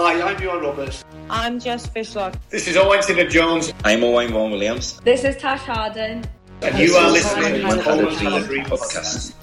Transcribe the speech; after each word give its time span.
Hi, 0.00 0.22
I'm 0.22 0.36
Bjorn 0.36 0.60
Roberts. 0.60 1.04
I'm 1.28 1.58
Jess 1.58 1.88
Fishlock. 1.88 2.38
This 2.50 2.68
is 2.68 2.76
Owen 2.76 3.02
Taylor 3.02 3.28
Jones, 3.28 3.72
I'm 3.82 4.04
Owain 4.04 4.30
Fôn 4.30 4.52
Williams. 4.52 5.00
This 5.00 5.24
is 5.24 5.36
Tash 5.36 5.62
Harding. 5.62 6.24
and 6.62 6.78
you 6.78 6.94
are 6.94 7.10
listening 7.10 7.54
to 7.54 7.66
Had 7.66 7.78
a 7.78 7.82
Coleman 7.82 8.14
Dream 8.14 8.30
Had 8.30 8.42
a 8.42 8.46
Dream 8.46 8.64
podcast. 8.64 9.34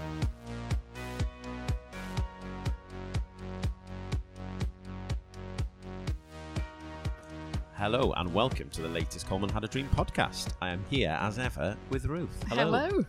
Hello 7.73 8.13
and 8.15 8.33
welcome 8.33 8.69
to 8.69 8.81
the 8.81 8.87
latest 8.87 9.27
Coleman 9.27 9.49
Had 9.49 9.65
a 9.65 9.67
Dream 9.67 9.89
podcast. 9.93 10.53
I 10.61 10.69
am 10.69 10.85
here 10.89 11.17
as 11.19 11.37
ever 11.37 11.75
with 11.89 12.05
Ruth. 12.05 12.43
Hello. 12.47 13.03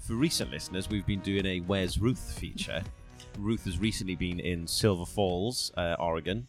For 0.00 0.14
recent 0.14 0.50
listeners, 0.50 0.90
we've 0.90 1.06
been 1.06 1.20
doing 1.20 1.46
a 1.46 1.60
Where's 1.60 1.98
Ruth 1.98 2.34
feature. 2.38 2.82
Ruth 3.38 3.64
has 3.64 3.78
recently 3.78 4.16
been 4.16 4.40
in 4.40 4.66
Silver 4.66 5.06
Falls, 5.06 5.72
uh, 5.76 5.96
Oregon. 5.98 6.46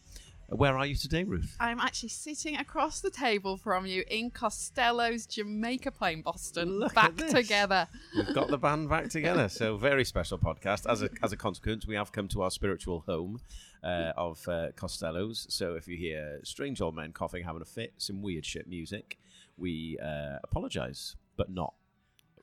Where 0.48 0.76
are 0.76 0.84
you 0.84 0.94
today, 0.94 1.24
Ruth? 1.24 1.56
I'm 1.58 1.80
actually 1.80 2.10
sitting 2.10 2.56
across 2.56 3.00
the 3.00 3.10
table 3.10 3.56
from 3.56 3.86
you 3.86 4.04
in 4.08 4.30
Costello's 4.30 5.24
Jamaica 5.24 5.92
Plain, 5.92 6.20
Boston, 6.20 6.78
Look 6.78 6.94
back 6.94 7.16
together. 7.16 7.88
We've 8.14 8.34
got 8.34 8.48
the 8.48 8.58
band 8.58 8.90
back 8.90 9.08
together, 9.08 9.48
so 9.48 9.78
very 9.78 10.04
special 10.04 10.38
podcast. 10.38 10.90
As 10.90 11.02
a 11.02 11.08
as 11.22 11.32
a 11.32 11.38
consequence, 11.38 11.86
we 11.86 11.94
have 11.94 12.12
come 12.12 12.28
to 12.28 12.42
our 12.42 12.50
spiritual 12.50 13.00
home 13.06 13.40
uh, 13.82 14.12
of 14.16 14.46
uh, 14.46 14.72
Costello's. 14.76 15.46
So 15.48 15.74
if 15.74 15.88
you 15.88 15.96
hear 15.96 16.40
strange 16.44 16.82
old 16.82 16.96
men 16.96 17.12
coughing, 17.12 17.44
having 17.44 17.62
a 17.62 17.66
fit, 17.66 17.94
some 17.96 18.20
weird 18.20 18.44
shit 18.44 18.68
music, 18.68 19.18
we 19.56 19.98
uh, 20.02 20.36
apologise, 20.44 21.16
but 21.38 21.50
not 21.50 21.72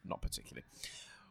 not 0.04 0.22
particularly. 0.24 0.66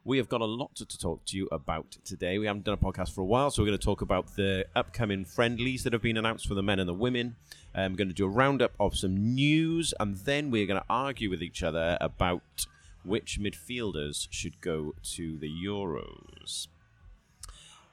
We 0.08 0.16
have 0.16 0.30
got 0.30 0.40
a 0.40 0.46
lot 0.46 0.74
to, 0.76 0.86
to 0.86 0.98
talk 0.98 1.26
to 1.26 1.36
you 1.36 1.50
about 1.52 1.98
today. 2.02 2.38
We 2.38 2.46
haven't 2.46 2.64
done 2.64 2.72
a 2.72 2.78
podcast 2.78 3.14
for 3.14 3.20
a 3.20 3.26
while, 3.26 3.50
so 3.50 3.60
we're 3.60 3.66
going 3.66 3.78
to 3.78 3.84
talk 3.84 4.00
about 4.00 4.36
the 4.36 4.64
upcoming 4.74 5.26
friendlies 5.26 5.84
that 5.84 5.92
have 5.92 6.00
been 6.00 6.16
announced 6.16 6.48
for 6.48 6.54
the 6.54 6.62
men 6.62 6.78
and 6.78 6.88
the 6.88 6.94
women. 6.94 7.36
I'm 7.74 7.92
um, 7.92 7.94
going 7.94 8.08
to 8.08 8.14
do 8.14 8.24
a 8.24 8.30
roundup 8.30 8.72
of 8.80 8.96
some 8.96 9.34
news, 9.34 9.92
and 10.00 10.16
then 10.16 10.50
we're 10.50 10.64
going 10.64 10.80
to 10.80 10.86
argue 10.88 11.28
with 11.28 11.42
each 11.42 11.62
other 11.62 11.98
about 12.00 12.64
which 13.04 13.38
midfielders 13.38 14.28
should 14.30 14.62
go 14.62 14.94
to 15.12 15.36
the 15.36 15.50
Euros. 15.50 16.68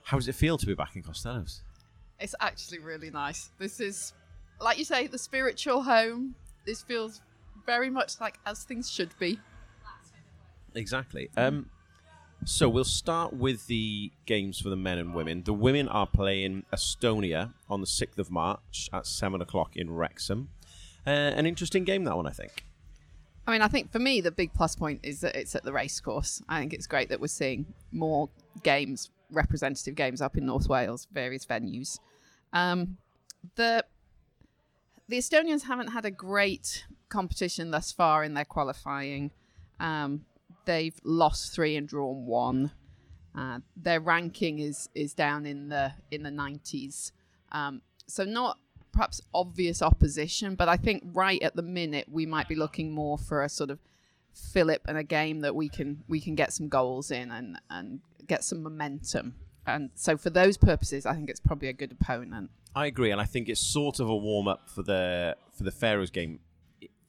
How 0.04 0.16
does 0.16 0.30
it 0.30 0.36
feel 0.36 0.58
to 0.58 0.66
be 0.66 0.74
back 0.74 0.96
in 0.96 1.04
Costello's? 1.04 1.64
It's 2.22 2.34
actually 2.40 2.80
really 2.80 3.12
nice. 3.12 3.50
This 3.60 3.82
is, 3.82 4.14
like 4.62 4.78
you 4.78 4.86
say, 4.86 5.08
the 5.08 5.18
spiritual 5.18 5.84
home. 5.84 6.34
This 6.66 6.82
feels 6.82 7.20
very 7.66 7.90
much 7.90 8.22
like 8.22 8.40
as 8.46 8.64
things 8.64 8.90
should 8.90 9.12
be. 9.20 9.38
Exactly. 10.76 11.30
Um, 11.36 11.70
so 12.46 12.70
we'll 12.70 12.84
start 12.84 13.34
with 13.34 13.68
the 13.68 14.12
games 14.26 14.60
for 14.60 14.70
the 14.70 14.76
men 14.76 15.00
and 15.00 15.14
women. 15.14 15.44
The 15.44 15.54
women 15.54 15.88
are 15.88 16.06
playing 16.06 16.64
Estonia 16.72 17.54
on 17.70 17.82
the 17.82 17.88
6th 17.88 18.20
of 18.20 18.30
March 18.30 18.90
at 18.94 19.08
7 19.08 19.42
o'clock 19.42 19.76
in 19.76 19.92
Wrexham. 19.92 20.50
Uh, 21.08 21.10
an 21.10 21.46
interesting 21.46 21.84
game, 21.84 22.04
that 22.04 22.16
one, 22.16 22.28
I 22.28 22.32
think. 22.32 22.64
I 23.48 23.52
mean, 23.52 23.62
I 23.62 23.68
think 23.68 23.92
for 23.92 24.00
me, 24.00 24.22
the 24.22 24.32
big 24.32 24.54
plus 24.54 24.76
point 24.76 25.00
is 25.04 25.22
that 25.22 25.36
it's 25.36 25.56
at 25.56 25.64
the 25.64 25.74
racecourse. 25.74 26.42
I 26.48 26.60
think 26.60 26.74
it's 26.74 26.88
great 26.88 27.10
that 27.10 27.20
we're 27.20 27.28
seeing 27.28 27.66
more 27.92 28.30
games, 28.64 29.12
representative 29.32 29.96
games 29.96 30.22
up 30.22 30.38
in 30.38 30.46
North 30.46 30.68
Wales, 30.68 31.08
various 31.12 31.46
venues. 31.46 32.00
Um, 32.54 32.98
the 33.56 33.86
the 35.08 35.18
Estonians 35.18 35.64
haven't 35.64 35.90
had 35.90 36.06
a 36.06 36.12
great 36.12 36.86
competition 37.10 37.70
thus 37.70 37.92
far 37.92 38.24
in 38.24 38.34
their 38.34 38.46
qualifying. 38.46 39.30
Um, 39.80 40.26
they've 40.66 41.00
lost 41.04 41.54
three 41.54 41.76
and 41.76 41.88
drawn 41.88 42.26
one. 42.26 42.72
Uh, 43.38 43.60
their 43.76 44.00
ranking 44.00 44.60
is 44.60 44.90
is 44.96 45.14
down 45.14 45.46
in 45.46 45.70
the 45.70 45.94
in 46.12 46.24
the 46.24 46.32
nineties. 46.32 47.12
Um, 47.52 47.82
so 48.08 48.24
not 48.24 48.60
perhaps 48.92 49.22
obvious 49.34 49.82
opposition, 49.82 50.56
but 50.56 50.70
I 50.70 50.78
think 50.78 51.04
right 51.14 51.42
at 51.42 51.56
the 51.56 51.62
minute 51.62 52.08
we 52.10 52.26
might 52.26 52.48
be 52.48 52.56
looking 52.56 52.94
more 52.94 53.18
for 53.18 53.44
a 53.44 53.50
sort 53.50 53.70
of 53.70 53.80
fillip 54.34 54.82
and 54.88 54.98
a 54.98 55.04
game 55.04 55.42
that 55.42 55.56
we 55.56 55.70
can 55.70 56.04
we 56.08 56.20
can 56.20 56.36
get 56.36 56.54
some 56.54 56.70
goals 56.70 57.12
in 57.12 57.32
and 57.32 57.58
and 57.70 58.00
get 58.28 58.44
some 58.44 58.64
momentum. 58.64 59.36
And 59.68 59.90
so 59.96 60.16
for 60.16 60.30
those 60.30 60.58
purposes, 60.58 61.06
I 61.06 61.14
think 61.16 61.30
it's 61.30 61.40
probably 61.40 61.70
a 61.70 61.74
good 61.74 61.92
opponent. 61.92 62.52
I 62.76 62.88
agree, 62.88 63.12
and 63.12 63.20
I 63.20 63.26
think 63.26 63.50
it's 63.50 63.66
sort 63.66 64.00
of 64.00 64.10
a 64.10 64.16
warm 64.16 64.48
up 64.48 64.70
for 64.70 64.84
the 64.84 65.36
for 65.52 65.64
the 65.64 65.72
Faroes 65.72 66.12
game 66.12 66.40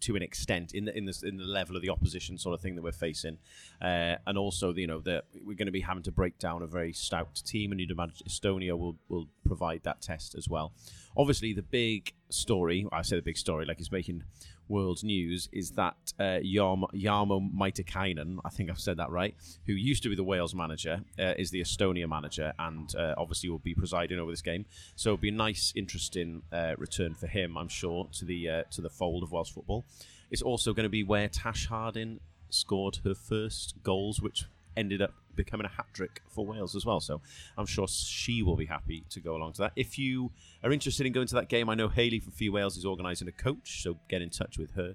to 0.00 0.16
an 0.16 0.22
extent 0.22 0.74
in 0.74 0.84
the 0.84 0.96
in 0.96 1.06
the 1.06 1.22
in 1.24 1.36
the 1.36 1.44
level 1.44 1.76
of 1.76 1.82
the 1.82 1.90
opposition 1.90 2.38
sort 2.38 2.54
of 2.54 2.60
thing 2.60 2.74
that 2.76 2.82
we're 2.82 2.92
facing, 2.92 3.38
uh, 3.80 4.16
and 4.26 4.38
also 4.38 4.72
you 4.74 4.86
know 4.86 5.00
that 5.00 5.24
we're 5.44 5.56
going 5.56 5.66
to 5.66 5.72
be 5.72 5.80
having 5.80 6.02
to 6.02 6.12
break 6.12 6.38
down 6.38 6.62
a 6.62 6.66
very 6.66 6.92
stout 6.92 7.42
team, 7.44 7.72
and 7.72 7.80
you'd 7.80 7.90
imagine 7.90 8.26
Estonia 8.28 8.78
will 8.78 8.96
will 9.08 9.28
provide 9.46 9.82
that 9.84 10.00
test 10.00 10.34
as 10.34 10.48
well. 10.48 10.72
Obviously, 11.16 11.52
the 11.52 11.62
big 11.62 12.12
story 12.28 12.86
I 12.92 13.02
say 13.02 13.16
the 13.16 13.22
big 13.22 13.38
story 13.38 13.64
like 13.66 13.78
it's 13.78 13.92
making 13.92 14.24
world 14.68 15.02
news 15.02 15.48
is 15.52 15.72
that 15.72 15.96
uh, 16.18 16.40
Jarmo, 16.44 16.90
Jarmo 16.94 18.40
I 18.44 18.50
think 18.50 18.70
I've 18.70 18.80
said 18.80 18.96
that 18.98 19.10
right, 19.10 19.34
who 19.66 19.72
used 19.72 20.02
to 20.02 20.08
be 20.08 20.16
the 20.16 20.24
Wales 20.24 20.54
manager, 20.54 21.00
uh, 21.18 21.34
is 21.38 21.50
the 21.50 21.60
Estonia 21.60 22.08
manager, 22.08 22.52
and 22.58 22.94
uh, 22.96 23.14
obviously 23.16 23.50
will 23.50 23.58
be 23.58 23.74
presiding 23.74 24.18
over 24.18 24.30
this 24.30 24.42
game. 24.42 24.66
So 24.94 25.10
it'll 25.10 25.18
be 25.18 25.28
a 25.28 25.32
nice, 25.32 25.72
interesting 25.76 26.42
uh, 26.52 26.74
return 26.78 27.14
for 27.14 27.26
him, 27.26 27.56
I'm 27.56 27.68
sure, 27.68 28.08
to 28.12 28.24
the 28.24 28.48
uh, 28.48 28.62
to 28.70 28.80
the 28.80 28.90
fold 28.90 29.22
of 29.22 29.32
Welsh 29.32 29.50
football. 29.50 29.84
It's 30.30 30.42
also 30.42 30.72
going 30.72 30.84
to 30.84 30.90
be 30.90 31.04
where 31.04 31.28
Tash 31.28 31.66
Harding 31.66 32.20
scored 32.50 32.98
her 33.04 33.14
first 33.14 33.74
goals, 33.82 34.20
which 34.20 34.44
ended 34.76 35.00
up 35.00 35.14
becoming 35.36 35.66
a 35.66 35.68
hat 35.68 35.86
trick 35.92 36.22
for 36.28 36.46
Wales 36.46 36.74
as 36.74 36.84
well. 36.84 37.00
So 37.00 37.20
I'm 37.56 37.66
sure 37.66 37.86
she 37.88 38.42
will 38.42 38.56
be 38.56 38.66
happy 38.66 39.04
to 39.10 39.20
go 39.20 39.36
along 39.36 39.54
to 39.54 39.62
that. 39.62 39.72
If 39.76 39.98
you 39.98 40.32
are 40.62 40.72
interested 40.72 41.06
in 41.06 41.12
going 41.12 41.26
to 41.28 41.34
that 41.36 41.48
game, 41.48 41.68
I 41.68 41.74
know 41.74 41.88
Haley 41.88 42.20
from 42.20 42.32
Fee 42.32 42.48
Wales 42.48 42.76
is 42.76 42.84
organising 42.84 43.28
a 43.28 43.32
coach, 43.32 43.82
so 43.82 43.98
get 44.08 44.22
in 44.22 44.30
touch 44.30 44.58
with 44.58 44.72
her 44.72 44.94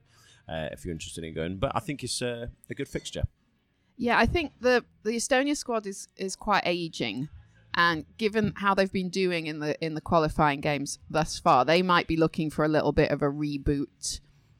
uh, 0.49 0.69
if 0.71 0.83
you're 0.83 0.93
interested 0.93 1.23
in 1.23 1.33
going. 1.33 1.57
But 1.57 1.71
I 1.75 1.79
think 1.79 2.03
it's 2.03 2.21
uh, 2.21 2.47
a 2.69 2.73
good 2.73 2.87
fixture. 2.87 3.23
Yeah, 3.97 4.17
I 4.17 4.25
think 4.25 4.53
the 4.59 4.83
the 5.03 5.11
Estonia 5.11 5.55
squad 5.55 5.85
is 5.85 6.07
is 6.17 6.35
quite 6.35 6.63
aging, 6.65 7.29
and 7.75 8.05
given 8.17 8.53
how 8.55 8.73
they've 8.73 8.91
been 8.91 9.09
doing 9.09 9.47
in 9.47 9.59
the 9.59 9.79
in 9.83 9.93
the 9.93 10.01
qualifying 10.01 10.61
games 10.61 10.99
thus 11.09 11.39
far, 11.39 11.65
they 11.65 11.81
might 11.81 12.07
be 12.07 12.17
looking 12.17 12.49
for 12.49 12.65
a 12.65 12.67
little 12.67 12.91
bit 12.91 13.11
of 13.11 13.21
a 13.21 13.27
reboot 13.27 14.19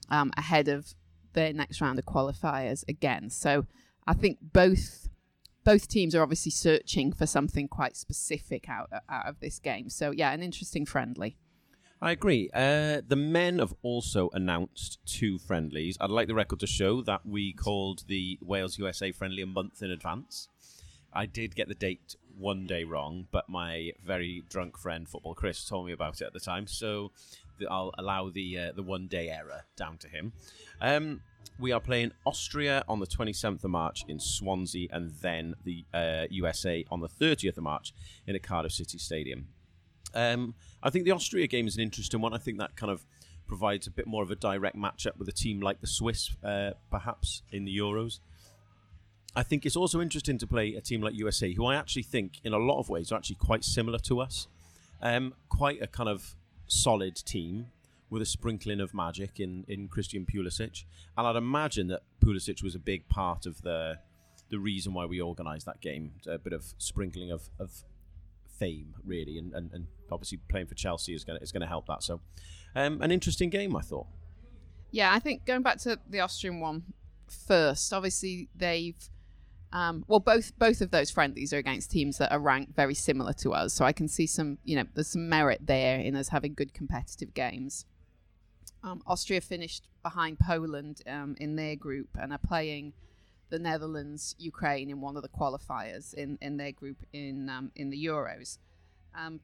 um, 0.09 0.31
ahead 0.37 0.67
of 0.67 0.93
their 1.33 1.53
next 1.53 1.81
round 1.81 1.97
of 1.97 2.05
qualifiers 2.05 2.83
again. 2.87 3.29
So 3.29 3.65
I 4.05 4.13
think 4.13 4.37
both 4.41 5.07
both 5.63 5.87
teams 5.87 6.15
are 6.15 6.21
obviously 6.21 6.51
searching 6.51 7.11
for 7.11 7.25
something 7.25 7.67
quite 7.67 7.95
specific 7.95 8.69
out 8.69 8.89
out 9.09 9.27
of 9.27 9.39
this 9.39 9.59
game. 9.59 9.89
So 9.89 10.11
yeah, 10.11 10.31
an 10.31 10.41
interesting 10.41 10.85
friendly. 10.85 11.37
I 12.03 12.11
agree. 12.11 12.49
Uh, 12.51 13.01
the 13.07 13.15
men 13.15 13.59
have 13.59 13.75
also 13.83 14.31
announced 14.33 14.97
two 15.05 15.37
friendlies. 15.37 15.97
I'd 16.01 16.09
like 16.09 16.27
the 16.27 16.33
record 16.33 16.59
to 16.61 16.67
show 16.67 17.03
that 17.03 17.27
we 17.27 17.53
called 17.53 18.05
the 18.07 18.39
Wales 18.41 18.79
USA 18.79 19.11
friendly 19.11 19.43
a 19.43 19.45
month 19.45 19.83
in 19.83 19.91
advance. 19.91 20.47
I 21.13 21.27
did 21.27 21.55
get 21.55 21.67
the 21.67 21.75
date 21.75 22.15
one 22.35 22.65
day 22.65 22.85
wrong, 22.85 23.27
but 23.31 23.49
my 23.49 23.91
very 24.03 24.43
drunk 24.49 24.79
friend, 24.79 25.07
Football 25.07 25.35
Chris, 25.35 25.63
told 25.63 25.85
me 25.85 25.91
about 25.91 26.21
it 26.21 26.25
at 26.25 26.33
the 26.33 26.39
time. 26.39 26.65
So 26.65 27.11
I'll 27.69 27.91
allow 27.99 28.29
the 28.29 28.57
uh, 28.57 28.71
the 28.75 28.83
one 28.83 29.07
day 29.07 29.29
error 29.29 29.65
down 29.75 29.97
to 29.99 30.07
him. 30.07 30.33
Um, 30.79 31.21
we 31.59 31.71
are 31.71 31.79
playing 31.79 32.11
Austria 32.25 32.83
on 32.87 32.99
the 32.99 33.07
27th 33.07 33.63
of 33.63 33.69
March 33.69 34.03
in 34.07 34.19
Swansea, 34.19 34.87
and 34.91 35.11
then 35.21 35.55
the 35.63 35.85
uh, 35.93 36.25
USA 36.29 36.85
on 36.89 37.01
the 37.01 37.07
30th 37.07 37.57
of 37.57 37.63
March 37.63 37.93
in 38.25 38.35
a 38.35 38.39
Cardiff 38.39 38.73
City 38.73 38.97
Stadium. 38.97 39.47
Um, 40.13 40.55
I 40.83 40.89
think 40.89 41.05
the 41.05 41.11
Austria 41.11 41.47
game 41.47 41.67
is 41.67 41.75
an 41.75 41.81
interesting 41.81 42.19
one. 42.19 42.33
I 42.33 42.37
think 42.37 42.57
that 42.57 42.75
kind 42.75 42.91
of 42.91 43.05
provides 43.47 43.85
a 43.85 43.91
bit 43.91 44.07
more 44.07 44.23
of 44.23 44.31
a 44.31 44.35
direct 44.35 44.75
matchup 44.75 45.17
with 45.17 45.27
a 45.27 45.33
team 45.33 45.61
like 45.61 45.81
the 45.81 45.87
Swiss, 45.87 46.31
uh, 46.43 46.71
perhaps 46.89 47.43
in 47.51 47.65
the 47.65 47.77
Euros. 47.77 48.19
I 49.35 49.43
think 49.43 49.65
it's 49.65 49.75
also 49.75 50.01
interesting 50.01 50.37
to 50.39 50.47
play 50.47 50.75
a 50.75 50.81
team 50.81 51.01
like 51.01 51.13
USA, 51.15 51.53
who 51.53 51.65
I 51.65 51.75
actually 51.75 52.03
think, 52.03 52.39
in 52.43 52.53
a 52.53 52.57
lot 52.57 52.79
of 52.79 52.89
ways, 52.89 53.11
are 53.11 53.15
actually 53.15 53.37
quite 53.37 53.63
similar 53.63 53.99
to 53.99 54.19
us. 54.19 54.47
Um, 55.01 55.33
quite 55.49 55.81
a 55.81 55.87
kind 55.87 56.09
of 56.09 56.35
solid 56.67 57.15
team 57.15 57.67
with 58.11 58.21
a 58.21 58.25
sprinkling 58.25 58.81
of 58.81 58.93
magic 58.93 59.39
in, 59.39 59.65
in 59.67 59.87
Christian 59.87 60.27
Pulisic, 60.27 60.83
and 61.17 61.25
I'd 61.25 61.37
imagine 61.37 61.87
that 61.87 62.01
Pulisic 62.23 62.61
was 62.61 62.75
a 62.75 62.79
big 62.79 63.07
part 63.09 63.47
of 63.47 63.63
the 63.63 63.97
the 64.49 64.59
reason 64.59 64.93
why 64.93 65.05
we 65.05 65.21
organised 65.21 65.65
that 65.65 65.79
game. 65.79 66.11
A 66.27 66.37
bit 66.37 66.51
of 66.51 66.65
sprinkling 66.77 67.31
of, 67.31 67.49
of 67.57 67.71
fame, 68.59 68.93
really, 69.05 69.37
and, 69.37 69.53
and, 69.53 69.71
and 69.71 69.87
obviously 70.11 70.39
playing 70.49 70.67
for 70.67 70.75
Chelsea 70.75 71.15
is 71.15 71.23
going 71.23 71.39
is 71.41 71.53
going 71.53 71.61
to 71.61 71.67
help 71.67 71.87
that. 71.87 72.03
So, 72.03 72.19
um, 72.75 73.01
an 73.01 73.11
interesting 73.11 73.49
game, 73.49 73.75
I 73.75 73.81
thought. 73.81 74.07
Yeah, 74.91 75.13
I 75.13 75.19
think 75.19 75.45
going 75.45 75.61
back 75.61 75.77
to 75.79 75.97
the 76.09 76.19
Austrian 76.19 76.59
one 76.59 76.83
first, 77.47 77.93
obviously 77.93 78.49
they've 78.53 79.09
um, 79.71 80.03
well 80.09 80.19
both 80.19 80.51
both 80.59 80.81
of 80.81 80.91
those 80.91 81.09
friendlies 81.09 81.53
are 81.53 81.57
against 81.57 81.91
teams 81.91 82.17
that 82.17 82.29
are 82.33 82.39
ranked 82.39 82.75
very 82.75 82.93
similar 82.93 83.31
to 83.33 83.53
us, 83.53 83.73
so 83.73 83.85
I 83.85 83.93
can 83.93 84.09
see 84.09 84.27
some 84.27 84.57
you 84.65 84.75
know 84.75 84.83
there's 84.95 85.07
some 85.07 85.29
merit 85.29 85.61
there 85.63 85.97
in 85.97 86.13
us 86.17 86.27
having 86.27 86.53
good 86.53 86.73
competitive 86.73 87.33
games. 87.33 87.85
Um, 88.83 89.01
Austria 89.05 89.41
finished 89.41 89.87
behind 90.01 90.39
Poland 90.39 91.01
um, 91.07 91.35
in 91.39 91.55
their 91.55 91.75
group 91.75 92.09
and 92.19 92.31
are 92.33 92.39
playing 92.39 92.93
the 93.49 93.59
Netherlands, 93.59 94.35
Ukraine 94.39 94.89
in 94.89 95.01
one 95.01 95.15
of 95.15 95.21
the 95.21 95.29
qualifiers 95.29 96.13
in, 96.13 96.37
in 96.41 96.57
their 96.57 96.71
group 96.71 96.97
in 97.13 97.49
um, 97.49 97.71
in 97.75 97.89
the 97.89 98.05
Euros. 98.05 98.57
Um, 99.15 99.41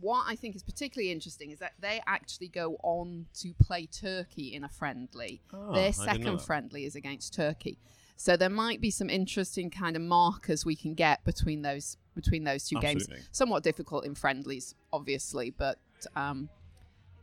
what 0.00 0.26
I 0.28 0.36
think 0.36 0.54
is 0.54 0.62
particularly 0.62 1.10
interesting 1.10 1.50
is 1.50 1.58
that 1.58 1.72
they 1.80 2.00
actually 2.06 2.48
go 2.48 2.76
on 2.82 3.26
to 3.40 3.54
play 3.54 3.86
Turkey 3.86 4.54
in 4.54 4.62
a 4.62 4.68
friendly. 4.68 5.40
Oh, 5.52 5.72
Their 5.72 5.92
second 5.92 6.42
friendly 6.42 6.84
is 6.84 6.96
against 6.96 7.34
Turkey. 7.34 7.78
So 8.16 8.36
there 8.36 8.50
might 8.50 8.80
be 8.80 8.90
some 8.90 9.10
interesting 9.10 9.70
kind 9.70 9.96
of 9.96 10.02
markers 10.02 10.64
we 10.64 10.76
can 10.76 10.94
get 10.94 11.24
between 11.24 11.62
those 11.62 11.96
between 12.14 12.44
those 12.44 12.66
two 12.66 12.76
Absolutely. 12.76 13.16
games. 13.16 13.28
Somewhat 13.32 13.62
difficult 13.62 14.06
in 14.06 14.14
friendlies, 14.14 14.74
obviously, 14.92 15.50
but 15.50 15.78
um, 16.14 16.48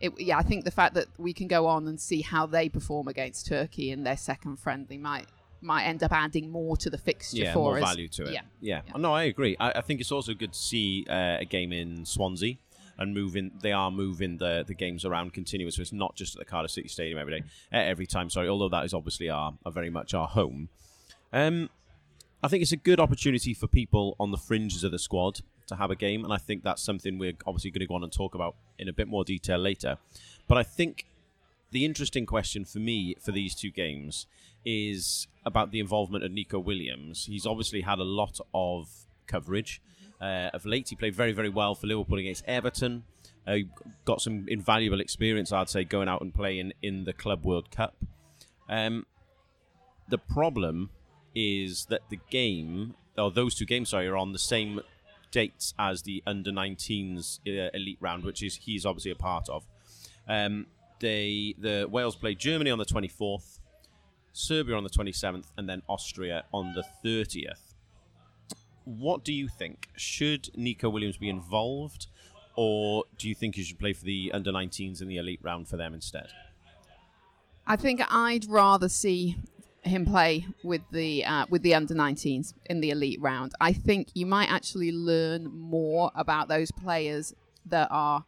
it, 0.04 0.20
yeah, 0.20 0.38
I 0.38 0.44
think 0.44 0.66
the 0.66 0.72
fact 0.72 0.96
that 0.96 1.08
we 1.18 1.32
can 1.32 1.48
go 1.48 1.66
on 1.66 1.88
and 1.88 2.00
see 2.00 2.22
how 2.22 2.46
they 2.46 2.68
perform 2.68 3.08
against 3.08 3.48
Turkey 3.48 3.90
in 3.90 4.04
their 4.04 4.18
second 4.18 4.58
friendly 4.58 4.98
might 4.98 5.28
might 5.62 5.86
end 5.86 6.04
up 6.04 6.12
adding 6.12 6.52
more 6.52 6.76
to 6.76 6.90
the 6.90 6.98
fixture 6.98 7.38
yeah, 7.38 7.54
for 7.54 7.60
more 7.60 7.78
us. 7.78 7.84
value 7.84 8.10
to 8.10 8.24
it. 8.24 8.34
Yeah. 8.34 8.42
yeah. 8.60 8.82
Yeah. 8.86 8.98
No, 8.98 9.14
I 9.14 9.24
agree. 9.24 9.56
I, 9.62 9.72
I 9.78 9.82
think 9.82 10.02
it's 10.02 10.12
also 10.12 10.34
good 10.34 10.52
to 10.52 10.60
see 10.60 11.06
uh, 11.10 11.38
a 11.40 11.46
game 11.46 11.72
in 11.72 12.06
Swansea 12.06 12.56
and 12.98 13.14
moving. 13.14 13.52
They 13.62 13.72
are 13.72 13.90
moving 13.90 14.38
the 14.38 14.66
the 14.68 14.74
games 14.74 15.06
around 15.06 15.32
continuously 15.32 15.78
So 15.78 15.82
it's 15.84 15.94
not 15.94 16.16
just 16.16 16.36
at 16.36 16.40
the 16.40 16.46
Cardiff 16.46 16.72
City 16.72 16.90
Stadium 16.90 17.18
every 17.18 17.40
day, 17.40 17.46
uh, 17.72 17.78
every 17.78 18.06
time. 18.06 18.30
Sorry, 18.30 18.50
although 18.50 18.70
that 18.70 18.84
is 18.84 18.94
obviously 18.94 19.30
our, 19.30 19.54
our 19.66 19.72
very 19.72 19.90
much 19.90 20.14
our 20.14 20.28
home. 20.28 20.68
Um, 21.32 21.70
I 22.44 22.50
think 22.50 22.62
it's 22.62 22.74
a 22.74 22.78
good 22.78 23.00
opportunity 23.00 23.54
for 23.54 23.68
people 23.68 24.18
on 24.20 24.32
the 24.32 24.38
fringes 24.38 24.84
of 24.84 24.92
the 24.92 25.00
squad 25.00 25.40
to 25.68 25.76
have 25.76 25.92
a 25.92 25.96
game, 25.96 26.24
and 26.24 26.34
I 26.34 26.38
think 26.38 26.64
that's 26.64 26.82
something 26.82 27.18
we're 27.18 27.34
obviously 27.46 27.72
going 27.72 27.82
to 27.82 27.88
go 27.88 27.96
on 27.96 28.04
and 28.04 28.12
talk 28.12 28.36
about 28.36 28.56
in 28.78 28.88
a 28.88 28.94
bit 28.94 29.08
more 29.08 29.24
detail 29.24 29.58
later. 29.58 29.98
But 30.48 30.58
I 30.58 30.64
think 30.64 31.06
the 31.72 31.86
interesting 31.86 32.26
question 32.26 32.66
for 32.66 32.80
me 32.80 33.16
for 33.20 33.32
these 33.32 33.56
two 33.56 33.72
games 33.72 34.28
is 34.66 35.28
about 35.46 35.72
the 35.72 35.80
involvement 35.80 36.24
of 36.24 36.32
Neco 36.32 36.60
Williams. 36.60 37.26
He's 37.26 37.46
obviously 37.46 37.82
had 37.82 38.00
a 38.00 38.04
lot 38.04 38.40
of 38.54 38.90
coverage. 39.28 39.82
Uh, 40.22 40.50
of 40.54 40.66
late, 40.66 40.90
he 40.90 40.96
played 40.96 41.16
very, 41.16 41.34
very 41.34 41.50
well 41.50 41.76
for 41.76 41.88
Liverpool 41.88 42.18
against 42.18 42.46
Everton. 42.48 43.04
Uh, 43.46 43.58
got 44.06 44.22
some 44.22 44.46
invaluable 44.48 45.02
experience, 45.02 45.52
I'd 45.52 45.68
say, 45.68 45.84
going 45.84 46.08
out 46.08 46.22
and 46.22 46.34
playing 46.34 46.72
in 46.82 47.04
the 47.04 47.12
Club 47.12 47.44
World 47.44 47.72
Cup. 47.72 47.96
Um, 48.70 49.06
the 50.08 50.18
problem 50.18 50.92
is 51.36 51.86
that 51.86 52.02
the 52.10 52.20
game, 52.30 52.96
or 53.18 53.32
those 53.32 53.56
two 53.56 53.66
games, 53.66 53.90
sorry, 53.90 54.08
are 54.08 54.16
on 54.16 54.32
the 54.32 54.40
same 54.40 54.80
dates 55.34 55.74
as 55.78 56.04
the 56.04 56.24
under 56.26 56.52
19s 56.52 57.40
uh, 57.46 57.70
elite 57.74 57.98
round, 58.00 58.24
which 58.24 58.42
is 58.42 58.56
he's 58.56 58.86
obviously 58.86 59.12
a 59.12 59.16
part 59.16 59.50
of. 59.50 59.66
Um, 60.30 60.68
they 61.00 61.56
the 61.60 61.86
Wales 61.92 62.16
play 62.16 62.36
Germany 62.36 62.72
on 62.72 62.78
the 62.78 62.86
24th, 62.86 63.60
Serbia 64.32 64.78
on 64.78 64.86
the 64.86 64.90
27th, 64.90 65.48
and 65.58 65.68
then 65.68 65.82
Austria 65.90 66.46
on 66.54 66.74
the 66.74 66.86
30th. 67.04 67.74
What 68.86 69.26
do 69.26 69.34
you 69.34 69.50
think? 69.50 69.90
Should 69.98 70.50
Neco 70.56 70.90
Williams 70.90 71.18
be 71.18 71.30
involved, 71.30 72.08
or 72.56 73.04
do 73.18 73.28
you 73.28 73.36
think 73.36 73.56
he 73.56 73.64
should 73.64 73.80
play 73.80 73.92
for 73.92 74.06
the 74.06 74.32
under 74.34 74.52
19s 74.52 75.02
in 75.02 75.08
the 75.10 75.18
elite 75.18 75.40
round 75.42 75.68
for 75.68 75.76
them 75.76 75.94
instead? 75.94 76.28
I 77.66 77.76
think 77.76 78.02
I'd 78.10 78.46
rather 78.50 78.90
see 78.90 79.38
him 79.84 80.06
play 80.06 80.46
with 80.64 80.82
the 80.92 81.26
uh, 81.26 81.46
with 81.50 81.62
the 81.62 81.74
under 81.76 81.94
19s 81.94 82.54
in 82.66 82.82
the 82.82 82.90
elite 82.92 83.22
round. 83.22 83.54
I 83.60 83.74
think 83.74 84.10
you 84.14 84.26
might 84.26 84.50
actually 84.50 84.92
learn 84.92 85.46
more 85.46 86.12
about 86.16 86.48
those 86.48 86.72
players 86.72 87.34
that 87.66 87.88
are 87.92 88.26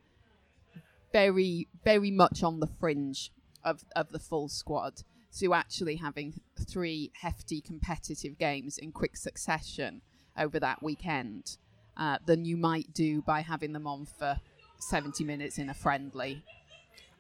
very 1.12 1.68
very 1.84 2.12
much 2.12 2.44
on 2.44 2.60
the 2.60 2.68
fringe 2.68 3.32
of 3.64 3.86
of 3.96 4.12
the 4.12 4.20
full 4.20 4.50
squad 4.50 5.04
to 5.40 5.54
actually 5.54 5.98
having 5.98 6.40
three 6.68 7.12
hefty 7.22 7.62
competitive 7.62 8.38
games 8.38 8.78
in 8.78 8.92
quick 8.92 9.18
succession 9.18 10.02
over 10.38 10.60
that 10.60 10.82
weekend 10.82 11.58
uh, 11.98 12.18
than 12.26 12.46
you 12.46 12.58
might 12.58 12.94
do 12.94 13.22
by 13.22 13.42
having 13.42 13.74
them 13.74 13.88
on 13.88 14.06
for 14.06 14.40
70 14.80 15.24
minutes 15.24 15.58
in 15.58 15.70
a 15.70 15.74
friendly. 15.74 16.44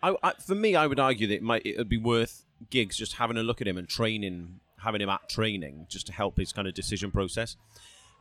I, 0.01 0.15
I, 0.23 0.33
for 0.33 0.55
me, 0.55 0.75
I 0.75 0.87
would 0.87 0.99
argue 0.99 1.27
that 1.27 1.35
it 1.35 1.43
might 1.43 1.65
it 1.65 1.77
would 1.77 1.89
be 1.89 1.97
worth 1.97 2.44
Giggs 2.69 2.97
just 2.97 3.13
having 3.13 3.37
a 3.37 3.43
look 3.43 3.61
at 3.61 3.67
him 3.67 3.77
and 3.77 3.87
training, 3.87 4.59
having 4.79 5.01
him 5.01 5.09
at 5.09 5.29
training, 5.29 5.87
just 5.89 6.07
to 6.07 6.13
help 6.13 6.37
his 6.37 6.51
kind 6.51 6.67
of 6.67 6.73
decision 6.73 7.11
process. 7.11 7.55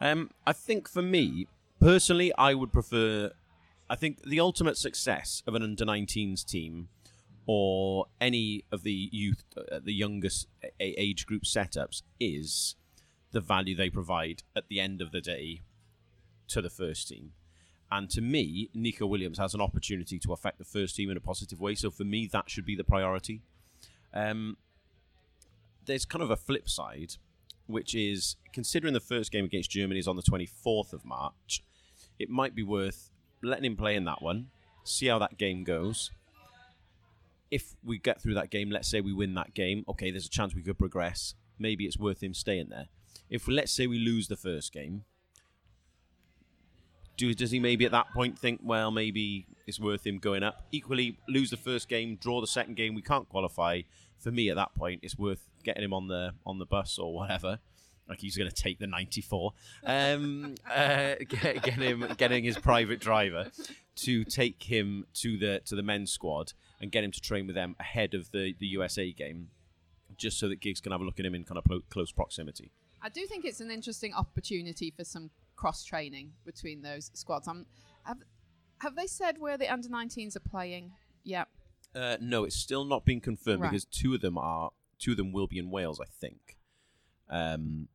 Um, 0.00 0.30
I 0.46 0.52
think 0.52 0.88
for 0.88 1.02
me 1.02 1.46
personally, 1.80 2.32
I 2.36 2.54
would 2.54 2.72
prefer. 2.72 3.30
I 3.88 3.96
think 3.96 4.22
the 4.22 4.40
ultimate 4.40 4.78
success 4.78 5.42
of 5.46 5.54
an 5.54 5.62
under 5.62 5.84
19s 5.84 6.44
team 6.44 6.88
or 7.46 8.06
any 8.20 8.64
of 8.72 8.82
the 8.82 9.08
youth, 9.12 9.44
uh, 9.56 9.78
the 9.82 9.92
youngest 9.92 10.48
age 10.80 11.26
group 11.26 11.42
setups 11.42 12.02
is 12.18 12.76
the 13.32 13.40
value 13.40 13.76
they 13.76 13.90
provide 13.90 14.42
at 14.56 14.68
the 14.68 14.80
end 14.80 15.02
of 15.02 15.12
the 15.12 15.20
day 15.20 15.60
to 16.48 16.62
the 16.62 16.70
first 16.70 17.08
team. 17.08 17.32
And 17.90 18.08
to 18.10 18.20
me, 18.20 18.70
Neco 18.74 19.06
Williams 19.06 19.38
has 19.38 19.54
an 19.54 19.60
opportunity 19.60 20.18
to 20.20 20.32
affect 20.32 20.58
the 20.58 20.64
first 20.64 20.96
team 20.96 21.10
in 21.10 21.16
a 21.16 21.20
positive 21.20 21.60
way. 21.60 21.74
So 21.74 21.90
for 21.90 22.04
me, 22.04 22.28
that 22.32 22.48
should 22.48 22.64
be 22.64 22.74
the 22.74 22.84
priority. 22.84 23.42
Um, 24.14 24.56
there's 25.84 26.04
kind 26.04 26.22
of 26.22 26.30
a 26.30 26.36
flip 26.36 26.68
side, 26.68 27.16
which 27.66 27.94
is 27.94 28.36
considering 28.52 28.94
the 28.94 29.00
first 29.00 29.32
game 29.32 29.44
against 29.44 29.70
Germany 29.70 29.98
is 29.98 30.08
on 30.08 30.16
the 30.16 30.22
24th 30.22 30.92
of 30.92 31.04
March, 31.04 31.62
it 32.18 32.30
might 32.30 32.54
be 32.54 32.62
worth 32.62 33.10
letting 33.42 33.64
him 33.64 33.76
play 33.76 33.96
in 33.96 34.04
that 34.04 34.22
one, 34.22 34.46
see 34.84 35.06
how 35.06 35.18
that 35.18 35.36
game 35.36 35.64
goes. 35.64 36.10
If 37.50 37.74
we 37.84 37.98
get 37.98 38.22
through 38.22 38.34
that 38.34 38.50
game, 38.50 38.70
let's 38.70 38.88
say 38.88 39.00
we 39.00 39.12
win 39.12 39.34
that 39.34 39.54
game, 39.54 39.84
okay, 39.88 40.10
there's 40.10 40.26
a 40.26 40.30
chance 40.30 40.54
we 40.54 40.62
could 40.62 40.78
progress. 40.78 41.34
Maybe 41.58 41.84
it's 41.84 41.98
worth 41.98 42.22
him 42.22 42.34
staying 42.34 42.68
there. 42.70 42.86
If 43.28 43.48
let's 43.48 43.72
say 43.72 43.86
we 43.86 43.98
lose 43.98 44.28
the 44.28 44.36
first 44.36 44.72
game, 44.72 45.04
do 47.16 47.32
does 47.34 47.50
he 47.50 47.60
maybe 47.60 47.84
at 47.84 47.92
that 47.92 48.10
point 48.12 48.38
think, 48.38 48.60
well, 48.62 48.90
maybe 48.90 49.46
it's 49.66 49.80
worth 49.80 50.06
him 50.06 50.18
going 50.18 50.42
up? 50.42 50.66
Equally, 50.72 51.18
lose 51.28 51.50
the 51.50 51.56
first 51.56 51.88
game, 51.88 52.16
draw 52.16 52.40
the 52.40 52.46
second 52.46 52.76
game, 52.76 52.94
we 52.94 53.02
can't 53.02 53.28
qualify. 53.28 53.82
For 54.18 54.30
me, 54.30 54.48
at 54.48 54.56
that 54.56 54.74
point, 54.74 55.00
it's 55.02 55.18
worth 55.18 55.48
getting 55.64 55.84
him 55.84 55.92
on 55.92 56.08
the 56.08 56.32
on 56.46 56.58
the 56.58 56.66
bus 56.66 56.98
or 56.98 57.14
whatever. 57.14 57.58
Like 58.08 58.20
he's 58.20 58.36
going 58.36 58.50
to 58.50 58.54
take 58.54 58.78
the 58.78 58.86
94. 58.86 59.52
Um, 59.84 60.54
uh, 60.70 61.14
get, 61.28 61.62
get 61.62 61.74
him, 61.74 62.06
getting 62.18 62.44
his 62.44 62.58
private 62.58 63.00
driver 63.00 63.50
to 63.96 64.24
take 64.24 64.62
him 64.62 65.06
to 65.14 65.38
the 65.38 65.60
to 65.66 65.74
the 65.74 65.82
men's 65.82 66.10
squad 66.10 66.52
and 66.80 66.90
get 66.90 67.04
him 67.04 67.12
to 67.12 67.20
train 67.20 67.46
with 67.46 67.54
them 67.54 67.76
ahead 67.80 68.14
of 68.14 68.30
the, 68.30 68.54
the 68.58 68.66
USA 68.66 69.10
game, 69.12 69.48
just 70.16 70.38
so 70.38 70.48
that 70.48 70.60
Giggs 70.60 70.80
can 70.80 70.92
have 70.92 71.00
a 71.00 71.04
look 71.04 71.18
at 71.18 71.26
him 71.26 71.34
in 71.34 71.44
kind 71.44 71.58
of 71.58 71.64
close 71.88 72.12
proximity. 72.12 72.72
I 73.02 73.10
do 73.10 73.26
think 73.26 73.44
it's 73.44 73.60
an 73.60 73.70
interesting 73.70 74.14
opportunity 74.14 74.90
for 74.90 75.04
some 75.04 75.30
cross 75.56 75.84
training 75.84 76.32
between 76.44 76.82
those 76.82 77.10
squads. 77.14 77.46
Um, 77.48 77.66
have 78.04 78.18
have 78.80 78.96
they 78.96 79.06
said 79.06 79.38
where 79.38 79.56
the 79.56 79.72
under 79.72 79.88
19s 79.88 80.36
are 80.36 80.40
playing? 80.40 80.92
Yeah. 81.22 81.44
Uh, 81.94 82.16
no, 82.20 82.44
it's 82.44 82.56
still 82.56 82.84
not 82.84 83.04
been 83.04 83.20
confirmed 83.20 83.62
Right. 83.62 83.70
because 83.70 83.84
two 83.84 84.14
of 84.14 84.20
them 84.20 84.36
are 84.36 84.70
two 84.98 85.12
of 85.12 85.16
them 85.16 85.32
will 85.32 85.46
be 85.46 85.58
in 85.58 85.70
Wales, 85.70 86.00
I 86.00 86.06
think, 86.06 86.56
um, 87.28 87.88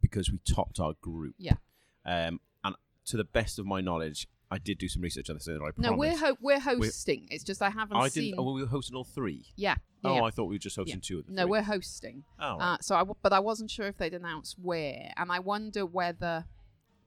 because 0.00 0.30
we 0.30 0.38
topped 0.38 0.80
our 0.80 0.94
group. 1.00 1.34
Yeah. 1.38 1.54
Um, 2.04 2.40
and 2.64 2.74
to 3.06 3.16
the 3.16 3.24
best 3.24 3.58
of 3.58 3.66
my 3.66 3.80
knowledge, 3.80 4.28
I 4.50 4.58
did 4.58 4.78
do 4.78 4.88
some 4.88 5.02
research 5.02 5.28
on 5.28 5.36
this. 5.36 5.48
I 5.48 5.58
No, 5.76 5.92
we're 5.94 6.16
ho- 6.16 6.36
we're 6.40 6.60
hosting. 6.60 7.26
it's 7.30 7.42
just 7.44 7.60
I 7.62 7.70
haven't 7.70 7.96
I 7.96 8.08
seen. 8.08 8.24
didn't. 8.30 8.38
Oh, 8.38 8.52
we 8.52 8.62
were 8.62 8.68
hosting 8.68 8.96
all 8.96 9.04
three. 9.04 9.46
yeah. 9.56 9.76
Oh, 10.04 10.14
yeah. 10.14 10.22
I 10.22 10.30
thought 10.30 10.44
we 10.44 10.54
were 10.54 10.58
just 10.60 10.76
hosting 10.76 10.96
Yeah. 10.98 11.02
two 11.02 11.18
of 11.18 11.26
them. 11.26 11.34
No, 11.34 11.46
we're 11.48 11.62
hosting. 11.64 12.22
Oh, 12.38 12.58
Uh, 12.60 12.76
so 12.80 12.94
I, 12.94 13.00
w- 13.00 13.16
but 13.22 13.32
I 13.32 13.40
wasn't 13.40 13.72
sure 13.72 13.86
if 13.88 13.96
they'd 13.98 14.14
announced 14.14 14.56
where, 14.56 15.12
and 15.16 15.32
I 15.32 15.40
wonder 15.40 15.84
whether 15.84 16.44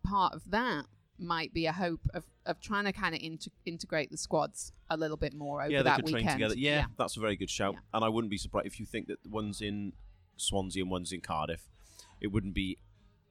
part 0.03 0.33
of 0.33 0.49
that 0.51 0.85
might 1.17 1.53
be 1.53 1.65
a 1.65 1.73
hope 1.73 2.01
of, 2.13 2.23
of 2.45 2.61
trying 2.61 2.85
to 2.85 2.93
kind 2.93 3.13
of 3.13 3.21
inter- 3.21 3.51
integrate 3.65 4.09
the 4.09 4.17
squads 4.17 4.71
a 4.89 4.97
little 4.97 5.17
bit 5.17 5.33
more 5.33 5.61
over 5.61 5.71
yeah, 5.71 5.79
they 5.79 5.83
that 5.83 5.95
could 5.97 6.05
weekend. 6.05 6.23
train 6.23 6.35
together. 6.35 6.55
Yeah, 6.57 6.85
that's 6.97 7.17
a 7.17 7.19
very 7.19 7.35
good 7.35 7.49
shout. 7.49 7.73
Yeah. 7.73 7.79
And 7.93 8.05
I 8.05 8.09
wouldn't 8.09 8.31
be 8.31 8.37
surprised 8.37 8.67
if 8.67 8.79
you 8.79 8.85
think 8.85 9.07
that 9.07 9.19
one's 9.29 9.61
in 9.61 9.93
Swansea 10.37 10.83
and 10.83 10.91
one's 10.91 11.11
in 11.11 11.21
Cardiff. 11.21 11.67
It 12.21 12.27
wouldn't 12.27 12.53
be 12.53 12.77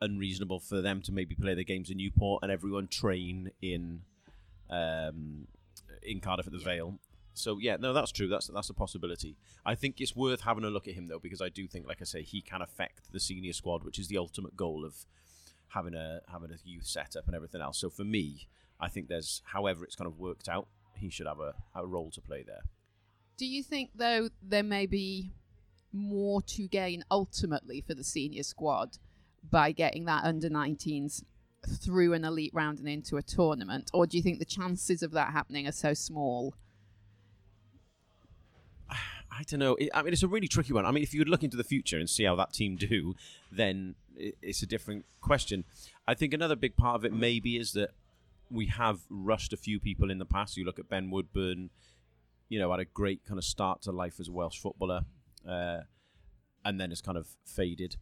unreasonable 0.01 0.61
for 0.61 0.81
them 0.81 1.03
to 1.03 1.13
maybe 1.13 1.35
play 1.35 1.55
their 1.55 1.65
games 1.65 1.91
in 1.91 1.97
Newport 1.97 2.43
and 2.43 2.53
everyone 2.53 2.89
train 2.89 3.51
in 3.61 4.03
um, 4.71 5.49
in 6.03 6.21
Cardiff 6.21 6.47
at 6.47 6.53
the 6.53 6.59
Vale. 6.59 6.99
So 7.35 7.59
yeah, 7.61 7.77
no, 7.79 7.93
that's 7.93 8.13
true. 8.13 8.29
That's 8.29 8.49
that's 8.49 8.71
a 8.71 8.75
possibility. 8.75 9.37
I 9.65 9.75
think 9.75 10.01
it's 10.01 10.15
worth 10.17 10.43
having 10.43 10.65
a 10.65 10.71
look 10.71 10.89
at 10.89 10.95
him 10.95 11.07
though, 11.07 11.21
because 11.21 11.41
I 11.41 11.49
do 11.49 11.67
think, 11.69 11.87
like 11.87 11.99
I 12.01 12.05
say, 12.05 12.23
he 12.23 12.41
can 12.41 12.63
affect 12.63 13.13
the 13.13 13.21
senior 13.21 13.53
squad, 13.53 13.85
which 13.85 13.99
is 13.99 14.09
the 14.09 14.19
ultimate 14.19 14.57
goal 14.57 14.85
of 14.85 15.07
having 15.69 15.95
a 15.95 16.21
having 16.31 16.51
a 16.51 16.57
youth 16.65 16.87
setup 16.87 17.27
and 17.27 17.35
everything 17.35 17.61
else. 17.61 17.79
So 17.79 17.91
for 17.91 18.05
me, 18.05 18.49
I 18.81 18.89
think 18.89 19.09
there's, 19.09 19.43
however 19.45 19.85
it's 19.85 19.97
kind 19.97 20.07
of 20.07 20.19
worked 20.19 20.49
out, 20.49 20.69
he 20.95 21.11
should 21.11 21.27
have 21.27 21.41
a, 21.41 21.55
a 21.75 21.87
role 21.87 22.11
to 22.13 22.21
play 22.21 22.45
there. 22.47 22.63
Do 23.37 23.47
you 23.47 23.63
think 23.63 23.91
though 23.95 24.29
there 24.43 24.63
may 24.63 24.87
be 24.87 25.33
more 25.93 26.43
to 26.43 26.69
gain 26.69 27.05
ultimately 27.11 27.81
for 27.81 27.95
the 27.95 28.05
senior 28.05 28.43
squad 28.43 28.99
by 29.49 29.73
getting 29.73 30.05
that 30.05 30.25
under 30.25 30.51
19s 30.51 31.23
through 31.67 32.13
an 32.13 32.25
elite 32.25 32.53
round 32.55 32.79
and 32.79 32.89
into 32.89 33.17
a 33.17 33.23
tournament, 33.23 33.91
or 33.93 34.07
do 34.07 34.17
you 34.17 34.23
think 34.23 34.39
the 34.39 34.45
chances 34.45 35.03
of 35.03 35.13
that 35.13 35.33
happening 35.33 35.67
are 35.67 35.73
so 35.73 35.95
small? 35.95 36.55
I 39.39 39.43
don't 39.45 39.61
know. 39.61 39.77
I 39.95 40.03
mean, 40.03 40.13
it's 40.13 40.25
a 40.25 40.29
really 40.29 40.49
tricky 40.49 40.73
one. 40.73 40.85
I 40.85 40.91
mean, 40.91 41.05
if 41.05 41.15
you 41.15 41.21
would 41.21 41.29
look 41.29 41.45
into 41.45 41.57
the 41.57 41.63
future 41.63 41.97
and 41.97 42.11
see 42.11 42.25
how 42.25 42.35
that 42.37 42.53
team 42.53 42.75
do, 42.75 43.15
then 43.53 43.95
it's 44.17 44.63
a 44.63 44.67
different 44.67 45.05
question. 45.21 45.65
I 46.09 46.15
think 46.15 46.35
another 46.35 46.57
big 46.57 46.77
part 46.77 46.97
of 46.97 47.05
it 47.05 47.13
maybe 47.13 47.57
is 47.57 47.73
that 47.73 47.91
we 48.51 48.67
have 48.67 49.01
rushed 49.09 49.53
a 49.53 49.57
few 49.57 49.79
people 49.79 50.11
in 50.11 50.19
the 50.19 50.25
past. 50.25 50.57
You 50.57 50.65
look 50.65 50.81
at 50.81 50.89
Ben 50.89 51.11
Woodburn, 51.11 51.71
you 52.49 52.59
know, 52.59 52.73
had 52.73 52.81
a 52.81 52.85
great 52.85 53.25
kind 53.27 53.39
of 53.39 53.45
start 53.45 53.83
to 53.83 53.93
life 53.93 54.19
as 54.19 54.27
a 54.27 54.33
Welsh 54.33 54.59
footballer, 54.59 55.03
uh, 55.49 55.83
and 56.65 56.81
then 56.81 56.91
has 56.91 57.01
kind 57.01 57.17
of 57.17 57.29
faded. 57.45 57.97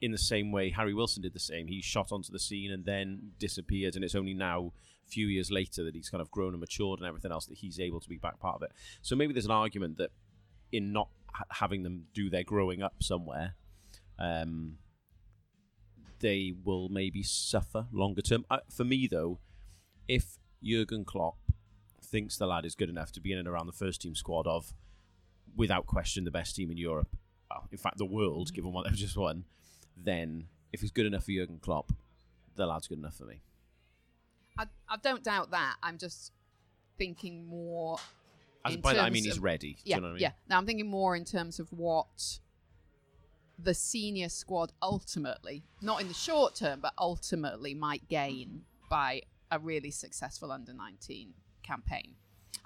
In 0.00 0.10
the 0.10 0.18
same 0.18 0.50
way, 0.50 0.70
Harry 0.70 0.94
Wilson 0.94 1.22
did 1.22 1.32
the 1.32 1.38
same. 1.38 1.68
He 1.68 1.80
shot 1.80 2.10
onto 2.10 2.32
the 2.32 2.40
scene 2.40 2.72
and 2.72 2.84
then 2.84 3.32
disappeared, 3.38 3.94
and 3.94 4.04
it's 4.04 4.16
only 4.16 4.34
now, 4.34 4.72
a 5.06 5.10
few 5.10 5.28
years 5.28 5.48
later, 5.48 5.84
that 5.84 5.94
he's 5.94 6.08
kind 6.08 6.20
of 6.20 6.30
grown 6.32 6.54
and 6.54 6.60
matured 6.60 6.98
and 6.98 7.06
everything 7.06 7.30
else 7.30 7.46
that 7.46 7.58
he's 7.58 7.78
able 7.78 8.00
to 8.00 8.08
be 8.08 8.16
back 8.16 8.40
part 8.40 8.56
of 8.56 8.62
it. 8.62 8.72
So 9.00 9.14
maybe 9.14 9.32
there's 9.32 9.44
an 9.44 9.52
argument 9.52 9.98
that 9.98 10.10
in 10.72 10.92
not 10.92 11.08
ha- 11.32 11.44
having 11.50 11.82
them 11.82 12.06
do 12.14 12.28
their 12.30 12.42
growing 12.42 12.82
up 12.82 13.02
somewhere, 13.02 13.54
um, 14.18 14.78
they 16.20 16.54
will 16.64 16.88
maybe 16.88 17.22
suffer 17.22 17.86
longer 17.92 18.22
term. 18.22 18.44
Uh, 18.50 18.58
for 18.74 18.84
me, 18.84 19.06
though, 19.06 19.38
if 20.08 20.38
Jurgen 20.62 21.04
Klopp 21.04 21.36
thinks 22.02 22.36
the 22.36 22.46
lad 22.46 22.64
is 22.64 22.74
good 22.74 22.88
enough 22.88 23.12
to 23.12 23.20
be 23.20 23.32
in 23.32 23.38
and 23.38 23.48
around 23.48 23.66
the 23.66 23.72
first 23.72 24.02
team 24.02 24.14
squad 24.14 24.46
of, 24.46 24.72
without 25.56 25.86
question, 25.86 26.24
the 26.24 26.30
best 26.30 26.56
team 26.56 26.70
in 26.70 26.76
Europe, 26.76 27.16
well, 27.50 27.68
in 27.70 27.78
fact, 27.78 27.98
the 27.98 28.06
world, 28.06 28.52
given 28.52 28.72
what 28.72 28.86
they've 28.86 28.94
just 28.94 29.16
won, 29.16 29.44
then 29.96 30.46
if 30.72 30.80
he's 30.80 30.90
good 30.90 31.06
enough 31.06 31.24
for 31.24 31.32
Jurgen 31.32 31.58
Klopp, 31.60 31.92
the 32.56 32.66
lad's 32.66 32.88
good 32.88 32.98
enough 32.98 33.16
for 33.16 33.24
me. 33.24 33.42
I, 34.58 34.66
I 34.88 34.96
don't 35.02 35.24
doubt 35.24 35.50
that. 35.50 35.76
I'm 35.82 35.98
just 35.98 36.32
thinking 36.98 37.46
more. 37.46 37.98
As 38.64 38.76
by 38.76 38.94
that, 38.94 39.04
I 39.04 39.10
mean 39.10 39.24
he's 39.24 39.36
of- 39.38 39.42
ready. 39.42 39.74
Do 39.74 39.80
Yeah, 39.84 39.96
you 39.96 40.00
know 40.02 40.06
what 40.08 40.10
I 40.10 40.14
mean? 40.14 40.22
yeah. 40.22 40.32
Now 40.48 40.58
I'm 40.58 40.66
thinking 40.66 40.88
more 40.88 41.16
in 41.16 41.24
terms 41.24 41.58
of 41.58 41.70
what 41.72 42.38
the 43.58 43.74
senior 43.74 44.28
squad 44.28 44.72
ultimately, 44.82 45.64
not 45.80 46.00
in 46.00 46.08
the 46.08 46.14
short 46.14 46.54
term, 46.56 46.80
but 46.80 46.92
ultimately 46.98 47.74
might 47.74 48.08
gain 48.08 48.62
by 48.90 49.22
a 49.50 49.58
really 49.58 49.90
successful 49.90 50.50
under 50.50 50.72
19 50.72 51.34
campaign. 51.62 52.14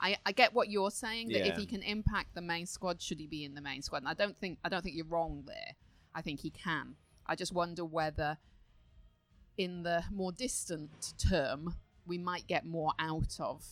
I, 0.00 0.16
I 0.26 0.32
get 0.32 0.52
what 0.54 0.68
you're 0.70 0.90
saying 0.90 1.28
that 1.28 1.46
if 1.46 1.56
he 1.56 1.64
can 1.66 1.82
impact 1.82 2.34
the 2.34 2.42
main 2.42 2.66
squad, 2.66 3.00
should 3.00 3.18
he 3.18 3.26
be 3.26 3.44
in 3.44 3.54
the 3.54 3.60
main 3.60 3.82
squad? 3.82 3.98
And 3.98 4.08
I 4.08 4.14
don't 4.14 4.38
think 4.38 4.58
I 4.64 4.68
don't 4.68 4.82
think 4.82 4.94
you're 4.96 5.06
wrong 5.06 5.44
there. 5.46 5.74
I 6.14 6.22
think 6.22 6.40
he 6.40 6.50
can. 6.50 6.96
I 7.26 7.34
just 7.34 7.52
wonder 7.52 7.84
whether 7.84 8.38
in 9.56 9.82
the 9.82 10.04
more 10.12 10.32
distant 10.32 11.14
term 11.18 11.76
we 12.06 12.18
might 12.18 12.46
get 12.46 12.64
more 12.66 12.92
out 12.98 13.36
of 13.40 13.64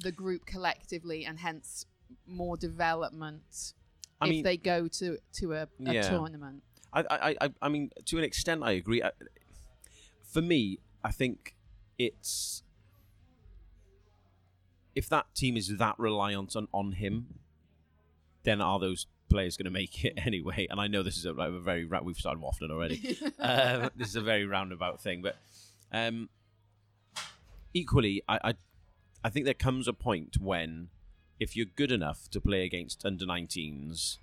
the 0.00 0.12
group 0.12 0.46
collectively 0.46 1.24
and 1.24 1.38
hence 1.40 1.86
more 2.26 2.56
development 2.56 3.72
I 4.20 4.26
if 4.26 4.30
mean- 4.30 4.42
they 4.44 4.56
go 4.56 4.88
to 4.88 5.18
to 5.34 5.52
a, 5.54 5.62
a 5.62 5.92
Yeah. 5.94 6.08
tournament. 6.10 6.62
I, 6.94 7.00
I, 7.10 7.36
I, 7.40 7.50
I 7.62 7.68
mean, 7.68 7.90
to 8.04 8.18
an 8.18 8.24
extent, 8.24 8.62
I 8.62 8.72
agree. 8.72 9.02
I, 9.02 9.12
for 10.22 10.42
me, 10.42 10.78
I 11.02 11.10
think 11.10 11.54
it's 11.98 12.62
if 14.94 15.08
that 15.08 15.34
team 15.34 15.56
is 15.56 15.68
that 15.78 15.94
reliant 15.98 16.54
on, 16.54 16.68
on 16.72 16.92
him, 16.92 17.38
then 18.42 18.60
are 18.60 18.78
those 18.78 19.06
players 19.30 19.56
going 19.56 19.64
to 19.64 19.70
make 19.70 20.04
it 20.04 20.14
anyway? 20.26 20.66
And 20.68 20.78
I 20.80 20.86
know 20.86 21.02
this 21.02 21.16
is 21.16 21.24
a, 21.24 21.32
a 21.32 21.60
very 21.60 21.86
we've 22.04 22.16
started 22.16 22.42
waffling 22.42 22.70
already. 22.70 23.16
um, 23.38 23.88
this 23.96 24.08
is 24.08 24.16
a 24.16 24.20
very 24.20 24.44
roundabout 24.44 25.00
thing, 25.00 25.22
but 25.22 25.36
um, 25.92 26.28
equally, 27.72 28.22
I, 28.28 28.38
I 28.44 28.54
I 29.24 29.30
think 29.30 29.44
there 29.44 29.54
comes 29.54 29.86
a 29.86 29.92
point 29.92 30.38
when 30.40 30.88
if 31.38 31.56
you're 31.56 31.66
good 31.66 31.92
enough 31.92 32.28
to 32.30 32.40
play 32.40 32.64
against 32.64 33.04
under 33.04 33.24
19s 33.24 34.18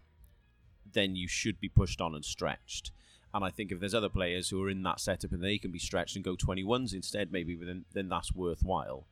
then 0.94 1.16
you 1.16 1.28
should 1.28 1.60
be 1.60 1.70
pushed 1.70 2.02
on 2.02 2.16
and 2.16 2.26
stretched. 2.26 2.92
And 3.34 3.44
I 3.46 3.50
think 3.50 3.72
if 3.72 3.80
there's 3.80 3.94
other 3.94 4.10
players 4.10 4.50
who 4.50 4.62
are 4.64 4.70
in 4.70 4.82
that 4.84 5.00
setup 5.00 5.32
and 5.32 5.44
they 5.44 5.58
can 5.58 5.72
be 5.72 5.80
stretched 5.80 6.16
and 6.16 6.26
go 6.26 6.36
21s 6.36 6.94
instead, 6.94 7.32
maybe 7.32 7.56
then, 7.56 7.86
then 7.94 8.10
that's 8.10 8.34
worthwhile. 8.34 9.06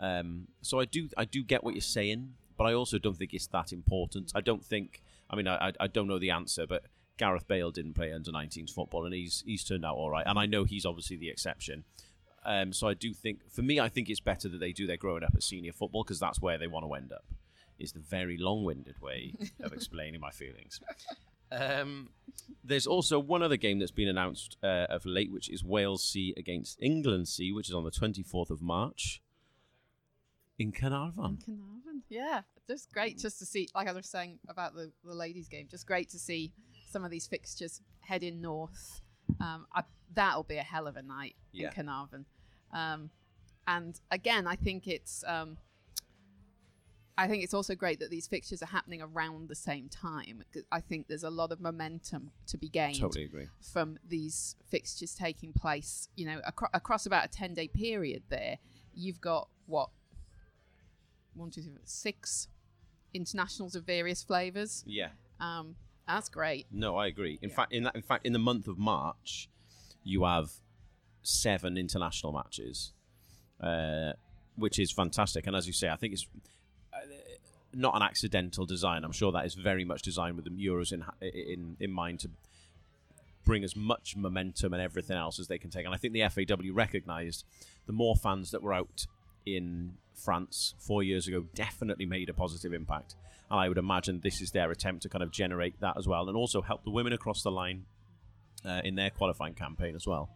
Um, 0.00 0.48
so 0.62 0.80
I 0.80 0.84
do 0.84 1.08
I 1.16 1.24
do 1.24 1.44
get 1.44 1.62
what 1.62 1.74
you're 1.74 1.80
saying, 1.80 2.34
but 2.56 2.64
I 2.64 2.72
also 2.72 2.98
don't 2.98 3.16
think 3.16 3.32
it's 3.32 3.46
that 3.48 3.72
important. 3.72 4.32
I 4.34 4.40
don't 4.40 4.64
think. 4.64 5.00
I 5.30 5.36
mean, 5.36 5.46
I 5.46 5.72
I, 5.78 5.86
don't 5.86 6.08
know 6.08 6.18
the 6.18 6.30
answer, 6.30 6.66
but 6.66 6.86
Gareth 7.18 7.46
Bale 7.46 7.70
didn't 7.70 7.94
play 7.94 8.12
under 8.12 8.32
19s 8.32 8.70
football, 8.70 9.04
and 9.04 9.14
he's 9.14 9.44
he's 9.46 9.62
turned 9.62 9.84
out 9.84 9.94
all 9.94 10.10
right. 10.10 10.26
And 10.26 10.40
I 10.40 10.46
know 10.46 10.64
he's 10.64 10.84
obviously 10.84 11.16
the 11.16 11.28
exception. 11.28 11.84
Um, 12.44 12.72
so 12.72 12.88
I 12.88 12.94
do 12.94 13.12
think, 13.14 13.40
for 13.50 13.62
me, 13.62 13.78
I 13.78 13.88
think 13.88 14.08
it's 14.10 14.20
better 14.20 14.48
that 14.48 14.58
they 14.58 14.72
do 14.72 14.86
their 14.86 14.96
growing 14.96 15.22
up 15.22 15.34
at 15.34 15.42
senior 15.42 15.72
football 15.72 16.02
because 16.02 16.18
that's 16.18 16.40
where 16.40 16.58
they 16.58 16.66
want 16.66 16.84
to 16.86 16.92
end 16.94 17.12
up. 17.12 17.24
Is 17.78 17.92
the 17.92 18.00
very 18.00 18.36
long-winded 18.38 19.00
way 19.00 19.34
of 19.60 19.72
explaining 19.78 20.20
my 20.20 20.30
feelings. 20.30 20.80
Um, 21.50 22.10
there's 22.64 22.86
also 22.86 23.18
one 23.18 23.42
other 23.42 23.56
game 23.56 23.78
that's 23.78 23.90
been 23.90 24.08
announced 24.08 24.56
uh, 24.62 24.86
of 24.88 25.04
late, 25.04 25.32
which 25.32 25.48
is 25.50 25.64
Wales 25.64 26.02
C 26.04 26.32
against 26.36 26.80
England 26.82 27.28
C, 27.28 27.52
which 27.52 27.68
is 27.68 27.74
on 27.74 27.84
the 27.84 27.90
24th 27.90 28.50
of 28.50 28.62
March 28.62 29.20
in 30.58 30.72
Carnarvon. 30.72 31.38
Carnarvon. 31.44 32.02
Yeah, 32.08 32.42
just 32.68 32.92
great 32.92 33.18
just 33.18 33.38
to 33.40 33.46
see, 33.46 33.68
like 33.74 33.88
I 33.88 33.92
was 33.92 34.06
saying 34.08 34.38
about 34.48 34.74
the, 34.74 34.92
the 35.04 35.14
ladies' 35.14 35.48
game, 35.48 35.66
just 35.70 35.86
great 35.86 36.08
to 36.10 36.18
see 36.18 36.52
some 36.90 37.04
of 37.04 37.10
these 37.10 37.26
fixtures 37.26 37.80
heading 38.00 38.40
north. 38.40 39.00
Um, 39.40 39.66
I, 39.74 39.82
that'll 40.14 40.42
be 40.44 40.56
a 40.58 40.62
hell 40.62 40.86
of 40.86 40.96
a 40.96 41.02
night 41.02 41.36
Yeah. 41.52 41.68
in 41.68 41.72
Carnarvon. 41.74 42.26
Um, 42.72 43.10
and 43.66 43.98
again, 44.10 44.46
I 44.46 44.56
think 44.56 44.86
it's. 44.86 45.24
Um, 45.26 45.56
I 47.18 47.28
think 47.28 47.44
it's 47.44 47.52
also 47.52 47.74
great 47.74 48.00
that 48.00 48.08
these 48.10 48.26
fixtures 48.26 48.62
are 48.62 48.66
happening 48.66 49.02
around 49.02 49.48
the 49.50 49.54
same 49.54 49.90
time. 49.90 50.42
I 50.72 50.80
think 50.80 51.08
there's 51.08 51.22
a 51.24 51.30
lot 51.30 51.52
of 51.52 51.60
momentum 51.60 52.30
to 52.46 52.56
be 52.56 52.70
gained 52.70 52.98
Totally 53.00 53.26
agree. 53.26 53.48
from 53.60 53.98
these 54.08 54.56
fixtures 54.66 55.14
taking 55.14 55.52
place, 55.52 56.08
you 56.16 56.24
know, 56.24 56.40
acro- 56.46 56.70
across 56.72 57.04
about 57.04 57.26
a 57.26 57.28
10 57.28 57.52
day 57.52 57.68
period 57.68 58.22
there, 58.30 58.56
you've 58.94 59.20
got 59.20 59.48
what? 59.66 59.90
One, 61.34 61.50
two, 61.50 61.60
three, 61.60 61.72
four, 61.72 61.80
six 61.84 62.48
internationals 63.12 63.74
of 63.76 63.84
various 63.84 64.22
flavors. 64.22 64.82
Yeah. 64.86 65.08
Um, 65.38 65.76
that's 66.08 66.30
great. 66.30 66.66
No, 66.72 66.96
I 66.96 67.08
agree. 67.08 67.38
In 67.42 67.50
Yeah. 67.50 67.56
fact, 67.56 67.72
in 67.74 67.82
that, 67.84 67.94
in 67.94 68.02
fact, 68.02 68.24
in 68.26 68.32
the 68.32 68.38
month 68.38 68.66
of 68.66 68.78
March, 68.78 69.50
you 70.02 70.24
have 70.24 70.50
seven 71.22 71.76
international 71.76 72.32
matches, 72.32 72.92
uh, 73.60 74.12
which 74.56 74.78
is 74.78 74.90
fantastic. 74.90 75.46
And 75.46 75.56
as 75.56 75.66
you 75.66 75.72
say, 75.72 75.88
I 75.88 75.96
think 75.96 76.14
it's 76.14 76.26
uh, 76.92 76.98
not 77.72 77.94
an 77.94 78.02
accidental 78.02 78.66
design. 78.66 79.04
I'm 79.04 79.12
sure 79.12 79.32
that 79.32 79.46
is 79.46 79.54
very 79.54 79.84
much 79.84 80.02
designed 80.02 80.36
with 80.36 80.44
the 80.44 80.50
Euros 80.50 80.92
in 80.92 81.04
in 81.20 81.76
in 81.80 81.90
mind 81.90 82.20
to 82.20 82.30
bring 83.44 83.64
as 83.64 83.74
much 83.74 84.16
momentum 84.16 84.72
and 84.72 84.82
everything 84.82 85.16
else 85.16 85.40
as 85.40 85.48
they 85.48 85.58
can 85.58 85.70
take. 85.70 85.84
And 85.84 85.94
I 85.94 85.98
think 85.98 86.12
the 86.12 86.28
FAW 86.28 86.72
recognised 86.72 87.44
the 87.86 87.92
more 87.92 88.14
fans 88.14 88.50
that 88.52 88.62
were 88.62 88.72
out 88.72 89.06
in 89.44 89.94
France 90.14 90.74
four 90.78 91.02
years 91.02 91.26
ago 91.26 91.46
definitely 91.54 92.06
made 92.06 92.28
a 92.28 92.34
positive 92.34 92.72
impact. 92.72 93.16
And 93.50 93.58
I 93.58 93.68
would 93.68 93.78
imagine 93.78 94.20
this 94.20 94.40
is 94.40 94.52
their 94.52 94.70
attempt 94.70 95.02
to 95.02 95.08
kind 95.08 95.22
of 95.22 95.30
generate 95.30 95.80
that 95.80 95.96
as 95.96 96.06
well 96.06 96.28
and 96.28 96.36
also 96.36 96.62
help 96.62 96.84
the 96.84 96.90
women 96.90 97.12
across 97.12 97.42
the 97.42 97.50
line 97.50 97.84
uh, 98.64 98.80
in 98.84 98.94
their 98.94 99.10
qualifying 99.10 99.54
campaign 99.54 99.94
as 99.94 100.06
well. 100.06 100.30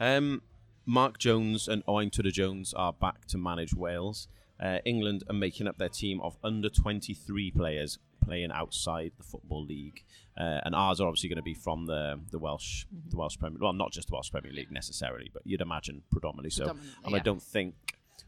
Um, 0.00 0.42
Mark 0.86 1.18
Jones 1.18 1.68
and 1.68 1.82
Owen 1.86 2.10
Tudor 2.10 2.30
Jones 2.30 2.72
are 2.74 2.92
back 2.92 3.26
to 3.26 3.38
manage 3.38 3.74
Wales. 3.74 4.28
Uh, 4.60 4.78
England 4.84 5.22
are 5.28 5.34
making 5.34 5.68
up 5.68 5.78
their 5.78 5.88
team 5.88 6.20
of 6.20 6.36
under 6.42 6.68
23 6.68 7.50
players 7.52 7.98
playing 8.24 8.50
outside 8.50 9.12
the 9.16 9.22
football 9.22 9.64
league, 9.64 10.02
uh, 10.36 10.60
and 10.64 10.74
ours 10.74 11.00
are 11.00 11.06
obviously 11.06 11.28
going 11.28 11.36
to 11.36 11.42
be 11.42 11.54
from 11.54 11.86
the 11.86 12.18
the 12.30 12.38
Welsh 12.38 12.84
the 13.08 13.16
Welsh 13.16 13.38
Premier. 13.38 13.58
Well, 13.60 13.72
not 13.72 13.92
just 13.92 14.08
the 14.08 14.14
Welsh 14.14 14.30
Premier 14.30 14.52
League 14.52 14.70
necessarily, 14.72 15.30
but 15.32 15.42
you'd 15.46 15.60
imagine 15.60 16.02
predominantly 16.10 16.50
so. 16.50 16.64
Predominantly, 16.64 17.04
And 17.04 17.14
I 17.14 17.18
don't 17.20 17.42
think 17.42 17.74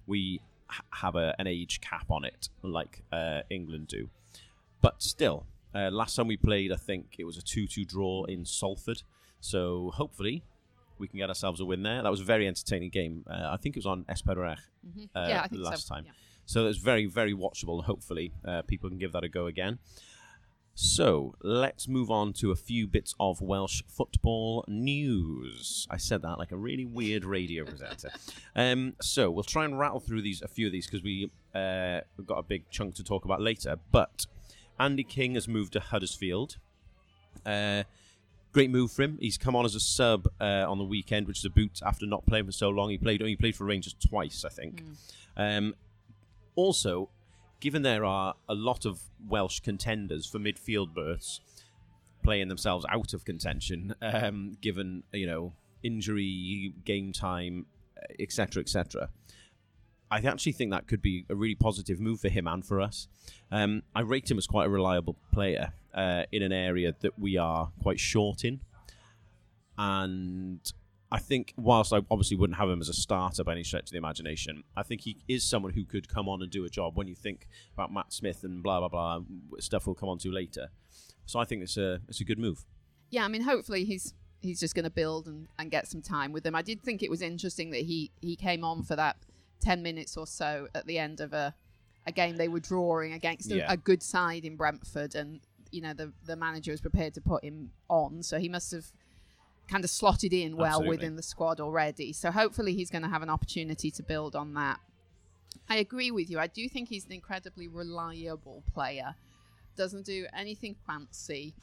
we 0.06 0.40
ha- 0.68 0.84
have 0.90 1.16
a, 1.16 1.34
an 1.38 1.46
age 1.46 1.80
cap 1.80 2.10
on 2.10 2.24
it 2.24 2.48
like 2.62 3.02
uh, 3.12 3.40
England 3.50 3.88
do. 3.88 4.08
But 4.80 5.02
still, 5.02 5.46
uh, 5.74 5.90
last 5.90 6.14
time 6.16 6.28
we 6.28 6.36
played, 6.36 6.72
I 6.72 6.76
think 6.76 7.16
it 7.18 7.24
was 7.24 7.36
a 7.36 7.42
2 7.42 7.66
2 7.66 7.84
draw 7.84 8.24
in 8.24 8.44
Salford. 8.44 9.02
So 9.40 9.90
hopefully 9.94 10.44
we 11.00 11.08
can 11.08 11.18
get 11.18 11.28
ourselves 11.28 11.60
a 11.60 11.64
win 11.64 11.82
there. 11.82 12.02
That 12.02 12.10
was 12.10 12.20
a 12.20 12.24
very 12.24 12.46
entertaining 12.46 12.90
game. 12.90 13.24
Uh, 13.28 13.48
I 13.50 13.56
think 13.56 13.76
it 13.76 13.78
was 13.78 13.86
on 13.86 14.04
Esperech 14.04 14.58
uh, 15.16 15.26
yeah, 15.28 15.46
last 15.50 15.88
so. 15.88 15.94
time. 15.94 16.04
Yeah. 16.06 16.12
So 16.46 16.64
it 16.64 16.68
was 16.68 16.78
very, 16.78 17.06
very 17.06 17.32
watchable. 17.32 17.84
Hopefully 17.84 18.32
uh, 18.46 18.62
people 18.62 18.88
can 18.88 18.98
give 18.98 19.12
that 19.12 19.24
a 19.24 19.28
go 19.28 19.46
again. 19.46 19.78
So 20.74 21.34
let's 21.42 21.88
move 21.88 22.10
on 22.10 22.32
to 22.34 22.52
a 22.52 22.56
few 22.56 22.86
bits 22.86 23.14
of 23.20 23.42
Welsh 23.42 23.82
football 23.86 24.64
news. 24.66 25.86
I 25.90 25.96
said 25.96 26.22
that 26.22 26.38
like 26.38 26.52
a 26.52 26.56
really 26.56 26.86
weird 26.86 27.24
radio 27.24 27.64
presenter. 27.64 28.10
Um, 28.56 28.94
so 29.00 29.30
we'll 29.30 29.44
try 29.44 29.64
and 29.64 29.78
rattle 29.78 30.00
through 30.00 30.22
these 30.22 30.42
a 30.42 30.48
few 30.48 30.66
of 30.66 30.72
these 30.72 30.86
because 30.86 31.02
we 31.02 31.30
uh, 31.54 32.00
we've 32.16 32.26
got 32.26 32.38
a 32.38 32.42
big 32.42 32.70
chunk 32.70 32.94
to 32.94 33.04
talk 33.04 33.24
about 33.24 33.42
later. 33.42 33.76
But 33.92 34.26
Andy 34.78 35.04
King 35.04 35.34
has 35.34 35.46
moved 35.46 35.74
to 35.74 35.80
Huddersfield. 35.80 36.56
Uh, 37.44 37.84
great 38.52 38.70
move 38.70 38.92
for 38.92 39.02
him. 39.02 39.18
He's 39.20 39.38
come 39.38 39.54
on 39.56 39.64
as 39.64 39.74
a 39.74 39.80
sub 39.80 40.28
uh, 40.40 40.64
on 40.68 40.78
the 40.78 40.84
weekend, 40.84 41.26
which 41.26 41.38
is 41.38 41.44
a 41.44 41.50
boot 41.50 41.80
after 41.84 42.06
not 42.06 42.26
playing 42.26 42.46
for 42.46 42.52
so 42.52 42.68
long. 42.68 42.90
He 42.90 42.98
played 42.98 43.20
he 43.20 43.36
played 43.36 43.56
for 43.56 43.64
Rangers 43.64 43.94
twice, 43.94 44.44
I 44.44 44.48
think. 44.48 44.82
Um, 45.36 45.74
also, 46.56 47.10
given 47.60 47.82
there 47.82 48.04
are 48.04 48.34
a 48.48 48.54
lot 48.54 48.84
of 48.84 49.00
Welsh 49.26 49.60
contenders 49.60 50.26
for 50.26 50.38
midfield 50.38 50.94
berths 50.94 51.40
playing 52.22 52.48
themselves 52.48 52.84
out 52.90 53.14
of 53.14 53.24
contention, 53.24 53.94
um, 54.02 54.56
given 54.60 55.04
you 55.12 55.26
know 55.26 55.52
injury, 55.82 56.74
game 56.84 57.12
time, 57.12 57.66
etc., 58.18 58.62
etc. 58.62 59.08
I 60.10 60.18
actually 60.18 60.52
think 60.52 60.72
that 60.72 60.88
could 60.88 61.00
be 61.00 61.24
a 61.30 61.36
really 61.36 61.54
positive 61.54 62.00
move 62.00 62.20
for 62.20 62.28
him 62.28 62.48
and 62.48 62.64
for 62.64 62.80
us. 62.80 63.06
Um, 63.52 63.84
I 63.94 64.00
rate 64.00 64.28
him 64.28 64.38
as 64.38 64.46
quite 64.48 64.66
a 64.66 64.70
reliable 64.70 65.14
player 65.32 65.72
uh, 65.94 66.24
in 66.32 66.42
an 66.42 66.52
area 66.52 66.94
that 67.00 67.18
we 67.18 67.36
are 67.36 67.70
quite 67.82 68.00
short 68.00 68.44
in, 68.44 68.60
and 69.78 70.60
I 71.12 71.18
think 71.18 71.54
whilst 71.56 71.92
I 71.92 72.00
obviously 72.10 72.36
wouldn't 72.36 72.58
have 72.58 72.68
him 72.68 72.80
as 72.80 72.88
a 72.88 72.92
starter 72.94 73.42
by 73.42 73.52
any 73.52 73.64
stretch 73.64 73.84
of 73.84 73.90
the 73.90 73.98
imagination, 73.98 74.62
I 74.76 74.82
think 74.82 75.00
he 75.00 75.16
is 75.26 75.42
someone 75.42 75.72
who 75.72 75.84
could 75.84 76.08
come 76.08 76.28
on 76.28 76.40
and 76.42 76.50
do 76.50 76.64
a 76.64 76.68
job. 76.68 76.96
When 76.96 77.08
you 77.08 77.16
think 77.16 77.48
about 77.74 77.92
Matt 77.92 78.12
Smith 78.12 78.44
and 78.44 78.62
blah 78.62 78.78
blah 78.78 78.88
blah 78.88 79.20
stuff, 79.58 79.86
we'll 79.86 79.96
come 79.96 80.08
on 80.08 80.18
to 80.18 80.30
later. 80.30 80.68
So 81.26 81.40
I 81.40 81.44
think 81.44 81.62
it's 81.62 81.76
a 81.76 82.00
it's 82.08 82.20
a 82.20 82.24
good 82.24 82.38
move. 82.38 82.64
Yeah, 83.10 83.24
I 83.24 83.28
mean, 83.28 83.42
hopefully 83.42 83.84
he's 83.84 84.14
he's 84.40 84.60
just 84.60 84.74
going 84.74 84.84
to 84.84 84.90
build 84.90 85.26
and, 85.26 85.48
and 85.58 85.70
get 85.70 85.88
some 85.88 86.00
time 86.00 86.32
with 86.32 86.44
them. 86.44 86.54
I 86.54 86.62
did 86.62 86.82
think 86.82 87.02
it 87.02 87.10
was 87.10 87.22
interesting 87.22 87.70
that 87.70 87.82
he 87.82 88.12
he 88.20 88.36
came 88.36 88.64
on 88.64 88.84
for 88.84 88.96
that 88.96 89.16
ten 89.60 89.82
minutes 89.82 90.16
or 90.16 90.26
so 90.26 90.68
at 90.74 90.86
the 90.86 90.98
end 90.98 91.20
of 91.20 91.32
a 91.32 91.54
a 92.06 92.12
game 92.12 92.36
they 92.36 92.48
were 92.48 92.60
drawing 92.60 93.12
against 93.12 93.52
a, 93.52 93.70
a 93.70 93.76
good 93.76 94.02
side 94.02 94.44
in 94.44 94.56
Brentford, 94.56 95.14
and 95.14 95.40
you 95.70 95.80
know 95.80 95.92
the 95.92 96.12
the 96.24 96.36
manager 96.36 96.70
was 96.72 96.80
prepared 96.80 97.14
to 97.14 97.20
put 97.20 97.44
him 97.44 97.70
on, 97.88 98.22
so 98.22 98.38
he 98.38 98.48
must 98.48 98.72
have 98.72 98.86
kind 99.68 99.84
of 99.84 99.90
slotted 99.90 100.32
in 100.32 100.56
well 100.56 100.66
Absolutely. 100.66 100.96
within 100.96 101.16
the 101.16 101.22
squad 101.22 101.60
already. 101.60 102.12
So 102.12 102.30
hopefully 102.30 102.74
he's 102.74 102.90
going 102.90 103.02
to 103.02 103.08
have 103.08 103.22
an 103.22 103.30
opportunity 103.30 103.90
to 103.92 104.02
build 104.02 104.34
on 104.34 104.54
that. 104.54 104.80
I 105.68 105.76
agree 105.76 106.10
with 106.10 106.28
you. 106.28 106.38
I 106.38 106.48
do 106.48 106.68
think 106.68 106.88
he's 106.88 107.06
an 107.06 107.12
incredibly 107.12 107.68
reliable 107.68 108.64
player. 108.72 109.14
Doesn't 109.76 110.04
do 110.04 110.26
anything 110.36 110.74
fancy, 110.86 111.54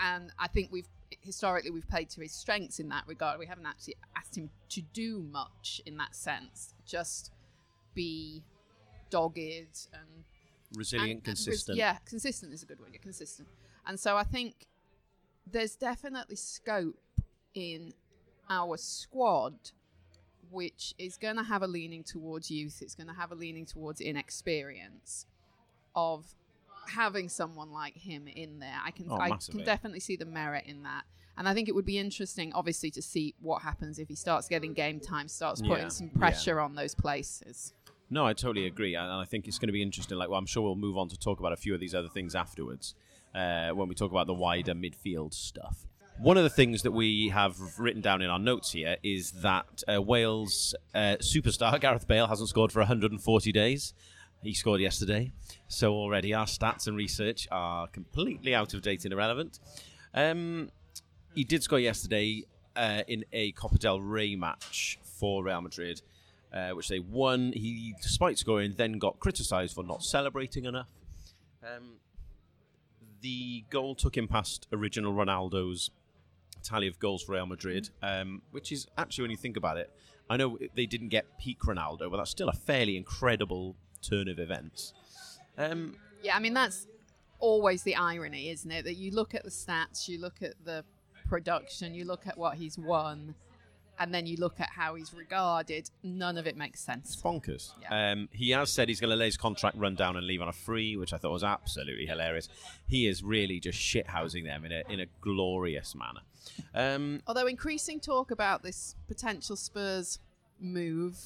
and 0.00 0.32
I 0.38 0.48
think 0.48 0.70
we've 0.72 0.88
historically 1.20 1.70
we've 1.70 1.88
played 1.88 2.10
to 2.10 2.20
his 2.20 2.32
strengths 2.32 2.80
in 2.80 2.88
that 2.88 3.04
regard. 3.06 3.38
We 3.38 3.46
haven't 3.46 3.66
actually 3.66 3.94
asked 4.16 4.36
him 4.36 4.50
to 4.70 4.82
do 4.82 5.24
much 5.30 5.80
in 5.86 5.96
that 5.98 6.14
sense. 6.14 6.74
Just 6.84 7.30
be 7.94 8.42
dogged 9.10 9.88
and 9.92 10.24
Resilient, 10.74 11.10
and- 11.12 11.24
consistent. 11.24 11.78
yeah, 11.78 11.98
consistent 12.04 12.52
is 12.52 12.62
a 12.62 12.66
good 12.66 12.80
word. 12.80 12.90
Yeah, 12.92 12.98
consistent. 13.00 13.48
And 13.86 13.98
so 14.00 14.16
I 14.16 14.24
think 14.24 14.66
there's 15.50 15.76
definitely 15.76 16.36
scope 16.36 16.98
in 17.54 17.92
our 18.50 18.76
squad, 18.76 19.54
which 20.50 20.94
is 20.98 21.16
going 21.16 21.36
to 21.36 21.42
have 21.44 21.62
a 21.62 21.66
leaning 21.66 22.02
towards 22.04 22.50
youth. 22.50 22.80
It's 22.82 22.94
going 22.94 23.06
to 23.08 23.14
have 23.14 23.30
a 23.32 23.34
leaning 23.34 23.64
towards 23.66 24.00
inexperience 24.00 25.26
of 25.94 26.34
having 26.88 27.28
someone 27.28 27.72
like 27.72 27.96
him 27.96 28.28
in 28.28 28.58
there. 28.60 28.78
I 28.84 28.90
can 28.90 29.06
Oh, 29.10 29.16
I 29.18 29.30
massively. 29.30 29.60
can 29.60 29.66
definitely 29.66 30.00
see 30.00 30.16
the 30.16 30.24
merit 30.26 30.64
in 30.66 30.82
that. 30.84 31.04
And 31.38 31.48
I 31.48 31.52
think 31.54 31.68
it 31.68 31.74
would 31.74 31.84
be 31.84 31.98
interesting, 31.98 32.52
obviously, 32.54 32.90
to 32.92 33.02
see 33.02 33.34
what 33.40 33.62
happens 33.62 33.98
if 33.98 34.08
he 34.08 34.14
starts 34.14 34.48
getting 34.48 34.72
game 34.72 35.00
time, 35.00 35.28
starts 35.28 35.60
putting 35.60 35.84
Yeah, 35.84 35.88
some 35.88 36.10
yeah. 36.12 36.18
pressure 36.18 36.60
on 36.60 36.74
those 36.74 36.94
places. 36.94 37.72
No, 38.08 38.24
I 38.24 38.34
totally 38.34 38.66
agree, 38.66 38.94
and 38.94 39.10
I 39.10 39.24
think 39.24 39.48
it's 39.48 39.58
going 39.58 39.68
to 39.68 39.72
be 39.72 39.82
interesting. 39.82 40.16
Like, 40.16 40.28
well, 40.28 40.38
I'm 40.38 40.46
sure 40.46 40.62
we'll 40.62 40.76
move 40.76 40.96
on 40.96 41.08
to 41.08 41.18
talk 41.18 41.40
about 41.40 41.52
a 41.52 41.56
few 41.56 41.74
of 41.74 41.80
these 41.80 41.94
other 41.94 42.08
things 42.08 42.34
afterwards 42.34 42.94
uh, 43.34 43.70
when 43.70 43.88
we 43.88 43.94
talk 43.94 44.12
about 44.12 44.26
the 44.26 44.34
wider 44.34 44.74
midfield 44.74 45.34
stuff. 45.34 45.86
One 46.18 46.38
of 46.38 46.44
the 46.44 46.50
things 46.50 46.82
that 46.82 46.92
we 46.92 47.28
have 47.28 47.56
written 47.78 48.00
down 48.00 48.22
in 48.22 48.30
our 48.30 48.38
notes 48.38 48.72
here 48.72 48.96
is 49.02 49.32
that 49.42 49.82
uh, 49.92 50.00
Wales 50.00 50.74
uh, 50.94 51.16
superstar 51.20 51.78
Gareth 51.80 52.06
Bale 52.06 52.26
hasn't 52.26 52.48
scored 52.48 52.72
for 52.72 52.78
140 52.78 53.52
days. 53.52 53.92
He 54.42 54.54
scored 54.54 54.80
yesterday, 54.80 55.32
so 55.66 55.92
already 55.92 56.32
our 56.32 56.46
stats 56.46 56.86
and 56.86 56.96
research 56.96 57.48
are 57.50 57.88
completely 57.88 58.54
out 58.54 58.72
of 58.72 58.82
date 58.82 59.04
and 59.04 59.12
irrelevant. 59.12 59.58
Um, 60.14 60.70
he 61.34 61.42
did 61.42 61.62
score 61.62 61.80
yesterday 61.80 62.44
uh, 62.76 63.02
in 63.08 63.24
a 63.32 63.52
Copa 63.52 63.78
del 63.78 64.00
Rey 64.00 64.36
match 64.36 64.98
for 65.02 65.44
Real 65.44 65.60
Madrid, 65.60 66.00
uh, 66.56 66.70
which 66.70 66.88
they 66.88 66.98
won. 66.98 67.52
He, 67.54 67.94
despite 68.02 68.38
scoring, 68.38 68.74
then 68.76 68.98
got 68.98 69.20
criticised 69.20 69.74
for 69.74 69.84
not 69.84 70.02
celebrating 70.02 70.64
enough. 70.64 70.88
Um, 71.62 71.96
the 73.20 73.64
goal 73.70 73.94
took 73.94 74.16
him 74.16 74.28
past 74.28 74.66
original 74.72 75.12
Ronaldo's 75.12 75.90
tally 76.62 76.88
of 76.88 76.98
goals 76.98 77.22
for 77.22 77.32
Real 77.32 77.46
Madrid, 77.46 77.90
um, 78.02 78.42
which 78.52 78.72
is 78.72 78.86
actually, 78.96 79.22
when 79.22 79.30
you 79.30 79.36
think 79.36 79.56
about 79.56 79.76
it, 79.76 79.90
I 80.30 80.36
know 80.36 80.58
they 80.74 80.86
didn't 80.86 81.08
get 81.08 81.38
peak 81.38 81.60
Ronaldo, 81.60 82.10
but 82.10 82.16
that's 82.16 82.30
still 82.30 82.48
a 82.48 82.54
fairly 82.54 82.96
incredible 82.96 83.76
turn 84.02 84.28
of 84.28 84.38
events. 84.38 84.94
Um, 85.58 85.96
Yeah, 86.22 86.36
I 86.36 86.40
mean 86.40 86.54
that's 86.54 86.86
always 87.38 87.82
the 87.82 87.94
irony, 87.96 88.48
isn't 88.50 88.70
it? 88.70 88.84
That 88.84 88.94
you 88.94 89.10
look 89.12 89.34
at 89.34 89.44
the 89.44 89.50
stats, 89.50 90.08
you 90.08 90.20
look 90.20 90.42
at 90.42 90.54
the 90.64 90.84
production, 91.28 91.94
you 91.94 92.04
look 92.04 92.26
at 92.26 92.36
what 92.36 92.56
he's 92.56 92.78
won, 92.78 93.34
and 93.98 94.12
then 94.12 94.26
you 94.26 94.36
look 94.36 94.60
at 94.60 94.68
how 94.70 94.94
he's 94.94 95.12
regarded. 95.14 95.90
None 96.02 96.36
of 96.38 96.46
it 96.46 96.56
makes 96.56 96.80
sense. 96.80 97.14
It's 97.14 97.22
bonkers. 97.22 97.72
Yeah. 97.82 98.12
Um, 98.12 98.28
he 98.32 98.50
has 98.50 98.70
said 98.70 98.88
he's 98.88 99.00
going 99.00 99.10
to 99.10 99.16
let 99.16 99.26
his 99.26 99.36
contract 99.36 99.76
run 99.76 99.94
down 99.94 100.16
and 100.16 100.26
leave 100.26 100.42
on 100.42 100.48
a 100.48 100.52
free, 100.52 100.96
which 100.96 101.12
I 101.12 101.18
thought 101.18 101.32
was 101.32 101.44
absolutely 101.44 102.06
hilarious. 102.06 102.48
He 102.86 103.06
is 103.06 103.22
really 103.22 103.60
just 103.60 103.78
shithousing 103.78 104.44
them 104.44 104.64
in 104.64 104.72
a 104.72 104.82
in 104.88 105.00
a 105.00 105.06
glorious 105.20 105.94
manner. 105.94 106.20
Um, 106.74 107.22
Although 107.26 107.46
increasing 107.46 108.00
talk 108.00 108.30
about 108.30 108.62
this 108.62 108.94
potential 109.08 109.56
Spurs 109.56 110.18
move, 110.60 111.18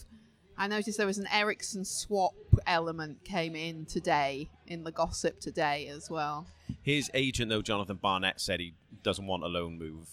I 0.56 0.66
noticed 0.68 0.98
there 0.98 1.06
was 1.06 1.18
an 1.18 1.28
Eriksen 1.32 1.84
swap 1.84 2.34
element 2.66 3.24
came 3.24 3.56
in 3.56 3.86
today 3.86 4.50
in 4.66 4.84
the 4.84 4.92
gossip 4.92 5.40
today 5.40 5.88
as 5.88 6.10
well. 6.10 6.46
his 6.82 7.10
agent, 7.14 7.48
though, 7.50 7.62
Jonathan 7.62 7.96
Barnett, 7.96 8.40
said 8.40 8.60
he 8.60 8.74
doesn't 9.02 9.26
want 9.26 9.42
a 9.42 9.46
loan 9.46 9.78
move. 9.78 10.08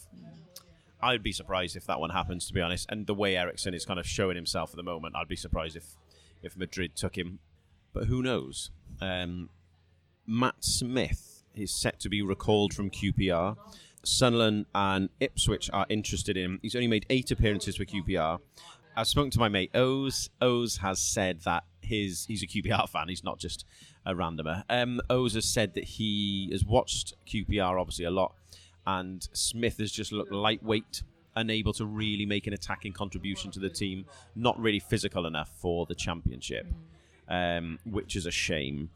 I'd 1.01 1.23
be 1.23 1.31
surprised 1.31 1.75
if 1.75 1.85
that 1.85 1.99
one 1.99 2.09
happens, 2.09 2.47
to 2.47 2.53
be 2.53 2.61
honest. 2.61 2.87
And 2.89 3.05
the 3.05 3.13
way 3.13 3.37
Eriksen 3.37 3.73
is 3.73 3.85
kind 3.85 3.99
of 3.99 4.07
showing 4.07 4.35
himself 4.35 4.71
at 4.71 4.77
the 4.77 4.83
moment, 4.83 5.15
I'd 5.15 5.27
be 5.27 5.35
surprised 5.35 5.75
if 5.75 5.95
if 6.41 6.57
Madrid 6.57 6.95
took 6.95 7.17
him. 7.17 7.39
But 7.93 8.05
who 8.05 8.21
knows? 8.21 8.71
Um, 9.01 9.49
Matt 10.25 10.63
Smith 10.63 11.43
is 11.55 11.71
set 11.71 11.99
to 12.01 12.09
be 12.09 12.21
recalled 12.21 12.73
from 12.73 12.89
QPR. 12.89 13.57
Sunderland 14.03 14.65
and 14.73 15.09
Ipswich 15.19 15.69
are 15.73 15.85
interested 15.89 16.37
in 16.37 16.45
him. 16.45 16.59
He's 16.61 16.75
only 16.75 16.87
made 16.87 17.05
eight 17.09 17.31
appearances 17.31 17.75
for 17.75 17.85
QPR. 17.85 18.39
I've 18.95 19.07
spoken 19.07 19.31
to 19.31 19.39
my 19.39 19.49
mate 19.49 19.75
Oz. 19.75 20.29
Oz 20.41 20.77
has 20.77 20.99
said 20.99 21.41
that 21.41 21.63
his 21.81 22.25
he's 22.25 22.43
a 22.43 22.47
QPR 22.47 22.89
fan. 22.89 23.09
He's 23.09 23.23
not 23.23 23.39
just 23.39 23.65
a 24.05 24.13
randomer. 24.13 24.63
Um, 24.69 25.01
Oz 25.09 25.33
has 25.35 25.45
said 25.45 25.73
that 25.75 25.83
he 25.83 26.49
has 26.51 26.65
watched 26.65 27.13
QPR 27.27 27.79
obviously 27.79 28.05
a 28.05 28.11
lot, 28.11 28.33
and 28.87 29.27
Smith 29.33 29.77
has 29.77 29.91
just 29.91 30.11
looked 30.11 30.31
lightweight, 30.31 31.03
unable 31.35 31.73
to 31.73 31.85
really 31.85 32.25
make 32.25 32.47
an 32.47 32.53
attacking 32.53 32.93
contribution 32.93 33.51
to 33.51 33.59
the 33.59 33.69
team, 33.69 34.05
not 34.35 34.57
really 34.59 34.79
physical 34.79 35.27
enough 35.27 35.51
for 35.59 35.85
the 35.85 35.93
championship, 35.93 36.65
um, 37.27 37.77
which 37.85 38.15
is 38.15 38.25
a 38.25 38.31
shame. 38.31 38.89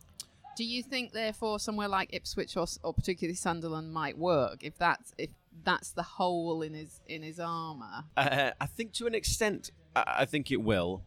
Do 0.55 0.63
you 0.63 0.81
think, 0.81 1.11
therefore, 1.11 1.59
somewhere 1.59 1.89
like 1.89 2.09
Ipswich 2.13 2.55
or, 2.55 2.65
or 2.83 2.93
particularly 2.93 3.35
Sunderland 3.35 3.93
might 3.93 4.17
work 4.17 4.63
if 4.63 4.77
that's 4.77 5.13
if 5.17 5.29
that's 5.63 5.91
the 5.91 6.03
hole 6.03 6.61
in 6.61 6.73
his 6.73 7.01
in 7.07 7.21
his 7.21 7.39
armour? 7.39 8.05
Uh, 8.15 8.51
I 8.59 8.65
think 8.65 8.93
to 8.93 9.07
an 9.07 9.13
extent, 9.13 9.71
I 9.95 10.03
I 10.19 10.25
think 10.25 10.51
it 10.51 10.61
will. 10.61 11.03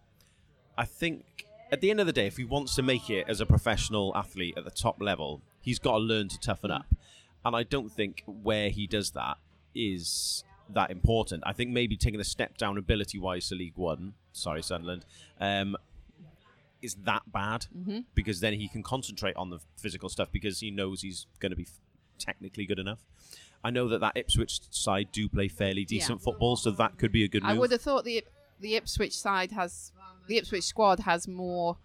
I 0.76 0.84
think 0.84 1.24
at 1.72 1.80
the 1.80 1.90
end 1.90 2.00
of 2.00 2.06
the 2.06 2.12
day, 2.12 2.26
if 2.26 2.36
he 2.36 2.44
wants 2.44 2.74
to 2.74 2.82
make 2.82 3.08
it 3.10 3.26
as 3.28 3.40
a 3.40 3.46
professional 3.46 4.12
athlete 4.14 4.54
at 4.56 4.64
the 4.64 4.70
top 4.70 5.00
level, 5.00 5.40
he's 5.60 5.78
got 5.78 5.92
to 5.92 5.98
learn 5.98 6.28
to 6.28 6.38
toughen 6.38 6.70
up. 6.70 6.86
And 7.44 7.54
I 7.54 7.62
don't 7.62 7.90
think 7.92 8.22
where 8.26 8.70
he 8.70 8.86
does 8.86 9.10
that 9.12 9.36
is 9.74 10.44
that 10.72 10.90
important. 10.90 11.42
I 11.46 11.52
think 11.52 11.70
maybe 11.70 11.96
taking 11.96 12.20
a 12.20 12.24
step 12.24 12.56
down 12.56 12.78
ability 12.78 13.18
wise 13.18 13.48
to 13.48 13.54
League 13.54 13.76
One, 13.76 14.14
sorry, 14.32 14.62
Sunderland, 14.62 15.04
um, 15.40 15.76
is 16.80 16.94
that 17.04 17.22
bad 17.32 17.66
because 18.14 18.40
then 18.40 18.54
he 18.54 18.68
can 18.68 18.82
concentrate 18.82 19.36
on 19.36 19.50
the 19.50 19.58
physical 19.76 20.08
stuff 20.08 20.28
because 20.32 20.60
he 20.60 20.70
knows 20.70 21.02
he's 21.02 21.26
going 21.40 21.50
to 21.50 21.56
be 21.56 21.64
f- 21.64 21.80
technically 22.18 22.66
good 22.66 22.78
enough. 22.78 23.00
I 23.62 23.70
know 23.70 23.88
that 23.88 24.00
that 24.00 24.16
Ipswich 24.16 24.60
side 24.70 25.08
do 25.10 25.28
play 25.28 25.48
fairly 25.48 25.84
decent 25.86 26.20
football, 26.22 26.56
so 26.56 26.70
that 26.72 26.98
could 26.98 27.12
be 27.12 27.24
a 27.24 27.28
good 27.28 27.42
move. 27.42 27.52
I 27.52 27.58
would 27.58 27.72
have 27.72 27.80
thought 27.80 28.04
the 28.04 28.24
the 28.60 28.76
Ipswich 28.76 29.16
side 29.16 29.52
has 29.52 29.92
the 30.28 30.36
Ipswich 30.38 30.64
squad 30.64 31.00
has 31.00 31.26
more 31.26 31.78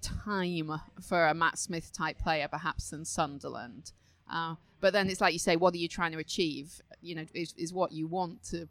time 0.00 0.80
for 1.00 1.26
a 1.26 1.34
Matt 1.34 1.58
Smith 1.58 1.92
type 1.92 2.18
player 2.18 2.48
perhaps 2.48 2.90
than 2.90 3.04
Sunderland. 3.04 3.92
Uh, 4.30 4.56
but 4.82 4.92
then 4.92 5.08
it's 5.08 5.20
like 5.20 5.32
you 5.32 5.38
say, 5.38 5.56
what 5.56 5.72
are 5.72 5.78
you 5.78 5.88
trying 5.88 6.12
to 6.12 6.18
achieve? 6.18 6.82
You 7.00 7.14
know, 7.14 7.24
is, 7.32 7.54
is 7.56 7.72
what 7.72 7.92
you 7.92 8.08
want 8.08 8.42
to 8.50 8.68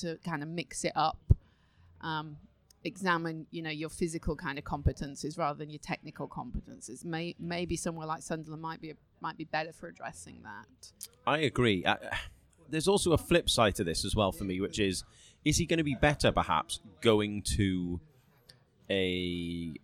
to 0.00 0.16
kind 0.24 0.42
of 0.42 0.48
mix 0.48 0.84
it 0.84 0.92
up. 0.96 1.18
Um, 2.00 2.38
examine, 2.82 3.46
you 3.50 3.62
know, 3.62 3.70
your 3.70 3.90
physical 3.90 4.34
kind 4.34 4.58
of 4.58 4.64
competences 4.64 5.38
rather 5.38 5.58
than 5.58 5.70
your 5.70 5.78
technical 5.78 6.26
competences. 6.26 7.04
May, 7.04 7.36
maybe 7.38 7.76
somewhere 7.76 8.06
like 8.06 8.22
Sunderland 8.22 8.62
might 8.62 8.80
be 8.80 8.94
might 9.20 9.36
be 9.36 9.44
better 9.44 9.72
for 9.72 9.86
addressing 9.86 10.40
that. 10.42 10.92
I 11.26 11.38
agree. 11.38 11.84
Uh, 11.84 11.96
there's 12.70 12.88
also 12.88 13.12
a 13.12 13.18
flip 13.18 13.50
side 13.50 13.74
to 13.76 13.84
this 13.84 14.04
as 14.04 14.16
well 14.16 14.32
for 14.32 14.44
me, 14.44 14.62
which 14.62 14.78
is 14.78 15.04
is 15.44 15.58
he 15.58 15.66
going 15.66 15.78
to 15.78 15.84
be 15.84 15.94
better 15.94 16.32
perhaps 16.32 16.80
going 17.02 17.42
to 17.42 18.00
a 18.88 19.74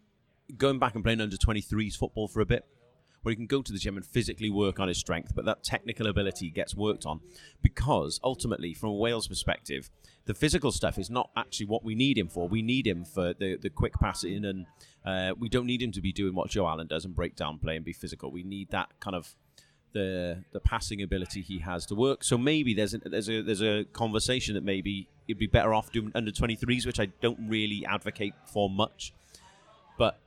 going 0.57 0.79
back 0.79 0.94
and 0.94 1.05
playing 1.05 1.20
under 1.20 1.37
23s 1.37 1.99
football 1.99 2.29
for 2.29 2.40
a 2.40 2.46
bit? 2.46 2.64
Where 3.22 3.30
he 3.30 3.37
can 3.37 3.46
go 3.46 3.62
to 3.62 3.72
the 3.72 3.78
gym 3.78 3.96
and 3.96 4.06
physically 4.06 4.50
work 4.50 4.80
on 4.80 4.88
his 4.88 4.98
strength, 4.98 5.33
but 5.35 5.44
that 5.44 5.62
technical 5.62 6.06
ability 6.06 6.50
gets 6.50 6.74
worked 6.74 7.04
on 7.06 7.20
because 7.62 8.20
ultimately, 8.24 8.72
from 8.74 8.90
a 8.90 8.94
Wales 8.94 9.28
perspective, 9.28 9.90
the 10.26 10.35
physical 10.35 10.70
stuff 10.72 10.98
is 10.98 11.11
not 11.11 11.30
actually 11.37 11.66
what 11.66 11.85
we 11.85 11.94
need 11.94 12.16
him 12.16 12.28
for. 12.28 12.48
We 12.48 12.62
need 12.62 12.87
him 12.87 13.04
for 13.04 13.35
the, 13.35 13.56
the 13.61 13.70
quick 13.70 13.94
passing, 13.94 14.44
and 14.44 14.66
uh, 15.04 15.35
we 15.38 15.48
don't 15.48 15.66
need 15.66 15.83
him 15.83 15.92
to 15.92 16.00
be 16.00 16.12
doing 16.12 16.35
what 16.35 16.50
Joe 16.50 16.68
Allen 16.68 16.87
does 16.87 17.04
and 17.04 17.14
break 17.14 17.37
down 17.37 17.59
play 17.59 17.76
and 17.76 17.85
be 17.85 17.92
physical. 17.92 18.30
We 18.30 18.42
need 18.42 18.70
that 18.70 18.88
kind 19.00 19.16
of 19.16 19.35
the 19.92 20.44
the 20.52 20.61
passing 20.61 21.02
ability 21.02 21.42
he 21.42 21.59
has 21.59 21.87
to 21.87 21.94
work. 21.94 22.22
So 22.22 22.38
maybe 22.38 22.74
there's 22.74 22.94
a, 22.94 22.98
there's 22.98 23.28
a 23.28 23.42
there's 23.42 23.62
a 23.62 23.85
conversation 23.92 24.54
that 24.54 24.64
maybe 24.64 25.09
he'd 25.26 25.38
be 25.38 25.46
better 25.46 25.74
off 25.74 25.90
doing 25.92 26.12
under 26.14 26.30
23s, 26.30 26.87
which 26.87 27.00
I 27.00 27.06
don't 27.20 27.48
really 27.48 27.85
advocate 27.87 28.35
for 28.46 28.70
much. 28.70 29.12
But 29.98 30.18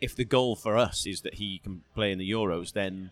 if 0.00 0.14
the 0.14 0.24
goal 0.24 0.56
for 0.56 0.76
us 0.76 1.06
is 1.06 1.22
that 1.22 1.34
he 1.34 1.58
can 1.58 1.82
play 1.94 2.12
in 2.12 2.18
the 2.18 2.30
Euros, 2.30 2.72
then 2.72 3.10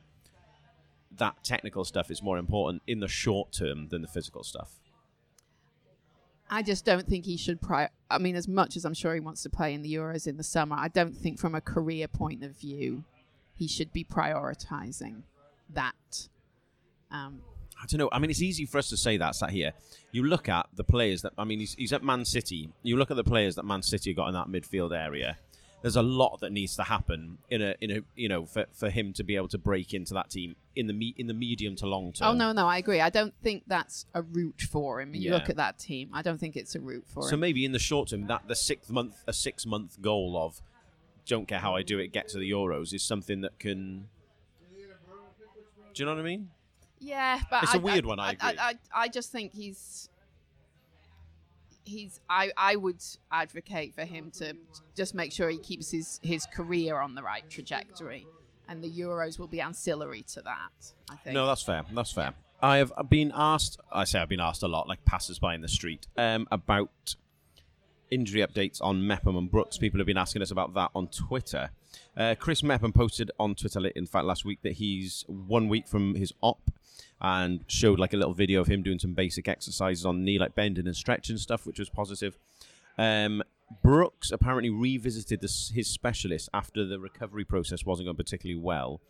that 1.17 1.43
technical 1.43 1.85
stuff 1.85 2.11
is 2.11 2.23
more 2.23 2.39
important 2.39 2.83
in 2.87 3.01
the 3.01 3.09
short 3.09 3.53
term 3.53 3.89
than 3.89 4.03
the 4.03 4.09
physical 4.09 4.45
stuff. 4.45 4.81
I 6.49 6.63
just 6.63 6.85
don't 6.85 7.07
think 7.07 7.25
he 7.25 7.37
should. 7.37 7.61
Pri- 7.61 7.89
I 8.09 8.19
mean, 8.19 8.37
as 8.37 8.47
much 8.47 8.77
as 8.77 8.85
I'm 8.85 8.95
sure 8.95 9.15
he 9.15 9.21
wants 9.21 9.43
to 9.43 9.51
play 9.51 9.75
in 9.75 9.83
the 9.83 9.93
Euros 9.93 10.27
in 10.27 10.37
the 10.37 10.45
summer, 10.45 10.77
I 10.79 10.89
don't 10.89 11.17
think 11.17 11.41
from 11.41 11.55
a 11.55 11.61
career 11.61 12.07
point 12.07 12.45
of 12.45 12.57
view 12.57 13.05
he 13.55 13.67
should 13.67 13.93
be 13.93 14.05
prioritizing 14.05 15.23
that. 15.75 16.29
Um, 17.11 17.41
I 17.83 17.87
don't 17.87 17.99
know. 17.99 18.09
I 18.13 18.21
mean, 18.21 18.31
it's 18.31 18.43
easy 18.43 18.65
for 18.65 18.79
us 18.79 18.89
to 18.91 18.97
say 18.97 19.17
that 19.17 19.35
sat 19.35 19.51
here. 19.51 19.73
You 20.13 20.23
look 20.23 20.49
at 20.49 20.69
the 20.75 20.85
players 20.85 21.23
that 21.23 21.33
I 21.37 21.45
mean, 21.45 21.59
he's, 21.59 21.75
he's 21.75 21.93
at 21.93 22.05
Man 22.05 22.25
City. 22.25 22.71
You 22.83 22.97
look 22.97 23.11
at 23.11 23.17
the 23.17 23.25
players 23.25 23.57
that 23.57 23.65
Man 23.65 23.83
City 23.83 24.15
got 24.15 24.29
in 24.29 24.35
that 24.35 24.47
midfield 24.47 24.97
area. 24.97 25.37
There's 25.87 25.95
a 25.97 26.03
lot 26.03 26.41
that 26.41 26.51
needs 26.51 26.75
to 26.77 26.83
happen 26.83 27.39
in 27.49 27.63
a 27.63 27.75
in 27.81 27.91
a 27.93 28.01
you 28.17 28.29
know 28.29 28.45
for, 28.45 28.67
for 28.73 28.91
him 28.91 29.13
to 29.13 29.23
be 29.23 29.37
able 29.37 29.47
to 29.49 29.59
break 29.59 29.95
into 29.95 30.15
that 30.15 30.31
team 30.31 30.57
in 30.75 30.89
the 30.89 30.93
me, 30.93 31.15
in 31.17 31.29
the 31.29 31.35
medium 31.35 31.77
to 31.77 31.87
long 31.87 32.13
term. 32.13 32.29
oh 32.29 32.33
no, 32.35 32.51
no, 32.53 32.67
I 32.67 32.79
agree. 32.79 33.01
I 33.01 33.09
don't 33.11 33.33
think 33.43 33.63
that's 33.69 34.05
a 34.13 34.23
route 34.23 34.63
for 34.69 35.01
him. 35.01 35.15
You 35.15 35.31
Yeah. 35.31 35.35
look 35.35 35.49
at 35.49 35.57
that 35.57 35.79
team. 35.79 36.11
I 36.13 36.23
don't 36.23 36.39
think 36.39 36.57
it's 36.57 36.75
a 36.75 36.81
route 36.81 37.05
for 37.07 37.23
So 37.23 37.29
him. 37.29 37.31
So 37.31 37.37
maybe 37.37 37.65
in 37.65 37.71
the 37.71 37.79
short 37.79 38.09
term, 38.09 38.27
that 38.27 38.49
the 38.49 38.57
six 38.57 38.89
month 38.91 39.23
a 39.29 39.33
six 39.33 39.65
month 39.65 40.03
goal 40.03 40.37
of 40.37 40.61
don't 41.25 41.47
care 41.47 41.61
how 41.61 41.77
I 41.77 41.83
do 41.83 41.99
it, 42.01 42.09
get 42.13 42.29
to 42.31 42.39
the 42.39 42.51
Euros 42.51 42.93
is 42.93 43.03
something 43.05 43.41
that 43.43 43.59
can. 43.61 44.09
Do 45.95 46.03
you 46.03 46.05
know 46.07 46.15
what 46.15 46.21
I 46.21 46.25
mean? 46.25 46.51
Yeah, 46.99 47.41
but 47.51 47.63
It's 47.63 47.75
a 47.75 47.77
I- 47.77 47.81
weird 47.81 48.07
one, 48.07 48.19
I 48.19 48.37
I. 48.41 48.55
I, 48.59 48.75
I 48.95 49.09
just 49.09 49.31
think 49.33 49.55
he's 49.55 50.09
he's. 51.87 52.21
I, 52.29 52.51
I 52.57 52.77
would 52.77 53.03
advocate 53.31 53.95
for 53.95 54.05
him 54.05 54.31
to 54.39 54.55
just 54.95 55.15
make 55.15 55.33
sure 55.33 55.49
he 55.49 55.59
keeps 55.59 55.91
his 55.91 56.21
his 56.23 56.47
career 56.47 56.99
on 56.99 57.15
the 57.15 57.23
right 57.23 57.49
trajectory, 57.49 58.27
and 58.69 58.83
the 58.83 58.91
Euros 58.91 59.39
will 59.39 59.49
be 59.49 59.61
ancillary 59.61 60.23
to 60.35 60.43
that. 60.43 60.93
I 61.11 61.17
think. 61.17 61.35
No, 61.35 61.47
that's 61.47 61.63
fair. 61.63 61.85
That's 61.93 62.13
fair. 62.13 62.35
I 62.61 62.79
have 62.79 62.93
been 63.09 63.33
asked. 63.35 63.79
I 63.93 64.05
say 64.05 64.19
I've 64.19 64.29
been 64.29 64.41
asked 64.41 64.63
a 64.63 64.69
lot, 64.69 64.89
like 64.89 65.05
passers-by 65.05 65.55
in 65.55 65.61
the 65.61 65.69
street, 65.69 66.07
um, 66.17 66.49
about 66.51 67.17
injury 68.11 68.41
updates 68.41 68.81
on 68.81 69.07
Mepham 69.07 69.37
and 69.37 69.51
Brooks. 69.51 69.79
People 69.79 69.99
have 69.99 70.07
been 70.07 70.17
asking 70.17 70.43
us 70.43 70.51
about 70.51 70.75
that 70.75 70.91
on 70.95 71.09
Twitter. 71.09 71.71
Uh, 72.17 72.35
Chris 72.39 72.63
Mepham 72.63 72.93
posted 72.93 73.31
on 73.39 73.55
Twitter, 73.55 73.87
in 73.89 74.07
fact, 74.07 74.25
last 74.25 74.45
week 74.45 74.61
that 74.63 74.75
he's 74.75 75.25
one 75.29 75.69
week 75.69 75.87
from 75.87 76.15
his 76.15 76.33
op 76.41 76.71
and 77.21 77.65
showed 77.67 77.99
like 77.99 78.13
a 78.13 78.17
little 78.17 78.35
video 78.35 78.61
of 78.61 78.67
him 78.67 78.83
doing 78.83 78.99
some 78.99 79.15
basic 79.15 79.49
exercises 79.49 80.05
on 80.05 80.19
the 80.19 80.25
knee, 80.25 80.39
like 80.39 80.55
bending 80.55 80.87
and 80.87 80.97
stretching 80.97 81.39
stuff, 81.39 81.67
which 81.67 81.79
was 81.79 81.89
positive. 81.89 82.39
Um, 82.99 83.43
Brooks 83.83 84.31
apparently 84.31 84.71
revisited 84.71 85.41
this, 85.41 85.73
his 85.75 85.89
specialist 85.89 86.49
after 86.55 86.87
the 86.87 87.01
recovery 87.01 87.45
process 87.45 87.85
wasn't 87.85 88.07
going 88.07 88.17
particularly 88.17 88.61
well. 88.61 89.01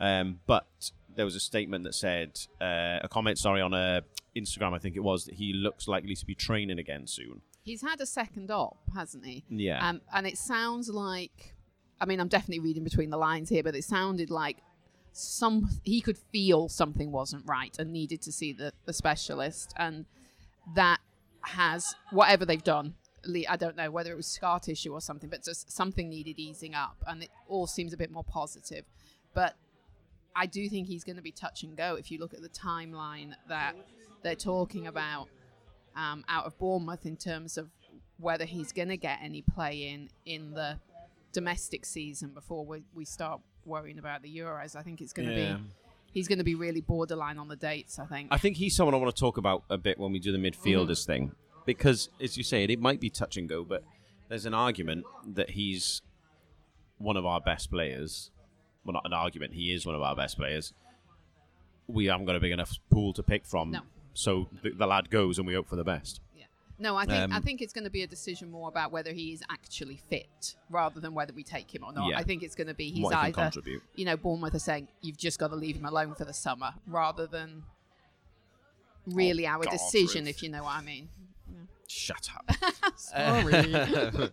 Um, 0.00 0.40
but 0.46 0.66
there 1.14 1.24
was 1.24 1.36
a 1.36 1.40
statement 1.40 1.84
that 1.84 1.94
said, 1.94 2.38
uh, 2.60 2.98
a 3.02 3.08
comment, 3.08 3.38
sorry, 3.38 3.60
on 3.60 3.72
uh, 3.72 4.00
Instagram, 4.36 4.74
I 4.74 4.78
think 4.78 4.96
it 4.96 5.00
was, 5.00 5.26
that 5.26 5.34
he 5.34 5.52
looks 5.52 5.86
likely 5.86 6.14
to 6.14 6.26
be 6.26 6.34
training 6.34 6.78
again 6.78 7.06
soon. 7.06 7.42
He's 7.62 7.82
had 7.82 8.00
a 8.00 8.06
second 8.06 8.50
op, 8.50 8.78
hasn't 8.94 9.24
he? 9.24 9.44
Yeah. 9.48 9.86
Um, 9.86 10.00
and 10.12 10.26
it 10.26 10.36
sounds 10.36 10.88
like, 10.88 11.54
I 12.00 12.06
mean, 12.06 12.18
I'm 12.18 12.28
definitely 12.28 12.58
reading 12.58 12.82
between 12.82 13.10
the 13.10 13.16
lines 13.16 13.48
here, 13.48 13.62
but 13.62 13.76
it 13.76 13.84
sounded 13.84 14.30
like 14.30 14.58
some 15.12 15.68
he 15.82 16.00
could 16.00 16.18
feel 16.18 16.68
something 16.68 17.12
wasn't 17.12 17.44
right 17.46 17.76
and 17.78 17.92
needed 17.92 18.22
to 18.22 18.32
see 18.32 18.52
the, 18.52 18.72
the 18.86 18.92
specialist, 18.92 19.74
and 19.76 20.06
that 20.74 21.00
has 21.42 21.94
whatever 22.10 22.44
they've 22.44 22.62
done. 22.62 22.94
I 23.48 23.56
don't 23.56 23.76
know 23.76 23.90
whether 23.90 24.10
it 24.10 24.16
was 24.16 24.26
scar 24.26 24.58
tissue 24.58 24.92
or 24.92 25.00
something, 25.00 25.30
but 25.30 25.44
just 25.44 25.70
something 25.70 26.08
needed 26.08 26.38
easing 26.38 26.74
up, 26.74 26.96
and 27.06 27.22
it 27.22 27.30
all 27.48 27.66
seems 27.66 27.92
a 27.92 27.96
bit 27.96 28.10
more 28.10 28.24
positive. 28.24 28.84
But 29.34 29.54
I 30.34 30.46
do 30.46 30.68
think 30.68 30.88
he's 30.88 31.04
going 31.04 31.16
to 31.16 31.22
be 31.22 31.30
touch 31.30 31.62
and 31.62 31.76
go 31.76 31.94
if 31.94 32.10
you 32.10 32.18
look 32.18 32.34
at 32.34 32.42
the 32.42 32.48
timeline 32.48 33.34
that 33.48 33.74
they're 34.22 34.34
talking 34.34 34.86
about 34.86 35.28
um, 35.94 36.24
out 36.28 36.46
of 36.46 36.58
Bournemouth 36.58 37.06
in 37.06 37.16
terms 37.16 37.58
of 37.58 37.68
whether 38.18 38.44
he's 38.44 38.72
going 38.72 38.88
to 38.88 38.96
get 38.96 39.18
any 39.22 39.42
play 39.42 39.88
in 39.88 40.08
in 40.24 40.52
the 40.52 40.78
domestic 41.32 41.84
season 41.84 42.30
before 42.30 42.64
we, 42.64 42.82
we 42.94 43.04
start 43.04 43.40
worrying 43.64 43.98
about 43.98 44.22
the 44.22 44.36
Euros. 44.36 44.76
I 44.76 44.82
think 44.82 45.00
it's 45.00 45.12
going 45.12 45.28
to 45.28 45.34
Yeah. 45.34 45.56
be 45.56 45.62
he's 46.12 46.28
going 46.28 46.38
to 46.38 46.44
be 46.44 46.54
really 46.54 46.80
borderline 46.80 47.38
on 47.38 47.48
the 47.48 47.56
dates. 47.56 47.98
I 47.98 48.06
think. 48.06 48.28
I 48.30 48.38
think 48.38 48.56
he's 48.56 48.76
someone 48.76 48.94
I 48.94 48.98
want 48.98 49.14
to 49.14 49.18
talk 49.18 49.38
about 49.38 49.64
a 49.68 49.78
bit 49.78 49.98
when 49.98 50.12
we 50.12 50.18
do 50.18 50.30
the 50.30 50.38
midfielders 50.38 51.02
mm. 51.02 51.06
thing. 51.06 51.32
Because, 51.64 52.08
as 52.20 52.36
you 52.36 52.42
say, 52.42 52.64
it, 52.64 52.70
it 52.70 52.80
might 52.80 53.00
be 53.00 53.08
touch 53.08 53.36
and 53.36 53.48
go, 53.48 53.64
but 53.64 53.84
there's 54.28 54.46
an 54.46 54.54
argument 54.54 55.04
that 55.34 55.50
he's 55.50 56.02
one 56.98 57.16
of 57.16 57.24
our 57.24 57.40
best 57.40 57.70
players. 57.70 58.30
Well, 58.84 58.94
not 58.94 59.04
an 59.04 59.12
argument, 59.12 59.54
he 59.54 59.72
is 59.72 59.86
one 59.86 59.94
of 59.94 60.02
our 60.02 60.16
best 60.16 60.36
players. 60.36 60.72
We 61.86 62.06
haven't 62.06 62.26
got 62.26 62.34
a 62.34 62.40
big 62.40 62.50
enough 62.50 62.72
pool 62.90 63.12
to 63.12 63.22
pick 63.22 63.46
from. 63.46 63.70
No. 63.70 63.80
So 64.14 64.48
the, 64.62 64.70
the 64.70 64.86
lad 64.86 65.08
goes 65.08 65.38
and 65.38 65.46
we 65.46 65.54
hope 65.54 65.68
for 65.68 65.76
the 65.76 65.84
best. 65.84 66.20
Yeah. 66.82 66.90
No, 66.90 66.96
I 66.96 67.04
think 67.06 67.32
I 67.32 67.36
Um, 67.36 67.42
think 67.42 67.60
it's 67.62 67.72
going 67.72 67.84
to 67.84 67.90
be 67.90 68.02
a 68.02 68.06
decision 68.06 68.50
more 68.50 68.68
about 68.68 68.92
whether 68.92 69.12
he 69.12 69.32
is 69.32 69.42
actually 69.50 69.96
fit 70.10 70.56
rather 70.70 71.00
than 71.00 71.14
whether 71.14 71.32
we 71.32 71.42
take 71.42 71.72
him 71.74 71.84
or 71.84 71.92
not. 71.92 72.08
Yeah. 72.10 72.18
I 72.18 72.22
think 72.22 72.42
it's 72.42 72.54
going 72.54 72.66
to 72.68 72.74
be 72.74 72.90
he's 72.90 73.04
What 73.04 73.14
either 73.14 73.32
contribute. 73.34 73.82
you 73.94 74.04
know 74.04 74.16
Bournemouth 74.16 74.54
are 74.54 74.58
saying 74.58 74.88
you've 75.00 75.16
just 75.18 75.38
got 75.38 75.48
to 75.48 75.56
leave 75.56 75.76
him 75.76 75.84
alone 75.84 76.14
for 76.14 76.24
the 76.24 76.32
summer 76.34 76.74
rather 76.86 77.26
than 77.26 77.62
really 79.06 79.46
our 79.46 79.64
God, 79.64 79.70
decision, 79.72 80.24
Ruth. 80.24 80.36
if 80.36 80.42
you 80.42 80.48
know 80.48 80.62
what 80.64 80.76
I 80.76 80.82
mean. 80.82 81.08
Shut 81.88 82.28
up. 82.34 82.50
Sorry. 82.96 83.74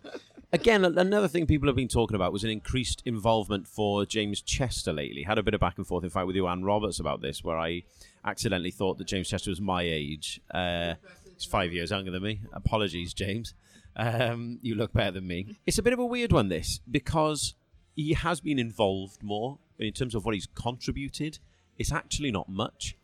Again, 0.52 0.84
another 0.84 1.28
thing 1.28 1.46
people 1.46 1.68
have 1.68 1.76
been 1.76 1.88
talking 1.90 2.16
about 2.16 2.34
was 2.34 2.44
an 2.44 2.50
increased 2.50 3.04
involvement 3.06 3.68
for 3.68 4.04
James 4.06 4.42
Chester 4.42 4.92
lately. 4.92 5.22
Had 5.24 5.38
a 5.38 5.44
bit 5.44 5.54
of 5.54 5.60
back 5.60 5.78
and 5.78 5.86
forth, 5.86 6.04
in 6.04 6.10
fact, 6.10 6.26
with 6.26 6.36
you, 6.36 6.48
Anne 6.48 6.64
Roberts, 6.64 7.00
about 7.00 7.22
this, 7.22 7.44
where 7.44 7.60
I 7.60 7.84
accidentally 8.26 8.72
thought 8.72 8.98
that 8.98 9.06
James 9.08 9.28
Chester 9.30 9.52
was 9.52 9.62
my 9.62 9.84
age. 9.84 10.42
Uh, 10.52 10.96
he's 11.39 11.49
five 11.49 11.73
years 11.73 11.91
younger 11.91 12.12
than 12.12 12.23
me. 12.23 12.41
Apologies, 12.54 13.13
James. 13.13 13.54
Um, 13.95 14.60
you 14.62 14.75
look 14.75 14.93
better 14.93 15.12
than 15.12 15.28
me. 15.28 15.58
It's 15.65 15.78
a 15.78 15.84
bit 15.84 15.93
of 15.93 15.99
a 15.99 16.06
weird 16.06 16.32
one, 16.32 16.49
this, 16.49 16.80
because 16.89 17.56
he 17.95 18.13
has 18.13 18.39
been 18.39 18.60
involved 18.60 19.23
more 19.23 19.60
in 19.78 19.93
terms 19.93 20.15
of 20.15 20.25
what 20.25 20.36
he's 20.36 20.47
contributed. 20.54 21.39
It's 21.78 21.91
actually 21.91 22.32
not 22.32 22.49
much. 22.49 22.95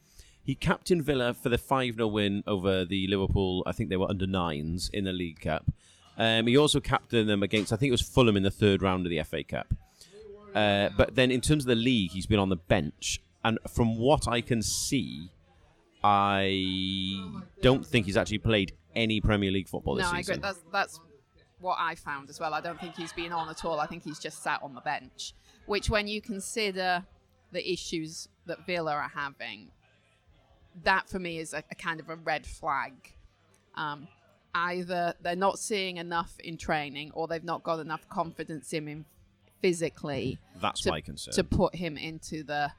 He 0.44 0.56
captained 0.56 1.04
Villa 1.04 1.34
for 1.34 1.50
the 1.50 1.58
5 1.58 1.96
0 1.96 2.08
win 2.08 2.44
over 2.46 2.86
the 2.86 3.08
Liverpool, 3.08 3.64
I 3.66 3.72
think 3.72 3.90
they 3.90 3.98
were 3.98 4.10
under 4.10 4.28
nines 4.28 4.90
in 4.94 5.04
the 5.06 5.14
League 5.14 5.42
Cup. 5.42 5.66
Um, 6.18 6.48
he 6.48 6.56
also 6.56 6.80
captained 6.80 7.28
them 7.28 7.44
against, 7.44 7.74
I 7.74 7.78
think 7.78 7.90
it 7.90 7.92
was 7.92 8.02
Fulham 8.02 8.38
in 8.38 8.44
the 8.44 8.52
third 8.52 8.82
round 8.82 9.06
of 9.06 9.10
the 9.10 9.22
FA 9.24 9.44
Cup. 9.44 9.74
Uh, 10.54 10.90
but 10.96 11.16
then 11.16 11.32
in 11.32 11.42
terms 11.42 11.64
of 11.64 11.68
the 11.68 11.76
league, 11.76 12.12
he's 12.12 12.28
been 12.28 12.40
on 12.40 12.50
the 12.50 12.56
bench. 12.56 13.22
And 13.44 13.60
from 13.68 13.98
what 13.98 14.28
I 14.28 14.42
can 14.42 14.62
see, 14.62 15.30
I 16.08 17.20
don't 17.64 17.84
think 17.84 18.06
he's 18.06 18.16
actually 18.16 18.38
played 18.38 18.74
any 18.96 19.20
Premier 19.20 19.50
League 19.50 19.68
football 19.68 19.96
this 19.96 20.06
no, 20.06 20.12
I 20.12 20.20
agree. 20.20 20.38
That's 20.38 20.60
that's 20.72 21.00
what 21.60 21.78
I 21.80 21.96
found 21.96 22.30
as 22.30 22.40
well. 22.40 22.54
I 22.54 22.62
don't 22.62 22.80
think 22.80 22.96
he's 22.96 23.12
been 23.12 23.32
on 23.32 23.50
at 23.50 23.66
all. 23.66 23.80
I 23.80 23.88
think 23.88 24.04
he's 24.04 24.20
just 24.20 24.44
sat 24.44 24.62
on 24.62 24.76
the 24.76 24.82
bench. 24.82 25.34
Which, 25.66 25.90
when 25.90 26.08
you 26.08 26.22
consider 26.22 27.04
the 27.52 27.72
issues 27.72 28.28
that 28.46 28.68
Villa 28.68 28.94
are 28.94 29.12
having, 29.16 29.72
that 30.84 31.10
for 31.10 31.18
me 31.18 31.40
is 31.40 31.56
a, 31.56 31.64
a 31.72 31.76
kind 31.76 32.00
of 32.00 32.12
a 32.12 32.18
red 32.18 32.46
flag. 32.46 32.94
Um, 33.74 34.08
either 34.54 35.16
they're 35.22 35.36
not 35.36 35.58
seeing 35.58 35.98
enough 35.98 36.36
in 36.38 36.58
training, 36.58 37.14
or 37.16 37.28
they've 37.28 37.44
not 37.44 37.64
got 37.64 37.80
enough 37.80 38.08
confidence 38.10 38.74
in 38.74 38.86
him 38.86 39.06
physically 39.60 40.38
That's 40.62 40.82
to, 40.82 40.92
my 40.92 41.02
concern. 41.02 41.34
to 41.34 41.44
put 41.44 41.74
him 41.74 41.98
into 41.98 42.44
the 42.44 42.72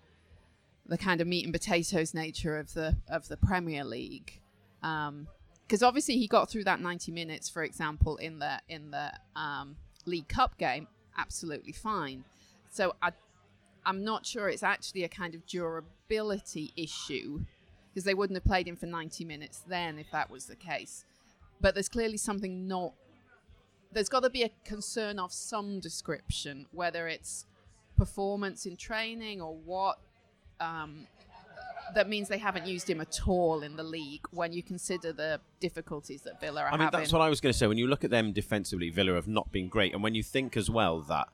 the 0.88 0.98
kind 0.98 1.20
of 1.20 1.26
meat 1.26 1.44
and 1.44 1.52
potatoes 1.52 2.14
nature 2.14 2.56
of 2.56 2.72
the 2.74 2.96
of 3.08 3.28
the 3.28 3.36
Premier 3.36 3.84
League. 3.84 4.40
Because 4.80 5.82
obviously 5.82 6.16
he 6.16 6.28
got 6.28 6.48
through 6.48 6.64
that 6.64 6.80
90 6.80 7.10
minutes, 7.12 7.48
for 7.48 7.62
example, 7.64 8.16
in 8.16 8.38
the 8.38 8.60
in 8.68 8.90
the 8.90 9.12
um, 9.34 9.76
League 10.04 10.28
Cup 10.28 10.58
game, 10.58 10.86
absolutely 11.18 11.72
fine. 11.72 12.24
So 12.70 12.94
I, 13.02 13.12
I'm 13.84 14.04
not 14.04 14.26
sure 14.26 14.48
it's 14.48 14.62
actually 14.62 15.04
a 15.04 15.08
kind 15.08 15.34
of 15.34 15.46
durability 15.46 16.72
issue 16.76 17.40
because 17.88 18.04
they 18.04 18.14
wouldn't 18.14 18.36
have 18.36 18.44
played 18.44 18.68
him 18.68 18.76
for 18.76 18.86
90 18.86 19.24
minutes 19.24 19.62
then 19.66 19.98
if 19.98 20.10
that 20.12 20.30
was 20.30 20.46
the 20.46 20.56
case. 20.56 21.04
But 21.60 21.74
there's 21.74 21.88
clearly 21.88 22.18
something 22.18 22.68
not. 22.68 22.92
There's 23.92 24.08
got 24.10 24.24
to 24.24 24.30
be 24.30 24.42
a 24.42 24.50
concern 24.64 25.18
of 25.18 25.32
some 25.32 25.80
description, 25.80 26.66
whether 26.72 27.08
it's 27.08 27.46
performance 27.96 28.66
in 28.66 28.76
training 28.76 29.40
or 29.40 29.56
what 29.56 29.98
um, 30.60 31.06
that 31.94 32.08
means 32.08 32.28
they 32.28 32.38
haven't 32.38 32.66
used 32.66 32.88
him 32.88 33.00
at 33.00 33.20
all 33.26 33.62
in 33.62 33.76
the 33.76 33.82
league 33.82 34.26
when 34.30 34.52
you 34.52 34.62
consider 34.62 35.12
the 35.12 35.40
difficulties 35.60 36.22
that 36.22 36.40
Villa 36.40 36.62
are 36.62 36.68
I 36.68 36.72
mean, 36.72 36.80
having. 36.80 37.00
that's 37.00 37.12
what 37.12 37.22
I 37.22 37.28
was 37.28 37.40
going 37.40 37.52
to 37.52 37.58
say. 37.58 37.66
When 37.66 37.78
you 37.78 37.86
look 37.86 38.04
at 38.04 38.10
them 38.10 38.32
defensively, 38.32 38.90
Villa 38.90 39.14
have 39.14 39.28
not 39.28 39.52
been 39.52 39.68
great, 39.68 39.92
and 39.94 40.02
when 40.02 40.14
you 40.14 40.22
think 40.22 40.56
as 40.56 40.68
well 40.70 41.00
that 41.02 41.28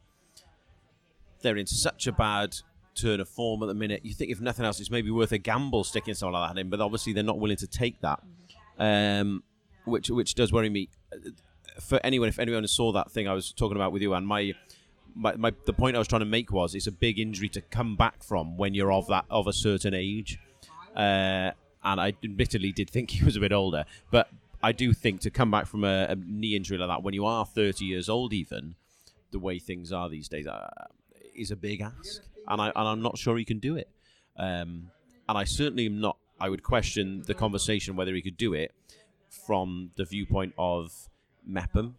they're 1.41 1.57
in 1.57 1.67
such 1.67 2.07
a 2.07 2.13
bad 2.13 2.57
turn 2.95 3.21
of 3.21 3.29
form 3.29 3.63
at 3.63 3.67
the 3.67 3.75
minute, 3.75 4.05
you 4.05 4.15
think 4.15 4.31
if 4.31 4.41
nothing 4.41 4.65
else, 4.65 4.79
it's 4.79 4.91
maybe 4.91 5.11
worth 5.11 5.33
a 5.33 5.39
gamble 5.39 5.85
sticking 5.85 6.15
someone 6.15 6.41
like 6.41 6.55
that 6.55 6.61
in. 6.61 6.71
But 6.71 6.81
obviously, 6.81 7.13
they're 7.13 7.25
not 7.25 7.39
willing 7.39 7.57
to 7.57 7.67
take 7.67 8.01
that, 8.01 8.23
um, 8.79 9.43
which 9.85 10.11
which 10.11 10.35
does 10.35 10.53
worry 10.53 10.71
me. 10.71 10.89
For 11.81 11.99
anyone, 12.05 12.29
if 12.29 12.39
anyone 12.39 12.67
saw 12.67 12.93
that 12.93 13.11
thing 13.11 13.27
I 13.27 13.33
was 13.33 13.53
talking 13.53 13.77
about 13.77 13.93
with 13.93 14.03
you, 14.03 14.15
and 14.15 14.27
my. 14.27 14.53
My, 15.15 15.35
my, 15.37 15.53
the 15.67 15.73
point 15.73 15.97
I 15.97 15.99
was 15.99 16.09
trying 16.09 16.21
to 16.21 16.27
make 16.27 16.53
was 16.53 16.75
it's 16.75 16.87
a 16.87 16.93
big 16.93 17.19
injury 17.19 17.49
to 17.51 17.61
come 17.61 17.97
back 17.97 18.23
from 18.23 18.57
when 18.57 18.75
you're 18.75 18.93
of 18.93 19.07
that 19.09 19.25
of 19.31 19.47
a 19.47 19.53
certain 19.53 19.95
age, 19.95 20.39
uh, 20.97 21.51
and 21.85 22.01
I 22.01 22.15
admittedly 22.25 22.73
did 22.73 22.91
think 22.91 23.11
he 23.19 23.25
was 23.25 23.37
a 23.37 23.41
bit 23.41 23.53
older, 23.53 23.85
but 24.11 24.29
I 24.63 24.73
do 24.73 24.93
think 24.93 25.21
to 25.23 25.31
come 25.31 25.51
back 25.51 25.67
from 25.67 25.85
a, 25.85 26.07
a 26.09 26.17
knee 26.17 26.55
injury 26.55 26.79
like 26.79 26.89
that 26.89 27.03
when 27.03 27.15
you 27.15 27.27
are 27.27 27.45
30 27.45 27.85
years 27.85 28.09
old, 28.09 28.33
even 28.33 28.77
the 29.33 29.39
way 29.39 29.59
things 29.59 29.93
are 29.93 30.09
these 30.09 30.29
days, 30.29 30.47
uh, 30.47 30.69
is 31.35 31.51
a 31.51 31.57
big 31.57 31.81
ask, 31.81 32.23
and 32.49 32.61
I 32.61 32.67
and 32.69 32.89
I'm 32.89 33.03
not 33.03 33.19
sure 33.19 33.37
he 33.37 33.45
can 33.45 33.59
do 33.59 33.77
it. 33.77 33.89
Um, 34.37 34.91
and 35.29 35.39
I 35.39 35.45
certainly 35.45 35.87
am 35.87 36.01
not. 36.01 36.17
I 36.41 36.49
would 36.49 36.63
question 36.63 37.23
the 37.27 37.35
conversation 37.35 37.97
whether 37.97 38.15
he 38.15 38.23
could 38.23 38.37
do 38.37 38.53
it 38.55 38.73
from 39.47 39.91
the 39.97 40.05
viewpoint 40.05 40.55
of 40.59 41.09
Mepham, 41.47 41.97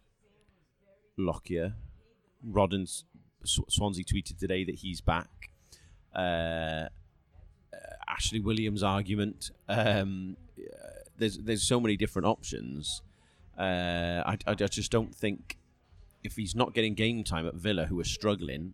Lockyer, 1.17 1.73
Rodon's 2.43 3.05
Swansea 3.45 4.03
tweeted 4.03 4.37
today 4.37 4.63
that 4.63 4.75
he's 4.75 5.01
back. 5.01 5.29
Uh, 6.15 6.87
Ashley 8.07 8.39
Williams 8.39 8.83
argument. 8.83 9.51
Um, 9.67 10.37
uh, 10.57 10.87
there's 11.17 11.37
there's 11.39 11.63
so 11.63 11.79
many 11.79 11.97
different 11.97 12.27
options. 12.27 13.01
Uh, 13.57 14.23
I, 14.25 14.37
I 14.47 14.53
just 14.53 14.91
don't 14.91 15.13
think 15.13 15.57
if 16.23 16.35
he's 16.35 16.55
not 16.55 16.73
getting 16.73 16.93
game 16.93 17.23
time 17.23 17.47
at 17.47 17.55
Villa, 17.55 17.85
who 17.85 17.99
are 17.99 18.05
struggling, 18.05 18.73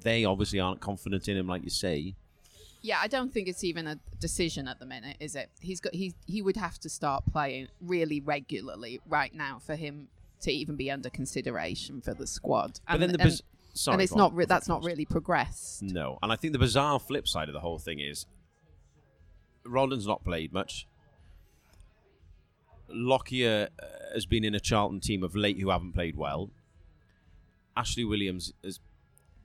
they 0.00 0.24
obviously 0.24 0.58
aren't 0.58 0.80
confident 0.80 1.28
in 1.28 1.36
him, 1.36 1.46
like 1.46 1.62
you 1.62 1.70
say. 1.70 2.14
Yeah, 2.80 2.98
I 3.00 3.06
don't 3.06 3.32
think 3.32 3.46
it's 3.46 3.62
even 3.62 3.86
a 3.86 3.98
decision 4.18 4.66
at 4.66 4.80
the 4.80 4.86
minute, 4.86 5.16
is 5.20 5.36
it? 5.36 5.50
He's 5.60 5.80
got 5.80 5.94
he 5.94 6.14
he 6.26 6.42
would 6.42 6.56
have 6.56 6.78
to 6.80 6.88
start 6.88 7.24
playing 7.30 7.68
really 7.80 8.20
regularly 8.20 9.00
right 9.06 9.34
now 9.34 9.60
for 9.64 9.76
him 9.76 10.08
to 10.42 10.52
even 10.52 10.76
be 10.76 10.90
under 10.90 11.10
consideration 11.10 12.00
for 12.00 12.14
the 12.14 12.26
squad. 12.26 12.80
But 12.88 13.00
then 13.00 13.12
the 13.12 13.20
and, 13.20 13.30
biz- 13.30 13.42
sorry, 13.74 13.94
and 13.94 14.02
it's 14.02 14.14
not 14.14 14.34
re- 14.34 14.44
that's 14.44 14.68
not 14.68 14.82
really 14.84 15.04
progressed. 15.04 15.82
No, 15.82 16.18
and 16.22 16.32
I 16.32 16.36
think 16.36 16.52
the 16.52 16.58
bizarre 16.58 16.98
flip 17.00 17.26
side 17.26 17.48
of 17.48 17.54
the 17.54 17.60
whole 17.60 17.78
thing 17.78 18.00
is 18.00 18.26
Rodon's 19.64 20.06
not 20.06 20.24
played 20.24 20.52
much. 20.52 20.86
Lockyer 22.88 23.68
uh, 23.82 23.86
has 24.12 24.26
been 24.26 24.44
in 24.44 24.54
a 24.54 24.60
Charlton 24.60 25.00
team 25.00 25.22
of 25.22 25.34
late 25.34 25.58
who 25.58 25.70
haven't 25.70 25.92
played 25.92 26.16
well. 26.16 26.50
Ashley 27.76 28.04
Williams 28.04 28.52
has 28.62 28.80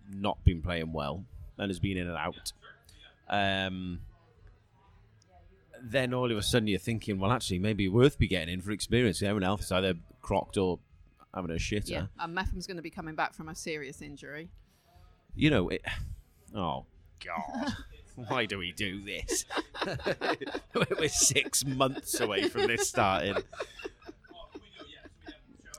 not 0.09 0.43
been 0.43 0.61
playing 0.61 0.91
well 0.91 1.23
and 1.57 1.69
has 1.69 1.79
been 1.79 1.97
in 1.97 2.07
and 2.07 2.17
out. 2.17 2.51
Um, 3.29 3.99
then 5.81 6.13
all 6.13 6.31
of 6.31 6.37
a 6.37 6.41
sudden 6.41 6.67
you're 6.67 6.79
thinking, 6.79 7.19
well, 7.19 7.31
actually, 7.31 7.59
maybe 7.59 7.87
worth 7.87 8.17
be 8.17 8.27
getting 8.27 8.53
in 8.53 8.61
for 8.61 8.71
experience. 8.71 9.21
Everyone 9.21 9.43
else 9.43 9.65
is 9.65 9.71
either 9.71 9.93
crocked 10.21 10.57
or 10.57 10.79
having 11.33 11.51
a 11.51 11.55
shitter. 11.55 11.89
Yeah, 11.89 12.05
and 12.19 12.33
Mepham's 12.33 12.67
going 12.67 12.77
to 12.77 12.83
be 12.83 12.89
coming 12.89 13.15
back 13.15 13.33
from 13.33 13.49
a 13.49 13.55
serious 13.55 14.01
injury. 14.01 14.49
you 15.35 15.49
know, 15.49 15.69
it, 15.69 15.81
oh 16.55 16.85
god, 17.23 17.73
why 18.27 18.45
do 18.45 18.57
we 18.57 18.71
do 18.71 19.03
this? 19.03 19.45
We're 20.99 21.09
six 21.09 21.65
months 21.65 22.19
away 22.19 22.49
from 22.49 22.67
this 22.67 22.87
starting. 22.89 23.37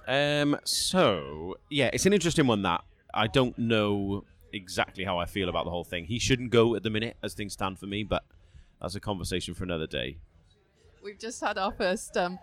Um. 0.06 0.58
So 0.64 1.56
yeah, 1.68 1.90
it's 1.92 2.06
an 2.06 2.12
interesting 2.12 2.46
one. 2.46 2.62
That 2.62 2.82
I 3.12 3.26
don't 3.26 3.58
know 3.58 4.24
exactly 4.52 5.04
how 5.04 5.18
I 5.18 5.26
feel 5.26 5.48
about 5.48 5.64
the 5.64 5.70
whole 5.70 5.84
thing. 5.84 6.06
He 6.06 6.18
shouldn't 6.18 6.50
go 6.50 6.74
at 6.74 6.82
the 6.82 6.90
minute, 6.90 7.16
as 7.22 7.34
things 7.34 7.52
stand 7.52 7.78
for 7.78 7.86
me, 7.86 8.04
but 8.04 8.24
that's 8.80 8.94
a 8.94 9.00
conversation 9.00 9.54
for 9.54 9.64
another 9.64 9.86
day. 9.86 10.16
We've 11.02 11.18
just 11.18 11.42
had 11.42 11.58
our 11.58 11.72
first 11.72 12.16
um, 12.16 12.38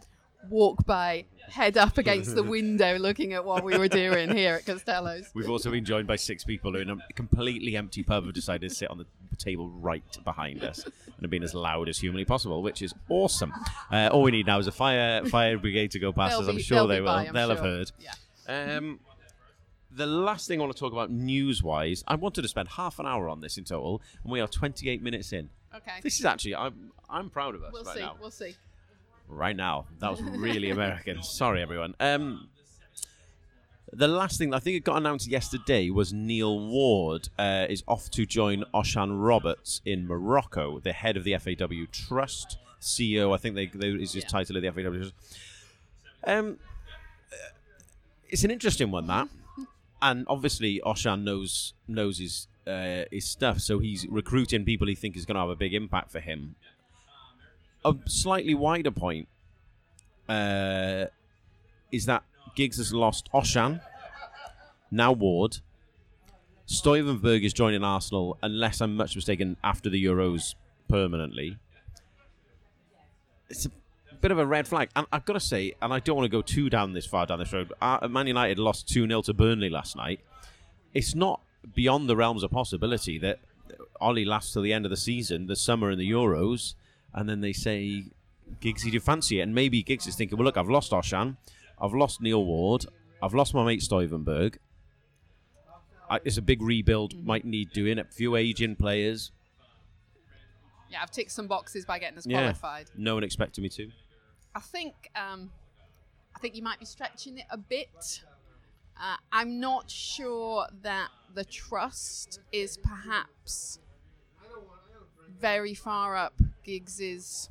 walk 0.49 0.85
by, 0.85 1.25
head 1.47 1.77
up 1.77 1.97
against 1.97 2.35
the 2.35 2.43
window, 2.57 2.97
looking 2.97 3.33
at 3.33 3.43
what 3.45 3.63
we 3.63 3.77
were 3.77 3.87
doing 3.87 4.33
here 4.35 4.55
at 4.55 4.65
Costello's. 4.65 5.29
We've 5.33 5.49
also 5.49 5.71
been 5.71 5.85
joined 5.85 6.07
by 6.07 6.15
six 6.15 6.43
people 6.43 6.73
who, 6.73 6.79
in 6.79 6.89
a 6.89 6.97
completely 7.13 7.75
empty 7.75 8.03
pub, 8.03 8.25
have 8.25 8.33
decided 8.33 8.69
to 8.69 8.75
sit 8.75 8.89
on 8.89 8.97
the 8.97 9.05
table 9.37 9.69
right 9.69 10.03
behind 10.23 10.63
us 10.63 10.83
and 10.83 11.21
have 11.21 11.29
been 11.29 11.43
as 11.43 11.53
loud 11.53 11.89
as 11.89 11.97
humanly 11.99 12.25
possible, 12.25 12.61
which 12.63 12.81
is 12.81 12.93
awesome. 13.09 13.53
Uh, 13.91 14.09
all 14.11 14.21
we 14.21 14.31
need 14.31 14.45
now 14.45 14.59
is 14.59 14.67
a 14.67 14.71
fire 14.71 15.25
fire 15.25 15.57
brigade 15.57 15.91
to 15.91 15.99
go 15.99 16.11
past 16.13 16.39
us. 16.39 16.47
I'm 16.47 16.55
be- 16.55 16.61
sure 16.61 16.87
they'll 16.87 17.03
They'll 17.03 17.05
by, 17.05 17.29
They'll 17.31 17.49
have 17.49 17.59
heard. 17.59 17.91
Yeah. 17.99 18.13
Um, 18.47 18.99
the 19.91 20.05
last 20.05 20.47
thing 20.47 20.59
I 20.59 20.63
want 20.63 20.75
to 20.75 20.79
talk 20.79 20.91
about 20.91 21.09
news-wise, 21.09 22.03
I 22.07 22.15
wanted 22.15 22.41
to 22.41 22.47
spend 22.47 22.67
half 22.69 22.99
an 22.99 23.05
hour 23.05 23.29
on 23.29 23.39
this 23.41 23.57
in 23.57 23.63
total, 23.63 24.01
and 24.23 24.31
we 24.31 24.41
are 24.41 24.47
28 24.47 25.01
minutes 25.01 25.31
in. 25.31 25.49
Okay. 25.73 25.99
This 26.01 26.19
is 26.19 26.25
actually, 26.25 26.55
I'm, 26.55 26.91
I'm 27.09 27.29
proud 27.29 27.55
of 27.55 27.63
us 27.63 27.71
We'll 27.73 27.83
right 27.83 27.95
see. 27.95 28.01
now. 28.01 28.15
We'll 28.19 28.31
see. 28.31 28.55
Right 29.27 29.55
now. 29.55 29.85
That 29.99 30.11
was 30.11 30.21
really 30.21 30.69
American. 30.77 31.21
Sorry, 31.23 31.61
everyone. 31.61 31.95
Um, 31.99 32.49
the 33.91 34.07
last 34.07 34.37
thing 34.37 34.53
I 34.53 34.59
think 34.59 34.75
it 34.77 34.83
got 34.83 34.97
announced 34.97 35.27
yesterday 35.27 35.89
was 35.89 36.11
Neil 36.13 36.59
Ward 36.67 37.29
uh, 37.39 37.65
is 37.69 37.83
off 37.87 38.09
to 38.11 38.25
join 38.25 38.63
Osian 38.73 39.11
Roberts 39.25 39.81
in 39.85 40.07
Morocco, 40.07 40.79
the 40.79 40.91
head 40.93 41.15
of 41.17 41.23
the 41.23 41.37
FAW 41.37 41.85
Trust, 41.91 42.57
CEO. 42.81 43.33
I 43.33 43.37
think 43.37 43.55
they, 43.55 43.67
they 43.67 43.89
is 43.89 44.13
his 44.13 44.23
Yeah. 44.23 44.29
title 44.29 44.57
of 44.57 44.63
the 44.63 44.71
FAW 44.71 44.89
Trust. 44.97 45.13
Um, 46.25 46.57
uh, 47.31 47.35
it's 48.29 48.43
an 48.43 48.51
interesting 48.51 48.91
one 48.91 49.07
that, 49.07 49.27
and 50.01 50.25
obviously 50.27 50.81
Osian 50.85 51.23
knows 51.23 51.73
knows 51.87 52.17
his 52.19 52.47
uh, 52.67 53.03
his 53.11 53.25
stuff, 53.25 53.59
so 53.59 53.79
he's 53.79 54.05
recruiting 54.09 54.65
people 54.65 54.87
he 54.87 54.95
thinks 54.95 55.17
is 55.19 55.25
going 55.25 55.35
to 55.35 55.41
have 55.41 55.49
a 55.49 55.55
big 55.55 55.73
impact 55.73 56.11
for 56.11 56.19
him 56.19 56.55
a 57.85 57.95
slightly 58.07 58.55
wider 58.55 58.91
point 58.91 59.27
uh, 60.27 61.05
is 61.91 62.05
that 62.07 62.23
Giggs 62.55 62.77
has 62.77 62.93
lost 62.93 63.29
Osian, 63.33 63.79
now 64.91 65.11
Ward. 65.11 65.59
Stuivenberg 66.67 67.43
is 67.43 67.53
joining 67.53 67.83
Arsenal, 67.83 68.37
unless 68.41 68.81
I'm 68.81 68.95
much 68.95 69.15
mistaken, 69.15 69.55
after 69.63 69.89
the 69.89 70.03
Euros 70.03 70.55
permanently. 70.89 71.57
It's 73.49 73.67
a 73.67 73.71
bit 74.19 74.31
of 74.31 74.39
a 74.39 74.45
red 74.45 74.67
flag. 74.67 74.89
And 74.95 75.05
I've 75.11 75.25
got 75.25 75.33
to 75.33 75.39
say, 75.39 75.75
and 75.79 75.93
I 75.93 75.99
don't 75.99 76.15
want 76.15 76.25
to 76.25 76.35
go 76.35 76.41
too 76.41 76.71
down 76.71 76.93
this 76.93 77.05
far 77.05 77.27
down 77.27 77.37
this 77.37 77.53
road, 77.53 77.71
but 77.79 78.03
uh, 78.03 78.07
Man 78.07 78.25
United 78.25 78.57
lost 78.57 78.89
2 78.89 79.07
0 79.07 79.21
to 79.23 79.33
Burnley 79.33 79.69
last 79.69 79.95
night. 79.95 80.21
It's 80.95 81.13
not 81.13 81.41
beyond 81.75 82.09
the 82.09 82.15
realms 82.15 82.41
of 82.41 82.49
possibility 82.49 83.19
that 83.19 83.39
Ollie 84.01 84.25
lasts 84.25 84.53
till 84.53 84.63
the 84.63 84.73
end 84.73 84.85
of 84.85 84.89
the 84.89 84.97
season, 84.97 85.45
the 85.45 85.55
summer 85.55 85.91
and 85.91 86.01
the 86.01 86.09
Euros, 86.09 86.73
and 87.15 87.27
then 87.27 87.41
they 87.41 87.53
say, 87.53 88.03
Giggsy, 88.61 88.83
do 88.83 88.89
you 88.91 88.99
fancy 88.99 89.39
it? 89.39 89.43
And 89.43 89.55
maybe 89.55 89.81
Giggs 89.81 90.05
is 90.05 90.15
thinking, 90.15 90.37
well, 90.37 90.45
look, 90.45 90.57
I've 90.57 90.69
lost 90.69 90.91
Osian, 90.91 91.37
I've 91.81 91.93
lost 91.93 92.21
Neil 92.21 92.45
Ward, 92.45 92.85
I've 93.23 93.33
lost 93.33 93.53
my 93.55 93.65
mate 93.65 93.79
Stuivenberg. 93.81 94.57
I, 96.09 96.19
it's 96.23 96.37
a 96.37 96.41
big 96.41 96.61
rebuild, 96.61 97.25
might 97.25 97.45
need 97.45 97.71
doing. 97.71 97.97
A 97.97 98.03
few 98.03 98.35
aging 98.35 98.75
players. 98.75 99.31
Yeah, 100.91 100.99
I've 101.01 101.09
ticked 101.09 101.31
some 101.31 101.47
boxes 101.47 101.83
by 101.83 101.97
getting 101.97 102.17
us 102.19 102.27
Yeah. 102.27 102.41
qualified. 102.41 102.91
No 102.95 103.15
one 103.15 103.23
expected 103.23 103.61
me 103.61 103.69
to. 103.69 103.89
I 104.53 104.59
think 104.59 104.93
um, 105.15 105.49
I 106.35 106.39
think 106.39 106.55
you 106.55 106.61
might 106.61 106.79
be 106.79 106.85
stretching 106.85 107.39
it 107.39 107.45
a 107.49 107.57
bit. 107.57 108.21
Uh, 109.01 109.15
I'm 109.31 109.59
not 109.59 109.89
sure 109.89 110.67
that 110.83 111.09
the 111.33 111.43
trust 111.43 112.39
is 112.51 112.77
perhaps 112.77 113.79
very 115.39 115.73
far 115.73 116.15
up 116.15 116.39
Giggs's 116.65 117.49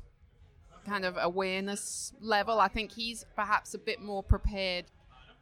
kind 0.85 1.05
of 1.05 1.17
awareness 1.19 2.13
level. 2.21 2.59
I 2.59 2.67
think 2.67 2.91
he's 2.91 3.25
perhaps 3.35 3.73
a 3.73 3.79
bit 3.79 4.01
more 4.01 4.21
prepared 4.21 4.85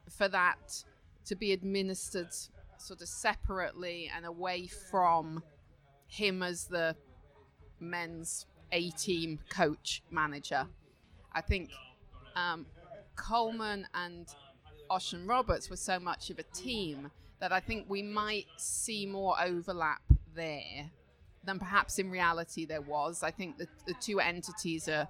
for 0.10 0.28
that 0.30 0.84
to 1.26 1.36
be 1.36 1.52
administered 1.52 2.30
sort 2.78 3.02
of 3.02 3.08
separately 3.08 4.12
and 4.16 4.26
away 4.26 4.68
from 4.68 5.44
him 6.08 6.44
as 6.44 6.66
the 6.66 6.96
men's 7.80 8.46
A 8.72 8.90
team 8.92 9.40
coach 9.50 10.02
manager. 10.10 10.68
I 11.34 11.42
think 11.42 11.72
um, 12.36 12.66
Coleman 13.16 13.88
and 13.94 14.28
Osian 14.90 15.28
Roberts 15.28 15.70
were 15.70 15.78
so 15.78 16.00
much 16.00 16.30
of 16.30 16.40
a 16.40 16.44
team 16.44 17.10
that 17.40 17.52
I 17.52 17.60
think 17.60 17.90
we 17.90 18.02
might 18.02 18.48
see 18.58 19.06
more 19.06 19.36
overlap 19.42 20.02
there 20.36 20.92
than 21.46 21.60
perhaps 21.60 22.00
in 22.00 22.10
reality 22.10 22.66
there 22.66 22.82
was. 22.82 23.24
I 23.24 23.32
think 23.32 23.58
the, 23.58 23.68
the 23.86 23.94
two 24.00 24.20
entities 24.20 24.88
are 24.88 25.08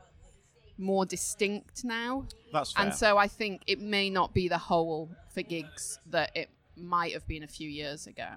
more 0.78 1.06
distinct 1.06 1.84
now. 1.86 2.26
That's 2.52 2.72
fair. 2.74 2.86
And 2.86 2.94
so 2.94 3.18
I 3.18 3.28
think 3.28 3.62
it 3.68 3.80
may 3.80 4.10
not 4.10 4.34
be 4.34 4.48
the 4.48 4.58
whole 4.58 5.10
for 5.34 5.42
Giggs 5.44 6.00
that 6.10 6.32
it 6.36 6.50
might 6.76 7.14
have 7.14 7.28
been 7.28 7.44
a 7.44 7.48
few 7.48 7.70
years 7.70 8.08
ago. 8.08 8.28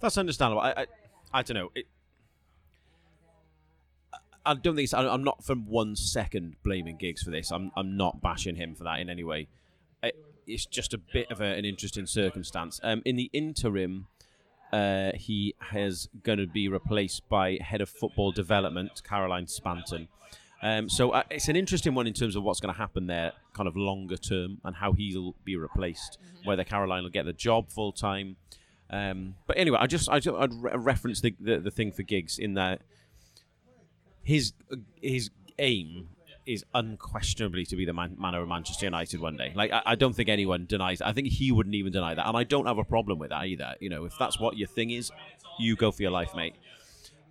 That's 0.00 0.16
understandable. 0.18 0.62
I, 0.62 0.70
I, 0.76 0.86
I 1.32 1.42
don't 1.42 1.56
know. 1.56 1.70
It, 1.74 1.86
I- 4.46 4.54
don't 4.54 4.76
think 4.76 4.92
I- 4.94 5.08
I'm 5.08 5.24
not 5.24 5.42
for 5.44 5.54
one 5.54 5.96
second 5.96 6.56
blaming 6.62 6.96
Giggs 6.96 7.22
for 7.22 7.30
this. 7.30 7.50
I'm, 7.50 7.72
I'm 7.76 7.96
not 7.96 8.20
bashing 8.20 8.56
him 8.56 8.74
for 8.74 8.84
that 8.84 9.00
in 9.00 9.08
any 9.08 9.24
way. 9.24 9.48
It, 10.02 10.14
it's 10.46 10.66
just 10.66 10.92
a 10.92 10.98
bit 10.98 11.30
of 11.30 11.40
a, 11.40 11.44
an 11.44 11.64
interesting 11.64 12.06
circumstance. 12.06 12.78
Um, 12.82 13.00
in 13.04 13.16
the 13.16 13.30
interim, 13.32 14.06
uh, 14.74 15.12
he 15.14 15.54
has 15.60 16.08
going 16.24 16.38
to 16.38 16.48
be 16.48 16.66
replaced 16.68 17.28
by 17.28 17.58
head 17.60 17.80
of 17.80 17.88
football 17.88 18.32
development 18.32 19.02
Caroline 19.04 19.46
Spanton. 19.46 20.08
Um, 20.62 20.88
so 20.88 21.10
uh, 21.10 21.22
it's 21.30 21.46
an 21.46 21.54
interesting 21.54 21.94
one 21.94 22.08
in 22.08 22.12
terms 22.12 22.34
of 22.34 22.42
what's 22.42 22.58
going 22.58 22.74
to 22.74 22.78
happen 22.78 23.06
there, 23.06 23.32
kind 23.52 23.68
of 23.68 23.76
longer 23.76 24.16
term, 24.16 24.58
and 24.64 24.74
how 24.74 24.92
he'll 24.92 25.36
be 25.44 25.54
replaced. 25.54 26.18
Whether 26.42 26.64
Caroline 26.64 27.04
will 27.04 27.10
get 27.10 27.24
the 27.24 27.32
job 27.32 27.70
full 27.70 27.92
time. 27.92 28.36
Um, 28.90 29.36
but 29.46 29.56
anyway, 29.58 29.78
I 29.80 29.86
just 29.86 30.08
I 30.08 30.18
just, 30.18 30.36
I'd 30.36 30.52
re- 30.54 30.72
reference 30.74 31.20
the, 31.20 31.36
the 31.38 31.58
the 31.58 31.70
thing 31.70 31.92
for 31.92 32.02
Giggs 32.02 32.38
in 32.38 32.54
that 32.54 32.80
his 34.24 34.54
his 35.00 35.30
aim 35.60 36.08
is 36.46 36.64
unquestionably 36.74 37.64
to 37.66 37.76
be 37.76 37.84
the 37.84 37.92
man, 37.92 38.16
of 38.20 38.48
Manchester 38.48 38.86
United 38.86 39.20
one 39.20 39.36
day. 39.36 39.52
Like 39.54 39.72
I, 39.72 39.82
I 39.86 39.94
don't 39.94 40.14
think 40.14 40.28
anyone 40.28 40.66
denies. 40.66 41.00
I 41.00 41.12
think 41.12 41.28
he 41.28 41.52
wouldn't 41.52 41.74
even 41.74 41.92
deny 41.92 42.14
that, 42.14 42.26
and 42.26 42.36
I 42.36 42.44
don't 42.44 42.66
have 42.66 42.78
a 42.78 42.84
problem 42.84 43.18
with 43.18 43.30
that 43.30 43.44
either. 43.44 43.74
You 43.80 43.90
know, 43.90 44.04
if 44.04 44.16
that's 44.18 44.38
what 44.38 44.56
your 44.56 44.68
thing 44.68 44.90
is, 44.90 45.10
you 45.58 45.76
go 45.76 45.90
for 45.90 46.02
your 46.02 46.10
life, 46.10 46.34
mate. 46.34 46.54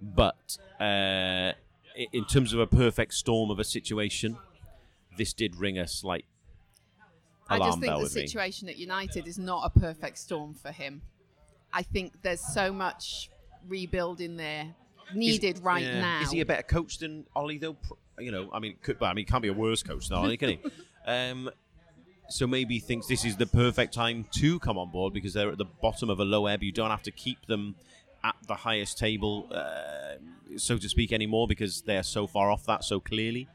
But 0.01 0.57
uh, 0.79 1.53
in 2.11 2.25
terms 2.25 2.53
of 2.53 2.59
a 2.59 2.67
perfect 2.67 3.13
storm 3.13 3.51
of 3.51 3.59
a 3.59 3.63
situation, 3.63 4.37
this 5.17 5.33
did 5.33 5.55
ring 5.55 5.77
a 5.77 5.87
slight 5.87 6.25
I 7.49 7.59
just 7.59 7.79
think 7.79 7.93
the 7.93 7.99
with 7.99 8.15
me. 8.15 8.21
situation 8.27 8.69
at 8.69 8.77
United 8.77 9.27
is 9.27 9.37
not 9.37 9.63
a 9.65 9.79
perfect 9.79 10.17
storm 10.17 10.53
for 10.53 10.71
him. 10.71 11.01
I 11.71 11.83
think 11.83 12.21
there's 12.21 12.41
so 12.41 12.71
much 12.71 13.29
rebuilding 13.67 14.37
there 14.37 14.75
needed 15.13 15.59
right 15.59 15.83
Yeah. 15.83 16.01
now. 16.01 16.21
Is 16.21 16.31
he 16.31 16.39
a 16.41 16.45
better 16.45 16.63
coach 16.63 16.99
than 16.99 17.25
Ollie 17.35 17.57
though? 17.57 17.77
You 18.19 18.31
know, 18.31 18.49
I 18.53 18.59
mean, 18.59 18.75
could, 18.81 18.99
well, 18.99 19.09
I 19.09 19.13
mean, 19.13 19.25
he 19.25 19.31
can't 19.31 19.41
be 19.41 19.49
a 19.49 19.53
worse 19.53 19.83
coach 19.83 20.11
Ollie, 20.11 20.37
can 20.37 20.49
he? 20.49 20.59
Um, 21.05 21.49
so 22.29 22.47
maybe 22.47 22.75
he 22.75 22.79
thinks 22.79 23.07
this 23.07 23.25
is 23.25 23.35
the 23.35 23.45
perfect 23.45 23.93
time 23.93 24.25
to 24.35 24.57
come 24.59 24.77
on 24.77 24.89
board 24.89 25.13
because 25.13 25.33
they're 25.33 25.51
at 25.51 25.57
the 25.57 25.65
bottom 25.65 26.09
of 26.09 26.21
a 26.21 26.23
low 26.23 26.45
ebb. 26.45 26.63
You 26.63 26.71
don't 26.71 26.89
have 26.89 27.03
to 27.03 27.11
keep 27.11 27.45
them 27.45 27.75
at 28.23 28.35
the 28.47 28.55
highest 28.55 28.97
table, 28.97 29.49
uh, 29.51 30.15
so 30.55 30.77
to 30.77 30.87
speak, 30.87 31.11
anymore 31.11 31.45
because 31.45 31.81
they're 31.81 32.03
so 32.03 32.25
far 32.25 32.49
off 32.49 32.65
that 32.67 32.85
so 32.85 33.01
clearly. 33.01 33.49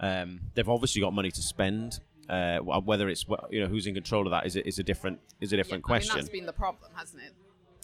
Um, 0.00 0.40
they've 0.54 0.68
obviously 0.68 1.00
got 1.00 1.12
money 1.12 1.30
to 1.30 1.42
spend. 1.42 2.00
Uh, 2.28 2.58
whether 2.58 3.08
it's 3.08 3.24
you 3.50 3.60
know 3.60 3.66
who's 3.66 3.86
in 3.86 3.94
control 3.94 4.24
of 4.26 4.30
that 4.30 4.46
is 4.46 4.54
a, 4.56 4.66
is 4.66 4.78
a 4.78 4.82
different 4.84 5.18
is 5.40 5.52
a 5.52 5.56
Yeah, 5.56 5.62
different 5.62 5.84
I 5.84 5.86
mean, 5.86 6.00
question. 6.00 6.16
that's 6.16 6.28
been 6.28 6.46
the 6.46 6.52
problem, 6.52 6.90
hasn't 6.94 7.22
it? 7.22 7.32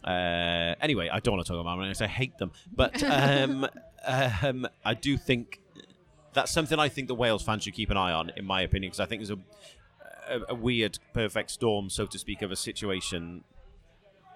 Uh, 0.05 0.75
anyway, 0.81 1.09
I 1.13 1.21
don't 1.21 1.35
want 1.35 1.47
to 1.47 1.53
talk 1.53 1.61
about 1.61 1.81
it. 1.81 2.01
I 2.03 2.07
hate 2.07 2.39
them, 2.39 2.53
but 2.75 3.03
um, 3.05 3.67
um, 4.05 4.69
I 4.85 4.95
do 4.95 5.17
think 5.17 5.61
that's 6.37 6.53
something 6.53 6.79
I 6.79 6.89
think 6.89 7.09
the 7.09 7.15
Wales 7.15 7.43
fans 7.43 7.65
should 7.65 7.75
keep 7.75 7.91
an 7.91 7.97
eye 7.97 8.13
on, 8.13 8.31
in 8.37 8.45
my 8.45 8.61
opinion, 8.61 8.91
because 8.91 9.01
I 9.01 9.07
think 9.07 9.21
there's 9.21 9.31
a, 9.31 9.39
a, 10.29 10.41
a 10.51 10.55
weird 10.55 10.99
perfect 11.15 11.51
storm, 11.51 11.89
so 11.89 12.05
to 12.07 12.19
speak, 12.19 12.43
of 12.43 12.53
a 12.53 12.57
situation 12.57 13.43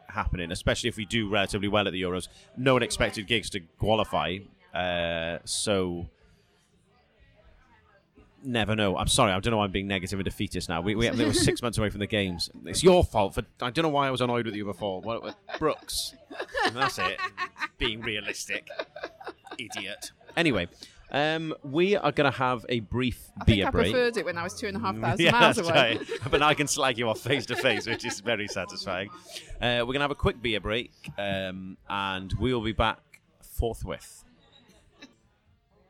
happening. 0.08 0.50
Especially 0.50 0.88
if 0.88 0.96
we 0.96 1.04
do 1.04 1.28
relatively 1.28 1.68
well 1.68 1.86
at 1.86 1.92
the 1.92 2.02
Euros. 2.02 2.28
No 2.56 2.72
one 2.72 2.82
expected 2.82 3.26
Giggs 3.26 3.50
to 3.50 3.60
qualify, 3.78 4.38
uh, 4.74 5.38
so 5.44 6.06
never 8.42 8.74
know. 8.74 8.96
I'm 8.96 9.08
sorry. 9.08 9.32
I 9.32 9.40
don't 9.40 9.50
know 9.50 9.58
why 9.58 9.64
I'm 9.64 9.70
being 9.70 9.86
negative 9.86 10.18
and 10.18 10.24
defeatist 10.24 10.70
now. 10.70 10.80
We, 10.80 10.94
we, 10.94 11.10
we 11.10 11.26
were 11.26 11.32
six 11.50 11.60
months 11.60 11.76
away 11.76 11.90
from 11.90 12.00
the 12.00 12.06
games. 12.06 12.48
It's 12.64 12.82
your 12.82 13.04
fault. 13.04 13.34
For 13.34 13.42
I 13.60 13.68
don't 13.68 13.82
know 13.82 13.90
why 13.90 14.08
I 14.08 14.10
was 14.10 14.22
annoyed 14.22 14.46
with 14.46 14.54
you 14.54 14.64
before. 14.64 15.02
What, 15.02 15.36
Brooks. 15.58 16.14
That's 16.72 16.98
it. 16.98 17.18
Being 17.76 18.00
realistic. 18.00 18.68
Idiot. 19.58 20.12
Anyway, 20.34 20.68
um, 21.12 21.54
we 21.62 21.96
are 21.96 22.12
going 22.12 22.30
to 22.30 22.36
have 22.38 22.64
a 22.68 22.80
brief 22.80 23.20
I 23.40 23.44
beer 23.44 23.54
think 23.56 23.66
I 23.66 23.70
break. 23.70 23.92
preferred 23.92 24.16
it 24.16 24.24
when 24.24 24.38
I 24.38 24.42
was 24.42 24.54
two 24.54 24.66
and 24.68 24.76
a 24.76 24.80
half 24.80 24.96
thousand 25.00 25.24
Yeah, 25.24 25.30
miles 25.32 25.56
that's 25.56 25.68
away. 25.68 25.98
right. 25.98 26.08
But 26.30 26.40
now 26.40 26.48
I 26.48 26.54
can 26.54 26.66
slag 26.66 26.98
you 26.98 27.08
off 27.08 27.20
face 27.20 27.46
to 27.46 27.56
face, 27.56 27.86
which 27.86 28.04
is 28.04 28.20
very 28.20 28.48
satisfying. 28.48 29.10
Uh, 29.60 29.80
we're 29.80 29.84
going 29.86 29.94
to 29.96 30.02
have 30.02 30.10
a 30.10 30.14
quick 30.16 30.40
beer 30.40 30.60
break, 30.60 30.92
um, 31.18 31.76
and 31.88 32.32
we 32.34 32.52
will 32.54 32.62
be 32.62 32.72
back 32.72 32.98
forthwith. 33.42 34.24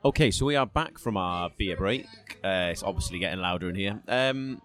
Okay, 0.03 0.31
so 0.31 0.47
we 0.47 0.57
are 0.57 0.65
back 0.67 0.99
from 0.99 1.17
our 1.19 1.51
beer 1.59 1.77
break. 1.77 2.07
Uh, 2.43 2.69
it's 2.71 2.83
obviously 2.83 3.19
getting 3.19 3.41
louder 3.41 3.69
in 3.69 3.75
here. 3.75 4.01
Um, 4.09 4.63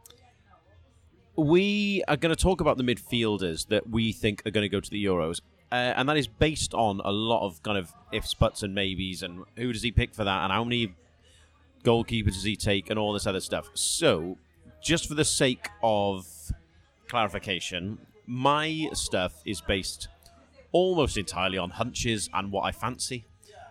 we 1.35 2.01
are 2.07 2.15
going 2.15 2.33
to 2.33 2.41
talk 2.41 2.61
about 2.61 2.77
the 2.77 2.83
midfielders 2.83 3.67
that 3.67 3.89
we 3.89 4.13
think 4.13 4.41
are 4.45 4.51
going 4.51 4.63
to 4.63 4.69
go 4.69 4.79
to 4.79 4.89
the 4.89 5.03
Euros. 5.03 5.41
Uh, 5.71 5.93
and 5.95 6.07
that 6.07 6.17
is 6.17 6.27
based 6.27 6.73
on 6.73 7.01
a 7.03 7.11
lot 7.11 7.45
of 7.45 7.61
kind 7.63 7.77
of 7.77 7.91
ifs, 8.11 8.33
buts, 8.33 8.63
and 8.63 8.73
maybes, 8.73 9.23
and 9.23 9.43
who 9.57 9.73
does 9.73 9.81
he 9.81 9.91
pick 9.91 10.13
for 10.13 10.23
that, 10.23 10.43
and 10.43 10.51
how 10.51 10.63
many 10.63 10.93
goalkeepers 11.83 12.33
does 12.33 12.43
he 12.43 12.55
take, 12.55 12.89
and 12.89 12.99
all 12.99 13.13
this 13.13 13.27
other 13.27 13.39
stuff. 13.39 13.69
So, 13.73 14.37
just 14.81 15.07
for 15.07 15.15
the 15.15 15.25
sake 15.25 15.69
of 15.83 16.27
clarification, 17.07 17.97
my 18.27 18.89
stuff 18.93 19.41
is 19.45 19.61
based 19.61 20.07
almost 20.71 21.17
entirely 21.17 21.57
on 21.57 21.69
hunches 21.71 22.29
and 22.33 22.51
what 22.51 22.63
I 22.63 22.71
fancy. 22.71 23.25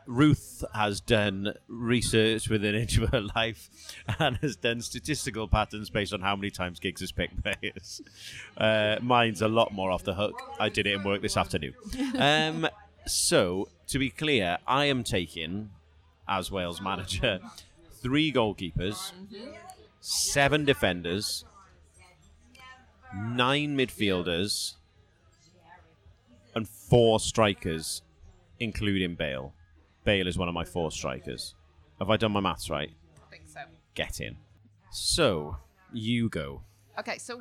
Ruth 0.06 0.64
has 0.74 1.00
done 1.00 1.54
research 1.68 2.48
within 2.48 2.74
Inch 2.82 2.98
of 2.98 3.10
Her 3.10 3.22
Life 3.34 3.70
and 4.18 4.36
has 4.38 4.56
done 4.56 4.80
statistical 4.80 5.48
patterns 5.48 5.90
based 5.90 6.12
on 6.12 6.20
how 6.20 6.36
many 6.36 6.50
times 6.50 6.80
Giggs 6.80 7.00
has 7.00 7.12
picked 7.12 7.42
players. 7.42 8.02
Uh, 8.56 8.96
mine's 9.00 9.42
a 9.42 9.48
lot 9.48 9.72
more 9.72 9.90
off 9.90 10.04
the 10.04 10.14
hook. 10.14 10.40
I 10.58 10.68
did 10.68 10.86
it 10.86 10.94
in 10.94 11.04
work 11.04 11.22
this 11.22 11.36
afternoon. 11.36 11.74
Um, 12.18 12.68
so, 13.06 13.68
to 13.88 13.98
be 13.98 14.10
clear, 14.10 14.58
I 14.66 14.86
am 14.86 15.04
taking, 15.04 15.70
as 16.28 16.50
Wales 16.50 16.80
manager, 16.80 17.40
three 18.02 18.32
goalkeepers, 18.32 19.12
seven 20.00 20.64
defenders, 20.64 21.44
nine 23.14 23.76
midfielders, 23.76 24.74
and 26.54 26.68
four 26.68 27.20
strikers, 27.20 28.02
including 28.58 29.14
Bale. 29.16 29.52
Bale 30.04 30.26
is 30.26 30.38
one 30.38 30.48
of 30.48 30.54
my 30.54 30.64
four 30.64 30.90
strikers. 30.90 31.54
Have 31.98 32.10
I 32.10 32.16
done 32.16 32.32
my 32.32 32.40
maths 32.40 32.70
right? 32.70 32.90
I 33.26 33.30
think 33.30 33.44
so. 33.46 33.60
Get 33.94 34.20
in. 34.20 34.36
So, 34.90 35.56
you 35.92 36.28
go. 36.28 36.62
Okay, 36.98 37.18
so 37.18 37.40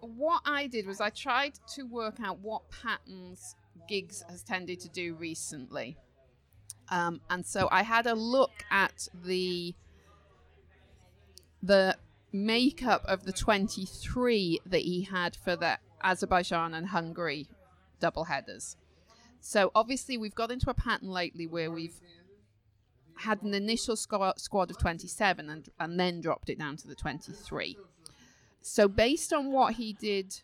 what 0.00 0.42
I 0.44 0.66
did 0.66 0.86
was 0.86 1.00
I 1.00 1.10
tried 1.10 1.54
to 1.74 1.82
work 1.84 2.20
out 2.20 2.38
what 2.38 2.62
patterns 2.70 3.56
Giggs 3.88 4.22
has 4.28 4.42
tended 4.42 4.80
to 4.80 4.88
do 4.88 5.14
recently. 5.14 5.96
Um, 6.90 7.20
and 7.30 7.46
so 7.46 7.68
I 7.70 7.82
had 7.82 8.06
a 8.06 8.14
look 8.14 8.64
at 8.70 9.08
the 9.24 9.74
the 11.62 11.96
makeup 12.32 13.04
of 13.04 13.24
the 13.24 13.32
23 13.32 14.60
that 14.64 14.80
he 14.80 15.02
had 15.02 15.36
for 15.36 15.56
the 15.56 15.78
Azerbaijan 16.02 16.72
and 16.72 16.86
Hungary 16.88 17.48
double 18.00 18.24
headers. 18.24 18.76
So 19.40 19.70
obviously 19.74 20.18
we've 20.18 20.34
got 20.34 20.50
into 20.50 20.70
a 20.70 20.74
pattern 20.74 21.08
lately 21.08 21.46
where 21.46 21.70
we've 21.70 21.98
had 23.16 23.42
an 23.42 23.54
initial 23.54 23.96
squad, 23.96 24.38
squad 24.40 24.70
of 24.70 24.78
27 24.78 25.50
and, 25.50 25.68
and 25.78 26.00
then 26.00 26.20
dropped 26.20 26.48
it 26.48 26.58
down 26.58 26.76
to 26.78 26.88
the 26.88 26.94
23. 26.94 27.76
So 28.62 28.88
based 28.88 29.32
on 29.32 29.52
what 29.52 29.74
he 29.74 29.92
did 29.92 30.40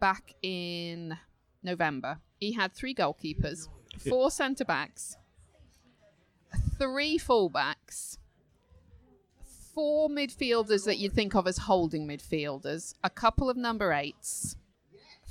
back 0.00 0.34
in 0.42 1.18
November, 1.62 2.18
he 2.38 2.52
had 2.52 2.72
three 2.72 2.94
goalkeepers, 2.94 3.68
four 4.08 4.30
centre 4.30 4.64
backs, 4.64 5.16
three 6.78 7.18
fullbacks, 7.18 8.18
four 9.74 10.08
midfielders 10.08 10.84
that 10.84 10.98
you'd 10.98 11.12
think 11.12 11.34
of 11.34 11.46
as 11.46 11.58
holding 11.58 12.06
midfielders, 12.06 12.94
a 13.02 13.10
couple 13.10 13.50
of 13.50 13.56
number 13.56 13.92
eights, 13.92 14.56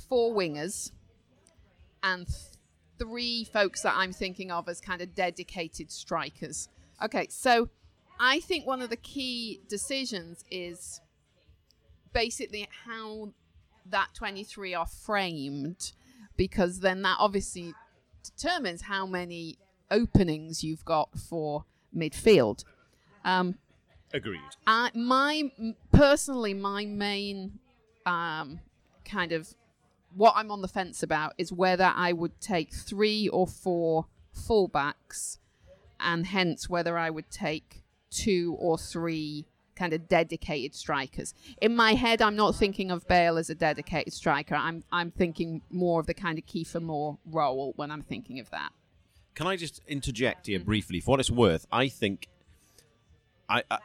four 0.08 0.34
wingers, 0.34 0.91
and 2.03 2.27
three 3.00 3.44
folks 3.44 3.82
that 3.82 3.94
I'm 3.96 4.14
thinking 4.14 4.52
of 4.52 4.68
as 4.68 4.82
kind 4.82 5.02
of 5.02 5.14
dedicated 5.16 5.92
strikers. 5.92 6.70
Okay, 7.04 7.28
so 7.30 7.70
I 8.20 8.40
think 8.40 8.66
one 8.66 8.82
of 8.82 8.90
the 8.90 8.98
key 8.98 9.62
decisions 9.68 10.43
is 10.50 11.02
basically 12.14 12.68
how 12.86 13.34
that 13.86 14.10
23 14.16 14.74
are 14.74 14.88
framed 14.88 15.93
because 16.36 16.80
then 16.80 17.02
that 17.04 17.18
obviously 17.20 17.74
determines 18.24 18.84
how 18.84 19.06
many 19.06 19.58
openings 19.89 20.64
you've 20.64 20.86
got 20.86 21.18
for 21.18 21.66
midfield. 21.95 22.64
Um, 23.24 23.56
Agreed. 24.14 24.39
I, 24.66 24.91
my 24.93 25.52
personally, 25.91 26.54
my 26.54 26.86
main 26.86 27.60
um, 28.06 28.60
kind 29.06 29.32
of 29.32 29.54
what 30.16 30.34
I'm 30.36 30.51
on 30.51 30.62
the 30.62 30.68
fence 30.68 31.03
about 31.03 31.34
is 31.38 31.51
whether 31.51 31.91
I 31.95 32.14
would 32.14 32.39
take 32.39 32.74
three 32.74 33.28
or 33.30 33.47
four 33.47 34.08
fullbacks, 34.36 35.39
and 35.99 36.28
hence 36.28 36.70
whether 36.70 36.97
I 36.97 37.10
would 37.10 37.30
take 37.30 37.84
two 38.10 38.55
or 38.60 38.78
three 38.78 39.45
kind 39.76 39.93
of 39.93 40.08
dedicated 40.08 40.76
strikers. 40.76 41.34
In 41.62 41.76
my 41.76 41.93
head, 41.93 42.22
I'm 42.22 42.36
not 42.36 42.55
thinking 42.55 42.91
of 42.91 43.08
Bale 43.08 43.38
as 43.38 43.49
a 43.49 43.55
dedicated 43.55 44.14
striker. 44.14 44.55
I'm 44.55 44.84
I'm 44.91 45.12
thinking 45.12 45.62
more 45.70 45.99
of 45.99 46.08
the 46.08 46.14
kind 46.14 46.38
of 46.38 46.45
Kiefer 46.45 46.82
Moore 46.82 47.18
role 47.26 47.74
when 47.76 47.91
I'm 47.91 48.01
thinking 48.01 48.39
of 48.39 48.49
that. 48.49 48.72
Can 49.36 49.47
I 49.47 49.55
just 49.55 49.82
interject 49.88 50.47
here 50.47 50.60
mm-hmm. 50.60 50.66
briefly? 50.66 50.99
For 50.99 51.12
what 51.12 51.20
it's 51.20 51.32
worth, 51.32 51.68
I 51.72 51.88
think 51.88 52.28
I 53.47 53.64
I, 53.70 53.80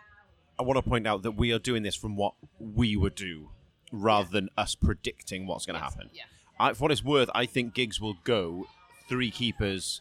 I 0.58 0.62
want 0.62 0.82
to 0.82 0.88
point 0.88 1.06
out 1.06 1.22
that 1.22 1.32
we 1.32 1.52
are 1.52 1.58
doing 1.58 1.82
this 1.82 1.94
from 1.94 2.16
what 2.16 2.34
we 2.58 2.96
would 2.96 3.14
do 3.14 3.50
rather 3.92 4.28
than 4.28 4.48
us 4.56 4.74
predicting 4.74 5.46
what's 5.46 5.66
going 5.66 5.78
to 5.78 5.84
happen. 5.84 6.10
Yeah. 6.12 6.24
I, 6.58 6.72
for 6.72 6.82
what 6.84 6.90
it's 6.92 7.04
worth, 7.04 7.30
I 7.34 7.46
think 7.46 7.74
Giggs 7.74 8.00
will 8.00 8.16
go 8.24 8.66
three 9.08 9.30
keepers, 9.30 10.00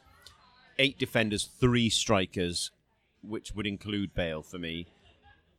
eight 0.80 0.98
defenders, 0.98 1.50
three 1.60 1.90
strikers, 1.90 2.72
which 3.22 3.54
would 3.54 3.68
include 3.68 4.14
Bale 4.14 4.42
for 4.42 4.58
me, 4.58 4.88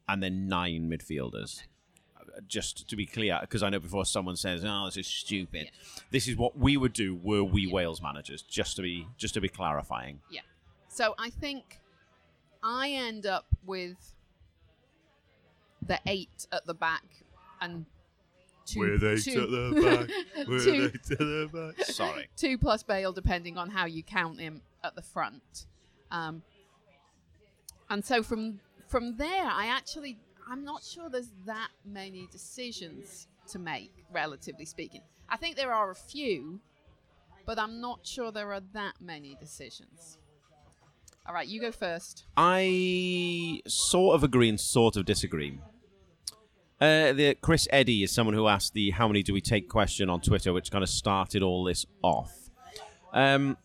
and 0.08 0.22
then 0.22 0.48
nine 0.48 0.90
midfielders. 0.90 1.62
Uh, 2.16 2.40
Just 2.48 2.88
to 2.88 2.96
be 2.96 3.06
clear, 3.06 3.38
because 3.40 3.62
I 3.62 3.68
know 3.68 3.78
before 3.78 4.04
someone 4.04 4.36
says, 4.36 4.64
"Oh, 4.64 4.86
this 4.86 4.96
is 4.96 5.06
stupid," 5.06 5.70
this 6.10 6.26
is 6.26 6.36
what 6.36 6.58
we 6.58 6.76
would 6.76 6.92
do 6.92 7.14
were 7.14 7.44
we 7.44 7.66
Wales 7.66 8.00
managers. 8.00 8.42
Just 8.42 8.76
to 8.76 8.82
be, 8.82 9.06
just 9.16 9.34
to 9.34 9.40
be 9.40 9.48
clarifying. 9.48 10.20
Yeah. 10.30 10.40
So 10.88 11.14
I 11.18 11.30
think 11.30 11.78
I 12.62 12.90
end 12.90 13.26
up 13.26 13.46
with 13.64 14.14
the 15.84 15.98
eight 16.06 16.46
at 16.52 16.64
the 16.66 16.74
back 16.74 17.04
and 17.60 17.86
two, 18.66 18.80
two- 18.98 19.32
two- 20.46 20.90
to 20.90 21.16
the 21.16 21.74
back. 21.76 21.86
Sorry. 21.86 22.28
two 22.36 22.58
plus 22.58 22.82
Bale, 22.82 23.12
depending 23.12 23.56
on 23.58 23.70
how 23.70 23.86
you 23.86 24.02
count 24.02 24.40
him 24.40 24.62
at 24.84 24.94
the 24.94 25.02
front. 25.02 25.66
Um, 26.10 26.42
and 27.90 28.04
so 28.04 28.22
from 28.22 28.60
from 28.88 29.16
there, 29.16 29.44
I 29.46 29.66
actually 29.66 30.18
I'm 30.48 30.64
not 30.64 30.82
sure 30.82 31.08
there's 31.08 31.32
that 31.46 31.68
many 31.84 32.28
decisions 32.30 33.28
to 33.48 33.58
make, 33.58 33.92
relatively 34.12 34.64
speaking. 34.64 35.00
I 35.28 35.36
think 35.36 35.56
there 35.56 35.72
are 35.72 35.90
a 35.90 35.94
few, 35.94 36.60
but 37.46 37.58
I'm 37.58 37.80
not 37.80 38.06
sure 38.06 38.30
there 38.30 38.52
are 38.52 38.60
that 38.72 38.94
many 39.00 39.36
decisions. 39.40 40.18
All 41.26 41.34
right, 41.34 41.46
you 41.46 41.60
go 41.60 41.70
first. 41.70 42.24
I 42.36 43.60
sort 43.68 44.16
of 44.16 44.24
agree 44.24 44.48
and 44.48 44.58
sort 44.60 44.96
of 44.96 45.04
disagree. 45.04 45.58
Uh, 46.82 47.12
the 47.12 47.36
Chris 47.40 47.68
Eddy 47.70 48.02
is 48.02 48.10
someone 48.10 48.34
who 48.34 48.48
asked 48.48 48.74
the 48.74 48.90
"How 48.90 49.06
many 49.06 49.22
do 49.22 49.32
we 49.32 49.40
take?" 49.40 49.68
question 49.68 50.10
on 50.10 50.20
Twitter, 50.20 50.52
which 50.52 50.72
kind 50.72 50.82
of 50.82 50.90
started 50.90 51.40
all 51.40 51.62
this 51.62 51.86
off. 52.02 52.50
Um, 53.12 53.56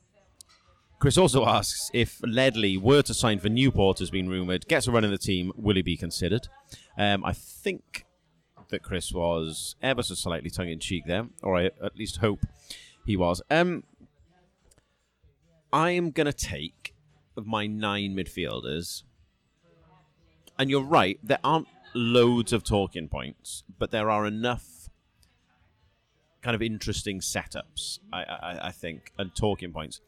Chris 1.00 1.18
also 1.18 1.44
asks 1.44 1.90
if 1.96 2.22
Ledley 2.24 2.78
were 2.78 3.02
to 3.02 3.16
sign 3.16 3.40
for 3.40 3.50
Newport, 3.50 3.98
has 3.98 4.12
been 4.12 4.30
rumoured, 4.30 4.68
gets 4.68 4.86
a 4.86 4.92
run 4.92 5.04
in 5.04 5.10
the 5.10 5.18
team, 5.18 5.52
will 5.56 5.76
he 5.76 5.82
be 5.82 5.98
considered? 5.98 6.48
Um, 6.96 7.26
I 7.26 7.34
think 7.34 8.06
that 8.70 8.84
Chris 8.84 9.12
was 9.12 9.76
ever 9.82 10.04
so 10.04 10.14
slightly 10.14 10.52
tongue 10.52 10.70
in 10.70 10.78
cheek 10.78 11.06
there, 11.08 11.26
or 11.42 11.58
I 11.58 11.66
at 11.66 11.98
least 11.98 12.18
hope 12.18 12.46
he 13.04 13.18
was. 13.18 13.42
Um, 13.50 13.84
I 15.74 15.90
am 15.90 16.12
going 16.12 16.28
to 16.28 16.34
take 16.34 16.94
of 17.36 17.48
my 17.48 17.66
nine 17.66 18.16
midfielders, 18.16 19.02
and 20.60 20.70
you're 20.70 20.84
right, 20.84 21.20
there 21.24 21.40
aren't 21.44 21.68
loads 21.98 22.54
of 22.54 22.64
talking 22.64 23.08
points, 23.08 23.64
but 23.78 23.92
there 23.92 24.10
are 24.10 24.26
enough 24.26 24.90
kind 26.42 26.56
of 26.56 26.62
interesting 26.62 27.20
setups, 27.20 28.00
I, 28.14 28.24
I, 28.24 28.60
I 28.68 28.72
think, 28.72 29.12
and 29.18 29.36
talking 29.36 29.74
points. 29.74 30.00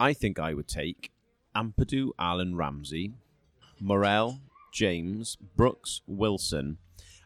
I 0.00 0.12
think 0.12 0.38
I 0.38 0.54
would 0.54 0.68
take 0.68 1.12
Ampadu, 1.54 2.10
Allen 2.18 2.56
Ramsey, 2.56 3.12
Morrell, 3.80 4.40
James, 4.72 5.36
Brooks, 5.56 6.00
Wilson, 6.06 6.78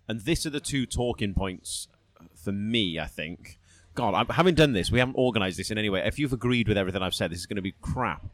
and 0.09 0.20
this 0.20 0.44
are 0.44 0.50
the 0.50 0.61
two 0.61 0.84
talking 0.84 1.34
points 1.34 1.88
for 2.34 2.53
me. 2.53 2.98
I 2.98 3.07
think. 3.07 3.59
God, 3.94 4.14
I'm, 4.14 4.26
having 4.28 4.55
done 4.55 4.72
this, 4.72 4.90
we 4.90 5.00
haven't 5.00 5.16
organised 5.16 5.59
this 5.59 5.70
in 5.70 5.76
any 5.76 5.90
way. 5.90 6.03
If 6.03 6.18
you've 6.18 6.32
agreed 6.32 6.66
with 6.66 6.78
everything 6.78 7.03
I've 7.03 7.14
said, 7.14 7.30
this 7.30 7.40
is 7.40 7.46
going 7.46 7.57
to 7.57 7.62
be 7.62 7.74
crap. 7.82 8.24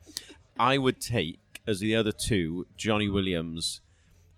I 0.57 0.79
would 0.79 1.01
take 1.01 1.41
as 1.67 1.81
the 1.81 1.97
other 1.97 2.13
two 2.13 2.67
Johnny 2.77 3.09
Williams 3.09 3.81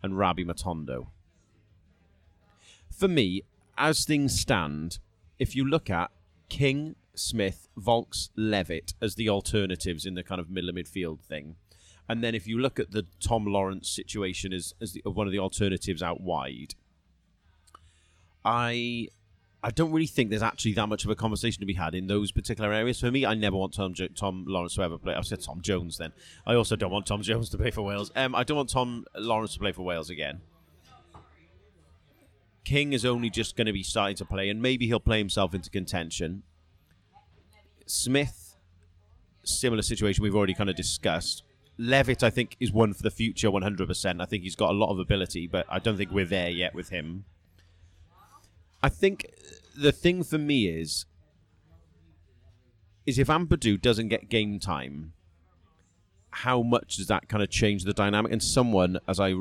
and 0.03 0.17
Rabi 0.17 0.47
Matondo. 0.47 1.09
For 3.01 3.09
me, 3.09 3.45
as 3.79 4.05
things 4.05 4.39
stand, 4.39 4.99
if 5.39 5.57
you 5.57 5.65
look 5.65 5.89
at 5.89 6.11
King, 6.51 6.97
Smith, 7.15 7.67
Vaulks, 7.75 8.29
Levitt 8.37 8.93
as 9.01 9.15
the 9.15 9.31
alternatives 9.31 10.05
in 10.05 10.17
the 10.17 10.23
kind 10.23 10.39
of 10.39 10.51
middle 10.51 10.69
of 10.69 10.77
midfield 10.77 11.23
thing, 11.23 11.57
and 12.11 12.23
then 12.23 12.35
if 12.35 12.47
you 12.47 12.59
look 12.59 12.79
at 12.79 12.91
the 12.91 13.07
Tom 13.19 13.47
Lawrence 13.47 13.89
situation 13.89 14.53
as, 14.53 14.75
as 14.83 14.93
the, 14.93 15.01
one 15.07 15.27
of 15.27 15.33
the 15.33 15.39
alternatives 15.39 16.03
out 16.03 16.21
wide, 16.21 16.75
I 18.45 19.09
I 19.65 19.71
don't 19.71 19.93
really 19.93 20.07
think 20.07 20.29
there's 20.29 20.43
actually 20.43 20.75
that 20.75 20.89
much 20.89 21.07
of 21.07 21.11
a 21.11 21.17
conversation 21.17 21.61
to 21.61 21.67
be 21.67 21.73
had 21.73 21.95
in 21.95 22.07
those 22.07 22.33
particular 22.33 22.71
areas. 22.71 23.01
For 23.01 23.11
me, 23.11 23.25
I 23.25 23.33
never 23.33 23.57
want 23.57 23.73
Tom 23.73 23.95
jo- 23.95 24.09
Tom 24.09 24.45
Lawrence 24.47 24.75
to 24.75 24.83
ever 24.83 24.99
play. 24.99 25.15
I 25.15 25.23
said 25.23 25.41
Tom 25.41 25.63
Jones 25.63 25.97
then. 25.97 26.13
I 26.47 26.55
also 26.55 26.77
don't 26.77 26.93
want 26.93 27.07
Tom 27.07 27.23
Jones 27.23 27.49
to 27.49 27.57
play 27.57 27.71
for 27.71 27.81
Wales. 27.81 28.13
Um, 28.15 28.35
I 28.35 28.45
don't 28.45 28.59
want 28.59 28.69
Tom 28.69 29.07
Lawrence 29.17 29.55
to 29.55 29.59
play 29.59 29.73
for 29.73 29.85
Wales 29.85 30.11
again. 30.11 30.43
King 32.65 32.93
is 32.93 33.05
only 33.05 33.31
just 33.31 33.57
going 33.57 33.67
to 33.67 33.73
be 33.73 33.83
starting 33.83 34.17
to 34.17 34.25
play, 34.25 34.49
and 34.49 34.61
maybe 34.61 34.87
he'll 34.87 35.01
play 35.01 35.19
himself 35.19 35.55
into 35.55 35.71
contention. 35.71 36.43
Smith, 37.87 38.57
similar 39.45 39.83
situation 39.83 40.23
we've 40.23 40.37
already 40.37 40.55
kind 40.55 40.71
of 40.71 40.77
discussed. 40.77 41.43
Levitt, 41.79 42.23
I 42.23 42.31
think, 42.31 42.57
is 42.61 42.71
one 42.71 42.93
for 42.93 43.03
the 43.03 43.11
future 43.11 43.49
100%. 43.49 44.21
I 44.21 44.27
think 44.27 44.43
he's 44.43 44.55
got 44.55 44.71
a 44.71 44.75
lot 44.75 44.91
of 44.91 44.99
ability, 44.99 45.47
but 45.47 45.65
I 45.71 45.79
don't 45.79 45.97
think 45.97 46.11
we're 46.11 46.27
there 46.27 46.51
yet 46.51 46.75
with 46.75 46.91
him. 46.91 47.25
I 48.83 48.89
think 48.89 49.27
the 49.77 49.93
thing 49.93 50.23
for 50.23 50.39
me 50.39 50.69
is 50.69 51.07
is 53.07 53.19
if 53.19 53.29
Ampadu 53.29 53.81
doesn't 53.81 54.09
get 54.09 54.29
game 54.29 54.61
time, 54.61 55.15
how 56.31 56.63
much 56.63 56.97
does 56.97 57.07
that 57.09 57.29
kind 57.29 57.43
of 57.43 57.51
change 57.51 57.85
the 57.85 57.93
dynamic? 57.93 58.31
And 58.31 58.43
someone, 58.43 58.99
as 59.09 59.19
I 59.19 59.33
uh, 59.33 59.39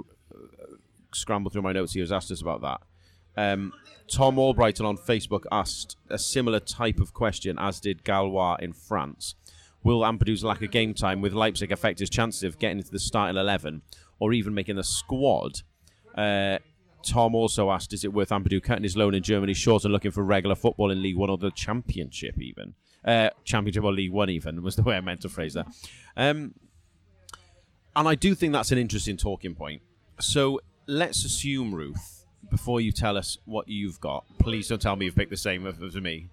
scramble 1.14 1.52
through 1.52 1.62
my 1.62 1.74
notes 1.74 1.94
he 1.94 2.00
has 2.00 2.12
asked 2.12 2.32
us 2.32 2.42
about 2.42 2.62
that. 2.62 2.82
Um, 3.38 3.74
Tom 4.12 4.36
Albrighton 4.36 4.86
on 4.86 4.98
Facebook 4.98 5.44
asked 5.52 5.98
a 6.10 6.18
similar 6.18 6.60
type 6.60 7.00
of 7.00 7.14
question, 7.14 7.58
as 7.60 7.80
did 7.80 8.04
Galois 8.04 8.60
in 8.60 8.74
France. 8.74 9.36
Will 9.84 10.02
Ampadu's 10.02 10.44
lack 10.44 10.62
of 10.62 10.72
game 10.72 10.94
time 10.94 11.22
with 11.22 11.34
Leipzig 11.34 11.72
affect 11.72 12.00
his 12.00 12.10
chances 12.10 12.44
of 12.44 12.60
getting 12.60 12.80
into 12.80 12.92
the 12.92 13.00
starting 13.00 13.38
11 13.38 13.82
or 14.20 14.34
even 14.34 14.54
making 14.54 14.76
the 14.76 14.84
squad? 14.84 15.62
Uh, 16.16 16.58
Tom 17.04 17.34
also 17.34 17.72
asked, 17.72 17.94
is 17.94 18.04
it 18.04 18.14
worth 18.14 18.30
Ampadu 18.30 18.62
cutting 18.62 18.84
his 18.84 18.98
loan 18.98 19.14
in 19.14 19.24
Germany 19.24 19.54
short 19.54 19.86
and 19.86 19.94
looking 19.94 20.12
for 20.12 20.24
regular 20.24 20.56
football 20.56 20.92
in 20.92 21.02
League 21.02 21.16
One 21.16 21.30
or 21.30 21.38
the 21.38 21.52
Championship 21.52 22.38
even? 22.40 22.74
Uh, 23.06 23.30
Championship 23.46 23.84
or 23.84 23.94
League 23.94 24.12
One 24.12 24.30
even 24.30 24.62
was 24.62 24.76
the 24.76 24.82
way 24.82 24.98
I 24.98 25.02
meant 25.02 25.22
to 25.22 25.30
phrase 25.30 25.54
that. 25.54 25.68
Um, 26.18 26.56
and 27.96 28.08
I 28.08 28.16
do 28.16 28.36
think 28.36 28.54
that's 28.54 28.72
an 28.72 28.78
interesting 28.78 29.18
talking 29.18 29.56
point. 29.56 29.82
So 30.20 30.60
let's 30.88 31.24
assume, 31.24 31.74
Ruth, 31.74 32.19
before 32.50 32.82
you 32.82 32.92
tell 32.92 33.18
us 33.18 33.38
what 33.46 33.68
you've 33.68 34.00
got, 34.00 34.26
please 34.40 34.68
don't 34.68 34.82
tell 34.82 34.96
me 34.96 35.06
you've 35.06 35.16
picked 35.16 35.32
the 35.32 35.38
same 35.38 35.66
as 35.68 35.96
me. 35.96 36.30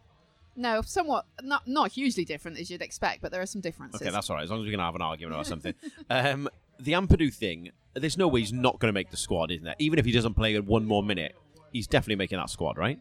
No, 0.56 0.80
somewhat 0.82 1.26
not 1.42 1.68
not 1.68 1.92
hugely 1.92 2.24
different 2.24 2.58
as 2.58 2.70
you'd 2.70 2.80
expect, 2.80 3.20
but 3.20 3.30
there 3.30 3.42
are 3.42 3.46
some 3.46 3.60
differences. 3.60 4.00
Okay, 4.00 4.10
that's 4.10 4.30
all 4.30 4.36
right. 4.36 4.44
As 4.44 4.50
long 4.50 4.60
as 4.60 4.64
we 4.64 4.70
can 4.70 4.80
have 4.80 4.94
an 4.94 5.02
argument 5.02 5.34
about 5.34 5.46
something. 5.46 5.74
um, 6.10 6.48
the 6.78 6.92
Ampadu 6.92 7.32
thing, 7.32 7.70
there's 7.94 8.16
no 8.16 8.28
way 8.28 8.40
he's 8.40 8.52
not 8.52 8.78
going 8.78 8.88
to 8.88 8.94
make 8.94 9.10
the 9.10 9.16
squad, 9.16 9.50
isn't 9.50 9.64
there? 9.64 9.74
Even 9.78 9.98
if 9.98 10.04
he 10.04 10.12
doesn't 10.12 10.34
play 10.34 10.58
one 10.58 10.86
more 10.86 11.02
minute, 11.02 11.36
he's 11.72 11.86
definitely 11.86 12.16
making 12.16 12.38
that 12.38 12.48
squad, 12.48 12.78
right? 12.78 12.98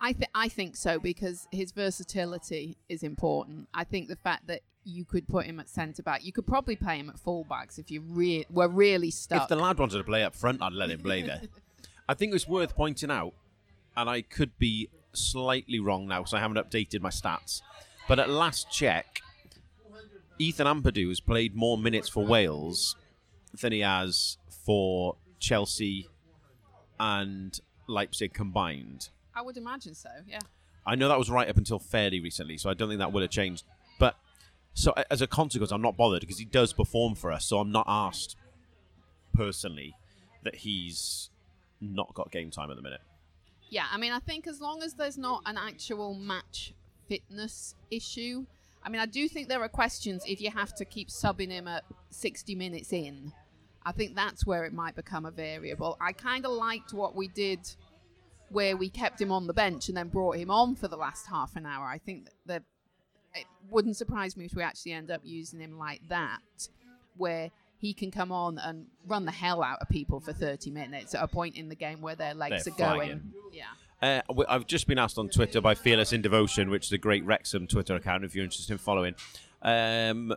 I 0.00 0.12
think 0.12 0.30
I 0.34 0.48
think 0.48 0.76
so 0.76 0.98
because 0.98 1.48
his 1.50 1.72
versatility 1.72 2.76
is 2.88 3.02
important. 3.02 3.68
I 3.72 3.84
think 3.84 4.08
the 4.08 4.16
fact 4.16 4.48
that 4.48 4.60
you 4.84 5.04
could 5.04 5.26
put 5.28 5.46
him 5.46 5.60
at 5.60 5.68
centre 5.68 6.02
back, 6.02 6.24
you 6.24 6.32
could 6.32 6.46
probably 6.46 6.76
play 6.76 6.98
him 6.98 7.08
at 7.10 7.16
fullbacks 7.16 7.78
if 7.78 7.90
you 7.90 8.00
re- 8.00 8.46
were 8.50 8.68
really 8.68 9.10
stuck. 9.10 9.42
If 9.42 9.48
the 9.48 9.56
lad 9.56 9.78
wanted 9.78 9.98
to 9.98 10.04
play 10.04 10.22
up 10.22 10.34
front, 10.34 10.62
I'd 10.62 10.72
let 10.72 10.90
him 10.90 11.00
play 11.00 11.22
there. 11.22 11.42
I 12.08 12.14
think 12.14 12.34
it's 12.34 12.46
worth 12.46 12.74
pointing 12.74 13.10
out, 13.10 13.32
and 13.96 14.10
I 14.10 14.22
could 14.22 14.58
be 14.58 14.90
slightly 15.12 15.80
wrong 15.80 16.06
now 16.06 16.20
because 16.20 16.34
I 16.34 16.40
haven't 16.40 16.58
updated 16.58 17.00
my 17.00 17.08
stats, 17.08 17.62
but 18.08 18.18
at 18.18 18.28
last 18.28 18.70
check, 18.70 19.22
Ethan 20.38 20.66
Ampadu 20.66 21.08
has 21.08 21.20
played 21.20 21.54
more 21.54 21.78
minutes 21.78 22.08
for 22.08 22.24
Wales 22.24 22.96
than 23.60 23.72
he 23.72 23.80
has 23.80 24.36
for 24.64 25.16
Chelsea 25.38 26.08
and 26.98 27.58
Leipzig 27.86 28.34
combined. 28.34 29.08
I 29.34 29.42
would 29.42 29.56
imagine 29.56 29.94
so. 29.94 30.10
Yeah. 30.26 30.40
I 30.86 30.96
know 30.96 31.08
that 31.08 31.18
was 31.18 31.30
right 31.30 31.48
up 31.48 31.56
until 31.56 31.78
fairly 31.78 32.20
recently, 32.20 32.58
so 32.58 32.68
I 32.68 32.74
don't 32.74 32.88
think 32.88 32.98
that 32.98 33.12
would 33.12 33.22
have 33.22 33.30
changed. 33.30 33.64
So 34.74 34.92
as 35.10 35.22
a 35.22 35.26
consequence, 35.26 35.70
I'm 35.70 35.82
not 35.82 35.96
bothered 35.96 36.20
because 36.20 36.38
he 36.38 36.44
does 36.44 36.72
perform 36.72 37.14
for 37.14 37.32
us, 37.32 37.46
so 37.46 37.58
I'm 37.58 37.70
not 37.70 37.86
asked 37.88 38.36
personally 39.32 39.94
that 40.42 40.56
he's 40.56 41.30
not 41.80 42.12
got 42.14 42.30
game 42.30 42.50
time 42.50 42.70
at 42.70 42.76
the 42.76 42.82
minute. 42.82 43.00
Yeah, 43.70 43.86
I 43.90 43.96
mean, 43.96 44.12
I 44.12 44.18
think 44.18 44.46
as 44.46 44.60
long 44.60 44.82
as 44.82 44.94
there's 44.94 45.16
not 45.16 45.42
an 45.46 45.56
actual 45.56 46.14
match 46.14 46.74
fitness 47.08 47.74
issue, 47.90 48.46
I 48.82 48.88
mean, 48.88 49.00
I 49.00 49.06
do 49.06 49.28
think 49.28 49.48
there 49.48 49.62
are 49.62 49.68
questions 49.68 50.24
if 50.26 50.40
you 50.40 50.50
have 50.50 50.74
to 50.74 50.84
keep 50.84 51.08
subbing 51.08 51.50
him 51.50 51.66
at 51.66 51.84
60 52.10 52.54
minutes 52.54 52.92
in. 52.92 53.32
I 53.86 53.92
think 53.92 54.14
that's 54.14 54.46
where 54.46 54.64
it 54.64 54.72
might 54.72 54.96
become 54.96 55.24
a 55.24 55.30
variable. 55.30 55.96
I 56.00 56.12
kind 56.12 56.44
of 56.44 56.52
liked 56.52 56.92
what 56.92 57.14
we 57.14 57.28
did 57.28 57.60
where 58.50 58.76
we 58.76 58.88
kept 58.88 59.20
him 59.20 59.32
on 59.32 59.46
the 59.46 59.52
bench 59.52 59.88
and 59.88 59.96
then 59.96 60.08
brought 60.08 60.36
him 60.36 60.50
on 60.50 60.74
for 60.74 60.88
the 60.88 60.96
last 60.96 61.26
half 61.26 61.56
an 61.56 61.66
hour. 61.66 61.86
I 61.86 61.98
think 61.98 62.28
that 62.46 62.62
it 63.34 63.46
wouldn't 63.70 63.96
surprise 63.96 64.36
me 64.36 64.44
if 64.44 64.54
we 64.54 64.62
actually 64.62 64.92
end 64.92 65.10
up 65.10 65.20
using 65.24 65.60
him 65.60 65.78
like 65.78 66.00
that, 66.08 66.40
where 67.16 67.50
he 67.78 67.92
can 67.92 68.10
come 68.10 68.32
on 68.32 68.58
and 68.58 68.86
run 69.06 69.24
the 69.24 69.32
hell 69.32 69.62
out 69.62 69.78
of 69.80 69.88
people 69.88 70.20
for 70.20 70.32
30 70.32 70.70
minutes 70.70 71.14
at 71.14 71.22
a 71.22 71.28
point 71.28 71.56
in 71.56 71.68
the 71.68 71.74
game 71.74 72.00
where 72.00 72.14
their 72.14 72.34
legs 72.34 72.64
They're 72.64 72.74
are 72.74 72.96
going. 72.96 73.08
flying. 73.08 73.32
Yeah. 73.52 74.22
Uh, 74.28 74.42
I've 74.48 74.66
just 74.66 74.86
been 74.86 74.98
asked 74.98 75.18
on 75.18 75.28
Twitter 75.28 75.60
by 75.60 75.74
Fearless 75.74 76.12
in 76.12 76.22
Devotion, 76.22 76.70
which 76.70 76.86
is 76.86 76.92
a 76.92 76.98
great 76.98 77.24
Wrexham 77.24 77.66
Twitter 77.66 77.94
account 77.94 78.24
if 78.24 78.34
you're 78.34 78.44
interested 78.44 78.72
in 78.72 78.78
following. 78.78 79.14
Um, 79.62 80.34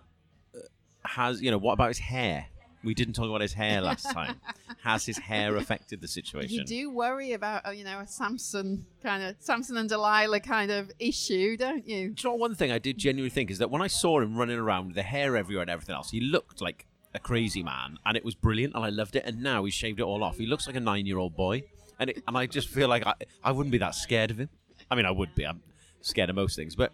has 1.03 1.41
you 1.41 1.51
know 1.51 1.57
what 1.57 1.73
about 1.73 1.89
his 1.89 1.99
hair? 1.99 2.47
We 2.87 2.93
didn't 2.93 3.15
talk 3.15 3.25
about 3.25 3.41
his 3.41 3.51
hair 3.51 3.81
last 3.81 4.09
time. 4.09 4.39
has 4.81 5.05
his 5.05 5.17
hair 5.17 5.57
affected 5.57 5.99
the 5.99 6.07
situation? 6.07 6.59
You 6.59 6.63
do 6.63 6.89
worry 6.89 7.33
about, 7.33 7.67
uh, 7.67 7.71
you 7.71 7.83
know, 7.83 7.99
a 7.99 8.07
Samson 8.07 8.85
kind 9.03 9.21
of 9.21 9.35
Samson 9.39 9.75
and 9.75 9.89
Delilah 9.89 10.39
kind 10.39 10.71
of 10.71 10.89
issue, 10.97 11.57
don't 11.57 11.85
you? 11.85 12.11
Do 12.11 12.27
you 12.27 12.29
know 12.29 12.35
one 12.35 12.55
thing 12.55 12.71
I 12.71 12.79
did 12.79 12.97
genuinely 12.97 13.29
think 13.29 13.51
is 13.51 13.57
that 13.57 13.69
when 13.69 13.81
I 13.81 13.87
saw 13.87 14.21
him 14.21 14.37
running 14.37 14.57
around 14.57 14.85
with 14.87 14.95
the 14.95 15.03
hair 15.03 15.35
everywhere 15.35 15.63
and 15.63 15.69
everything 15.69 15.95
else, 15.95 16.11
he 16.11 16.21
looked 16.21 16.61
like 16.61 16.87
a 17.13 17.19
crazy 17.19 17.61
man, 17.61 17.99
and 18.05 18.15
it 18.15 18.23
was 18.23 18.35
brilliant, 18.35 18.73
and 18.73 18.85
I 18.85 18.89
loved 18.89 19.17
it. 19.17 19.23
And 19.25 19.43
now 19.43 19.65
he's 19.65 19.73
shaved 19.73 19.99
it 19.99 20.03
all 20.03 20.23
off. 20.23 20.37
He 20.37 20.45
looks 20.45 20.65
like 20.65 20.77
a 20.77 20.79
nine-year-old 20.79 21.35
boy, 21.35 21.63
and 21.99 22.11
it, 22.11 22.23
and 22.25 22.37
I 22.37 22.45
just 22.45 22.69
feel 22.69 22.87
like 22.87 23.05
I 23.05 23.15
I 23.43 23.51
wouldn't 23.51 23.73
be 23.73 23.79
that 23.79 23.95
scared 23.95 24.31
of 24.31 24.39
him. 24.39 24.47
I 24.89 24.95
mean, 24.95 25.05
I 25.05 25.11
would 25.11 25.35
be. 25.35 25.45
I'm 25.45 25.61
scared 25.99 26.29
of 26.29 26.37
most 26.37 26.55
things, 26.55 26.73
but 26.73 26.93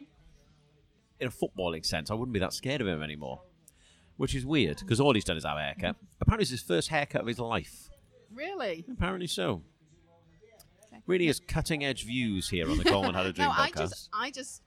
in 1.19 1.27
a 1.27 1.31
footballing 1.31 1.85
sense, 1.85 2.09
I 2.09 2.15
wouldn't 2.15 2.33
be 2.33 2.39
that 2.39 2.53
scared 2.53 2.81
of 2.81 2.87
him 2.87 3.03
anymore. 3.03 3.41
Which 4.17 4.35
is 4.35 4.45
weird 4.45 4.77
because 4.79 4.99
all 4.99 5.13
he's 5.13 5.23
done 5.23 5.37
is 5.37 5.43
have 5.43 5.57
a 5.57 5.61
haircut. 5.61 5.95
Apparently, 6.21 6.43
it's 6.43 6.51
his 6.51 6.61
first 6.61 6.89
haircut 6.89 7.21
of 7.21 7.27
his 7.27 7.39
life. 7.39 7.89
Really? 8.33 8.85
Apparently 8.91 9.27
so. 9.27 9.61
Okay. 10.91 11.01
Really 11.07 11.27
is 11.27 11.39
cutting 11.39 11.83
edge 11.83 12.05
views 12.05 12.49
here 12.49 12.69
on 12.69 12.77
the 12.77 12.83
Coleman 12.83 13.15
Had 13.15 13.25
a 13.25 13.33
Dream 13.33 13.47
no, 13.47 13.53
I 13.55 13.71
just, 13.71 14.09
I 14.13 14.31
just, 14.31 14.61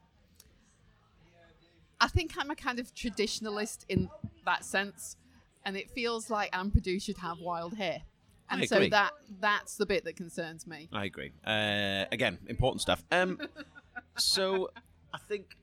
I 2.01 2.09
think 2.09 2.35
I'm 2.37 2.51
a 2.51 2.57
kind 2.57 2.79
of 2.79 2.95
traditionalist 2.95 3.85
in 3.89 4.09
that 4.45 4.65
sense, 4.65 5.17
and 5.65 5.77
it 5.77 5.91
feels 5.91 6.31
like 6.31 6.53
Ampadu 6.53 7.01
should 7.03 7.19
have 7.19 7.39
wild 7.39 7.75
hair, 7.75 8.03
and 8.51 8.63
I 8.63 8.67
so 8.67 8.77
agree. 8.77 8.91
that 8.91 9.13
that's 9.41 9.77
the 9.77 9.87
bit 9.87 10.05
that 10.05 10.17
concerns 10.17 10.67
me. 10.67 10.89
I 10.93 11.05
agree. 11.05 11.33
Uh, 11.47 12.05
again, 12.13 12.39
important 12.49 12.83
stuff. 12.83 13.05
Um, 13.11 13.41
so 14.17 14.71
I 15.15 15.19
think 15.19 15.57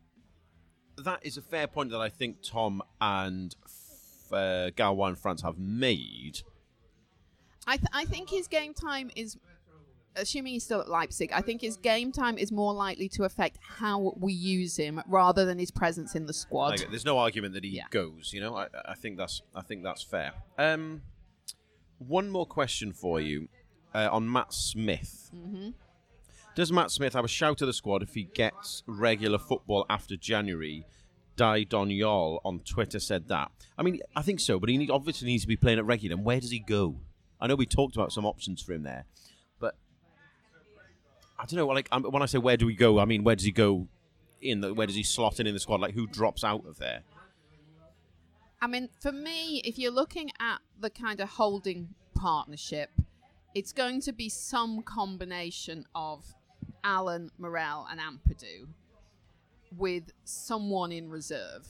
that 0.98 1.26
is 1.26 1.38
a 1.38 1.42
fair 1.42 1.68
point 1.68 1.92
that 1.92 2.02
I 2.02 2.10
think 2.10 2.38
Tom 2.44 2.82
and 3.02 3.56
uh, 4.32 4.72
Galwa 4.76 5.08
and 5.10 5.18
France 5.18 5.42
have 5.42 5.58
made. 5.58 6.42
I, 7.66 7.78
th- 7.78 7.88
I 7.94 8.06
think 8.06 8.30
his 8.30 8.48
game 8.48 8.74
time 8.74 9.10
is, 9.16 9.38
assuming 10.16 10.54
he's 10.54 10.64
still 10.66 10.82
at 10.82 10.90
Leipzig, 10.90 11.32
I 11.34 11.42
think 11.42 11.62
his 11.62 11.78
game 11.78 12.12
time 12.12 12.38
is 12.38 12.52
more 12.52 12.74
likely 12.74 13.08
to 13.10 13.24
affect 13.24 13.58
how 13.62 14.14
we 14.18 14.34
use 14.34 14.76
him 14.78 15.02
rather 15.08 15.46
than 15.46 15.58
his 15.58 15.72
presence 15.72 16.14
in 16.16 16.26
the 16.26 16.34
squad. 16.34 16.80
Like, 16.80 16.90
there's 16.90 17.06
no 17.06 17.18
argument 17.18 17.54
that 17.54 17.64
he 17.64 17.72
Yeah. 17.72 17.84
goes. 17.90 18.32
You 18.34 18.42
know, 18.42 18.56
I, 18.56 18.68
I 18.86 18.96
think 18.96 19.18
that's 19.18 19.42
I 19.56 19.62
think 19.62 19.84
that's 19.84 20.04
fair. 20.04 20.34
Um, 20.58 21.02
one 22.00 22.30
more 22.30 22.46
question 22.46 22.92
for 22.92 23.22
you 23.22 23.48
uh, 23.94 24.10
on 24.12 24.30
Matt 24.32 24.54
Smith. 24.54 25.30
Mm-hmm. 25.36 25.70
Does 26.56 26.72
Matt 26.72 26.92
Smith 26.92 27.14
have 27.14 27.26
a 27.26 27.30
shout 27.30 27.58
to 27.60 27.66
the 27.66 27.74
squad 27.74 28.04
if 28.04 28.14
he 28.14 28.26
gets 28.26 28.84
regular 28.86 29.40
football 29.40 29.86
after 29.90 30.16
January? 30.16 30.86
Di 31.36 31.66
Donyol 31.66 32.40
on 32.46 32.60
Twitter 32.60 33.00
said 33.00 33.28
that. 33.30 33.52
I 33.78 33.84
mean, 33.84 34.00
I 34.16 34.22
think 34.22 34.40
so, 34.40 34.60
but 34.60 34.70
he 34.70 34.78
need, 34.78 34.92
obviously 34.92 35.28
needs 35.28 35.44
to 35.44 35.48
be 35.48 35.56
playing 35.56 35.80
at 35.80 35.86
regular. 35.86 36.16
And 36.16 36.26
where 36.26 36.40
does 36.40 36.52
he 36.52 36.60
go? 36.60 37.00
I 37.42 37.48
know 37.48 37.56
we 37.56 37.66
talked 37.66 37.96
about 37.96 38.12
some 38.12 38.26
options 38.26 38.62
for 38.62 38.74
him 38.74 38.84
there, 38.84 39.06
but 39.60 39.76
I 41.38 41.46
don't 41.46 41.58
know. 41.58 41.68
Like 41.68 41.90
um, 41.92 42.04
when 42.04 42.22
I 42.22 42.26
say 42.26 42.38
where 42.38 42.58
do 42.58 42.66
we 42.66 42.76
go, 42.76 43.00
I 43.00 43.06
mean 43.06 43.24
where 43.24 43.36
does 43.36 43.46
he 43.46 43.52
go 43.52 43.88
in 44.42 44.62
the? 44.62 44.74
Where 44.74 44.88
does 44.88 44.96
he 44.96 45.04
slot 45.04 45.40
in 45.40 45.48
in 45.48 45.54
the 45.54 45.60
squad? 45.60 45.82
Like 45.82 45.94
who 45.94 46.08
drops 46.08 46.44
out 46.44 46.66
of 46.66 46.78
there? 46.78 47.04
I 48.62 48.68
mean, 48.68 48.88
for 49.02 49.12
me, 49.12 49.62
if 49.66 49.78
you're 49.78 49.92
looking 49.92 50.32
at 50.40 50.60
the 50.80 50.90
kind 50.90 51.20
of 51.20 51.28
holding 51.28 51.90
partnership, 52.16 52.92
it's 53.54 53.74
going 53.74 54.00
to 54.02 54.14
be 54.14 54.30
some 54.30 54.82
combination 54.84 55.86
of 55.94 56.34
Allen, 56.82 57.30
Morrell, 57.38 57.88
and 57.92 58.00
Ampadu 58.00 58.68
with 59.78 60.12
someone 60.24 60.92
in 60.92 61.10
reserve. 61.10 61.68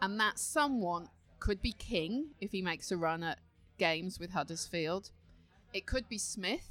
And 0.00 0.18
that 0.20 0.38
someone 0.38 1.08
could 1.38 1.62
be 1.62 1.72
King 1.72 2.30
if 2.40 2.52
he 2.52 2.62
makes 2.62 2.90
a 2.90 2.96
run 2.96 3.22
at 3.22 3.38
games 3.78 4.18
with 4.18 4.32
Huddersfield. 4.32 5.10
It 5.72 5.86
could 5.86 6.08
be 6.08 6.18
Smith 6.18 6.68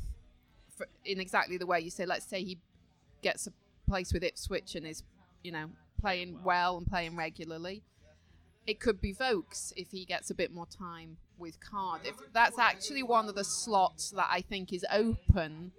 for, 0.75 0.87
in 1.05 1.19
exactly 1.19 1.57
the 1.57 1.65
way 1.65 1.79
you 1.79 1.89
say. 1.89 2.05
Let's 2.05 2.25
say 2.25 2.43
he 2.43 2.59
gets 3.21 3.47
a 3.47 3.53
place 3.87 4.13
with 4.13 4.23
Ipswich 4.23 4.75
and 4.75 4.85
is, 4.85 5.03
you 5.43 5.51
know, 5.51 5.69
playing 5.99 6.39
well 6.43 6.77
and 6.77 6.87
playing 6.87 7.15
regularly 7.15 7.83
it 8.65 8.79
could 8.79 9.01
be 9.01 9.13
Vaulks 9.13 9.73
if 9.75 9.91
he 9.91 10.05
gets 10.05 10.29
a 10.29 10.35
bit 10.35 10.53
more 10.53 10.65
time 10.65 11.17
with 11.37 11.59
Cardiff. 11.59 12.15
That's 12.31 12.57
actually 12.57 13.03
one 13.03 13.27
of 13.27 13.35
the 13.35 13.43
slots 13.43 14.11
that 14.11 14.27
I 14.29 14.41
think 14.41 14.71
is 14.71 14.85
open 14.91 15.71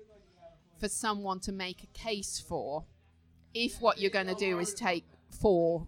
for 0.78 0.88
someone 0.88 1.40
to 1.40 1.52
make 1.52 1.82
a 1.82 1.98
case 1.98 2.42
for 2.46 2.84
if 3.54 3.80
what 3.80 3.98
you're 3.98 4.10
going 4.10 4.26
to 4.26 4.34
do 4.34 4.58
is 4.58 4.74
take 4.74 5.04
four 5.30 5.86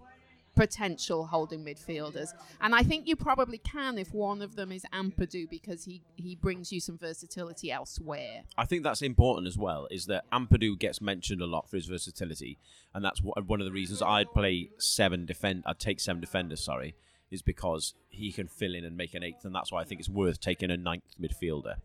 potential 0.57 1.27
holding 1.27 1.63
midfielders. 1.63 2.31
And 2.61 2.75
I 2.75 2.83
think 2.83 3.07
you 3.07 3.15
probably 3.15 3.59
can 3.59 3.99
if 3.99 4.13
one 4.15 4.41
of 4.41 4.57
them 4.57 4.73
is 4.73 4.85
Ampadu 4.93 5.49
because 5.49 5.85
he, 5.85 6.01
he 6.17 6.35
brings 6.35 6.73
you 6.73 6.81
some 6.81 6.97
versatility 6.97 7.71
elsewhere. 7.71 8.43
I 8.57 8.65
think 8.65 8.83
that's 8.83 9.03
important 9.03 9.47
as 9.47 9.59
well. 9.59 9.87
Is 9.91 10.07
that 10.07 10.25
Ampadu 10.33 10.79
gets 10.79 11.01
mentioned 11.01 11.43
a 11.43 11.47
lot 11.47 11.69
for 11.69 11.77
his 11.77 11.87
versatility, 11.87 12.59
and 12.95 13.05
that's 13.05 13.23
wha- 13.23 13.35
one 13.47 13.61
of 13.61 13.67
the 13.67 13.73
reasons 13.73 14.01
I'd 14.01 14.33
play 14.33 14.71
seven 14.79 15.27
defend. 15.27 15.63
I'd 15.67 15.79
take 15.79 16.01
seven 16.01 16.23
defenders. 16.23 16.65
Sorry, 16.65 16.95
is 17.31 17.43
because 17.43 17.95
he 18.09 18.33
can 18.33 18.49
fill 18.49 18.75
in 18.75 18.85
and 18.85 18.97
make 18.97 19.13
an 19.13 19.23
eighth, 19.23 19.45
and 19.45 19.55
that's 19.55 19.71
why 19.71 19.83
I 19.83 19.85
think 19.85 20.01
it's 20.01 20.09
worth 20.09 20.41
taking 20.41 20.71
a 20.71 20.77
ninth 20.79 21.15
midfielder. 21.21 21.77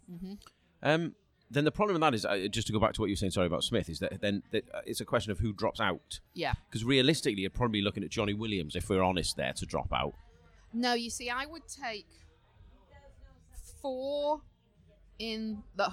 Um, 0.82 1.16
then 1.52 1.66
the 1.66 1.72
problem 1.72 1.94
with 1.96 2.02
that 2.02 2.14
is 2.16 2.26
uh, 2.26 2.48
just 2.50 2.68
to 2.68 2.74
go 2.74 2.80
back 2.80 2.94
to 2.94 3.02
what 3.02 3.08
you 3.08 3.14
were 3.14 3.18
saying. 3.18 3.32
Sorry 3.32 3.48
about 3.48 3.64
Smith. 3.64 3.90
Is 3.90 4.00
that 4.00 4.22
then 4.22 4.44
that, 4.52 4.64
uh, 4.74 4.80
it's 4.86 5.02
a 5.02 5.06
question 5.06 5.32
of 5.32 5.40
who 5.40 5.54
drops 5.54 5.80
out. 5.80 6.20
Yeah. 6.34 6.54
Because 6.70 6.84
realistically, 6.84 7.42
you're 7.42 7.50
probably 7.50 7.82
looking 7.82 8.04
at 8.04 8.10
Johnny 8.10 8.34
Williams 8.34 8.76
if 8.76 8.90
we're 8.90 9.04
honest 9.04 9.36
there 9.38 9.54
to 9.54 9.66
drop 9.66 9.92
out. 9.94 10.14
No, 10.74 10.94
you 10.94 11.10
see, 11.10 11.30
I 11.30 11.46
would 11.46 11.64
take 11.68 12.08
four 13.82 14.42
in 15.20 15.64
the 15.76 15.92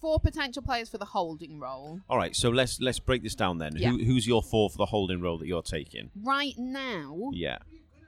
four 0.00 0.18
potential 0.18 0.62
players 0.62 0.88
for 0.88 0.98
the 0.98 1.04
holding 1.04 1.58
role. 1.60 2.00
All 2.10 2.16
right, 2.18 2.34
so 2.34 2.50
let's 2.50 2.80
let's 2.80 2.98
break 2.98 3.22
this 3.22 3.34
down 3.34 3.58
then. 3.58 3.76
Yeah. 3.76 3.90
Who, 3.90 3.98
who's 4.04 4.26
your 4.26 4.42
four 4.42 4.68
for 4.70 4.78
the 4.78 4.86
holding 4.86 5.20
role 5.20 5.38
that 5.38 5.46
you're 5.46 5.62
taking? 5.62 6.10
Right 6.22 6.54
now, 6.58 7.30
Yeah. 7.32 7.58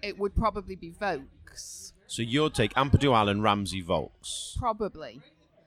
it 0.03 0.19
would 0.19 0.35
probably 0.35 0.77
be 0.77 0.91
Vaulks. 0.91 1.93
So 2.07 2.23
you'll 2.23 2.51
take 2.51 2.75
Ampadu 2.75 3.15
Allen, 3.17 3.41
Ramsey, 3.41 3.83
Vaulks. 3.83 4.59
Probably. 4.59 5.21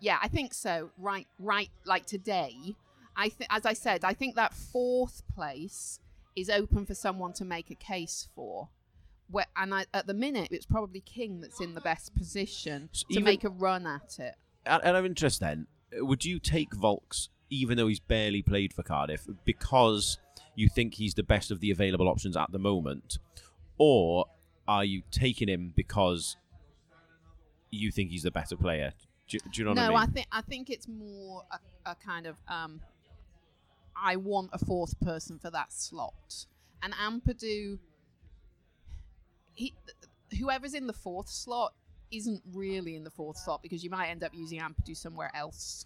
Yeah, 0.03 0.17
I 0.21 0.27
think 0.27 0.53
so. 0.53 0.89
Right, 0.97 1.27
right. 1.39 1.69
Like 1.85 2.05
today, 2.05 2.75
I 3.15 3.29
th- 3.29 3.47
as 3.49 3.65
I 3.65 3.71
said, 3.71 4.03
I 4.03 4.13
think 4.13 4.35
that 4.35 4.53
fourth 4.53 5.23
place 5.33 6.01
is 6.35 6.49
open 6.49 6.85
for 6.85 6.93
someone 6.93 7.31
to 7.33 7.45
make 7.45 7.71
a 7.71 7.75
case 7.75 8.27
for. 8.35 8.67
Where, 9.31 9.45
and 9.55 9.73
I, 9.73 9.85
at 9.93 10.05
the 10.05 10.13
minute, 10.13 10.49
it's 10.51 10.65
probably 10.65 10.99
King 10.99 11.39
that's 11.39 11.61
in 11.61 11.73
the 11.73 11.79
best 11.79 12.13
position 12.15 12.89
So 12.91 13.05
to 13.07 13.13
even- 13.13 13.23
make 13.23 13.45
a 13.45 13.49
run 13.49 13.87
at 13.87 14.19
it. 14.19 14.35
Out 14.65 14.83
out 14.85 14.95
of 14.95 15.05
interest, 15.05 15.39
then, 15.39 15.67
uh, 15.97 16.05
would 16.05 16.25
you 16.25 16.37
take 16.37 16.71
Vaulks 16.71 17.29
even 17.49 17.77
though 17.77 17.87
he's 17.87 18.01
barely 18.01 18.41
played 18.41 18.73
for 18.73 18.83
Cardiff 18.83 19.25
because 19.45 20.17
you 20.55 20.67
think 20.67 20.95
he's 20.95 21.13
the 21.13 21.23
best 21.23 21.49
of 21.49 21.61
the 21.61 21.71
available 21.71 22.09
options 22.09 22.35
at 22.35 22.51
the 22.51 22.59
moment, 22.59 23.19
or 23.77 24.25
are 24.67 24.83
you 24.83 25.03
taking 25.11 25.47
him 25.47 25.71
because 25.77 26.35
you 27.71 27.89
think 27.89 28.11
he's 28.11 28.23
the 28.23 28.31
better 28.31 28.57
player? 28.57 28.91
Do, 29.27 29.39
do 29.39 29.61
you 29.61 29.65
know 29.65 29.73
no, 29.73 29.93
what 29.93 29.99
I 29.99 30.03
I 30.03 30.07
think 30.07 30.27
I 30.31 30.41
think 30.41 30.69
it's 30.69 30.87
more 30.87 31.43
a, 31.51 31.91
a 31.91 31.95
kind 31.95 32.27
of 32.27 32.35
um, 32.47 32.81
I 33.95 34.15
want 34.17 34.49
a 34.53 34.63
fourth 34.63 34.99
person 34.99 35.39
for 35.39 35.49
that 35.51 35.71
slot, 35.71 36.45
and 36.81 36.93
Ampadu. 36.93 37.79
He, 39.55 39.73
whoever's 40.39 40.73
in 40.73 40.87
the 40.87 40.93
fourth 40.93 41.29
slot 41.29 41.73
isn't 42.11 42.41
really 42.53 42.95
in 42.95 43.03
the 43.03 43.09
fourth 43.09 43.37
slot 43.37 43.61
because 43.61 43.83
you 43.83 43.89
might 43.89 44.07
end 44.07 44.23
up 44.23 44.31
using 44.33 44.59
Ampadu 44.59 44.95
somewhere 44.95 45.31
else. 45.35 45.85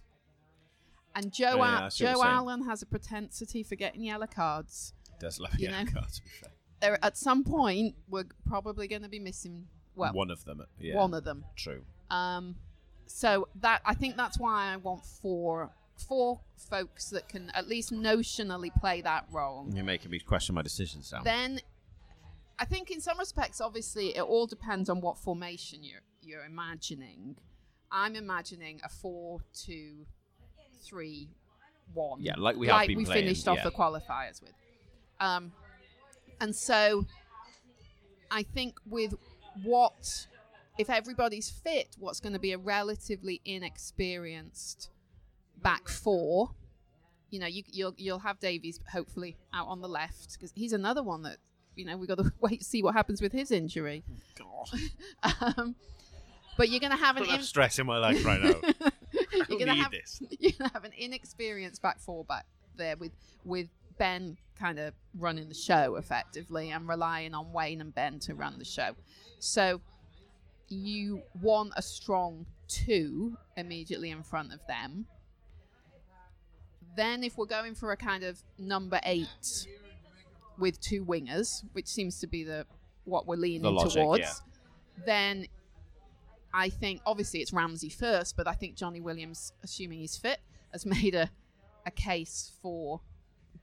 And 1.14 1.32
Joe, 1.32 1.52
Oh, 1.52 1.56
yeah, 1.56 1.62
Al- 1.62 1.84
I 1.84 1.88
see 1.88 2.04
what 2.04 2.14
Joe. 2.14 2.22
Allen 2.22 2.64
has 2.64 2.82
a 2.82 2.86
propensity 2.86 3.62
for 3.62 3.74
getting 3.74 4.02
yellow 4.02 4.26
cards. 4.26 4.92
Does 5.20 5.40
love 5.40 5.58
know. 5.58 5.84
God, 5.92 6.08
to 6.12 6.22
be 6.22 6.30
fair. 6.40 6.50
There, 6.80 7.04
at 7.04 7.16
some 7.16 7.42
point, 7.42 7.96
we're 8.08 8.26
probably 8.46 8.86
going 8.86 9.02
to 9.02 9.08
be 9.08 9.18
missing 9.18 9.66
well 9.96 10.12
one 10.12 10.30
of 10.30 10.44
them. 10.44 10.62
Yeah, 10.78 10.96
one 10.96 11.12
of 11.12 11.24
them. 11.24 11.44
True. 11.56 11.82
Um, 12.10 12.54
so 13.08 13.48
that 13.60 13.80
I 13.84 13.94
think 13.94 14.16
that's 14.16 14.38
why 14.38 14.72
I 14.72 14.76
want 14.76 15.04
four 15.04 15.70
four 15.96 16.40
folks 16.70 17.10
that 17.10 17.28
can 17.28 17.50
at 17.54 17.66
least 17.68 17.92
notionally 17.92 18.72
play 18.74 19.00
that 19.00 19.26
role. 19.32 19.66
You're 19.72 19.84
making 19.84 20.10
me 20.10 20.20
question 20.20 20.54
my 20.54 20.62
decisions 20.62 21.10
now. 21.12 21.22
Then 21.22 21.60
I 22.58 22.64
think 22.64 22.90
in 22.90 23.00
some 23.00 23.18
respects, 23.18 23.60
obviously, 23.60 24.16
it 24.16 24.22
all 24.22 24.46
depends 24.46 24.88
on 24.88 25.00
what 25.00 25.18
formation 25.18 25.82
you're 25.82 26.02
you're 26.22 26.44
imagining. 26.44 27.36
I'm 27.90 28.14
imagining 28.16 28.80
a 28.84 28.88
four, 28.88 29.40
two, 29.54 30.06
three, 30.84 31.30
one. 31.94 32.20
Yeah, 32.20 32.34
like 32.36 32.56
we 32.56 32.66
have 32.66 32.76
like 32.76 32.88
we 32.88 33.04
playing, 33.04 33.24
finished 33.24 33.48
off 33.48 33.62
the 33.62 33.70
qualifiers 33.70 34.42
with. 34.42 34.52
Um, 35.20 35.52
and 36.40 36.54
so, 36.54 37.06
I 38.30 38.42
think 38.42 38.78
with 38.86 39.14
what, 39.62 40.26
if 40.78 40.88
everybody's 40.88 41.50
fit, 41.50 41.96
what's 41.98 42.20
going 42.20 42.32
to 42.32 42.38
be 42.38 42.52
a 42.52 42.58
relatively 42.58 43.40
inexperienced 43.44 44.90
back 45.60 45.88
four. 45.88 46.50
You 47.30 47.40
know, 47.40 47.46
you, 47.46 47.62
you'll 47.70 47.94
you'll 47.98 48.20
have 48.20 48.38
Davies 48.38 48.80
hopefully 48.90 49.36
out 49.52 49.66
on 49.66 49.80
the 49.80 49.88
left 49.88 50.32
because 50.32 50.52
he's 50.54 50.72
another 50.72 51.02
one 51.02 51.22
that 51.22 51.36
you 51.76 51.84
know 51.84 51.96
we've 51.96 52.08
got 52.08 52.18
to 52.18 52.32
wait 52.40 52.60
to 52.60 52.64
see 52.64 52.82
what 52.82 52.94
happens 52.94 53.20
with 53.20 53.32
his 53.32 53.50
injury. 53.50 54.04
God, 54.38 54.80
Um, 55.56 55.74
but 56.56 56.70
you're 56.70 56.80
going 56.80 56.92
to 56.92 56.96
have 56.96 57.16
an 57.18 57.28
in- 57.28 57.42
stress 57.42 57.78
in 57.78 57.86
my 57.86 57.98
life 57.98 58.24
right 58.24 58.40
now. 58.40 58.88
you're 59.48 59.58
gonna 59.58 59.74
have 59.74 59.90
this. 59.90 60.22
you're 60.38 60.52
gonna 60.58 60.70
have 60.72 60.84
an 60.84 60.92
inexperienced 60.96 61.82
back 61.82 62.00
four 62.00 62.24
back 62.24 62.46
there 62.76 62.96
with 62.96 63.12
with 63.44 63.68
Ben 63.98 64.36
kind 64.58 64.78
of 64.78 64.94
running 65.18 65.48
the 65.48 65.54
show 65.54 65.96
effectively 65.96 66.70
and 66.70 66.88
relying 66.88 67.34
on 67.34 67.52
Wayne 67.52 67.80
and 67.80 67.94
Ben 67.94 68.18
to 68.20 68.34
run 68.34 68.58
the 68.58 68.64
show. 68.64 68.90
So 69.38 69.80
you 70.68 71.22
want 71.40 71.72
a 71.76 71.82
strong 71.82 72.46
two 72.68 73.36
immediately 73.56 74.10
in 74.10 74.22
front 74.22 74.52
of 74.52 74.60
them. 74.66 75.06
Then 76.96 77.22
if 77.22 77.38
we're 77.38 77.46
going 77.46 77.74
for 77.74 77.92
a 77.92 77.96
kind 77.96 78.24
of 78.24 78.42
number 78.58 79.00
eight 79.04 79.66
with 80.58 80.80
two 80.80 81.04
wingers, 81.04 81.62
which 81.72 81.86
seems 81.86 82.18
to 82.20 82.26
be 82.26 82.44
the 82.44 82.66
what 83.04 83.26
we're 83.26 83.36
leaning 83.36 83.62
The 83.62 83.72
logic, 83.72 84.02
towards, 84.02 84.20
yeah. 84.20 84.32
then 85.06 85.46
I 86.52 86.68
think 86.68 87.00
obviously 87.06 87.40
it's 87.40 87.52
Ramsey 87.52 87.88
first, 87.88 88.36
but 88.36 88.46
I 88.46 88.52
think 88.52 88.74
Johnny 88.76 89.00
Williams, 89.00 89.52
assuming 89.62 90.00
he's 90.00 90.16
fit, 90.16 90.40
has 90.72 90.84
made 90.86 91.14
a, 91.14 91.30
a 91.86 91.90
case 91.90 92.52
for 92.60 93.00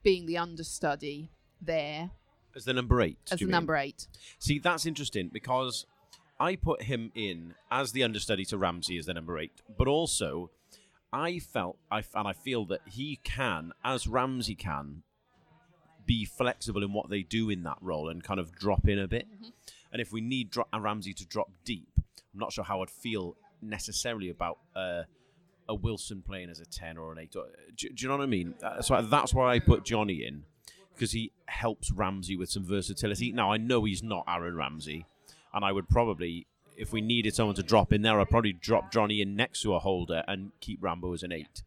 being 0.03 0.25
the 0.25 0.37
understudy 0.37 1.31
there 1.61 2.11
As 2.55 2.65
the 2.65 2.73
number 2.73 3.01
eight. 3.01 3.17
as 3.31 3.39
the 3.39 3.45
mean? 3.45 3.51
number 3.51 3.75
eight. 3.75 4.07
See, 4.39 4.59
that's 4.59 4.85
interesting 4.85 5.29
because 5.33 5.85
I 6.39 6.55
put 6.55 6.83
him 6.83 7.11
in 7.15 7.55
as 7.71 7.91
the 7.91 8.03
understudy 8.03 8.45
to 8.45 8.57
Ramsey 8.57 8.97
as 8.97 9.05
the 9.05 9.13
number 9.13 9.37
eight, 9.39 9.61
but 9.77 9.87
also 9.87 10.51
I 11.13 11.39
felt, 11.39 11.77
I, 11.89 12.03
and 12.13 12.27
I 12.27 12.33
feel 12.33 12.65
that 12.65 12.81
he 12.85 13.19
can, 13.23 13.71
as 13.83 14.07
Ramsey 14.07 14.55
can, 14.55 15.03
be 16.05 16.25
flexible 16.25 16.83
in 16.83 16.93
what 16.93 17.09
they 17.09 17.23
do 17.23 17.49
in 17.49 17.63
that 17.63 17.77
role 17.81 18.09
and 18.09 18.23
kind 18.23 18.39
of 18.39 18.53
drop 18.53 18.87
in 18.87 18.99
a 18.99 19.07
bit. 19.07 19.27
And 19.91 20.01
if 20.01 20.11
we 20.11 20.21
need 20.21 20.51
dro- 20.51 20.67
Ramsey 20.77 21.13
to 21.13 21.25
drop 21.25 21.51
deep, 21.63 21.87
I'm 21.97 22.39
not 22.39 22.51
sure 22.51 22.63
how 22.63 22.81
I'd 22.81 22.89
feel 22.89 23.37
necessarily 23.61 24.29
about 24.29 24.59
uh, 24.75 25.03
a 25.69 25.73
Wilson 25.73 26.21
playing 26.21 26.49
as 26.49 26.59
a 26.59 26.65
10 26.65 26.97
or 26.97 27.13
an 27.13 27.19
8. 27.19 27.35
Or, 27.37 27.45
do, 27.75 27.89
do 27.89 28.03
you 28.03 28.09
know 28.09 28.17
what 28.17 28.23
I 28.23 28.27
mean? 28.27 28.53
Uh, 28.61 28.81
so 28.81 29.01
that's 29.01 29.33
why 29.33 29.53
I 29.53 29.59
put 29.59 29.85
Johnny 29.85 30.25
in 30.25 30.43
because 30.93 31.11
he 31.11 31.31
helps 31.47 31.91
Ramsey 31.91 32.35
with 32.37 32.49
some 32.49 32.65
versatility. 32.65 33.31
Now, 33.31 33.51
I 33.51 33.57
know 33.57 33.83
he's 33.83 34.03
not 34.03 34.23
Aaron 34.27 34.55
Ramsey, 34.55 35.05
and 35.55 35.65
I 35.65 35.71
would 35.71 35.89
probably, 35.89 36.45
if 36.77 36.91
we 36.91 37.01
needed 37.01 37.33
someone 37.33 37.55
to 37.55 37.63
drop 37.63 37.91
in 37.93 38.01
there, 38.01 38.19
I'd 38.19 38.29
probably 38.29 38.53
drop 38.53 38.91
Johnny 38.91 39.21
in 39.21 39.35
next 39.35 39.61
to 39.61 39.73
a 39.73 39.79
holder 39.79 40.23
and 40.27 40.51
keep 40.59 40.83
Rambo 40.83 41.13
as 41.13 41.23
an 41.23 41.31
8. 41.31 41.63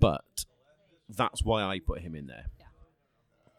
But 0.00 0.44
that's 1.08 1.44
why 1.44 1.62
I 1.62 1.78
put 1.78 2.00
him 2.00 2.14
in 2.14 2.26
there. 2.26 2.46
Yeah. 2.58 2.64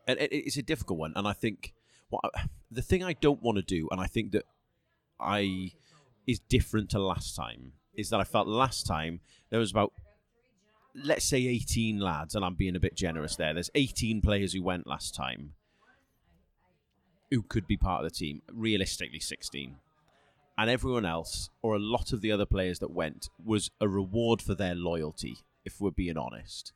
And 0.07 0.19
it, 0.19 0.33
it's 0.33 0.57
a 0.57 0.63
difficult 0.63 0.99
one, 0.99 1.13
and 1.15 1.27
I 1.27 1.33
think 1.33 1.73
what 2.09 2.21
I- 2.35 2.47
the 2.71 2.81
thing 2.81 3.03
I 3.03 3.13
don't 3.13 3.41
want 3.41 3.57
to 3.57 3.61
do, 3.61 3.87
and 3.91 4.01
I 4.01 4.07
think 4.07 4.31
that 4.31 4.45
I 5.19 5.71
is 6.27 6.39
different 6.39 6.89
to 6.91 6.99
last 6.99 7.35
time, 7.35 7.73
is 7.95 8.09
that 8.09 8.19
I 8.19 8.23
felt 8.23 8.47
last 8.47 8.85
time 8.85 9.21
there 9.49 9.59
was 9.59 9.71
about 9.71 9.93
let's 10.95 11.25
say 11.25 11.45
18 11.45 11.99
lads, 11.99 12.33
and 12.35 12.43
I'm 12.43 12.55
being 12.55 12.75
a 12.75 12.79
bit 12.79 12.95
generous 12.95 13.35
there. 13.35 13.53
There's 13.53 13.69
18 13.75 14.21
players 14.21 14.53
who 14.53 14.63
went 14.63 14.87
last 14.87 15.13
time 15.15 15.53
who 17.31 17.41
could 17.41 17.67
be 17.67 17.77
part 17.77 18.03
of 18.03 18.11
the 18.11 18.15
team. 18.15 18.41
Realistically, 18.51 19.19
16. 19.19 19.75
And 20.57 20.69
everyone 20.69 21.05
else, 21.05 21.49
or 21.61 21.75
a 21.75 21.79
lot 21.79 22.11
of 22.11 22.21
the 22.21 22.31
other 22.31 22.45
players 22.45 22.79
that 22.79 22.91
went, 22.91 23.29
was 23.43 23.71
a 23.79 23.87
reward 23.87 24.41
for 24.41 24.55
their 24.55 24.75
loyalty, 24.75 25.37
if 25.63 25.79
we're 25.79 25.91
being 25.91 26.17
honest. 26.17 26.73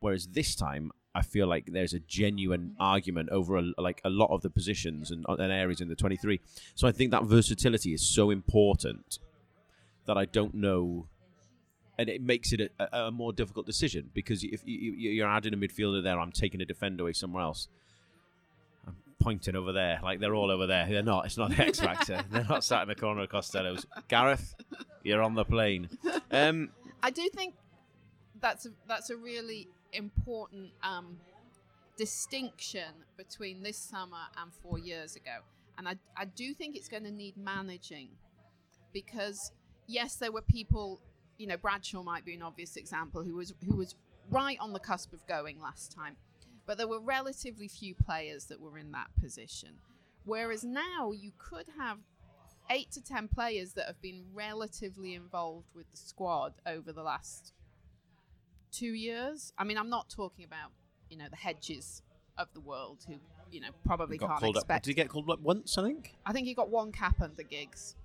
Whereas 0.00 0.26
this 0.28 0.54
time, 0.54 0.90
I 1.14 1.22
feel 1.22 1.46
like 1.46 1.66
there's 1.66 1.94
a 1.94 2.00
genuine 2.00 2.74
argument 2.80 3.28
over 3.30 3.56
a, 3.56 3.62
like 3.78 4.00
a 4.04 4.10
lot 4.10 4.30
of 4.30 4.42
the 4.42 4.50
positions 4.50 5.12
and, 5.12 5.24
and 5.28 5.52
areas 5.52 5.80
in 5.80 5.88
the 5.88 5.94
23. 5.94 6.40
So 6.74 6.88
I 6.88 6.92
think 6.92 7.12
that 7.12 7.24
versatility 7.24 7.94
is 7.94 8.02
so 8.02 8.30
important 8.30 9.20
that 10.06 10.18
I 10.18 10.24
don't 10.24 10.54
know 10.54 11.06
and 11.96 12.08
it 12.08 12.20
makes 12.20 12.52
it 12.52 12.72
a, 12.80 12.98
a, 13.04 13.10
more 13.12 13.32
difficult 13.32 13.66
decision 13.66 14.10
because 14.12 14.42
if 14.42 14.62
you- 14.64 14.92
you're 14.92 15.28
adding 15.28 15.54
a 15.54 15.56
midfielder 15.56 16.02
there, 16.02 16.18
I'm 16.18 16.32
taking 16.32 16.60
a 16.60 16.64
defender 16.64 17.04
away 17.04 17.12
somewhere 17.12 17.44
else. 17.44 17.68
Pointing 19.20 19.56
over 19.56 19.72
there, 19.72 20.00
like 20.02 20.20
they're 20.20 20.34
all 20.34 20.50
over 20.50 20.66
there. 20.66 20.86
They're 20.88 21.02
not. 21.02 21.26
It's 21.26 21.38
not 21.38 21.50
the 21.50 21.66
X 21.66 21.80
Factor. 21.80 22.22
they're 22.30 22.46
not 22.48 22.64
sat 22.64 22.82
in 22.82 22.88
the 22.88 22.94
corner 22.94 23.22
of 23.22 23.28
Costello's. 23.30 23.86
Gareth, 24.08 24.54
you're 25.02 25.22
on 25.22 25.34
the 25.34 25.44
plane. 25.44 25.88
Um, 26.30 26.70
I 27.02 27.10
do 27.10 27.28
think 27.34 27.54
that's 28.40 28.66
a, 28.66 28.70
that's 28.86 29.10
a 29.10 29.16
really 29.16 29.68
important 29.92 30.70
um, 30.82 31.16
distinction 31.96 32.92
between 33.16 33.62
this 33.62 33.78
summer 33.78 34.26
and 34.40 34.52
four 34.62 34.78
years 34.78 35.16
ago, 35.16 35.38
and 35.78 35.88
I 35.88 35.96
I 36.16 36.26
do 36.26 36.52
think 36.52 36.76
it's 36.76 36.88
going 36.88 37.04
to 37.04 37.10
need 37.10 37.36
managing 37.36 38.08
because 38.92 39.52
yes, 39.86 40.16
there 40.16 40.32
were 40.32 40.42
people. 40.42 41.00
You 41.36 41.48
know, 41.48 41.56
Bradshaw 41.56 42.04
might 42.04 42.24
be 42.24 42.34
an 42.34 42.42
obvious 42.42 42.76
example 42.76 43.24
who 43.24 43.34
was 43.34 43.54
who 43.66 43.76
was 43.76 43.96
right 44.30 44.56
on 44.60 44.72
the 44.72 44.78
cusp 44.78 45.12
of 45.12 45.26
going 45.26 45.60
last 45.60 45.92
time, 45.92 46.16
but 46.66 46.78
there 46.78 46.88
were 46.88 47.00
relatively 47.00 47.68
few 47.68 47.94
players 47.94 48.46
that 48.46 48.60
were 48.60 48.78
in 48.78 48.92
that 48.92 49.08
position. 49.20 49.74
Whereas 50.24 50.64
now 50.64 51.12
you 51.12 51.32
could 51.38 51.66
have 51.78 51.98
eight 52.70 52.90
to 52.92 53.02
ten 53.02 53.28
players 53.28 53.74
that 53.74 53.86
have 53.86 54.00
been 54.00 54.24
relatively 54.32 55.14
involved 55.14 55.68
with 55.74 55.90
the 55.90 55.96
squad 55.96 56.54
over 56.66 56.92
the 56.92 57.02
last 57.02 57.52
two 58.72 58.94
years. 58.94 59.52
I 59.58 59.64
mean, 59.64 59.78
I'm 59.78 59.90
not 59.90 60.08
talking 60.08 60.44
about 60.44 60.70
you 61.10 61.16
know 61.16 61.26
the 61.28 61.36
Hedges 61.36 62.02
of 62.38 62.48
the 62.54 62.60
world 62.60 63.04
who 63.06 63.14
you 63.50 63.60
know 63.60 63.68
probably 63.84 64.18
can't 64.18 64.38
called 64.38 64.56
up. 64.56 64.62
expect. 64.62 64.84
Did 64.84 64.90
he 64.90 64.94
get 64.94 65.08
called 65.08 65.30
up 65.30 65.40
once? 65.40 65.76
I 65.78 65.82
think. 65.82 66.14
I 66.24 66.32
think 66.32 66.46
he 66.46 66.54
got 66.54 66.70
one 66.70 66.92
cap 66.92 67.20
under 67.20 67.42
Giggs. 67.42 67.96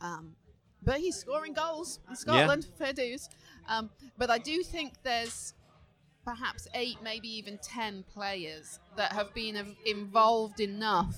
Um, 0.00 0.36
but 0.82 0.98
he's 0.98 1.16
scoring 1.16 1.54
goals 1.54 1.98
in 2.10 2.16
Scotland, 2.16 2.66
fair 2.76 2.92
dues. 2.92 3.28
Um, 3.68 3.90
but 4.18 4.30
I 4.30 4.38
do 4.38 4.62
think 4.62 4.92
there's 5.02 5.54
perhaps 6.24 6.66
eight, 6.74 6.98
maybe 7.02 7.28
even 7.28 7.58
ten 7.58 8.04
players 8.12 8.80
that 8.96 9.12
have 9.12 9.34
been 9.34 9.76
involved 9.84 10.60
enough 10.60 11.16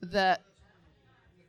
that 0.00 0.42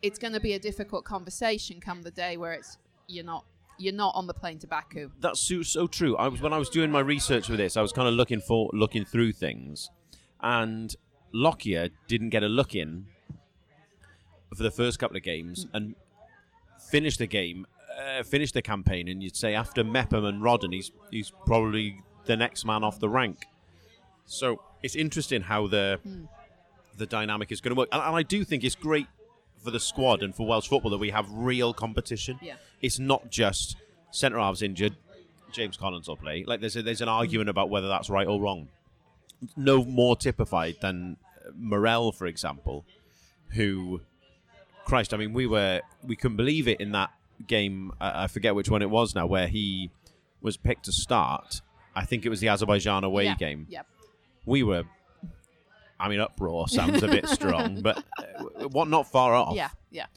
it's 0.01 0.19
going 0.19 0.33
to 0.33 0.39
be 0.39 0.53
a 0.53 0.59
difficult 0.59 1.05
conversation 1.05 1.79
come 1.79 2.01
the 2.01 2.11
day 2.11 2.37
where 2.37 2.53
it's 2.53 2.77
you're 3.07 3.25
not 3.25 3.45
you're 3.77 3.93
not 3.93 4.13
on 4.15 4.27
the 4.27 4.33
plane 4.33 4.59
to 4.59 4.67
Baku. 4.67 5.09
That's 5.19 5.39
so, 5.39 5.63
so 5.63 5.87
true. 5.87 6.15
I 6.17 6.27
was 6.27 6.41
when 6.41 6.53
I 6.53 6.57
was 6.57 6.69
doing 6.69 6.91
my 6.91 6.99
research 6.99 7.47
for 7.47 7.57
this, 7.57 7.77
I 7.77 7.81
was 7.81 7.91
kind 7.91 8.07
of 8.07 8.13
looking 8.13 8.39
for 8.39 8.69
looking 8.73 9.05
through 9.05 9.33
things, 9.33 9.89
and 10.41 10.95
Lockyer 11.33 11.89
didn't 12.07 12.29
get 12.29 12.43
a 12.43 12.47
look 12.47 12.75
in 12.75 13.07
for 14.55 14.63
the 14.63 14.71
first 14.71 14.99
couple 14.99 15.17
of 15.17 15.23
games 15.23 15.65
and 15.73 15.95
finished 16.91 17.17
the 17.17 17.25
game, 17.27 17.65
uh, 17.99 18.21
finished 18.23 18.53
the 18.53 18.61
campaign, 18.61 19.07
and 19.07 19.23
you'd 19.23 19.35
say 19.35 19.55
after 19.55 19.83
Mepham 19.83 20.25
and 20.25 20.41
Rodon, 20.41 20.73
he's 20.73 20.91
he's 21.09 21.31
probably 21.45 22.01
the 22.25 22.35
next 22.35 22.65
man 22.65 22.83
off 22.83 22.99
the 22.99 23.09
rank. 23.09 23.45
So 24.25 24.61
it's 24.81 24.95
interesting 24.95 25.41
how 25.41 25.67
the 25.67 25.99
the 26.97 27.05
dynamic 27.05 27.51
is 27.51 27.59
going 27.59 27.75
to 27.75 27.79
work, 27.79 27.89
and, 27.91 28.01
and 28.01 28.15
I 28.15 28.23
do 28.23 28.43
think 28.43 28.63
it's 28.63 28.75
great 28.75 29.07
for 29.63 29.71
the 29.71 29.79
squad 29.79 30.21
and 30.21 30.35
for 30.35 30.45
Welsh 30.45 30.67
football 30.67 30.91
that 30.91 30.97
we 30.97 31.09
have 31.09 31.25
real 31.31 31.73
competition. 31.73 32.37
Yeah. 32.41 32.55
It's 32.81 32.99
not 32.99 33.31
just 33.31 33.77
centre 34.11 34.37
halves 34.37 34.61
injured. 34.61 34.95
James 35.51 35.77
Collins 35.77 36.07
will 36.07 36.17
play. 36.17 36.43
Like 36.45 36.59
there's 36.59 36.75
a, 36.75 36.81
there's 36.81 37.01
an 37.01 37.09
argument 37.09 37.49
about 37.49 37.69
whether 37.69 37.87
that's 37.87 38.09
right 38.09 38.27
or 38.27 38.41
wrong. 38.41 38.67
No 39.55 39.83
more 39.85 40.15
typified 40.15 40.77
than 40.81 41.17
uh, 41.45 41.51
Morrell, 41.55 42.11
for 42.11 42.25
example, 42.27 42.85
who, 43.49 44.01
Christ, 44.85 45.13
I 45.13 45.17
mean, 45.17 45.33
we 45.33 45.47
were 45.47 45.81
we 46.03 46.15
couldn't 46.15 46.37
believe 46.37 46.67
it 46.67 46.79
in 46.79 46.91
that 46.91 47.11
game. 47.47 47.91
I, 48.01 48.23
I 48.23 48.27
forget 48.27 48.55
which 48.55 48.69
one 48.69 48.81
it 48.81 48.89
was 48.89 49.15
now, 49.15 49.25
where 49.25 49.47
he 49.47 49.91
was 50.41 50.57
picked 50.57 50.85
to 50.85 50.91
start. 50.91 51.61
I 51.95 52.05
think 52.05 52.25
it 52.25 52.29
was 52.29 52.39
the 52.39 52.49
Azerbaijan 52.49 53.03
away 53.03 53.25
yeah. 53.25 53.35
game. 53.35 53.67
Yep. 53.69 53.87
We 54.45 54.63
were. 54.63 54.83
I 55.99 56.09
mean, 56.09 56.19
uproar 56.19 56.67
sounds 56.67 57.01
a 57.03 57.07
bit 57.07 57.27
strong, 57.29 57.81
but 57.83 58.03
uh, 58.17 58.67
what 58.69 58.87
not 58.89 59.09
far 59.09 59.33
off 59.33 59.55
Yeah. 59.55 59.69
Yeah. 59.89 60.07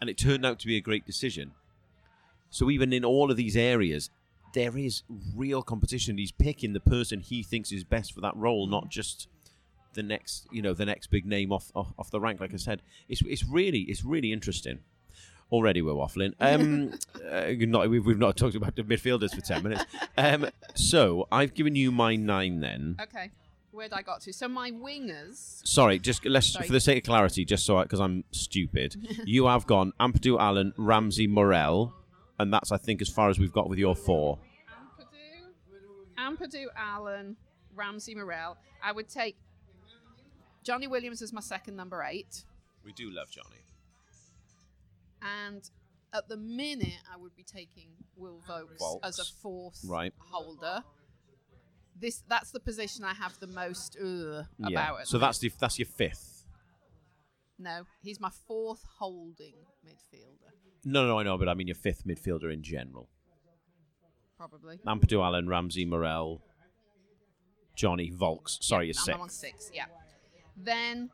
and 0.00 0.10
it 0.10 0.18
turned 0.18 0.44
out 0.44 0.58
to 0.60 0.66
be 0.66 0.76
a 0.76 0.80
great 0.80 1.06
decision. 1.06 1.52
So 2.50 2.70
even 2.70 2.92
in 2.92 3.04
all 3.04 3.30
of 3.30 3.36
these 3.36 3.56
areas, 3.56 4.10
there 4.52 4.76
is 4.76 5.02
real 5.34 5.62
competition. 5.62 6.18
He's 6.18 6.32
picking 6.32 6.72
the 6.72 6.80
person 6.80 7.20
he 7.20 7.42
thinks 7.42 7.72
is 7.72 7.84
best 7.84 8.12
for 8.12 8.20
that 8.20 8.36
role, 8.36 8.66
not 8.66 8.90
just 8.90 9.28
the 9.94 10.02
next 10.02 10.46
you 10.52 10.62
know 10.62 10.74
the 10.74 10.84
next 10.84 11.08
big 11.08 11.26
name 11.26 11.50
off 11.50 11.72
off, 11.74 11.92
off 11.98 12.10
the 12.10 12.20
rank. 12.20 12.40
Like 12.40 12.54
I 12.54 12.58
said, 12.58 12.82
it's 13.08 13.22
it's 13.22 13.44
really 13.44 13.80
it's 13.80 14.04
really 14.04 14.32
interesting. 14.32 14.80
Already 15.52 15.80
we're 15.82 15.92
waffling. 15.92 16.34
Um, 16.40 16.92
uh, 17.30 17.52
not, 17.66 17.88
we've, 17.88 18.04
we've 18.04 18.18
not 18.18 18.36
talked 18.36 18.56
about 18.56 18.74
the 18.76 18.82
midfielders 18.82 19.34
for 19.34 19.40
ten 19.40 19.62
minutes. 19.62 19.84
Um, 20.16 20.48
so 20.74 21.28
I've 21.30 21.54
given 21.54 21.76
you 21.76 21.92
my 21.92 22.16
nine. 22.16 22.60
Then 22.60 22.96
Okay. 23.00 23.30
Where'd 23.70 23.92
I 23.92 24.00
got 24.00 24.22
to? 24.22 24.32
So 24.32 24.48
my 24.48 24.70
wingers. 24.70 25.66
sorry, 25.66 25.98
just 25.98 26.24
let's 26.24 26.50
Sorry. 26.50 26.66
for 26.66 26.72
the 26.72 26.80
sake 26.80 26.98
of 26.98 27.04
clarity, 27.04 27.44
just 27.44 27.66
so 27.66 27.82
because 27.82 28.00
I'm 28.00 28.24
stupid. 28.30 28.96
you 29.26 29.46
have 29.46 29.66
gone 29.66 29.92
Ampadu, 30.00 30.40
Allen, 30.40 30.72
Ramsey, 30.78 31.26
Morrell, 31.26 31.92
and 32.38 32.50
that's 32.52 32.72
I 32.72 32.78
think 32.78 33.02
as 33.02 33.10
far 33.10 33.28
as 33.28 33.38
we've 33.38 33.52
got 33.52 33.68
with 33.68 33.78
your 33.78 33.94
four. 33.94 34.38
Ampadu, 36.18 36.38
Ampadu, 36.38 36.64
Allen, 36.74 37.36
Ramsey, 37.74 38.14
Morrell. 38.14 38.56
I 38.82 38.92
would 38.92 39.10
take 39.10 39.36
Johnny 40.64 40.86
Williams 40.86 41.22
as 41.22 41.32
my 41.32 41.40
second 41.40 41.76
number 41.76 42.02
eight, 42.02 42.44
We 42.84 42.92
do 42.92 43.10
love 43.10 43.30
Johnny. 43.30 43.62
And 45.22 45.68
at 46.12 46.28
the 46.28 46.36
minute 46.36 46.98
I 47.12 47.16
would 47.16 47.34
be 47.36 47.42
taking 47.42 47.88
Will 48.16 48.42
Vaulks 48.48 48.78
Vaulks. 48.80 49.00
as 49.02 49.18
a 49.18 49.24
fourth 49.24 49.80
Right. 49.86 50.12
holder. 50.18 50.82
This 51.98 52.22
that's 52.28 52.50
the 52.50 52.60
position 52.60 53.04
I 53.04 53.14
have 53.14 53.38
the 53.40 53.46
most 53.46 53.96
uh, 53.96 54.44
Yeah. 54.58 54.68
about. 54.68 55.00
at 55.00 55.08
So 55.08 55.18
that's 55.18 55.38
the 55.38 55.50
that's 55.58 55.78
your 55.78 55.86
fifth. 55.86 56.44
No, 57.58 57.86
he's 58.02 58.20
my 58.20 58.28
fourth 58.46 58.84
holding 58.98 59.54
midfielder, 59.84 60.50
No, 60.84 61.06
no, 61.06 61.18
I 61.18 61.22
know, 61.22 61.38
but 61.38 61.48
I 61.48 61.54
mean 61.54 61.66
your 61.68 61.74
fifth 61.76 62.04
midfielder 62.06 62.52
in 62.52 62.62
general. 62.62 63.08
probably. 64.36 64.76
Ampadu, 64.86 65.24
Allen, 65.24 65.48
Ramsey, 65.48 65.86
Morrell, 65.86 66.42
Johnny, 67.74 68.10
Vaulks. 68.10 68.62
Sorry, 68.62 68.88
Yeah, 68.88 68.92
you're 69.06 69.14
I'm 69.14 69.20
on 69.22 69.28
sixth. 69.30 69.62
six, 69.62 69.70
yeah. 69.74 69.86
Then 70.58 71.10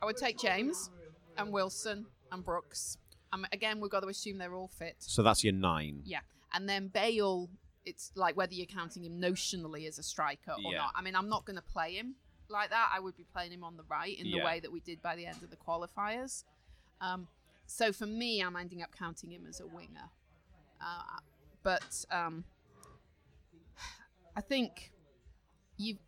I 0.00 0.06
would 0.06 0.16
take 0.16 0.38
James 0.38 0.88
and 1.36 1.52
Wilson 1.52 2.06
and 2.32 2.44
Brooks. 2.44 2.96
Um, 3.32 3.46
again, 3.52 3.80
we've 3.80 3.90
got 3.90 4.00
to 4.00 4.08
assume 4.08 4.38
they're 4.38 4.54
all 4.54 4.68
fit. 4.68 4.96
So 4.98 5.22
that's 5.22 5.44
your 5.44 5.52
nine. 5.52 6.02
Yeah. 6.04 6.20
And 6.52 6.68
then 6.68 6.88
Bale, 6.88 7.48
it's 7.84 8.10
like 8.16 8.36
whether 8.36 8.54
you're 8.54 8.66
counting 8.66 9.04
him 9.04 9.20
notionally 9.20 9.86
as 9.86 9.98
a 9.98 10.02
striker 10.02 10.52
or 10.64 10.72
Yeah. 10.72 10.78
not. 10.78 10.92
I 10.96 11.02
mean, 11.02 11.14
I'm 11.14 11.28
not 11.28 11.44
going 11.44 11.56
to 11.56 11.62
play 11.62 11.94
him 11.94 12.16
like 12.48 12.70
that. 12.70 12.90
I 12.92 12.98
would 12.98 13.16
be 13.16 13.24
playing 13.32 13.52
him 13.52 13.62
on 13.62 13.76
the 13.76 13.84
right 13.84 14.18
in 14.18 14.30
the 14.30 14.38
Yeah. 14.38 14.44
way 14.44 14.58
that 14.60 14.72
we 14.72 14.80
did 14.80 15.00
by 15.00 15.14
the 15.14 15.26
end 15.26 15.42
of 15.42 15.50
the 15.50 15.56
qualifiers. 15.56 16.44
Um, 17.00 17.28
so 17.66 17.92
for 17.92 18.06
me, 18.06 18.40
I'm 18.42 18.56
ending 18.56 18.82
up 18.82 18.90
counting 18.96 19.30
him 19.30 19.46
as 19.48 19.60
a 19.60 19.66
winger. 19.66 20.10
Uh, 20.80 21.20
but 21.62 22.04
um, 22.10 22.44
I 24.36 24.40
think 24.40 24.92
you 25.76 25.98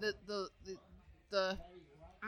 the, 0.00 0.14
the 0.26 0.48
the 0.64 0.76
the 1.30 1.58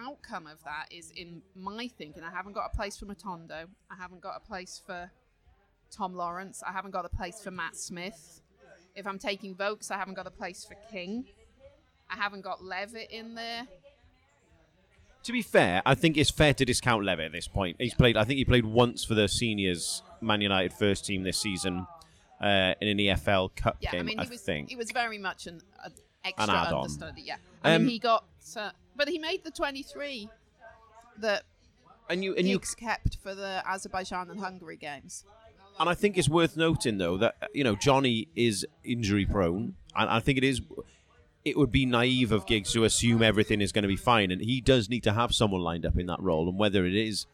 outcome 0.05 0.47
of 0.47 0.63
that 0.65 0.87
is 0.91 1.13
in 1.17 1.43
my 1.55 1.89
thinking. 1.89 2.23
I 2.23 2.31
haven't 2.31 2.53
got 2.53 2.71
a 2.73 2.77
place 2.77 2.97
for 2.97 3.07
Matondo. 3.07 3.67
I 3.91 3.97
haven't 3.99 4.21
got 4.21 4.37
a 4.37 4.41
place 4.47 4.81
for 4.85 5.11
Tom 5.91 6.15
Lawrence. 6.15 6.63
I 6.67 6.73
haven't 6.73 6.91
got 6.91 7.05
a 7.05 7.09
place 7.09 7.41
for 7.43 7.51
Matt 7.51 7.77
Smith. 7.77 8.41
If 8.95 9.07
I'm 9.07 9.19
taking 9.19 9.55
Vaulks, 9.55 9.91
I 9.91 9.97
haven't 9.99 10.15
got 10.15 10.27
a 10.27 10.31
place 10.31 10.65
for 10.65 10.75
King. 10.91 11.27
I 12.11 12.17
haven't 12.17 12.43
got 12.43 12.65
Levitt 12.65 13.11
in 13.11 13.35
there. 13.35 13.67
To 15.25 15.33
be 15.33 15.43
fair, 15.43 15.83
I 15.85 15.95
think 15.97 16.17
it's 16.17 16.31
fair 16.31 16.55
to 16.55 16.65
discount 16.65 17.05
Levitt 17.05 17.27
at 17.27 17.33
this 17.33 17.49
point. 17.49 17.77
He's 17.81 17.95
played. 17.95 18.17
I 18.17 18.25
think 18.25 18.39
he 18.39 18.45
played 18.45 18.65
once 18.65 19.05
for 19.05 19.15
the 19.15 19.27
seniors 19.29 20.03
Man 20.21 20.41
United 20.41 20.73
first 20.73 21.05
team 21.05 21.25
this 21.25 21.37
season 21.37 21.85
uh, 22.41 22.75
in 22.81 22.89
an 22.89 22.99
EFL 22.99 23.55
Cup 23.57 23.77
Yeah, 23.81 23.91
game. 23.91 24.01
I 24.01 24.05
mean, 24.05 24.19
he 24.21 24.29
was 24.29 24.41
think. 24.41 24.69
he 24.69 24.77
was 24.77 24.93
very 24.93 25.19
much 25.19 25.47
an, 25.49 25.61
an 25.85 25.93
extra 26.25 26.55
An 26.55 26.73
understudy. 26.75 27.23
Yeah, 27.23 27.37
I 27.65 27.75
Um, 27.75 27.83
mean, 27.83 27.91
he 27.91 27.99
got, 27.99 28.25
uh, 28.57 28.71
but 28.97 29.09
he 29.09 29.19
made 29.19 29.45
the 29.45 29.51
23 29.51 30.29
that 31.19 31.43
and 32.09 32.23
you 32.23 32.35
and 32.35 32.49
you 32.49 32.59
Giggs 32.59 32.75
kept 32.75 33.17
for 33.23 33.35
the 33.35 33.63
Azerbaijan 33.67 34.31
and 34.31 34.41
Hungary 34.41 34.77
games. 34.77 35.25
And 35.79 35.89
I 35.89 35.95
think 35.95 36.17
it's 36.17 36.29
worth 36.29 36.57
noting, 36.57 36.99
though, 36.99 37.19
that 37.19 37.35
you 37.53 37.65
know 37.65 37.77
Johnny 37.77 38.29
is 38.35 38.67
injury 38.85 39.27
prone, 39.27 39.75
and 39.95 40.11
I 40.11 40.21
think 40.21 40.39
it 40.39 40.45
is. 40.45 40.61
It 41.45 41.57
would 41.57 41.71
be 41.71 41.87
naive 41.87 42.33
of 42.33 42.45
Giggs 42.47 42.73
to 42.73 42.83
assume 42.83 43.23
everything 43.23 43.61
is 43.61 43.71
going 43.71 43.83
to 43.83 43.89
be 43.89 43.97
fine, 43.97 44.33
and 44.33 44.41
he 44.41 44.61
does 44.61 44.89
need 44.89 45.05
to 45.05 45.13
have 45.13 45.33
someone 45.33 45.61
lined 45.61 45.87
up 45.87 45.97
in 45.97 46.07
that 46.07 46.21
role. 46.21 46.49
And 46.49 46.59
whether 46.59 46.85
it 46.85 46.95
is 46.95 47.27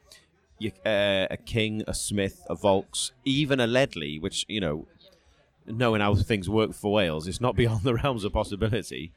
uh, 0.85 1.29
a 1.31 1.39
King, 1.47 1.83
a 1.87 1.95
Smith, 1.95 2.43
a 2.51 2.55
Vaulks, 2.55 3.13
even 3.25 3.59
a 3.59 3.67
Ledley, 3.67 4.19
which 4.19 4.45
you 4.49 4.61
know, 4.61 4.87
knowing 5.67 6.03
how 6.03 6.15
things 6.15 6.49
work 6.49 6.75
for 6.75 6.93
Wales, 6.93 7.27
it's 7.27 7.41
not 7.41 7.57
beyond 7.57 7.85
the 7.85 7.95
realms 8.03 8.25
of 8.25 8.33
possibility. 8.33 9.13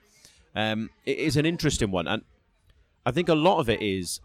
Um, 0.55 0.91
it 1.05 1.17
is 1.17 1.35
an 1.35 1.45
interesting 1.45 1.91
one, 1.91 2.07
and 2.07 2.21
I 3.05 3.11
think 3.11 3.29
a 3.29 3.35
lot 3.35 3.59
of 3.59 3.69
it 3.69 3.81
is 3.81 4.19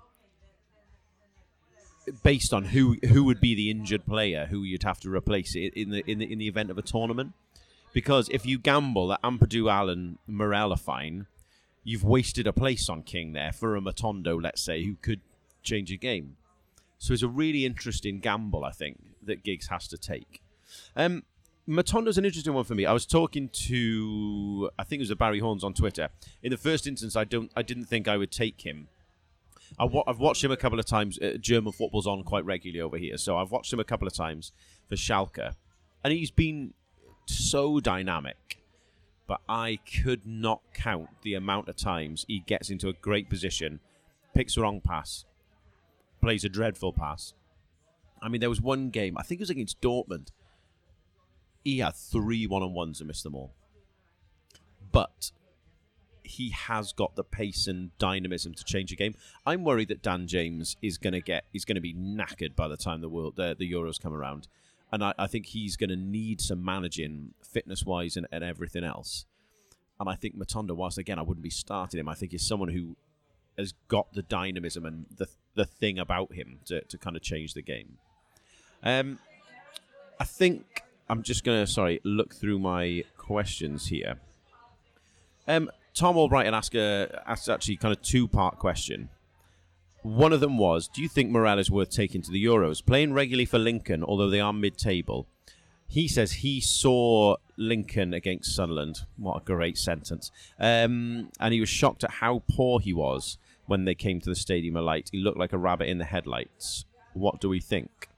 based 2.23 2.53
on 2.53 2.65
who 2.67 2.97
who 3.09 3.25
would 3.25 3.41
be 3.41 3.55
the 3.55 3.71
injured 3.71 4.07
player 4.07 4.47
who 4.47 4.63
you'd 4.63 4.83
have 4.83 5.01
to 5.01 5.11
replace 5.11 5.55
in 5.55 5.91
the 5.91 6.03
in 6.11 6.19
the 6.19 6.33
in 6.33 6.39
the 6.39 6.49
event 6.49 6.71
of 6.71 6.79
a 6.79 6.83
tournament. 6.83 7.33
Because 7.93 8.29
if 8.31 8.47
you 8.47 8.59
gamble 8.59 9.09
that 9.09 9.23
Ampadu, 9.23 9.71
Allen, 9.71 10.19
Morrell 10.27 10.73
are 10.73 10.77
fine, 10.77 11.27
you've 11.83 12.05
wasted 12.05 12.47
a 12.47 12.53
place 12.53 12.89
on 12.89 13.03
King 13.03 13.33
there 13.33 13.53
for 13.53 13.75
a 13.75 13.81
Matondo, 13.81 14.41
let's 14.41 14.63
say, 14.63 14.85
who 14.85 14.95
could 15.03 15.21
change 15.63 15.91
a 15.91 15.97
game. 15.97 16.37
So 16.99 17.13
it's 17.13 17.23
a 17.23 17.29
really 17.29 17.65
interesting 17.65 18.21
gamble, 18.21 18.65
I 18.65 18.71
think, 18.71 19.01
that 19.25 19.43
Giggs 19.43 19.69
has 19.69 19.89
to 19.89 19.99
take. 19.99 20.41
Um, 20.95 21.25
Matondo's 21.71 22.19
an 22.19 22.25
interesting 22.25 22.53
one 22.53 22.65
for 22.65 22.75
me. 22.75 22.85
I 22.85 22.93
was 22.93 23.07
talking 23.07 23.49
to, 23.49 24.71
I 24.77 24.83
think 24.83 24.99
it 24.99 25.05
was 25.05 25.11
a 25.11 25.17
Barry 25.17 25.39
Horns 25.39 25.63
on 25.63 25.73
Twitter. 25.73 26.09
In 26.43 26.51
the 26.51 26.57
first 26.57 26.87
instance, 26.87 27.15
I 27.15 27.23
don't, 27.23 27.51
I 27.55 27.63
didn't 27.63 27.85
think 27.85 28.09
I 28.09 28.17
would 28.17 28.33
take 28.33 28.63
him. 28.63 28.89
I 29.79 29.85
I've 30.07 30.19
watched 30.19 30.43
him 30.43 30.51
a 30.51 30.57
couple 30.57 30.81
of 30.81 30.85
times. 30.85 31.17
Uh, 31.21 31.37
German 31.41 31.73
football's 31.73 32.09
on 32.09 32.25
quite 32.25 32.45
regularly 32.45 32.81
over 32.81 32.97
here, 32.97 33.17
so 33.17 33.39
I've 33.39 33.53
watched 33.53 33.73
him 33.73 33.79
a 33.79 33.85
couple 33.85 34.09
of 34.09 34.13
times 34.13 34.51
for 34.89 34.97
Schalke, 34.97 35.55
and 36.03 36.13
he's 36.13 36.33
been 36.33 36.75
so 37.27 37.79
dynamic. 37.79 38.59
But 39.29 39.41
I 39.49 39.79
could 40.03 40.27
not 40.27 40.63
count 40.75 41.09
the 41.23 41.35
amount 41.35 41.69
of 41.69 41.77
times 41.77 42.25
he 42.27 42.41
gets 42.41 42.69
into 42.69 42.89
a 42.89 42.95
great 42.95 43.31
position, 43.31 43.79
picks 44.35 44.57
the 44.57 44.63
wrong 44.63 44.81
pass, 44.81 45.25
plays 46.21 46.45
a 46.45 46.49
dreadful 46.49 46.93
pass. 46.93 47.33
I 48.21 48.29
mean, 48.29 48.41
there 48.41 48.51
was 48.51 48.61
one 48.61 48.91
game, 48.91 49.17
I 49.17 49.23
think 49.23 49.41
it 49.41 49.43
was 49.43 49.51
against 49.51 49.81
Dortmund. 49.81 50.31
He 51.65 51.79
had 51.79 51.95
three 51.95 52.47
one 52.47 52.63
on 52.63 52.75
ones 52.75 53.01
and 53.01 53.09
missed 53.09 53.25
them 53.25 53.35
all. 53.35 53.53
But 54.93 55.31
he 56.23 56.51
has 56.51 56.93
got 56.93 57.17
the 57.17 57.25
pace 57.25 57.67
and 57.67 57.97
dynamism 57.99 58.55
to 58.55 58.65
change 58.65 58.93
a 58.93 58.97
game. 58.97 59.15
I'm 59.45 59.65
worried 59.65 59.89
that 59.89 60.03
Dan 60.03 60.27
James 60.27 60.77
is 60.81 60.97
going 60.97 61.13
to 61.13 61.21
get 61.21 61.45
he's 61.53 61.65
going 61.65 61.75
to 61.75 61.81
be 61.81 61.95
knackered 61.95 62.55
by 62.55 62.69
the 62.69 62.77
time 62.77 63.01
the 63.01 63.09
world 63.09 63.35
the, 63.37 63.57
the 63.59 63.71
Euros 63.71 64.01
come 64.01 64.15
around, 64.15 64.47
and 64.93 65.03
I, 65.03 65.15
I 65.19 65.27
think 65.27 65.47
he's 65.47 65.77
going 65.77 65.91
to 65.91 65.97
need 65.97 66.41
some 66.41 66.65
managing 66.65 67.35
fitness 67.43 67.85
wise 67.85 68.17
and, 68.17 68.27
and 68.31 68.45
everything 68.45 68.85
else. 68.85 69.27
And 69.99 70.09
I 70.09 70.15
think 70.15 70.37
Matondo, 70.37 70.75
whilst 70.75 70.99
again 70.99 71.19
I 71.19 71.23
wouldn't 71.23 71.43
be 71.43 71.51
starting 71.51 72.01
him, 72.01 72.09
I 72.09 72.15
think 72.15 72.33
he's 72.33 72.47
someone 72.47 72.69
who 72.69 72.97
has 73.59 73.75
got 73.89 74.13
the 74.13 74.23
dynamism 74.23 74.87
and 74.87 75.07
the 75.15 75.27
the 75.55 75.65
thing 75.65 75.99
about 75.99 76.33
him 76.33 76.61
to, 76.67 76.83
to 76.83 76.97
kind 76.97 77.17
of 77.17 77.23
change 77.23 77.55
the 77.55 77.63
game. 77.63 77.99
Um, 78.83 79.19
I 80.19 80.25
think 80.25 80.85
I'm 81.11 81.25
just 81.25 81.43
gonna 81.43 81.67
sorry 81.67 82.01
look 82.05 82.33
through 82.33 82.61
my 82.61 83.03
questions 83.19 83.89
here. 83.89 84.21
Um, 85.49 85.69
Tom 85.93 86.15
Albrighton 86.15 86.53
asked 86.53 86.77
a 86.77 87.23
asked 87.27 87.49
actually 87.49 87.79
kind 87.79 87.91
of 87.91 88.01
two 88.01 88.29
part 88.29 88.61
question. 88.61 89.09
One 90.03 90.33
of 90.33 90.39
them 90.39 90.57
was, 90.57 90.87
do 90.87 91.03
you 91.03 91.09
think 91.09 91.31
Morrell 91.31 91.59
is 91.59 91.69
worth 91.69 91.91
taking 91.91 92.23
to 92.23 92.31
the 92.31 92.43
Euros? 92.43 92.85
Playing 92.87 93.13
regularly 93.13 93.45
for 93.45 93.59
Lincoln, 93.59 94.05
although 94.05 94.31
they 94.31 94.39
are 94.39 94.53
mid 94.53 94.79
table. 94.79 95.27
He 95.89 96.07
says 96.07 96.31
he 96.31 96.61
saw 96.61 97.37
Lincoln 97.57 98.15
against 98.15 98.55
Sunderland. 98.55 99.01
What 99.17 99.43
a 99.43 99.45
great 99.45 99.79
sentence. 99.79 100.31
Um, 100.61 101.31
and 101.41 101.53
he 101.53 101.59
was 101.59 101.69
shocked 101.69 102.05
at 102.05 102.13
how 102.13 102.45
poor 102.49 102.79
he 102.79 102.93
was 102.93 103.37
when 103.67 103.85
they 103.85 103.97
came 103.97 104.21
to 104.21 104.31
the 104.31 104.37
Stadium 104.37 104.77
of 104.77 104.85
Light. 104.85 105.11
He 105.11 105.19
looked 105.19 105.39
like 105.39 105.53
a 105.53 105.59
rabbit 105.59 105.89
in 105.89 105.99
the 105.99 106.05
headlights. 106.05 106.85
What 107.15 107.41
do 107.41 107.49
we 107.49 107.59
think? 107.59 108.10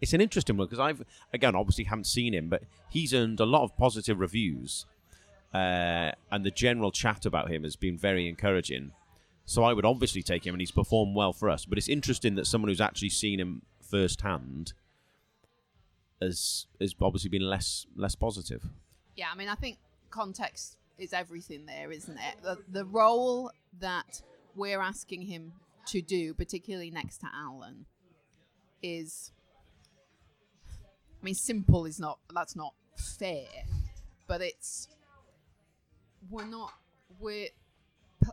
It's 0.00 0.12
an 0.12 0.20
interesting 0.20 0.56
one 0.56 0.66
because 0.66 0.78
I've, 0.78 1.04
again, 1.32 1.54
obviously 1.54 1.84
haven't 1.84 2.06
seen 2.06 2.34
him, 2.34 2.48
but 2.48 2.62
he's 2.90 3.14
earned 3.14 3.40
a 3.40 3.46
lot 3.46 3.62
of 3.62 3.76
positive 3.76 4.20
reviews. 4.20 4.86
Uh, 5.54 6.12
and 6.30 6.44
the 6.44 6.50
general 6.50 6.90
chat 6.90 7.24
about 7.24 7.50
him 7.50 7.62
has 7.62 7.76
been 7.76 7.96
very 7.96 8.28
encouraging. 8.28 8.92
So 9.46 9.62
I 9.64 9.72
would 9.72 9.86
obviously 9.86 10.22
take 10.22 10.44
him, 10.46 10.54
and 10.54 10.60
he's 10.60 10.72
performed 10.72 11.14
well 11.14 11.32
for 11.32 11.48
us. 11.48 11.64
But 11.64 11.78
it's 11.78 11.88
interesting 11.88 12.34
that 12.34 12.46
someone 12.46 12.68
who's 12.68 12.80
actually 12.80 13.10
seen 13.10 13.40
him 13.40 13.62
firsthand 13.80 14.72
has 16.20 16.66
has 16.80 16.94
obviously 17.00 17.30
been 17.30 17.48
less 17.48 17.86
less 17.94 18.14
positive. 18.16 18.64
Yeah, 19.14 19.26
I 19.32 19.36
mean, 19.36 19.48
I 19.48 19.54
think 19.54 19.78
context 20.10 20.76
is 20.98 21.12
everything 21.12 21.64
there, 21.66 21.92
isn't 21.92 22.18
it? 22.18 22.42
The, 22.42 22.58
the 22.68 22.84
role 22.84 23.50
that 23.78 24.20
we're 24.56 24.80
asking 24.80 25.22
him 25.22 25.52
to 25.86 26.02
do, 26.02 26.34
particularly 26.34 26.90
next 26.90 27.18
to 27.18 27.28
Allen, 27.32 27.86
is. 28.82 29.32
I 31.26 31.30
mean, 31.30 31.34
simple 31.34 31.86
is 31.86 31.98
not. 31.98 32.20
That's 32.32 32.54
not 32.54 32.72
fair, 33.18 33.48
but 34.28 34.40
it's. 34.40 34.86
We're 36.30 36.46
not. 36.46 36.72
We're. 37.18 37.48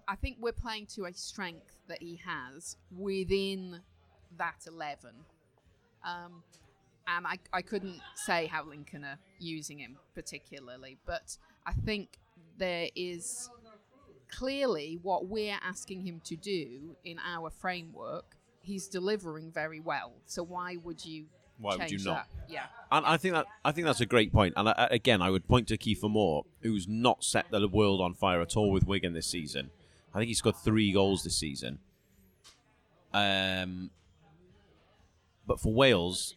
I 0.07 0.15
think 0.15 0.37
we're 0.39 0.51
playing 0.51 0.85
to 0.93 1.05
a 1.05 1.13
strength 1.15 1.75
that 1.87 2.03
he 2.03 2.21
has 2.23 2.77
within 2.95 3.79
that 4.37 4.67
11. 4.67 5.09
Um, 6.05 6.43
and 7.07 7.25
I, 7.25 7.39
I 7.51 7.63
couldn't 7.63 7.99
say 8.13 8.45
how 8.45 8.63
Lincoln 8.63 9.03
are 9.03 9.17
using 9.39 9.79
him 9.79 9.97
particularly, 10.13 10.99
but 11.07 11.35
I 11.65 11.73
think 11.73 12.19
there 12.59 12.89
is 12.95 13.49
clearly 14.29 14.99
what 15.01 15.25
we're 15.25 15.57
asking 15.63 16.05
him 16.05 16.21
to 16.25 16.35
do 16.35 16.95
in 17.03 17.17
our 17.25 17.49
framework. 17.49 18.35
He's 18.61 18.87
delivering 18.87 19.51
very 19.51 19.79
well. 19.79 20.11
So 20.27 20.43
why 20.43 20.77
would 20.83 21.03
you 21.03 21.25
Why 21.59 21.75
would 21.75 21.91
you 21.91 21.99
not? 21.99 22.27
that? 22.27 22.51
Yeah. 22.51 22.65
And 22.91 23.05
I 23.05 23.17
think 23.17 23.33
that 23.33 23.47
I 23.63 23.71
think 23.71 23.85
that's 23.85 24.01
a 24.01 24.05
great 24.05 24.31
point. 24.31 24.53
And 24.57 24.69
I, 24.69 24.87
again, 24.91 25.21
I 25.21 25.29
would 25.29 25.47
point 25.47 25.67
to 25.69 25.77
Kiefer 25.77 26.09
Moore, 26.09 26.45
who's 26.61 26.87
not 26.87 27.23
set 27.23 27.49
the 27.49 27.67
world 27.67 28.01
on 28.01 28.13
fire 28.13 28.41
at 28.41 28.55
all 28.55 28.71
with 28.71 28.85
Wigan 28.85 29.13
this 29.13 29.27
season. 29.27 29.71
I 30.13 30.19
think 30.19 30.27
he 30.27 30.33
scored 30.33 30.57
three 30.57 30.91
goals 30.91 31.23
this 31.23 31.37
season. 31.37 31.79
Um, 33.13 33.89
but 35.47 35.59
for 35.59 35.73
Wales, 35.73 36.35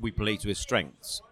we 0.00 0.10
play 0.10 0.36
to 0.36 0.48
his 0.48 0.58
strengths, 0.58 1.22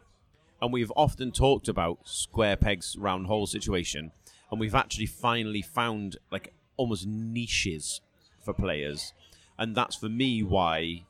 and 0.61 0.73
we've 0.73 0.93
often 0.97 1.33
talked 1.33 1.69
about 1.69 1.99
square 2.05 2.57
pegs 2.57 2.97
round 2.99 3.27
hole 3.27 3.47
situation, 3.47 4.13
and 4.51 4.61
we've 4.61 4.75
actually 4.75 5.07
finally 5.07 5.63
found 5.63 6.17
like 6.31 6.55
almost 6.77 7.07
niches 7.07 8.01
for 8.41 8.53
players, 8.55 9.13
and 9.59 9.75
that's 9.75 9.97
for 9.97 10.09
me 10.09 10.43
why 10.43 11.05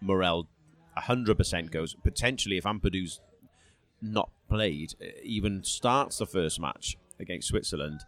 Morrell 0.00 0.48
100% 0.96 1.70
goes. 1.70 1.94
Potentially, 2.02 2.56
if 2.56 2.64
Ampadu's 2.64 3.20
not 4.00 4.30
played, 4.48 4.94
uh, 5.00 5.06
even 5.22 5.64
starts 5.64 6.18
the 6.18 6.26
first 6.26 6.60
match 6.60 6.96
against 7.18 7.48
Switzerland, 7.48 8.00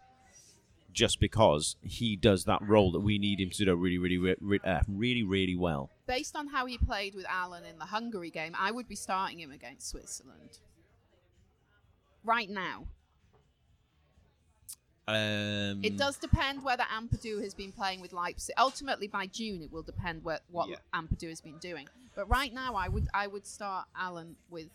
just 0.93 1.20
because 1.20 1.76
he 1.82 2.16
does 2.16 2.45
that 2.45 2.62
role 2.62 2.93
that 2.93 3.01
we 3.01 3.18
need 3.18 3.41
him 3.41 3.51
to 3.51 3.64
do 3.64 3.74
really, 3.74 3.99
really, 3.99 4.18
re- 4.18 4.37
re- 4.41 4.61
uh, 4.64 4.80
really, 4.89 5.22
really 5.22 5.57
well. 5.57 5.91
Based 6.07 6.37
on 6.37 6.49
how 6.49 6.66
he 6.66 6.78
played 6.78 7.14
with 7.14 7.26
Allen 7.28 7.64
in 7.64 7.78
the 7.78 7.87
Hungary 7.87 8.30
game, 8.30 8.55
I 8.59 8.70
would 8.70 8.89
be 8.89 8.97
starting 8.97 9.41
him 9.41 9.51
against 9.51 9.89
Switzerland. 9.91 10.61
Right 12.22 12.49
now. 12.49 12.87
Um, 15.07 15.85
It 15.85 15.97
does 15.97 16.17
depend 16.17 16.63
whether 16.65 16.85
Ampadu 16.85 17.43
has 17.43 17.53
been 17.55 17.73
playing 17.73 18.01
with 18.01 18.13
Leipzig. 18.13 18.55
Ultimately, 18.59 19.07
by 19.07 19.27
June, 19.27 19.63
it 19.63 19.71
will 19.73 19.83
depend 19.83 20.25
what, 20.25 20.43
what 20.51 20.69
Yeah. 20.71 20.77
Ampadu 20.95 21.29
has 21.29 21.41
been 21.41 21.59
doing. 21.59 21.89
But 22.17 22.29
right 22.29 22.53
now, 22.55 22.75
I 22.75 22.89
would 22.89 23.09
I 23.13 23.27
would 23.27 23.45
start 23.47 23.87
Allen 23.99 24.37
with 24.49 24.69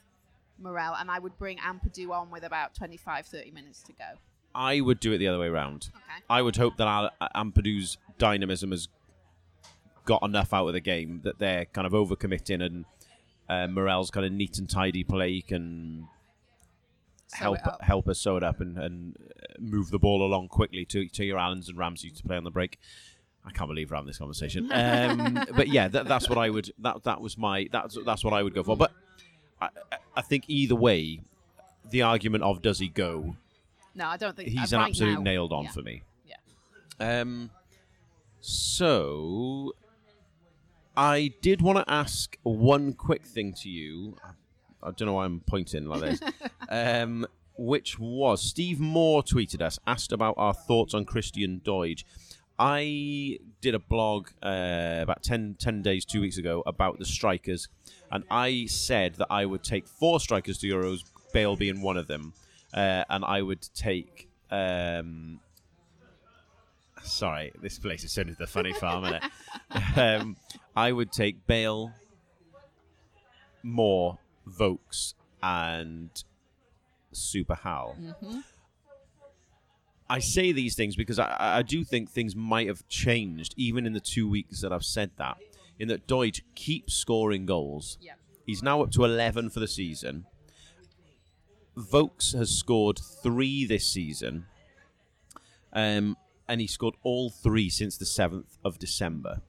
Morrell, 0.62 0.94
and 0.96 1.10
I 1.10 1.20
would 1.20 1.38
bring 1.38 1.58
Ampadu 1.58 2.12
on 2.12 2.30
with 2.30 2.44
about 2.44 2.76
25, 2.76 3.26
30 3.26 3.52
minutes 3.52 3.82
to 3.84 3.94
go. 3.94 4.04
I 4.54 4.82
would 4.82 5.00
do 5.00 5.12
it 5.14 5.20
the 5.20 5.28
other 5.28 5.40
way 5.40 5.48
around. 5.48 5.90
Okay. 5.96 6.24
I 6.30 6.42
would 6.42 6.58
hope 6.58 6.76
that 6.78 6.88
Al- 6.88 7.12
Ampadu's 7.36 7.98
dynamism 8.18 8.72
has 8.72 8.88
got 10.06 10.22
enough 10.24 10.54
out 10.54 10.68
of 10.68 10.74
the 10.74 10.80
game 10.82 11.22
that 11.24 11.40
they're 11.40 11.66
kind 11.66 11.86
of 11.88 11.94
overcommitting 11.94 12.62
and 12.64 12.86
uh, 13.48 13.68
Morrell's 13.68 14.10
kind 14.12 14.26
of 14.26 14.32
neat 14.32 14.58
and 14.58 14.68
tidy 14.70 15.04
play 15.04 15.42
can 15.42 16.08
help 17.34 17.58
help 17.82 18.08
us 18.08 18.20
sew 18.20 18.38
it 18.38 18.44
up 18.44 18.60
and, 18.60 18.78
and 18.78 19.16
uh, 19.20 19.54
move 19.60 19.92
the 19.92 20.00
ball 20.00 20.26
along 20.26 20.48
quickly 20.48 20.86
to, 20.86 21.08
to 21.10 21.26
your 21.26 21.38
Allens 21.38 21.70
and 21.70 21.78
Ramsey 21.78 22.10
to 22.10 22.24
play 22.24 22.38
on 22.38 22.44
the 22.44 22.52
break. 22.52 22.80
I 23.46 23.52
can't 23.52 23.70
believe 23.70 23.90
we're 23.90 23.96
having 23.96 24.08
this 24.08 24.18
conversation. 24.18 24.70
Um, 24.74 25.46
but 25.56 25.68
yeah, 25.70 25.88
that, 25.88 26.08
that's 26.08 26.30
what 26.30 26.38
I 26.38 26.50
would. 26.50 26.72
That 26.80 27.04
that 27.04 27.22
was 27.22 27.38
my. 27.38 27.68
That's 27.72 27.98
that's 28.06 28.24
what 28.24 28.34
I 28.34 28.44
would 28.44 28.54
go 28.54 28.64
for. 28.64 28.76
But 28.76 28.92
I, 29.62 29.70
I- 30.16 30.22
think 30.22 30.46
either 30.48 30.76
way, 30.76 31.22
the 31.90 32.02
argument 32.02 32.44
of 32.44 32.62
does 32.62 32.80
he 32.80 32.88
go 32.90 33.36
No, 33.96 34.08
I 34.08 34.18
don't 34.18 34.36
think 34.36 34.50
he's 34.50 34.74
uh, 34.74 34.78
an 34.78 34.82
right 34.82 34.90
absolute 34.90 35.16
now, 35.16 35.22
nailed 35.22 35.54
on 35.54 35.64
yeah. 35.66 35.72
for 35.72 35.82
me. 35.82 36.04
Yeah. 36.26 37.22
Um, 37.22 37.50
so 38.42 39.74
I 40.96 41.34
did 41.42 41.62
want 41.62 41.78
to 41.78 41.92
ask 41.92 42.38
one 42.44 42.94
quick 42.94 43.26
thing 43.26 43.54
to 43.62 43.70
you. 43.70 44.18
I 44.82 44.92
don't 44.92 45.08
know 45.08 45.14
why 45.14 45.26
I'm 45.26 45.42
pointing 45.42 45.86
like 45.86 46.02
this. 46.02 46.20
um, 46.70 47.26
which 47.58 48.00
was 48.00 48.42
Steve 48.42 48.80
Moore 48.80 49.22
tweeted 49.22 49.62
us, 49.62 49.80
asked 49.86 50.14
about 50.14 50.36
our 50.38 50.54
thoughts 50.54 50.94
on 50.94 51.04
Christian 51.04 51.62
Doidge. 51.64 52.06
I 52.58 53.40
did 53.62 53.76
a 53.76 53.80
blog 53.80 54.30
uh, 54.42 55.00
about 55.02 55.24
10, 55.24 55.58
10 55.60 55.82
days, 55.82 56.06
two 56.06 56.22
weeks 56.22 56.38
ago, 56.38 56.64
about 56.66 57.00
the 57.00 57.06
strikers, 57.06 57.68
and 58.12 58.24
I 58.32 58.66
said 58.68 59.16
that 59.16 59.28
I 59.30 59.46
would 59.46 59.64
take 59.64 59.88
four 59.88 60.20
strikers 60.20 60.58
to 60.60 60.68
Euros, 60.68 61.04
Bale 61.34 61.56
being 61.56 61.82
one 61.82 61.98
of 61.98 62.08
them, 62.08 62.34
uh, 62.74 63.04
and 63.10 63.24
I 63.24 63.42
would 63.42 63.68
take. 63.74 64.30
Um, 64.52 65.40
sorry, 67.04 67.52
this 67.62 67.78
place 67.80 68.04
is 68.04 68.14
turning 68.14 68.30
into 68.30 68.40
the 68.40 68.48
funny 68.48 68.74
farm, 68.74 69.06
isn't 69.06 69.24
it? 69.24 69.98
um, 69.98 70.36
I 70.76 70.92
would 70.92 71.12
take 71.12 71.46
Bale, 71.46 71.94
Moore, 73.64 74.18
Vokes, 74.50 75.14
and 75.42 76.10
Super 77.12 77.56
Hal. 77.56 77.96
I 80.10 80.20
say 80.20 80.52
these 80.52 80.76
things 80.76 80.96
because 80.96 81.20
I, 81.20 81.36
I 81.40 81.62
do 81.62 81.84
think 81.84 82.10
things 82.10 82.36
might 82.36 82.68
have 82.68 82.88
changed 82.88 83.54
even 83.58 83.86
in 83.86 83.94
the 83.94 84.00
two 84.00 84.28
weeks 84.28 84.62
that 84.62 84.74
I've 84.74 84.84
said 84.84 85.12
that. 85.18 85.38
In 85.78 85.88
that 85.90 86.08
Doidge 86.08 86.42
keeps 86.56 86.94
scoring 86.94 87.46
goals. 87.46 87.98
Yeah. 88.02 88.14
He's 88.46 88.64
now 88.64 88.82
up 88.82 88.92
to 88.92 89.06
11 89.06 89.52
for 89.52 89.60
the 89.60 89.68
season. 89.68 90.26
Vokes 91.78 92.34
has 92.34 92.50
scored 92.50 93.00
three 93.24 93.66
this 93.66 93.88
season. 93.88 94.46
Um, 95.72 96.18
and 96.48 96.60
he 96.60 96.68
scored 96.68 96.96
all 97.04 97.30
three 97.30 97.70
since 97.70 97.96
the 97.96 98.06
7th 98.06 98.58
of 98.66 98.80
December. 98.80 99.42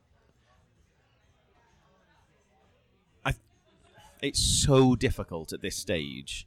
It's 4.23 4.41
so 4.41 4.95
difficult 4.95 5.53
at 5.53 5.63
this 5.63 5.77
stage 5.77 6.47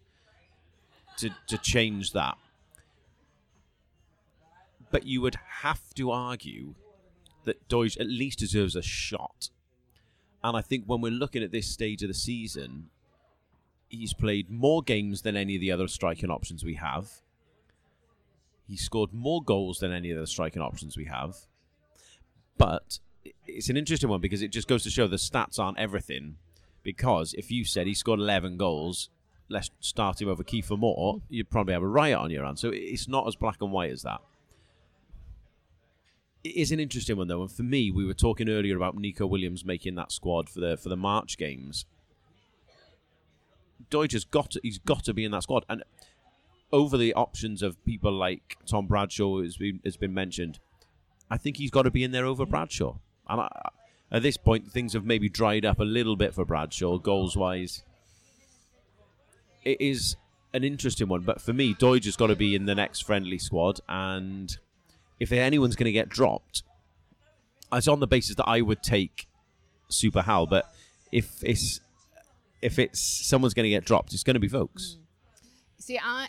to, 1.18 1.30
to 1.48 1.58
change 1.58 2.12
that. 2.14 2.38
But 4.92 5.08
you 5.08 5.22
would 5.22 5.38
have 5.62 5.94
to 5.96 6.12
argue 6.12 6.76
that 7.46 7.68
Doidge 7.68 8.00
at 8.00 8.08
least 8.08 8.40
deserves 8.40 8.76
a 8.76 8.82
shot. 8.82 9.50
And 10.44 10.56
I 10.56 10.62
think 10.62 10.86
when 10.86 11.02
we're 11.02 11.12
looking 11.12 11.42
at 11.42 11.52
this 11.52 11.68
stage 11.68 12.04
of 12.04 12.10
the 12.10 12.14
season, 12.14 12.90
he's 13.90 14.14
played 14.14 14.50
more 14.50 14.82
games 14.82 15.22
than 15.22 15.36
any 15.36 15.56
of 15.56 15.62
the 15.62 15.72
other 15.72 15.88
striking 15.88 16.30
options 16.30 16.64
we 16.64 16.76
have. 16.76 17.22
He 18.68 18.78
scored 18.78 19.14
more 19.14 19.44
goals 19.44 19.80
than 19.80 19.92
any 19.92 20.12
of 20.12 20.18
the 20.18 20.28
striking 20.28 20.62
options 20.62 20.96
we 20.96 21.06
have. 21.06 21.38
But 22.58 23.00
it's 23.48 23.70
an 23.70 23.78
interesting 23.78 24.10
one 24.10 24.22
because 24.22 24.42
it 24.42 24.52
just 24.52 24.68
goes 24.68 24.84
to 24.84 24.90
show 24.90 25.08
the 25.08 25.16
stats 25.16 25.60
aren't 25.60 25.80
everything. 25.80 26.38
Because 26.84 27.34
if 27.34 27.50
you 27.50 27.64
said 27.64 27.88
he 27.88 27.94
scored 27.94 28.20
11 28.20 28.58
goals, 28.58 29.10
let's 29.50 29.70
start 29.80 30.22
him 30.22 30.28
over 30.28 30.44
Kiefer 30.44 30.78
Moore, 30.78 31.22
you'd 31.30 31.50
probably 31.50 31.74
have 31.74 31.84
a 31.84 31.88
riot 31.88 32.18
on 32.18 32.30
your 32.30 32.46
hands. 32.46 32.62
So 32.62 32.72
it's 32.74 33.08
not 33.08 33.28
as 33.28 33.36
black 33.36 33.62
and 33.62 33.72
white 33.72 33.92
as 33.92 34.02
that. 34.04 34.22
It 36.44 36.58
is 36.58 36.72
an 36.74 36.80
interesting 36.80 37.16
one 37.16 37.28
though, 37.28 37.42
and 37.42 37.52
for 37.52 37.64
me, 37.64 37.90
we 37.90 38.04
were 38.06 38.14
talking 38.14 38.50
earlier 38.50 38.76
about 38.76 38.98
Neco 38.98 39.26
Williams 39.26 39.64
making 39.64 39.96
that 39.96 40.12
squad 40.12 40.50
for 40.50 40.60
the 40.60 40.76
for 40.76 40.90
the 40.90 40.98
March 40.98 41.38
games. 41.38 41.86
Doidge 43.90 44.12
has 44.12 44.26
got 44.26 44.52
to, 44.52 44.60
he's 44.62 44.78
got 44.78 45.06
to 45.06 45.14
be 45.14 45.24
in 45.24 45.32
that 45.32 45.44
squad, 45.44 45.66
and 45.70 45.84
over 46.74 46.98
the 46.98 47.14
options 47.14 47.62
of 47.62 47.84
people 47.86 48.12
like 48.12 48.58
Tom 48.66 48.88
Bradshaw 48.88 49.42
has 49.42 49.56
been 49.56 49.80
has 49.86 49.96
been 49.96 50.14
mentioned. 50.14 50.60
I 51.30 51.38
think 51.38 51.56
he's 51.58 51.72
got 51.72 51.84
to 51.84 51.92
be 51.92 52.04
in 52.04 52.12
there 52.12 52.26
over 52.26 52.46
Bradshaw, 52.46 52.98
and 53.30 53.42
I, 53.42 53.70
at 54.14 54.22
this 54.22 54.38
point, 54.38 54.72
things 54.72 54.93
have 54.93 55.05
maybe 55.05 55.28
dried 55.28 55.66
up 55.66 55.80
a 55.80 55.84
little 55.84 56.16
bit 56.16 56.36
for 56.36 56.45
Bradshaw 56.45 56.99
goals 56.99 57.36
wise. 57.36 57.82
It 59.66 59.82
is 59.82 60.16
an 60.53 60.64
interesting 60.64 61.07
one, 61.07 61.22
but 61.22 61.41
for 61.41 61.51
me, 61.51 61.74
Doidge 61.74 62.05
has 62.05 62.16
got 62.16 62.28
to 62.28 62.36
be 62.36 62.53
in 62.53 62.68
the 62.68 62.76
next 62.76 63.01
friendly 63.01 63.39
squad, 63.39 63.80
and 63.89 64.55
if 65.20 65.32
anyone's 65.32 65.76
going 65.76 65.86
to 65.86 65.91
get 65.91 66.09
dropped, 66.09 66.61
it's 67.74 67.88
on 67.88 67.99
the 67.99 68.07
basis 68.07 68.36
that 68.36 68.47
I 68.47 68.61
would 68.61 68.84
take 68.84 69.28
Super 69.89 70.22
Hal. 70.22 70.45
But 70.45 70.72
if 71.11 71.43
it's 71.43 71.80
if 72.61 72.78
it's 72.78 73.01
someone's 73.01 73.55
going 73.55 73.64
to 73.64 73.70
get 73.70 73.84
dropped, 73.84 74.14
it's 74.14 74.24
going 74.24 74.36
to 74.36 74.39
be 74.39 74.47
Vokes. 74.47 74.95
Mm. 74.95 74.99
See, 75.80 75.99
I, 76.01 76.28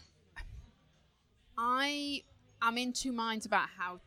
I, 1.59 2.23
am 2.63 2.79
in 2.79 2.93
two 2.93 3.13
minds 3.13 3.47
about 3.47 3.69
how 3.79 4.01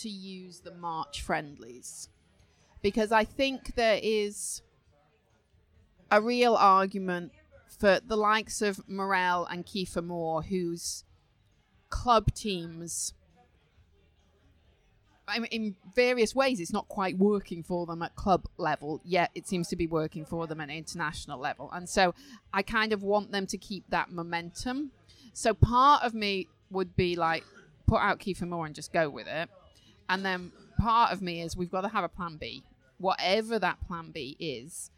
to 0.00 0.08
use 0.08 0.60
the 0.60 0.72
March 0.72 1.22
friendlies 1.22 2.08
because 2.84 3.12
I 3.12 3.24
think 3.24 3.76
there 3.76 3.98
is 4.02 4.60
a 6.10 6.20
real 6.20 6.54
argument 6.54 7.32
for 7.80 7.98
the 8.06 8.14
likes 8.14 8.60
of 8.60 8.86
Morel 8.86 9.46
and 9.46 9.64
Kiefer 9.64 10.04
Moore, 10.04 10.42
whose 10.42 11.02
club 11.88 12.34
teams. 12.34 13.14
In 15.50 15.76
various 15.96 16.34
ways, 16.34 16.60
it's 16.60 16.74
not 16.74 16.86
quite 16.88 17.16
working 17.16 17.62
for 17.62 17.86
them 17.86 18.02
at 18.02 18.14
club 18.16 18.44
level, 18.58 19.00
yet 19.02 19.30
it 19.34 19.48
seems 19.48 19.68
to 19.68 19.76
be 19.76 19.86
working 19.86 20.26
for 20.26 20.46
them 20.46 20.60
at 20.60 20.68
international 20.68 21.40
level. 21.40 21.70
And 21.72 21.88
so 21.88 22.14
I 22.52 22.60
kind 22.60 22.92
of 22.92 23.02
want 23.02 23.32
them 23.32 23.46
to 23.46 23.56
keep 23.56 23.88
that 23.88 24.12
momentum. 24.12 24.90
So 25.32 25.54
part 25.54 26.02
of 26.02 26.12
me 26.12 26.48
would 26.68 26.94
be 26.96 27.16
like, 27.16 27.44
put 27.86 28.02
out 28.02 28.20
Kiefer 28.20 28.46
Moore 28.46 28.66
and 28.66 28.74
just 28.74 28.92
go 28.92 29.08
with 29.08 29.26
it. 29.26 29.48
And 30.10 30.22
then 30.22 30.52
part 30.78 31.12
of 31.12 31.22
me 31.22 31.40
is 31.40 31.56
we've 31.56 31.70
got 31.70 31.80
to 31.80 31.88
have 31.88 32.04
a 32.04 32.10
plan 32.10 32.36
B. 32.36 32.62
Whatever 32.98 33.58
that 33.58 33.80
plan 33.86 34.10
B 34.12 34.36
is, 34.38 34.90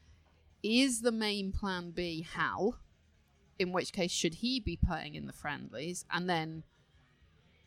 is 0.62 1.01
the 1.03 1.12
main 1.12 1.53
plan 1.53 1.90
B 1.90 2.26
Hal? 2.34 2.78
In 3.59 3.72
which 3.72 3.92
case, 3.92 4.11
should 4.11 4.34
he 4.34 4.61
be 4.61 4.76
playing 4.76 5.14
in 5.14 5.26
the 5.26 5.32
friendlies? 5.32 6.05
And 6.11 6.28
then 6.28 6.62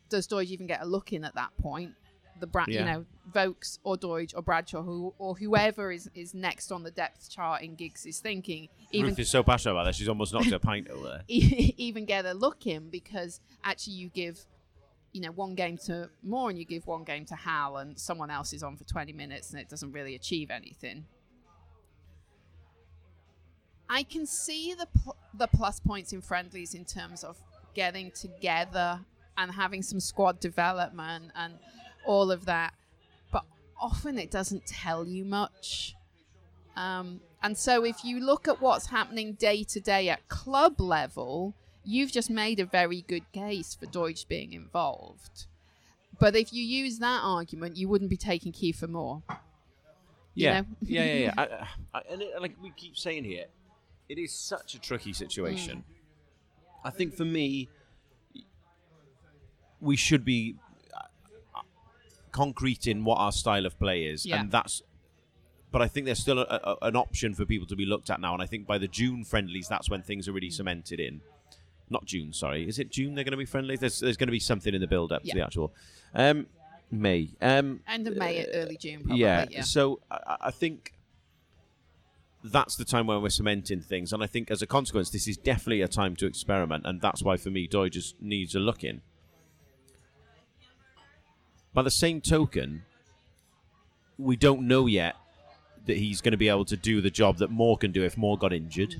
does 0.08 0.28
Doidge 0.28 0.46
even 0.50 0.66
get 0.66 0.82
a 0.82 0.86
look 0.86 1.12
in 1.12 1.24
at 1.24 1.34
that 1.34 1.50
point? 1.60 1.94
The 2.38 2.46
Bra- 2.46 2.66
Yeah. 2.68 2.80
you 2.80 2.84
know, 2.86 3.06
Vokes 3.32 3.78
or 3.82 3.96
Doidge 3.96 4.32
or 4.34 4.40
Bradshaw, 4.42 4.82
who 4.82 5.14
or 5.18 5.36
whoever 5.36 5.90
is, 5.92 6.08
is 6.14 6.32
next 6.32 6.70
on 6.72 6.84
the 6.84 6.90
depth 6.90 7.28
chart 7.28 7.62
in 7.62 7.74
Giggs' 7.74 8.06
is 8.06 8.18
thinking, 8.20 8.68
even 8.92 9.10
Ruth 9.10 9.18
is 9.18 9.28
so 9.28 9.42
passionate 9.42 9.72
about 9.72 9.84
this, 9.84 9.96
she's 9.96 10.08
almost 10.08 10.32
knocked 10.32 10.50
her 10.50 10.58
pint 10.58 10.88
over 10.88 11.06
there. 11.08 11.22
even 11.28 12.04
get 12.06 12.24
a 12.24 12.32
look 12.32 12.66
in 12.66 12.88
because 12.88 13.40
actually 13.62 13.94
you 13.94 14.08
give 14.08 14.46
you 15.12 15.20
know 15.20 15.32
one 15.32 15.54
game 15.54 15.76
to 15.86 16.08
Moore 16.22 16.50
and 16.50 16.58
you 16.58 16.64
give 16.64 16.86
one 16.86 17.04
game 17.04 17.24
to 17.26 17.34
Hal 17.34 17.78
and 17.78 17.98
someone 17.98 18.30
else 18.30 18.52
is 18.52 18.62
on 18.62 18.76
for 18.76 18.84
20 18.84 19.12
minutes 19.12 19.50
and 19.50 19.60
it 19.60 19.68
doesn't 19.68 19.92
really 19.92 20.14
achieve 20.14 20.50
anything. 20.50 21.06
I 23.88 24.04
can 24.04 24.24
see 24.24 24.72
the 24.74 24.86
pl- 24.86 25.16
the 25.34 25.48
plus 25.48 25.80
points 25.80 26.12
in 26.12 26.22
friendlies 26.22 26.74
in 26.74 26.84
terms 26.84 27.24
of 27.24 27.36
getting 27.74 28.12
together 28.12 29.00
and 29.36 29.50
having 29.50 29.82
some 29.82 29.98
squad 29.98 30.38
development 30.38 31.32
and 31.34 31.54
all 32.06 32.30
of 32.30 32.44
that, 32.44 32.74
but 33.32 33.44
often 33.80 34.18
it 34.18 34.30
doesn't 34.30 34.66
tell 34.66 35.06
you 35.06 35.24
much. 35.24 35.96
Um, 36.76 37.20
and 37.42 37.56
so, 37.56 37.84
if 37.84 38.04
you 38.04 38.20
look 38.20 38.46
at 38.46 38.60
what's 38.60 38.86
happening 38.86 39.32
day 39.32 39.64
to 39.64 39.80
day 39.80 40.08
at 40.08 40.28
club 40.28 40.80
level, 40.80 41.54
you've 41.84 42.12
just 42.12 42.30
made 42.30 42.60
a 42.60 42.64
very 42.66 43.02
good 43.02 43.30
case 43.32 43.74
for 43.74 43.86
Doidge 43.86 44.28
being 44.28 44.52
involved. 44.52 45.46
But 46.18 46.36
if 46.36 46.52
you 46.52 46.62
use 46.62 46.98
that 46.98 47.20
argument, 47.24 47.76
you 47.76 47.88
wouldn't 47.88 48.10
be 48.10 48.16
taking 48.16 48.52
Kiefer 48.52 48.88
Moore. 48.88 49.22
You 50.34 50.46
Yeah, 50.46 50.60
know? 50.60 50.66
yeah, 50.82 51.04
yeah, 51.04 51.14
yeah. 51.14 51.32
I, 51.94 51.98
I, 51.98 52.02
and 52.10 52.22
it, 52.22 52.40
like 52.40 52.56
we 52.62 52.72
keep 52.76 52.96
saying 52.96 53.24
here, 53.24 53.46
it 54.08 54.18
is 54.18 54.32
such 54.32 54.74
a 54.74 54.78
tricky 54.78 55.12
situation. 55.12 55.78
Mm. 55.78 55.82
I 56.84 56.90
think 56.90 57.14
for 57.14 57.24
me, 57.24 57.68
we 59.80 59.96
should 59.96 60.24
be 60.24 60.56
uh, 60.94 61.60
concrete 62.32 62.86
in 62.86 63.04
what 63.04 63.16
our 63.16 63.32
style 63.32 63.66
of 63.66 63.78
play 63.78 64.04
is, 64.04 64.26
Yeah. 64.26 64.40
and 64.40 64.50
that's. 64.50 64.82
But 65.72 65.82
I 65.82 65.88
think 65.88 66.04
there's 66.06 66.18
still 66.18 66.40
a, 66.40 66.42
a, 66.82 66.86
an 66.88 66.96
option 66.96 67.32
for 67.32 67.44
people 67.44 67.66
to 67.68 67.76
be 67.76 67.86
looked 67.86 68.10
at 68.10 68.20
now, 68.20 68.34
and 68.34 68.42
I 68.42 68.46
think 68.46 68.66
by 68.66 68.76
the 68.76 68.88
June 68.88 69.24
friendlies, 69.24 69.68
that's 69.68 69.88
when 69.88 70.02
things 70.02 70.26
are 70.28 70.32
really 70.32 70.50
cemented 70.50 70.98
in. 70.98 71.20
Not 71.90 72.04
June, 72.04 72.32
sorry. 72.32 72.68
Is 72.68 72.78
it 72.78 72.90
June? 72.90 73.14
They're 73.14 73.24
going 73.24 73.32
to 73.32 73.36
be 73.36 73.44
friendly. 73.44 73.76
There's, 73.76 73.98
there's 74.00 74.16
going 74.16 74.28
to 74.28 74.32
be 74.32 74.38
something 74.40 74.72
in 74.74 74.80
the 74.80 74.86
build-up 74.86 75.22
to 75.22 75.28
Yeah. 75.28 75.34
the 75.34 75.42
actual 75.44 75.74
um, 76.14 76.46
May. 76.90 77.30
Um, 77.42 77.80
End 77.88 78.06
of 78.06 78.16
May, 78.16 78.46
early 78.54 78.76
June, 78.76 79.00
probably. 79.02 79.20
yeah. 79.20 79.46
Yeah. 79.50 79.62
So 79.62 80.00
I, 80.10 80.16
I- 80.26 80.36
I 80.42 80.50
think 80.50 80.92
that's 82.42 82.76
the 82.76 82.84
time 82.86 83.06
when 83.06 83.20
we're 83.20 83.28
cementing 83.28 83.80
things, 83.82 84.12
and 84.14 84.22
I 84.22 84.26
think 84.26 84.50
as 84.50 84.62
a 84.62 84.66
consequence, 84.66 85.10
this 85.10 85.28
is 85.28 85.36
definitely 85.36 85.82
a 85.82 85.88
time 85.88 86.16
to 86.16 86.26
experiment, 86.26 86.86
and 86.86 87.00
that's 87.00 87.22
why 87.22 87.36
for 87.36 87.50
me, 87.50 87.66
Doy 87.66 87.88
just 87.90 88.20
needs 88.22 88.54
a 88.54 88.60
look 88.60 88.82
in. 88.82 89.02
By 91.74 91.82
the 91.82 91.90
same 91.90 92.20
token, 92.20 92.82
we 94.18 94.36
don't 94.36 94.62
know 94.66 94.86
yet 94.86 95.16
that 95.86 95.96
he's 95.98 96.20
going 96.20 96.32
to 96.32 96.38
be 96.38 96.48
able 96.48 96.64
to 96.66 96.76
do 96.76 97.00
the 97.00 97.10
job 97.10 97.38
that 97.38 97.50
Moore 97.50 97.76
can 97.76 97.92
do 97.92 98.02
if 98.04 98.16
Moore 98.16 98.36
got 98.38 98.52
injured. 98.52 98.94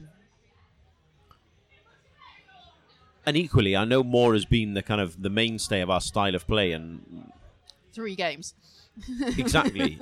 And 3.26 3.36
equally, 3.36 3.76
I 3.76 3.84
know 3.84 4.02
Moore 4.02 4.32
has 4.34 4.44
been 4.44 4.74
the 4.74 4.82
kind 4.82 5.00
of 5.00 5.22
the 5.22 5.30
mainstay 5.30 5.80
of 5.80 5.90
our 5.90 6.00
style 6.00 6.34
of 6.34 6.46
play, 6.46 6.72
and 6.72 7.30
Three 7.92 8.14
games. 8.14 8.54
exactly. 9.38 9.98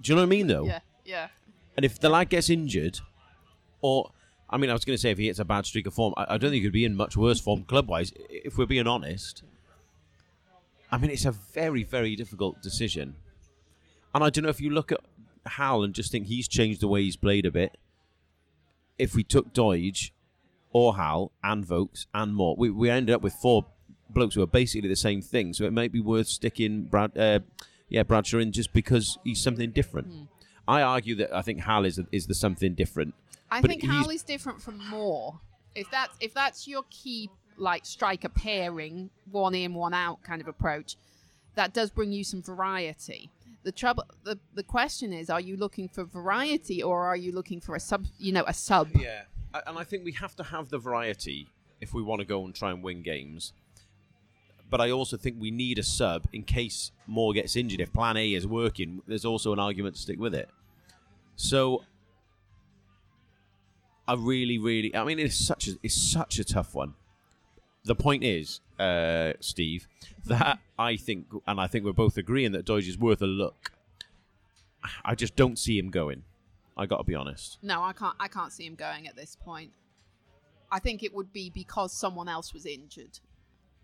do 0.00 0.12
you 0.12 0.14
know 0.14 0.22
what 0.22 0.26
I 0.26 0.30
mean, 0.30 0.46
though? 0.46 0.64
Yeah, 0.64 0.80
yeah. 1.04 1.28
And 1.76 1.84
if 1.84 2.00
the 2.00 2.08
lad 2.08 2.28
gets 2.28 2.50
injured, 2.50 3.00
or 3.80 4.10
I 4.48 4.56
mean, 4.56 4.70
I 4.70 4.72
was 4.72 4.84
going 4.84 4.96
to 4.96 5.00
say 5.00 5.10
if 5.10 5.18
he 5.18 5.26
hits 5.26 5.38
a 5.38 5.44
bad 5.44 5.64
streak 5.66 5.86
of 5.86 5.94
form, 5.94 6.14
I, 6.16 6.34
I 6.34 6.38
don't 6.38 6.50
think 6.50 6.62
he'd 6.62 6.72
be 6.72 6.84
in 6.84 6.96
much 6.96 7.16
worse 7.16 7.40
form 7.40 7.64
club 7.64 7.88
wise. 7.88 8.12
If 8.28 8.58
we're 8.58 8.66
being 8.66 8.86
honest, 8.86 9.42
I 10.90 10.98
mean, 10.98 11.10
it's 11.10 11.24
a 11.24 11.30
very, 11.30 11.84
very 11.84 12.16
difficult 12.16 12.60
decision. 12.62 13.14
And 14.14 14.24
I 14.24 14.30
don't 14.30 14.42
know 14.42 14.50
if 14.50 14.60
you 14.60 14.70
look 14.70 14.90
at 14.90 15.00
Hal 15.46 15.84
and 15.84 15.94
just 15.94 16.10
think 16.10 16.26
he's 16.26 16.48
changed 16.48 16.80
the 16.80 16.88
way 16.88 17.02
he's 17.02 17.16
played 17.16 17.46
a 17.46 17.50
bit. 17.50 17.78
If 18.98 19.14
we 19.14 19.22
took 19.22 19.54
Doidge 19.54 20.10
or 20.72 20.96
Hal 20.96 21.32
and 21.42 21.64
Vokes 21.64 22.06
and 22.14 22.34
Moore. 22.34 22.54
we, 22.56 22.70
we 22.70 22.90
ended 22.90 23.14
up 23.14 23.22
with 23.22 23.34
four 23.34 23.66
blokes 24.08 24.34
who 24.34 24.42
are 24.42 24.46
basically 24.46 24.88
the 24.88 24.96
same 24.96 25.22
thing. 25.22 25.52
So 25.52 25.64
it 25.64 25.72
might 25.72 25.92
be 25.92 26.00
worth 26.00 26.28
sticking 26.28 26.84
Brad, 26.84 27.16
uh, 27.16 27.40
yeah, 27.88 28.02
Bradshaw 28.04 28.38
in 28.38 28.52
just 28.52 28.72
because 28.72 29.18
he's 29.24 29.42
something 29.42 29.70
different. 29.70 30.28
I 30.68 30.82
argue 30.82 31.16
that 31.16 31.34
I 31.34 31.42
think 31.42 31.60
Hal 31.60 31.84
is 31.84 32.00
is 32.12 32.26
the 32.26 32.34
something 32.34 32.74
different. 32.74 33.14
I 33.50 33.60
think 33.60 33.82
Hal 33.82 34.10
is 34.10 34.22
different 34.22 34.62
from 34.62 34.78
Moore. 34.88 35.40
If 35.74 35.90
that's 35.90 36.16
if 36.20 36.32
that's 36.34 36.68
your 36.68 36.84
key 36.90 37.30
like 37.56 37.84
striker 37.84 38.28
pairing, 38.28 39.10
one 39.30 39.54
in, 39.54 39.74
one 39.74 39.92
out 39.94 40.22
kind 40.22 40.40
of 40.40 40.46
approach, 40.48 40.96
that 41.56 41.74
does 41.74 41.90
bring 41.90 42.12
you 42.12 42.22
some 42.22 42.42
variety. 42.42 43.30
The 43.64 43.72
trouble 43.72 44.04
the, 44.24 44.38
the 44.54 44.62
question 44.62 45.12
is, 45.12 45.28
are 45.28 45.40
you 45.40 45.56
looking 45.56 45.88
for 45.88 46.04
variety 46.04 46.82
or 46.82 47.06
are 47.06 47.16
you 47.16 47.32
looking 47.32 47.60
for 47.60 47.74
a 47.74 47.80
sub 47.80 48.06
you 48.18 48.32
know, 48.32 48.44
a 48.46 48.54
sub? 48.54 48.90
Yeah, 48.94 49.22
I- 49.22 49.39
and 49.66 49.78
I 49.78 49.84
think 49.84 50.04
we 50.04 50.12
have 50.12 50.36
to 50.36 50.44
have 50.44 50.68
the 50.68 50.78
variety 50.78 51.48
if 51.80 51.94
we 51.94 52.02
want 52.02 52.20
to 52.20 52.24
go 52.26 52.44
and 52.44 52.54
try 52.54 52.70
and 52.70 52.82
win 52.82 53.02
games. 53.02 53.52
But 54.68 54.80
I 54.80 54.90
also 54.90 55.16
think 55.16 55.36
we 55.40 55.50
need 55.50 55.78
a 55.78 55.82
sub 55.82 56.26
in 56.32 56.44
case 56.44 56.92
Moore 57.06 57.32
gets 57.32 57.56
injured. 57.56 57.80
If 57.80 57.92
Plan 57.92 58.16
A 58.16 58.34
is 58.34 58.46
working, 58.46 59.02
there's 59.06 59.24
also 59.24 59.52
an 59.52 59.58
argument 59.58 59.96
to 59.96 60.00
stick 60.00 60.18
with 60.18 60.34
it. 60.34 60.48
So 61.34 61.82
I 64.06 64.14
really, 64.14 64.58
really, 64.58 64.94
I 64.94 65.04
mean, 65.04 65.18
it's 65.18 65.34
such 65.34 65.66
a 65.68 65.72
it's 65.82 65.94
such 65.94 66.38
a 66.38 66.44
tough 66.44 66.74
one. 66.74 66.94
The 67.84 67.94
point 67.94 68.22
is, 68.22 68.60
uh, 68.78 69.32
Steve, 69.40 69.88
that 70.26 70.58
I 70.78 70.96
think, 70.96 71.26
and 71.46 71.60
I 71.60 71.66
think 71.66 71.84
we're 71.84 71.92
both 71.92 72.16
agreeing 72.16 72.52
that 72.52 72.66
Doidge 72.66 72.88
is 72.88 72.98
worth 72.98 73.22
a 73.22 73.26
look. 73.26 73.72
I 75.04 75.14
just 75.14 75.36
don't 75.36 75.58
see 75.58 75.78
him 75.78 75.90
going. 75.90 76.24
I 76.80 76.86
got 76.86 76.96
to 76.98 77.04
be 77.04 77.14
honest. 77.14 77.58
No, 77.62 77.82
I 77.82 77.92
can't 77.92 78.16
I 78.18 78.28
can't 78.28 78.52
see 78.52 78.64
him 78.66 78.74
going 78.74 79.06
at 79.06 79.14
this 79.14 79.36
point. 79.36 79.70
I 80.72 80.78
think 80.78 81.02
it 81.02 81.14
would 81.14 81.32
be 81.32 81.50
because 81.50 81.92
someone 81.92 82.28
else 82.28 82.54
was 82.54 82.64
injured. 82.64 83.18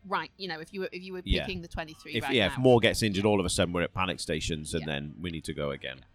Right, 0.08 0.30
you 0.38 0.48
know, 0.48 0.60
if 0.60 0.72
you 0.72 0.80
were 0.80 0.88
if 0.92 1.02
you 1.02 1.12
were 1.12 1.22
Yeah. 1.24 1.44
picking 1.44 1.60
the 1.62 1.68
twenty 1.68 1.94
three 1.94 2.14
if 2.14 2.24
right 2.24 2.32
yeah, 2.32 2.46
now. 2.48 2.52
if 2.54 2.58
Moore 2.58 2.80
gets 2.80 3.02
injured, 3.02 3.26
all 3.26 3.38
of 3.38 3.44
a 3.44 3.50
sudden 3.50 3.74
we're 3.74 3.82
at 3.82 3.92
panic 3.92 4.18
stations, 4.20 4.72
and 4.72 4.82
Yeah. 4.82 4.86
then 4.94 5.14
we 5.20 5.30
need 5.30 5.44
to 5.44 5.52
go 5.52 5.70
again. 5.72 6.06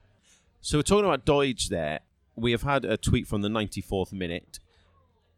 So 0.59 0.77
we're 0.79 0.84
talking 0.84 1.05
about 1.05 1.25
Doidge 1.25 1.67
there. 1.67 1.99
We 2.36 2.51
have 2.51 2.63
had 2.63 2.84
a 2.86 2.97
tweet 2.97 3.27
from 3.27 3.41
the 3.41 3.49
94th 3.49 4.11
minute 4.13 4.59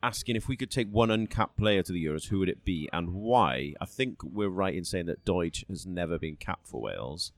asking 0.02 0.36
if 0.36 0.48
we 0.48 0.56
could 0.56 0.70
take 0.70 0.88
one 0.90 1.10
uncapped 1.10 1.58
player 1.58 1.82
to 1.82 1.92
the 1.92 2.06
Euros, 2.06 2.28
who 2.28 2.40
would 2.40 2.50
it 2.50 2.64
be 2.64 2.88
and 2.94 3.14
why? 3.14 3.74
I 3.82 3.86
think 3.86 4.22
we're 4.24 4.50
right 4.50 4.76
in 4.76 4.84
saying 4.86 5.06
that 5.08 5.26
Doidge 5.26 5.68
has 5.68 5.86
never 5.86 6.20
been 6.20 6.36
capped 6.36 6.68
for 6.68 6.80
Wales, 6.82 7.32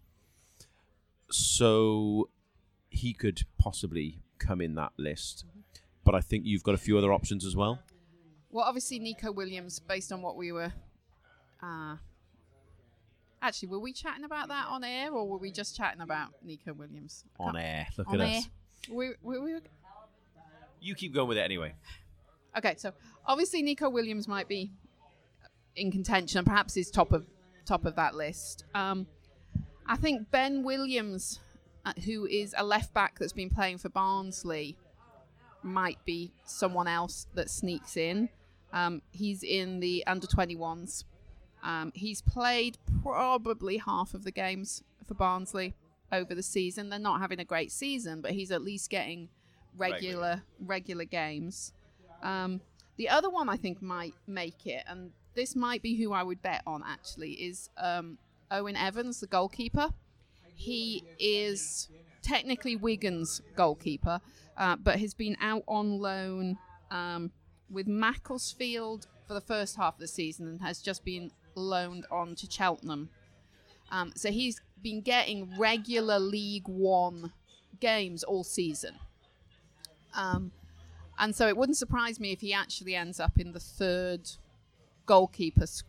so 1.29 2.29
he 2.95 3.13
could 3.13 3.43
possibly 3.57 4.19
come 4.39 4.61
in 4.61 4.75
that 4.75 4.91
list. 4.97 5.45
But 6.03 6.15
I 6.15 6.21
think 6.21 6.45
you've 6.45 6.63
got 6.63 6.75
a 6.75 6.77
few 6.79 6.97
other 6.97 7.11
options 7.13 7.45
as 7.45 7.55
well. 7.55 7.79
Well, 8.51 8.65
obviously 8.65 8.99
Neco 8.99 9.31
Williams, 9.31 9.79
based 9.79 10.11
on 10.11 10.21
what 10.21 10.35
we 10.37 10.51
were. 10.51 10.71
Uh, 11.61 11.97
actually, 13.41 13.69
were 13.69 13.79
we 13.79 13.91
chatting 13.93 14.23
about 14.23 14.47
that 14.49 14.67
on 14.69 14.83
air, 14.83 15.11
or 15.11 15.27
were 15.27 15.37
we 15.37 15.51
just 15.51 15.75
chatting 15.75 16.01
about 16.01 16.29
Neco 16.43 16.73
Williams? 16.73 17.23
I 17.39 17.43
On 17.43 17.57
air, 17.57 17.87
look 17.97 18.07
On 18.09 18.21
at 18.21 18.29
air. 18.29 18.37
us. 18.37 18.49
We, 18.89 19.09
we, 19.21 19.39
we, 19.39 19.55
You 20.79 20.95
keep 20.95 21.13
going 21.13 21.27
with 21.27 21.37
it 21.37 21.41
anyway. 21.41 21.73
okay, 22.57 22.75
so 22.77 22.91
obviously 23.25 23.61
Neco 23.63 23.89
Williams 23.89 24.27
might 24.27 24.47
be 24.47 24.71
in 25.75 25.91
contention, 25.91 26.37
and 26.39 26.47
perhaps 26.47 26.77
is 26.77 26.89
top 26.91 27.11
of 27.11 27.25
top 27.65 27.85
of 27.85 27.95
that 27.95 28.13
list. 28.15 28.63
Um, 28.75 29.07
I 29.87 29.97
think 29.97 30.29
Ben 30.31 30.63
Williams, 30.63 31.39
who 32.05 32.25
is 32.25 32.53
a 32.57 32.63
left 32.63 32.93
back 32.93 33.19
that's 33.19 33.33
been 33.33 33.49
playing 33.49 33.77
for 33.77 33.89
Barnsley, 33.89 34.77
might 35.63 36.03
be 36.05 36.31
someone 36.45 36.87
else 36.87 37.27
that 37.33 37.49
sneaks 37.49 37.97
in. 37.97 38.29
Um, 38.73 39.01
he's 39.11 39.43
in 39.43 39.79
the 39.79 40.03
under 40.05 40.27
21s. 40.27 41.05
Um, 41.63 41.91
he's 41.95 42.21
played 42.21 42.77
probably 43.01 43.77
half 43.77 44.13
of 44.13 44.23
the 44.23 44.31
games 44.31 44.83
for 45.07 45.15
Barnsley 45.15 45.73
over 46.11 46.35
the 46.35 46.43
season. 46.43 46.89
They're 46.89 46.99
not 46.99 47.19
having 47.19 47.39
a 47.39 47.45
great 47.45 47.71
season, 47.71 48.21
but 48.21 48.31
he's 48.31 48.51
at 48.51 48.61
least 48.61 48.89
getting 48.89 49.29
regular 49.77 50.43
regular 50.59 51.05
games. 51.05 51.73
Um, 52.21 52.61
the 52.97 53.09
other 53.09 53.29
one 53.29 53.49
I 53.49 53.57
think 53.57 53.81
might 53.81 54.13
make 54.27 54.65
it, 54.65 54.83
and 54.87 55.11
this 55.33 55.55
might 55.55 55.81
be 55.81 55.95
who 55.95 56.13
I 56.13 56.23
would 56.23 56.41
bet 56.41 56.61
on 56.65 56.83
actually, 56.85 57.31
is 57.33 57.69
um, 57.77 58.17
Owen 58.51 58.75
Evans, 58.75 59.19
the 59.19 59.27
goalkeeper. 59.27 59.89
He 60.55 61.03
is 61.19 61.89
technically 62.21 62.75
Wigan's 62.75 63.41
goalkeeper, 63.55 64.19
uh, 64.57 64.75
but 64.77 64.99
has 64.99 65.13
been 65.13 65.37
out 65.41 65.63
on 65.67 65.99
loan 65.99 66.57
um, 66.91 67.31
with 67.69 67.87
Macclesfield 67.87 69.07
for 69.27 69.33
the 69.33 69.41
first 69.41 69.75
half 69.75 69.95
of 69.95 69.99
the 69.99 70.07
season 70.07 70.47
and 70.47 70.61
has 70.61 70.81
just 70.81 71.03
been 71.03 71.31
loaned 71.55 72.05
on 72.11 72.35
to 72.35 72.49
Cheltenham. 72.49 73.09
Um, 73.91 74.13
so 74.15 74.31
he's 74.31 74.61
been 74.81 75.01
getting 75.01 75.57
regular 75.57 76.19
League 76.19 76.67
One 76.67 77.33
games 77.79 78.23
all 78.23 78.43
season. 78.43 78.95
Um, 80.15 80.51
and 81.17 81.35
so 81.35 81.47
it 81.47 81.57
wouldn't 81.57 81.77
surprise 81.77 82.19
me 82.19 82.31
if 82.31 82.41
he 82.41 82.53
actually 82.53 82.95
ends 82.95 83.19
up 83.19 83.37
in 83.37 83.51
the 83.51 83.59
third 83.59 84.29
goalkeeper's 85.05 85.83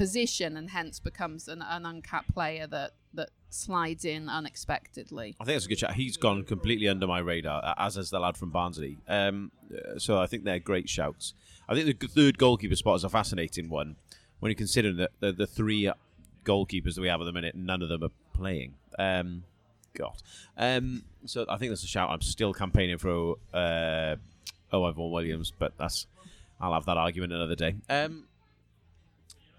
position 0.00 0.56
and 0.56 0.70
hence 0.70 0.98
becomes 0.98 1.46
an, 1.46 1.60
an 1.60 1.84
uncapped 1.84 2.32
player 2.32 2.66
that, 2.66 2.92
that 3.12 3.28
slides 3.50 4.06
in 4.06 4.30
unexpectedly. 4.30 5.36
I 5.38 5.44
think 5.44 5.56
that's 5.56 5.66
a 5.66 5.68
good 5.68 5.76
chat. 5.76 5.92
He's 5.92 6.16
gone 6.16 6.42
completely 6.44 6.88
under 6.88 7.06
my 7.06 7.18
radar, 7.18 7.74
as 7.76 7.96
has 7.96 8.08
the 8.08 8.18
lad 8.18 8.38
from 8.38 8.48
Barnsley. 8.48 8.96
Um, 9.06 9.52
so 9.98 10.18
I 10.18 10.26
think 10.26 10.44
they're 10.44 10.58
great 10.58 10.88
shouts. 10.88 11.34
I 11.68 11.74
think 11.74 12.00
the 12.00 12.06
third 12.08 12.38
goalkeeper 12.38 12.76
spot 12.76 12.96
is 12.96 13.04
a 13.04 13.10
fascinating 13.10 13.68
one 13.68 13.96
when 14.38 14.48
you 14.48 14.56
consider 14.56 14.94
that 14.94 15.10
the, 15.20 15.32
the 15.32 15.46
three 15.46 15.92
goalkeepers 16.44 16.94
that 16.94 17.02
we 17.02 17.08
have 17.08 17.20
at 17.20 17.24
the 17.24 17.32
minute, 17.32 17.54
none 17.54 17.82
of 17.82 17.90
them 17.90 18.02
are 18.02 18.12
playing. 18.32 18.72
Um, 18.98 19.44
God. 19.92 20.16
Um, 20.56 21.04
so 21.26 21.44
I 21.46 21.58
think 21.58 21.72
that's 21.72 21.84
a 21.84 21.88
shout. 21.88 22.08
I'm 22.08 22.22
still 22.22 22.54
campaigning 22.54 22.96
for 22.96 23.36
uh, 23.52 24.16
Owain 24.72 24.94
Fôn 24.94 25.10
Williams, 25.10 25.52
but 25.58 25.76
that's 25.76 26.06
I'll 26.58 26.72
have 26.72 26.86
that 26.86 26.96
argument 26.96 27.34
another 27.34 27.54
day. 27.54 27.74
Um, 27.90 28.24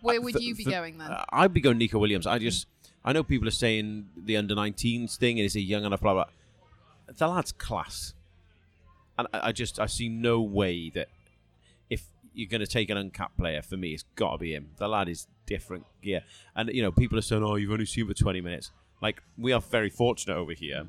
Where 0.01 0.19
uh, 0.19 0.21
would 0.21 0.35
th- 0.35 0.45
you 0.45 0.55
be 0.55 0.63
th- 0.63 0.75
going 0.75 0.97
then? 0.97 1.11
uh, 1.11 1.25
I'd 1.31 1.53
be 1.53 1.61
going 1.61 1.77
Neco 1.77 1.99
Williams. 1.99 2.27
I 2.27 2.39
just 2.39 2.67
I 3.03 3.13
know 3.13 3.23
people 3.23 3.47
are 3.47 3.51
saying 3.51 4.07
the 4.15 4.37
under 4.37 4.55
19s 4.55 5.17
thing 5.17 5.39
and 5.39 5.45
is 5.45 5.53
he 5.53 5.61
young 5.61 5.85
enough, 5.85 6.01
blah 6.01 6.13
blah. 6.13 6.25
The 7.17 7.27
lad's 7.27 7.51
class, 7.51 8.13
and 9.17 9.27
I, 9.33 9.47
I 9.47 9.51
just 9.51 9.79
I 9.79 9.85
see 9.85 10.09
no 10.09 10.41
way 10.41 10.89
that 10.91 11.09
if 11.89 12.05
you're 12.33 12.49
going 12.49 12.61
to 12.61 12.67
take 12.67 12.89
an 12.89 12.97
uncapped 12.97 13.37
player, 13.37 13.61
for 13.61 13.75
me, 13.75 13.93
it's 13.93 14.05
got 14.15 14.33
to 14.33 14.37
be 14.37 14.53
him. 14.53 14.71
The 14.77 14.87
lad 14.87 15.09
is 15.09 15.27
different 15.45 15.85
gear, 16.01 16.23
and 16.55 16.69
you 16.73 16.81
know 16.81 16.91
people 16.91 17.17
are 17.17 17.23
saying, 17.23 17.43
"Oh, 17.43 17.55
you've 17.55 17.71
only 17.71 17.85
seen 17.85 18.03
him 18.03 18.07
for 18.09 18.13
20 18.13 18.41
minutes." 18.41 18.71
Like 19.01 19.21
we 19.37 19.51
are 19.51 19.61
very 19.61 19.89
fortunate 19.89 20.37
over 20.37 20.53
here. 20.53 20.87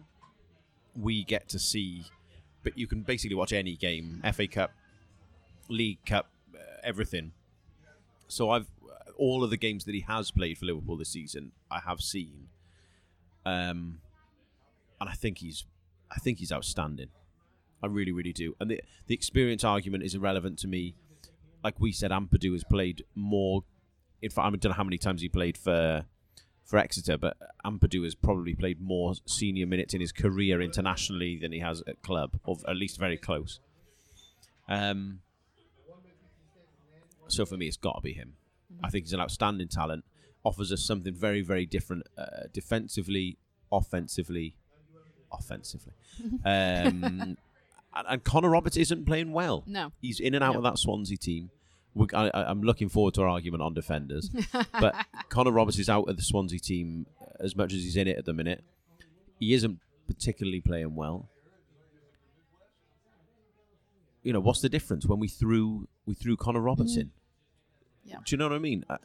We 0.94 1.24
get 1.24 1.48
to 1.48 1.58
see, 1.58 2.04
but 2.62 2.76
you 2.76 2.86
can 2.86 3.02
basically 3.02 3.34
watch 3.34 3.52
any 3.52 3.74
game, 3.76 4.22
FA 4.34 4.46
Cup, 4.46 4.72
League 5.68 6.04
Cup, 6.04 6.28
uh, 6.54 6.58
everything. 6.84 7.32
So 8.28 8.50
I've 8.50 8.66
all 9.22 9.44
of 9.44 9.50
the 9.50 9.56
games 9.56 9.84
that 9.84 9.94
he 9.94 10.00
has 10.00 10.32
played 10.32 10.58
for 10.58 10.66
Liverpool 10.66 10.96
this 10.96 11.10
season, 11.10 11.52
I 11.70 11.78
have 11.78 12.00
seen, 12.00 12.48
um, 13.46 14.00
and 15.00 15.08
I 15.08 15.12
think 15.12 15.38
he's, 15.38 15.64
I 16.10 16.16
think 16.16 16.40
he's 16.40 16.50
outstanding. 16.50 17.10
I 17.84 17.86
really, 17.86 18.10
really 18.10 18.32
do. 18.32 18.56
And 18.58 18.68
the 18.68 18.80
the 19.06 19.14
experience 19.14 19.62
argument 19.62 20.02
is 20.02 20.16
irrelevant 20.16 20.58
to 20.60 20.68
me. 20.68 20.96
Like 21.62 21.78
we 21.78 21.92
said, 21.92 22.10
Ampadu 22.10 22.52
has 22.52 22.64
played 22.64 23.04
more. 23.14 23.62
In 24.20 24.30
fact, 24.30 24.44
I 24.44 24.50
don't 24.50 24.64
know 24.64 24.72
how 24.72 24.82
many 24.90 24.98
times 24.98 25.22
he 25.22 25.28
played 25.28 25.56
for 25.56 26.04
for 26.64 26.78
Exeter, 26.78 27.16
but 27.16 27.36
Ampadu 27.64 28.02
has 28.02 28.16
probably 28.16 28.56
played 28.56 28.80
more 28.80 29.14
senior 29.24 29.68
minutes 29.68 29.94
in 29.94 30.00
his 30.00 30.10
career 30.10 30.60
internationally 30.60 31.38
than 31.40 31.52
he 31.52 31.60
has 31.60 31.80
at 31.86 32.02
club, 32.02 32.40
or 32.44 32.56
at 32.66 32.76
least 32.76 32.98
very 32.98 33.16
close. 33.16 33.60
Um, 34.68 35.20
so 37.28 37.46
for 37.46 37.56
me, 37.56 37.66
it's 37.68 37.76
got 37.76 37.96
to 37.96 38.00
be 38.00 38.14
him. 38.14 38.34
I 38.82 38.90
think 38.90 39.04
he's 39.06 39.12
an 39.12 39.20
outstanding 39.20 39.68
talent. 39.68 40.04
Offers 40.44 40.72
us 40.72 40.84
something 40.84 41.14
very, 41.14 41.40
very 41.40 41.66
different 41.66 42.04
uh, 42.18 42.46
defensively, 42.52 43.38
offensively, 43.70 44.54
offensively. 45.32 45.92
Um, 46.44 47.36
and, 47.94 48.06
and 48.08 48.24
Connor 48.24 48.48
Roberts 48.50 48.76
isn't 48.76 49.04
playing 49.06 49.32
well. 49.32 49.64
No. 49.66 49.92
He's 50.00 50.18
in 50.18 50.34
and 50.34 50.42
out 50.42 50.52
No. 50.52 50.58
of 50.58 50.64
that 50.64 50.78
Swansea 50.78 51.16
team. 51.16 51.50
We, 51.94 52.06
I, 52.14 52.30
I'm 52.32 52.62
looking 52.62 52.88
forward 52.88 53.14
to 53.14 53.22
our 53.22 53.28
argument 53.28 53.62
on 53.62 53.74
defenders. 53.74 54.30
but 54.80 54.94
Connor 55.28 55.50
Roberts 55.50 55.78
is 55.78 55.88
out 55.90 56.08
of 56.08 56.16
the 56.16 56.22
Swansea 56.22 56.58
team 56.58 57.06
as 57.38 57.54
much 57.54 57.72
as 57.74 57.82
he's 57.82 57.96
in 57.96 58.08
it 58.08 58.16
at 58.16 58.24
the 58.24 58.32
minute. 58.32 58.64
He 59.38 59.52
isn't 59.52 59.78
particularly 60.06 60.60
playing 60.60 60.94
well. 60.94 61.28
You 64.22 64.32
know, 64.32 64.40
what's 64.40 64.60
the 64.60 64.68
difference 64.68 65.06
when 65.06 65.18
we 65.18 65.28
threw 65.28 65.88
we 66.06 66.14
threw 66.14 66.36
Connor 66.36 66.60
Roberts 66.60 66.96
in? 66.96 67.10
Yeah. 68.04 68.16
Do 68.24 68.32
you 68.34 68.36
know 68.36 68.48
what 68.48 68.56
I 68.56 68.58
mean? 68.58 68.84
I, 68.88 68.96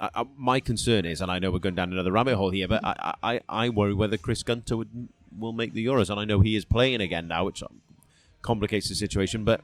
I, 0.00 0.24
my 0.36 0.60
concern 0.60 1.04
is, 1.04 1.20
and 1.20 1.30
I 1.30 1.38
know 1.38 1.50
we're 1.50 1.58
going 1.58 1.74
down 1.74 1.92
another 1.92 2.12
rabbit 2.12 2.36
hole 2.36 2.50
here, 2.50 2.68
but 2.68 2.84
I, 2.84 3.14
I, 3.22 3.40
I 3.48 3.68
worry 3.70 3.94
whether 3.94 4.16
Chris 4.16 4.42
Gunter 4.42 4.76
would 4.76 5.08
will 5.38 5.52
make 5.52 5.74
the 5.74 5.84
Euros, 5.84 6.10
and 6.10 6.18
I 6.18 6.24
know 6.24 6.40
he 6.40 6.56
is 6.56 6.64
playing 6.64 7.00
again 7.00 7.28
now, 7.28 7.44
which 7.44 7.62
um, 7.62 7.80
complicates 8.42 8.88
the 8.88 8.94
situation. 8.94 9.44
But 9.44 9.62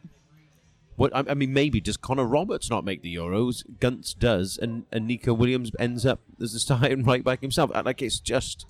what 0.96 1.14
I, 1.14 1.24
I 1.28 1.34
mean, 1.34 1.52
maybe 1.52 1.80
does 1.80 1.96
Connor 1.96 2.26
Roberts 2.26 2.70
not 2.70 2.84
make 2.84 3.02
the 3.02 3.14
Euros? 3.14 3.64
Guntz 3.80 4.14
does, 4.14 4.58
and, 4.58 4.84
and 4.92 5.06
Neco 5.06 5.32
Williams 5.32 5.70
ends 5.78 6.04
up 6.04 6.20
as 6.40 6.52
the 6.52 6.58
starting 6.60 7.04
right 7.04 7.24
back 7.24 7.40
himself. 7.40 7.70
Like 7.84 8.02
it's 8.02 8.20
just, 8.20 8.66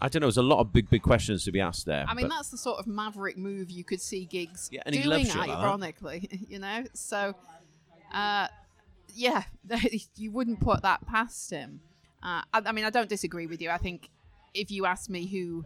I 0.00 0.08
don't 0.08 0.20
know. 0.20 0.26
There's 0.26 0.36
a 0.36 0.42
lot 0.42 0.60
of 0.60 0.72
big, 0.72 0.88
big 0.90 1.02
questions 1.02 1.44
to 1.44 1.52
be 1.52 1.60
asked 1.60 1.86
there. 1.86 2.04
I 2.08 2.14
mean, 2.14 2.28
that's 2.28 2.48
the 2.48 2.58
sort 2.58 2.78
of 2.78 2.86
maverick 2.86 3.36
move 3.36 3.70
you 3.70 3.84
could 3.84 4.00
see 4.00 4.24
Giggs 4.24 4.70
Yeah, 4.72 4.82
doing, 4.90 5.24
shit 5.26 5.36
like 5.36 5.48
that. 5.48 5.58
ironically, 5.58 6.46
you 6.48 6.58
know? 6.58 6.84
So, 6.94 7.34
uh, 8.14 8.48
yeah, 9.14 9.42
you 10.16 10.30
wouldn't 10.30 10.60
put 10.60 10.82
that 10.82 11.06
past 11.06 11.50
him. 11.50 11.80
Uh, 12.22 12.42
I, 12.52 12.62
I 12.66 12.72
mean, 12.72 12.84
I 12.84 12.90
don't 12.90 13.08
disagree 13.08 13.46
with 13.46 13.60
you. 13.60 13.70
I 13.70 13.78
think 13.78 14.08
if 14.54 14.70
you 14.70 14.86
ask 14.86 15.10
me 15.10 15.26
who 15.26 15.64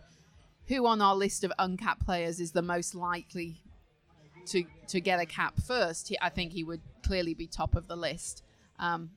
who 0.67 0.87
on 0.87 1.01
our 1.01 1.15
list 1.15 1.45
of 1.45 1.53
uncapped 1.59 2.05
players 2.05 2.41
is 2.41 2.53
the 2.53 2.63
most 2.63 2.95
likely 2.95 3.63
to 4.47 4.65
to 4.89 5.01
get 5.01 5.21
a 5.21 5.27
cap 5.27 5.61
first, 5.61 6.09
he, 6.09 6.19
I 6.21 6.31
think 6.31 6.53
he 6.53 6.65
would 6.65 6.81
clearly 7.03 7.35
be 7.35 7.47
top 7.47 7.77
of 7.77 7.87
the 7.87 7.97
list. 7.97 8.43
Um, 8.79 9.11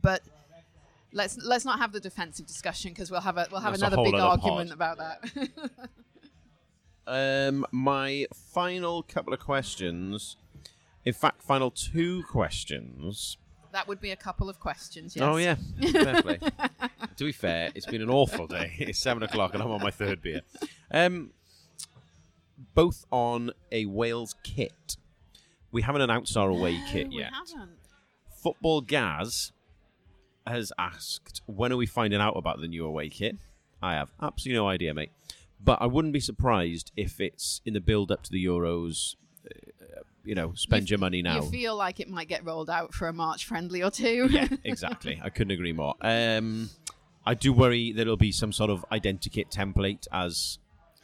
but 0.00 0.22
let's 1.12 1.38
let's 1.38 1.64
not 1.64 1.78
have 1.78 1.92
the 1.92 2.00
defensive 2.00 2.46
discussion 2.46 2.92
because 2.92 3.10
we'll 3.10 3.20
have 3.20 3.36
a 3.36 3.46
we'll 3.52 3.60
have 3.60 3.72
That's 3.72 3.82
another 3.82 4.02
big 4.02 4.14
other 4.14 4.24
argument 4.24 4.70
pod. 4.70 4.74
about 4.74 4.98
that. 4.98 5.50
Um, 7.06 7.66
my 7.72 8.28
final 8.52 9.02
couple 9.02 9.32
of 9.32 9.40
questions. 9.40 10.36
In 11.04 11.12
fact, 11.14 11.42
final 11.42 11.70
two 11.70 12.22
questions. 12.24 13.38
that 13.72 13.86
would 13.88 14.00
be 14.00 14.10
a 14.10 14.16
couple 14.16 14.48
of 14.48 14.58
questions. 14.60 15.16
Yes. 15.16 15.22
Oh 15.24 15.36
yeah, 15.36 15.56
to 17.16 17.24
be 17.24 17.32
fair, 17.32 17.70
it's 17.74 17.86
been 17.86 18.02
an 18.02 18.10
awful 18.10 18.46
day. 18.46 18.74
It's 18.78 18.98
seven 18.98 19.22
o'clock 19.22 19.54
and 19.54 19.62
I'm 19.62 19.70
on 19.70 19.80
my 19.82 19.90
third 19.90 20.20
beer. 20.22 20.40
Um, 20.90 21.30
both 22.74 23.04
on 23.10 23.52
a 23.72 23.86
Wales 23.86 24.34
kit. 24.44 24.96
We 25.72 25.82
haven't 25.82 26.02
announced 26.02 26.36
our 26.36 26.48
away 26.50 26.80
kit 26.90 27.08
we 27.08 27.18
yet. 27.18 27.32
haven't. 27.32 27.78
Football 28.42 28.80
Gaz 28.80 29.52
has 30.46 30.72
asked, 30.78 31.42
when 31.46 31.72
are 31.72 31.76
we 31.76 31.86
finding 31.86 32.20
out 32.20 32.36
about 32.36 32.60
the 32.60 32.66
new 32.68 32.84
away 32.84 33.08
kit? 33.08 33.36
I 33.82 33.94
have 33.94 34.10
absolutely 34.20 34.58
no 34.58 34.68
idea, 34.68 34.92
mate. 34.94 35.12
But 35.62 35.80
I 35.80 35.86
wouldn't 35.86 36.12
be 36.14 36.20
surprised 36.20 36.90
if 36.96 37.20
it's 37.20 37.60
in 37.64 37.74
the 37.74 37.80
build 37.80 38.10
up 38.10 38.22
to 38.24 38.30
the 38.32 38.44
Euros. 38.44 39.14
You 40.24 40.34
know, 40.34 40.52
spend 40.54 40.88
You- 40.90 40.94
your 40.94 40.98
money 41.00 41.22
now. 41.22 41.36
You 41.36 41.50
feel 41.50 41.76
like 41.76 41.98
it 42.00 42.08
might 42.08 42.28
get 42.28 42.44
rolled 42.44 42.68
out 42.70 42.92
for 42.94 43.08
a 43.08 43.12
March 43.12 43.44
friendly 43.46 43.82
or 43.82 43.90
two. 43.90 44.28
yeah, 44.30 44.48
exactly. 44.64 45.20
I 45.22 45.30
couldn't 45.30 45.50
agree 45.52 45.72
more. 45.72 45.94
Um, 46.00 46.68
I 47.24 47.34
do 47.34 47.52
worry 47.52 47.92
that 47.92 48.02
it'll 48.02 48.16
be 48.16 48.32
some 48.32 48.52
sort 48.52 48.70
of 48.70 48.84
identikit 48.92 49.50
template, 49.50 50.06
as 50.12 50.58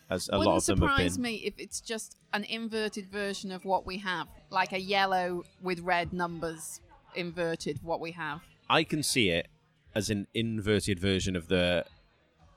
as 0.08 0.28
a 0.28 0.38
Wouldn't 0.38 0.46
lot 0.54 0.56
of 0.58 0.66
them 0.66 0.80
have 0.82 0.90
surprise 0.90 1.16
been. 1.16 1.22
me 1.22 1.34
if 1.44 1.54
it's 1.58 1.80
just 1.80 2.16
an 2.32 2.44
inverted 2.44 3.06
version 3.10 3.50
of 3.50 3.64
what 3.64 3.84
we 3.86 3.98
have, 3.98 4.28
like 4.50 4.72
a 4.72 4.78
yellow 4.80 5.42
with 5.60 5.80
red 5.80 6.12
numbers 6.12 6.80
inverted. 7.14 7.80
What 7.82 8.00
we 8.00 8.12
have. 8.12 8.40
I 8.70 8.84
can 8.84 9.02
see 9.02 9.30
it 9.30 9.48
as 9.94 10.08
an 10.10 10.26
inverted 10.34 11.00
version 11.00 11.34
of 11.36 11.48
the 11.48 11.84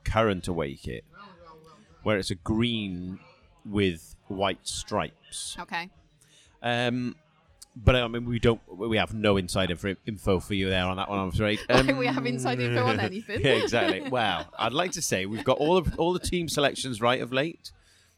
current 0.04 0.46
away 0.46 0.74
kit, 0.76 1.04
where 2.02 2.18
it's 2.18 2.30
a 2.30 2.34
green 2.36 3.18
with 3.64 4.14
white 4.28 4.60
stripes. 4.66 5.56
Okay. 5.58 5.90
Um, 6.62 7.16
but 7.76 7.94
I 7.96 8.08
mean, 8.08 8.24
we 8.24 8.38
don't. 8.38 8.60
We 8.68 8.96
have 8.96 9.14
no 9.14 9.36
inside 9.36 9.70
info, 9.70 10.40
for 10.40 10.54
you 10.54 10.68
there 10.68 10.84
on 10.84 10.96
that 10.96 11.08
one. 11.08 11.18
I'm 11.18 11.28
afraid. 11.28 11.60
Um, 11.70 11.96
we 11.98 12.06
have 12.06 12.26
inside 12.26 12.60
info 12.60 12.84
on 12.84 13.00
anything. 13.00 13.40
yeah, 13.40 13.52
exactly. 13.62 14.08
Well, 14.08 14.52
I'd 14.58 14.72
like 14.72 14.92
to 14.92 15.02
say 15.02 15.26
we've 15.26 15.44
got 15.44 15.58
all 15.58 15.76
of 15.76 15.98
all 15.98 16.12
the 16.12 16.18
team 16.18 16.48
selections 16.48 17.00
right 17.00 17.20
of 17.20 17.32
late. 17.32 17.72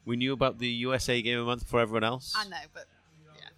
We 0.04 0.16
knew 0.16 0.32
about 0.32 0.58
the 0.58 0.68
USA 0.68 1.20
game 1.22 1.38
a 1.38 1.44
month 1.44 1.64
before 1.64 1.80
everyone 1.80 2.04
else. 2.04 2.34
I 2.36 2.48
know, 2.48 2.56
but 2.72 2.86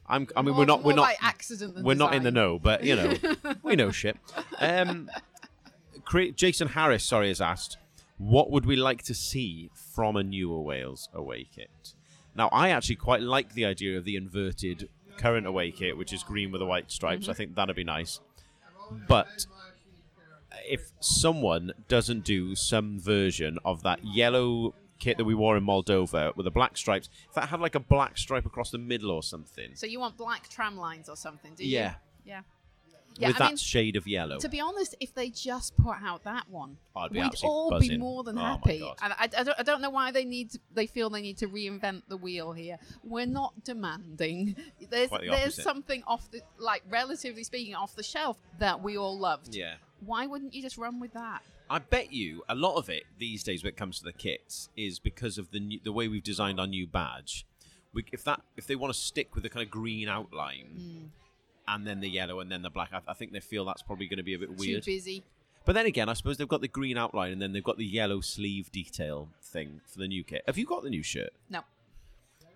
I'm, 0.06 0.28
I 0.36 0.42
mean, 0.42 0.50
more, 0.50 0.58
we're 0.58 0.66
not. 0.66 0.82
We're 0.84 0.94
not. 0.94 1.14
accident 1.20 1.82
We're 1.82 1.94
not 1.94 2.14
in 2.14 2.22
the 2.22 2.30
know, 2.30 2.58
but 2.58 2.84
you 2.84 2.96
know, 2.96 3.14
we 3.62 3.76
know 3.76 3.90
shit. 3.90 4.16
Um, 4.58 5.08
Jason 6.34 6.68
Harris, 6.68 7.04
sorry, 7.04 7.28
has 7.28 7.40
asked, 7.40 7.78
what 8.18 8.50
would 8.50 8.66
we 8.66 8.76
like 8.76 9.02
to 9.04 9.14
see 9.14 9.70
from 9.74 10.16
a 10.16 10.22
newer 10.22 10.60
Wales 10.60 11.08
away 11.14 11.48
kit? 11.54 11.94
Now, 12.36 12.48
I 12.52 12.70
actually 12.70 12.96
quite 12.96 13.22
like 13.22 13.54
the 13.54 13.64
idea 13.64 13.96
of 13.96 14.04
the 14.04 14.16
inverted 14.16 14.88
current 15.16 15.46
away 15.46 15.70
kit, 15.70 15.96
which 15.96 16.12
is 16.12 16.22
green 16.22 16.50
with 16.50 16.60
the 16.60 16.66
white 16.66 16.90
stripes. 16.90 17.22
Mm-hmm. 17.22 17.30
I 17.30 17.34
think 17.34 17.54
that'd 17.54 17.76
be 17.76 17.84
nice. 17.84 18.20
But 19.08 19.46
if 20.68 20.92
someone 21.00 21.72
doesn't 21.88 22.24
do 22.24 22.54
some 22.54 22.98
version 22.98 23.58
of 23.64 23.82
that 23.82 24.04
yellow 24.04 24.74
kit 24.98 25.16
that 25.18 25.24
we 25.24 25.34
wore 25.34 25.56
in 25.56 25.64
Moldova 25.64 26.34
with 26.36 26.44
the 26.44 26.50
black 26.50 26.76
stripes, 26.76 27.08
if 27.28 27.34
that 27.34 27.48
had 27.48 27.60
like 27.60 27.74
a 27.74 27.80
black 27.80 28.18
stripe 28.18 28.46
across 28.46 28.70
the 28.70 28.78
middle 28.78 29.10
or 29.10 29.22
something, 29.22 29.70
So 29.74 29.86
you 29.86 30.00
want 30.00 30.16
black 30.16 30.48
tram 30.48 30.76
lines 30.76 31.08
or 31.08 31.16
something? 31.16 31.54
Do 31.54 31.64
you? 31.64 31.70
Yeah. 31.70 31.94
Yeah. 32.24 32.40
Yeah, 33.16 33.28
with 33.28 33.36
I 33.36 33.38
that 33.40 33.48
mean, 33.50 33.56
shade 33.56 33.96
of 33.96 34.06
yellow. 34.08 34.38
To 34.38 34.48
be 34.48 34.60
honest, 34.60 34.96
if 34.98 35.14
they 35.14 35.30
just 35.30 35.76
put 35.76 35.96
out 36.02 36.24
that 36.24 36.48
one, 36.50 36.78
I'd 36.96 37.12
be 37.12 37.20
we'd 37.20 37.30
all 37.44 37.78
be 37.78 37.96
more 37.96 38.24
than 38.24 38.36
Oh 38.38 38.42
happy. 38.42 38.82
And 39.02 39.12
I, 39.12 39.28
I, 39.38 39.42
don't, 39.44 39.58
I 39.60 39.62
don't 39.62 39.80
know 39.80 39.90
why 39.90 40.10
they 40.10 40.24
need. 40.24 40.50
To, 40.50 40.58
they 40.72 40.86
feel 40.86 41.10
they 41.10 41.22
need 41.22 41.38
to 41.38 41.46
reinvent 41.48 42.02
the 42.08 42.16
wheel 42.16 42.52
here. 42.52 42.78
We're 43.04 43.26
not 43.26 43.64
demanding. 43.64 44.56
There's 44.90 45.10
the 45.10 45.18
there's 45.30 45.62
something 45.62 46.02
off 46.06 46.30
the 46.30 46.40
like 46.58 46.82
relatively 46.90 47.44
speaking 47.44 47.74
off 47.74 47.94
the 47.94 48.02
shelf 48.02 48.36
that 48.58 48.82
we 48.82 48.96
all 48.96 49.18
loved. 49.18 49.54
yeah. 49.54 49.74
Why 50.04 50.26
wouldn't 50.26 50.52
you 50.54 50.60
just 50.60 50.76
run 50.76 51.00
with 51.00 51.12
that? 51.14 51.42
I 51.70 51.78
bet 51.78 52.12
you 52.12 52.42
a 52.48 52.54
lot 52.54 52.76
of 52.76 52.90
it 52.90 53.04
these 53.18 53.42
days 53.42 53.62
when 53.62 53.70
it 53.70 53.76
comes 53.76 53.98
to 53.98 54.04
the 54.04 54.12
kits 54.12 54.68
is 54.76 54.98
because 54.98 55.38
of 55.38 55.50
the 55.50 55.60
new, 55.60 55.80
the 55.82 55.92
way 55.92 56.08
we've 56.08 56.22
designed 56.22 56.60
our 56.60 56.66
new 56.66 56.86
badge. 56.86 57.46
We, 57.94 58.04
if 58.12 58.22
that 58.24 58.42
if 58.56 58.66
they 58.66 58.76
want 58.76 58.92
to 58.92 58.98
stick 58.98 59.34
with 59.34 59.44
the 59.44 59.48
kind 59.48 59.64
of 59.64 59.70
green 59.70 60.08
outline 60.08 60.66
Hmm. 60.76 61.06
And 61.68 61.86
then 61.86 62.00
the 62.00 62.08
yellow 62.08 62.40
and 62.40 62.50
then 62.50 62.62
the 62.62 62.70
black, 62.70 62.90
I, 62.92 63.00
I 63.08 63.14
think 63.14 63.32
they 63.32 63.40
feel 63.40 63.64
that's 63.64 63.82
probably 63.82 64.06
going 64.06 64.18
to 64.18 64.22
be 64.22 64.34
a 64.34 64.38
bit 64.38 64.56
weird. 64.56 64.82
Too 64.82 64.92
busy. 64.92 65.24
But 65.64 65.74
then 65.74 65.86
again, 65.86 66.08
I 66.08 66.12
suppose 66.12 66.36
they've 66.36 66.46
got 66.48 66.60
the 66.60 66.68
green 66.68 66.98
outline 66.98 67.32
and 67.32 67.40
then 67.40 67.52
they've 67.52 67.64
got 67.64 67.78
the 67.78 67.86
yellow 67.86 68.20
sleeve 68.20 68.70
detail 68.70 69.28
thing 69.42 69.80
for 69.86 69.98
the 69.98 70.08
new 70.08 70.22
kit. 70.22 70.42
Have 70.46 70.58
you 70.58 70.66
got 70.66 70.82
the 70.82 70.90
new 70.90 71.02
shirt? 71.02 71.30
No, 71.48 71.60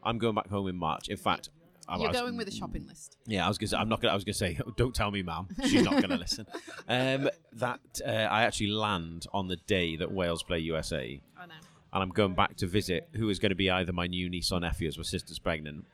I'm 0.02 0.18
going 0.18 0.34
back 0.34 0.48
home 0.48 0.68
in 0.68 0.76
March. 0.76 1.08
In 1.08 1.16
fact, 1.16 1.48
I 1.88 1.96
you're 1.96 2.08
was- 2.08 2.20
going 2.20 2.36
with 2.36 2.48
a 2.48 2.50
shopping 2.50 2.86
list. 2.86 3.16
Yeah, 3.26 3.46
I 3.46 3.48
was 3.48 3.56
gonna. 3.56 3.68
Say, 3.68 3.76
I'm 3.78 3.88
not 3.88 4.02
gonna. 4.02 4.12
I 4.12 4.14
was 4.14 4.24
gonna 4.24 4.34
say, 4.34 4.58
don't 4.76 4.94
tell 4.94 5.10
me, 5.10 5.22
ma'am. 5.22 5.48
She's 5.64 5.84
not 5.84 6.00
gonna 6.02 6.18
listen. 6.18 6.46
Um, 6.90 7.28
that 7.54 7.80
uh, 8.06 8.10
I 8.10 8.44
actually 8.44 8.68
land 8.68 9.26
on 9.34 9.48
the 9.48 9.56
day 9.56 9.96
that 9.96 10.10
Wales 10.10 10.42
play 10.42 10.58
USA, 10.60 11.20
I 11.38 11.46
know. 11.46 11.52
and 11.92 12.02
I'm 12.02 12.08
going 12.08 12.34
back 12.34 12.56
to 12.58 12.66
visit 12.66 13.08
who 13.14 13.28
is 13.28 13.38
going 13.38 13.50
to 13.50 13.56
be 13.56 13.70
either 13.70 13.92
my 13.92 14.06
new 14.06 14.30
niece 14.30 14.50
or 14.52 14.60
nephew, 14.60 14.88
as 14.88 14.96
my 14.96 15.02
sister's 15.04 15.38
pregnant. 15.38 15.84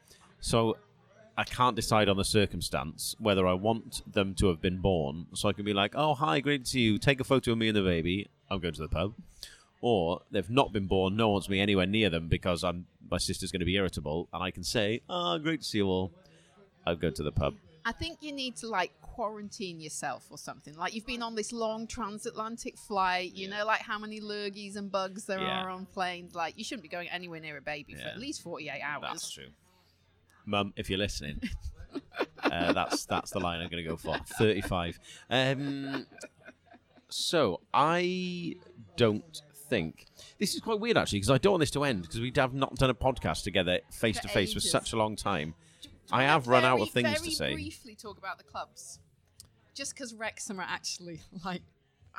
So 0.40 0.76
I 1.36 1.44
can't 1.44 1.74
decide 1.74 2.08
on 2.08 2.16
the 2.16 2.24
circumstance 2.24 3.16
whether 3.18 3.46
I 3.46 3.54
want 3.54 4.02
them 4.12 4.34
to 4.36 4.46
have 4.48 4.60
been 4.60 4.78
born, 4.78 5.26
so 5.34 5.48
I 5.48 5.52
can 5.52 5.64
be 5.64 5.72
like, 5.74 5.94
"Oh, 5.96 6.14
hi, 6.14 6.40
great 6.40 6.64
to 6.64 6.70
see 6.70 6.80
you. 6.80 6.98
Take 6.98 7.20
a 7.20 7.24
photo 7.24 7.52
of 7.52 7.58
me 7.58 7.68
and 7.68 7.76
the 7.76 7.82
baby. 7.82 8.28
I'm 8.50 8.60
going 8.60 8.74
to 8.74 8.82
the 8.82 8.88
pub." 8.88 9.14
Or 9.80 10.22
they've 10.30 10.48
not 10.48 10.72
been 10.72 10.86
born. 10.86 11.16
No 11.16 11.28
one 11.28 11.32
wants 11.34 11.48
me 11.48 11.60
anywhere 11.60 11.86
near 11.86 12.08
them 12.08 12.28
because 12.28 12.64
I'm 12.64 12.86
my 13.10 13.18
sister's 13.18 13.52
going 13.52 13.60
to 13.60 13.66
be 13.66 13.74
irritable, 13.76 14.28
and 14.32 14.42
I 14.42 14.50
can 14.50 14.64
say, 14.64 15.02
"Oh, 15.10 15.38
great 15.38 15.60
to 15.62 15.66
see 15.66 15.78
you 15.78 15.86
all. 15.86 16.12
I'll 16.86 16.96
go 16.96 17.10
to 17.10 17.22
the 17.22 17.32
pub." 17.32 17.54
I 17.86 17.92
think 17.92 18.18
you 18.22 18.32
need 18.32 18.56
to 18.56 18.66
like 18.68 18.92
quarantine 19.02 19.78
yourself 19.80 20.26
or 20.30 20.38
something. 20.38 20.74
Like 20.74 20.94
you've 20.94 21.04
been 21.06 21.22
on 21.22 21.34
this 21.34 21.52
long 21.52 21.86
transatlantic 21.86 22.78
flight, 22.78 23.32
you 23.34 23.46
know, 23.46 23.66
like 23.66 23.80
how 23.82 23.98
many 23.98 24.20
lurgies 24.20 24.76
and 24.76 24.90
bugs 24.90 25.26
there 25.26 25.40
Yeah. 25.40 25.64
are 25.64 25.68
on 25.70 25.84
planes. 25.86 26.34
Like 26.34 26.56
you 26.56 26.64
shouldn't 26.64 26.82
be 26.82 26.88
going 26.88 27.08
anywhere 27.10 27.40
near 27.40 27.58
a 27.58 27.60
baby 27.60 27.94
for 27.94 28.06
at 28.06 28.18
least 28.18 28.40
48 28.42 28.80
hours. 28.80 29.02
That's 29.02 29.30
true. 29.30 29.48
Mum, 30.46 30.72
if 30.76 30.90
you're 30.90 30.98
listening, 30.98 31.40
uh, 32.42 32.72
that's 32.72 33.06
that's 33.06 33.30
the 33.30 33.40
line 33.40 33.60
I'm 33.60 33.68
going 33.68 33.82
to 33.82 33.88
go 33.88 33.96
for. 33.96 34.16
Thirty-five. 34.38 34.98
Um, 35.30 36.06
so 37.08 37.60
I 37.72 38.56
don't 38.96 39.42
think 39.68 40.06
this 40.38 40.54
is 40.54 40.60
quite 40.60 40.78
weird 40.78 40.96
actually 40.96 41.18
because 41.18 41.30
I 41.30 41.38
don't 41.38 41.52
want 41.52 41.60
this 41.60 41.70
to 41.72 41.84
end 41.84 42.02
because 42.02 42.20
we 42.20 42.32
have 42.36 42.54
not 42.54 42.74
done 42.76 42.90
a 42.90 42.94
podcast 42.94 43.44
together 43.44 43.80
face 43.90 44.18
to 44.20 44.28
face 44.28 44.52
for 44.52 44.58
ages. 44.58 44.70
such 44.70 44.92
a 44.92 44.96
long 44.96 45.16
time. 45.16 45.54
I 46.12 46.24
have 46.24 46.48
run 46.48 46.64
out 46.64 46.80
of 46.80 46.90
things 46.90 47.20
to 47.22 47.30
say. 47.30 47.54
briefly 47.54 47.94
talk 47.94 48.18
about 48.18 48.38
the 48.38 48.44
clubs. 48.44 48.98
Just 49.74 49.94
because 49.94 50.14
Wrexham 50.14 50.60
are 50.60 50.66
actually 50.68 51.20
like 51.44 51.62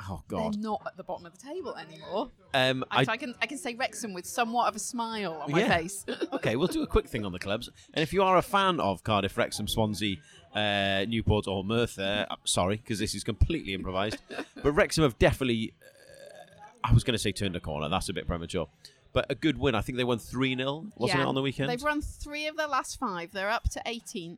Oh 0.08 0.22
they're 0.28 0.38
God. 0.38 0.58
not 0.58 0.82
at 0.86 0.96
the 0.96 1.02
bottom 1.02 1.24
of 1.24 1.32
the 1.32 1.42
table 1.42 1.74
anymore. 1.76 2.30
Um, 2.52 2.84
I, 2.90 3.04
I, 3.08 3.16
can 3.16 3.34
I 3.40 3.46
can 3.46 3.56
say 3.56 3.74
Wrexham 3.74 4.12
with 4.12 4.26
somewhat 4.26 4.68
of 4.68 4.76
a 4.76 4.78
smile 4.78 5.32
on 5.42 5.50
my 5.50 5.60
Yeah. 5.60 5.76
face. 5.78 6.04
okay, 6.34 6.56
we'll 6.56 6.68
do 6.68 6.82
a 6.82 6.86
quick 6.86 7.08
thing 7.08 7.24
on 7.24 7.32
the 7.32 7.38
clubs. 7.38 7.70
And 7.94 8.02
if 8.02 8.12
you 8.12 8.22
are 8.22 8.36
a 8.36 8.42
fan 8.42 8.78
of 8.78 9.02
Cardiff, 9.04 9.36
Wrexham, 9.38 9.66
Swansea, 9.66 10.16
uh, 10.54 11.06
Newport, 11.08 11.46
or 11.48 11.64
Merthyr, 11.64 12.26
uh, 12.30 12.36
sorry, 12.44 12.76
because 12.76 12.98
this 12.98 13.14
is 13.14 13.24
completely 13.24 13.72
improvised, 13.72 14.18
but 14.62 14.72
Wrexham 14.72 15.02
have 15.04 15.18
definitely, 15.18 15.72
uh, 15.82 16.54
I 16.84 16.92
was 16.92 17.02
going 17.02 17.14
to 17.14 17.18
say 17.18 17.32
turned 17.32 17.56
a 17.56 17.60
corner. 17.60 17.88
That's 17.88 18.08
a 18.10 18.12
bit 18.12 18.26
premature. 18.26 18.68
But 19.14 19.26
a 19.30 19.34
good 19.34 19.56
win. 19.56 19.74
I 19.74 19.80
think 19.80 19.96
they 19.96 20.04
won 20.04 20.18
3 20.18 20.56
0, 20.56 20.86
wasn't 20.96 21.18
Yeah. 21.20 21.24
it, 21.24 21.28
on 21.28 21.34
the 21.34 21.40
weekend? 21.42 21.70
They've 21.70 21.82
run 21.82 22.02
three 22.02 22.46
of 22.48 22.56
their 22.58 22.68
last 22.68 22.98
five. 22.98 23.32
They're 23.32 23.48
up 23.50 23.64
to 23.70 23.82
18th. 23.86 24.36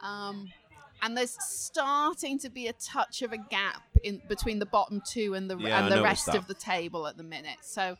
Um, 0.00 0.48
and 1.02 1.16
there's 1.16 1.36
starting 1.42 2.38
to 2.40 2.48
be 2.50 2.66
a 2.66 2.72
touch 2.74 3.22
of 3.22 3.32
a 3.32 3.38
gap 3.38 3.82
in 4.02 4.20
between 4.28 4.58
the 4.58 4.66
bottom 4.66 5.02
two 5.06 5.34
and 5.34 5.50
the 5.50 5.56
Yeah, 5.58 5.78
I 5.78 5.82
and 5.82 5.92
the 5.92 6.02
rest 6.02 6.26
that. 6.26 6.36
of 6.36 6.46
the 6.46 6.54
table 6.54 7.06
at 7.06 7.16
the 7.16 7.22
minute. 7.22 7.58
So, 7.62 7.96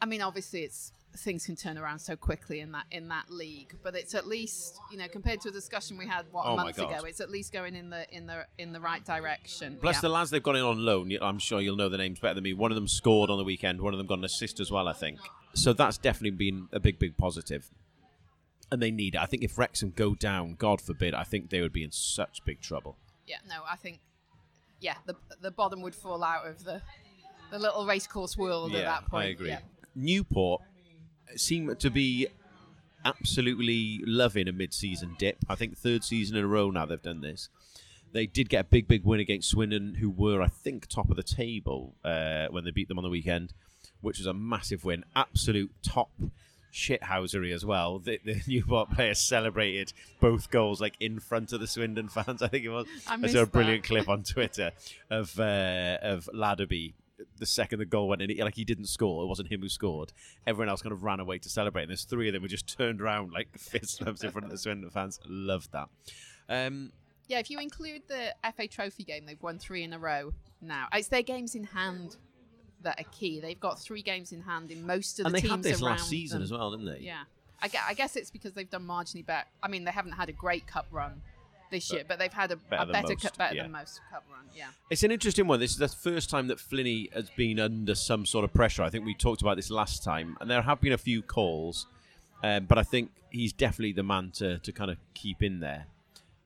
I 0.00 0.06
mean, 0.06 0.22
obviously, 0.22 0.62
it's 0.62 0.92
things 1.18 1.46
can 1.46 1.56
turn 1.56 1.78
around 1.78 1.98
so 1.98 2.14
quickly 2.14 2.60
in 2.60 2.72
that 2.72 2.84
in 2.90 3.08
that 3.08 3.30
league, 3.30 3.74
but 3.82 3.94
it's 3.96 4.14
at 4.14 4.26
least 4.26 4.78
you 4.90 4.98
know 4.98 5.08
compared 5.08 5.40
to 5.40 5.48
a 5.48 5.52
discussion 5.52 5.96
we 5.96 6.06
had 6.06 6.26
what 6.30 6.44
Oh 6.46 6.52
a 6.52 6.56
month 6.56 6.76
ago, 6.76 7.04
it's 7.06 7.20
at 7.22 7.30
least 7.30 7.54
going 7.54 7.74
in 7.74 7.88
the 7.88 8.06
in 8.14 8.26
the 8.26 8.44
in 8.58 8.72
the 8.72 8.80
right 8.80 9.02
direction. 9.02 9.78
Bless 9.80 9.96
Yeah. 9.96 10.00
the 10.02 10.08
lads 10.10 10.28
they've 10.30 10.42
got 10.42 10.56
in 10.56 10.62
on 10.62 10.84
loan. 10.84 11.10
I'm 11.22 11.38
sure 11.38 11.60
you'll 11.62 11.76
know 11.76 11.88
the 11.88 11.96
names 11.96 12.18
better 12.20 12.34
than 12.34 12.44
me. 12.44 12.52
One 12.52 12.70
of 12.70 12.74
them 12.74 12.86
scored 12.86 13.30
on 13.30 13.38
the 13.38 13.44
weekend. 13.44 13.80
One 13.80 13.94
of 13.94 13.98
them 13.98 14.06
got 14.06 14.18
an 14.18 14.24
assist 14.24 14.60
as 14.60 14.70
well, 14.70 14.88
I 14.88 14.92
think. 14.92 15.18
So 15.54 15.72
that's 15.72 15.96
definitely 15.96 16.32
been 16.36 16.68
a 16.72 16.80
big, 16.80 16.98
big 16.98 17.16
positive. 17.16 17.70
And 18.70 18.82
they 18.82 18.90
need 18.90 19.14
it. 19.14 19.20
I 19.20 19.26
think 19.26 19.42
if 19.42 19.58
Wrexham 19.58 19.92
go 19.94 20.14
down, 20.14 20.54
God 20.54 20.80
forbid, 20.80 21.14
I 21.14 21.22
think 21.22 21.50
they 21.50 21.60
would 21.60 21.72
be 21.72 21.84
in 21.84 21.92
such 21.92 22.44
big 22.44 22.60
trouble. 22.60 22.96
Yeah, 23.26 23.36
no, 23.48 23.62
I 23.68 23.76
think 23.76 24.00
yeah, 24.80 24.96
the 25.06 25.14
the 25.40 25.50
bottom 25.50 25.82
would 25.82 25.94
fall 25.94 26.22
out 26.22 26.46
of 26.46 26.64
the 26.64 26.82
the 27.50 27.58
little 27.58 27.86
racecourse 27.86 28.36
world 28.36 28.74
at 28.74 28.84
that 28.84 29.06
point. 29.06 29.26
I 29.26 29.28
agree. 29.28 29.48
Yeah. 29.50 29.60
Newport 29.94 30.62
seem 31.36 31.74
to 31.74 31.90
be 31.90 32.28
absolutely 33.04 34.00
loving 34.04 34.48
a 34.48 34.52
mid-season 34.52 35.14
dip. 35.18 35.36
I 35.48 35.54
think 35.54 35.76
third 35.76 36.02
season 36.02 36.36
in 36.36 36.44
a 36.44 36.48
row 36.48 36.70
now 36.70 36.86
they've 36.86 37.00
done 37.00 37.20
this. 37.20 37.48
They 38.12 38.26
did 38.26 38.48
get 38.48 38.60
a 38.60 38.64
big, 38.64 38.88
big 38.88 39.04
win 39.04 39.20
against 39.20 39.50
Swindon, 39.50 39.96
who 39.96 40.10
were, 40.10 40.42
I 40.42 40.48
think, 40.48 40.88
top 40.88 41.10
of 41.10 41.16
the 41.16 41.22
table 41.22 41.94
uh, 42.04 42.46
when 42.50 42.64
they 42.64 42.70
beat 42.70 42.88
them 42.88 42.98
on 42.98 43.04
the 43.04 43.10
weekend, 43.10 43.52
which 44.00 44.18
was 44.18 44.26
a 44.26 44.34
massive 44.34 44.84
win. 44.84 45.04
Absolute 45.14 45.72
top 45.82 46.10
shithousery 46.76 47.52
as 47.54 47.64
well. 47.64 47.98
The, 47.98 48.20
the 48.24 48.40
Newport 48.46 48.90
players 48.90 49.18
celebrated 49.18 49.92
both 50.20 50.50
goals 50.50 50.80
like 50.80 50.94
in 51.00 51.18
front 51.18 51.52
of 51.52 51.60
the 51.60 51.66
Swindon 51.66 52.08
fans. 52.08 52.42
I 52.42 52.48
think 52.48 52.64
it 52.64 52.68
was. 52.68 52.86
I 53.08 53.14
I 53.14 53.26
saw 53.28 53.38
a 53.38 53.44
that. 53.46 53.52
brilliant 53.52 53.84
clip 53.84 54.08
on 54.08 54.22
Twitter 54.22 54.72
of 55.10 55.38
uh, 55.40 55.98
of 56.02 56.28
Labadie. 56.34 56.92
The 57.38 57.46
second 57.46 57.78
the 57.78 57.86
goal 57.86 58.08
went 58.08 58.20
in, 58.20 58.36
like 58.38 58.54
he 58.56 58.64
didn't 58.66 58.86
score, 58.86 59.24
it 59.24 59.26
wasn't 59.26 59.50
him 59.50 59.62
who 59.62 59.70
scored. 59.70 60.12
Everyone 60.46 60.68
else 60.68 60.82
kind 60.82 60.92
of 60.92 61.02
ran 61.02 61.18
away 61.18 61.38
to 61.38 61.48
celebrate, 61.48 61.84
and 61.84 61.90
there's 61.90 62.04
three 62.04 62.28
of 62.28 62.34
them 62.34 62.42
who 62.42 62.48
just 62.48 62.76
turned 62.76 63.00
around 63.00 63.32
like 63.32 63.48
fist 63.58 64.04
bumps 64.04 64.22
in 64.22 64.30
front 64.30 64.44
of 64.44 64.50
the 64.50 64.58
Swindon 64.58 64.90
fans. 64.90 65.18
Loved 65.26 65.72
that. 65.72 65.88
Um, 66.50 66.92
Yeah, 67.26 67.38
if 67.38 67.50
you 67.50 67.58
include 67.58 68.02
the 68.08 68.34
FA 68.54 68.68
Trophy 68.68 69.02
game, 69.04 69.24
they've 69.24 69.42
won 69.42 69.58
three 69.58 69.82
in 69.82 69.94
a 69.94 69.98
row 69.98 70.34
now. 70.60 70.88
It's 70.92 71.08
their 71.08 71.22
games 71.22 71.54
in 71.54 71.64
hand 71.64 72.16
that 72.82 73.00
are 73.00 73.10
key. 73.10 73.40
They've 73.40 73.58
got 73.58 73.78
three 73.80 74.02
games 74.02 74.32
in 74.32 74.42
hand 74.42 74.70
in 74.70 74.86
most 74.86 75.18
of 75.20 75.24
the 75.24 75.32
teams 75.32 75.44
around. 75.44 75.54
and 75.54 75.64
they 75.64 75.68
had 75.68 75.74
this 75.74 75.82
last 75.82 76.08
season 76.08 76.38
them. 76.38 76.44
as 76.44 76.52
well, 76.52 76.70
didn't 76.70 76.86
they? 76.86 77.00
Yeah, 77.00 77.24
I 77.60 77.68
guess, 77.68 77.82
I 77.88 77.94
guess 77.94 78.16
it's 78.16 78.30
because 78.30 78.52
they've 78.52 78.70
done 78.70 78.86
marginally 78.86 79.24
better. 79.24 79.46
I 79.62 79.68
mean, 79.68 79.84
they 79.84 79.90
haven't 79.90 80.12
had 80.12 80.28
a 80.28 80.32
great 80.32 80.66
cup 80.66 80.86
run 80.90 81.22
this 81.70 81.92
year, 81.92 82.04
but 82.06 82.18
they've 82.18 82.32
had 82.32 82.52
a 82.52 82.56
better 82.56 82.82
a 82.82 82.86
than 82.86 82.92
better, 82.92 83.08
most, 83.08 83.22
cup, 83.22 83.36
better 83.36 83.54
yeah. 83.54 83.62
than 83.62 83.72
most 83.72 84.00
cup 84.10 84.24
run. 84.30 84.44
Yeah, 84.54 84.66
It's 84.90 85.02
an 85.02 85.10
interesting 85.10 85.46
one. 85.46 85.60
This 85.60 85.72
is 85.72 85.78
the 85.78 85.88
first 85.88 86.30
time 86.30 86.48
that 86.48 86.58
Flinney 86.58 87.12
has 87.12 87.30
been 87.30 87.58
under 87.58 87.94
some 87.94 88.26
sort 88.26 88.44
of 88.44 88.52
pressure. 88.52 88.82
I 88.82 88.90
think 88.90 89.04
we 89.04 89.14
talked 89.14 89.42
about 89.42 89.56
this 89.56 89.70
last 89.70 90.04
time, 90.04 90.36
and 90.40 90.50
there 90.50 90.62
have 90.62 90.80
been 90.80 90.92
a 90.92 90.98
few 90.98 91.22
calls, 91.22 91.86
um, 92.42 92.66
but 92.66 92.78
I 92.78 92.82
think 92.82 93.10
he's 93.30 93.52
definitely 93.52 93.92
the 93.92 94.02
man 94.02 94.30
to, 94.36 94.58
to 94.58 94.72
kind 94.72 94.90
of 94.90 94.98
keep 95.14 95.42
in 95.42 95.60
there. 95.60 95.86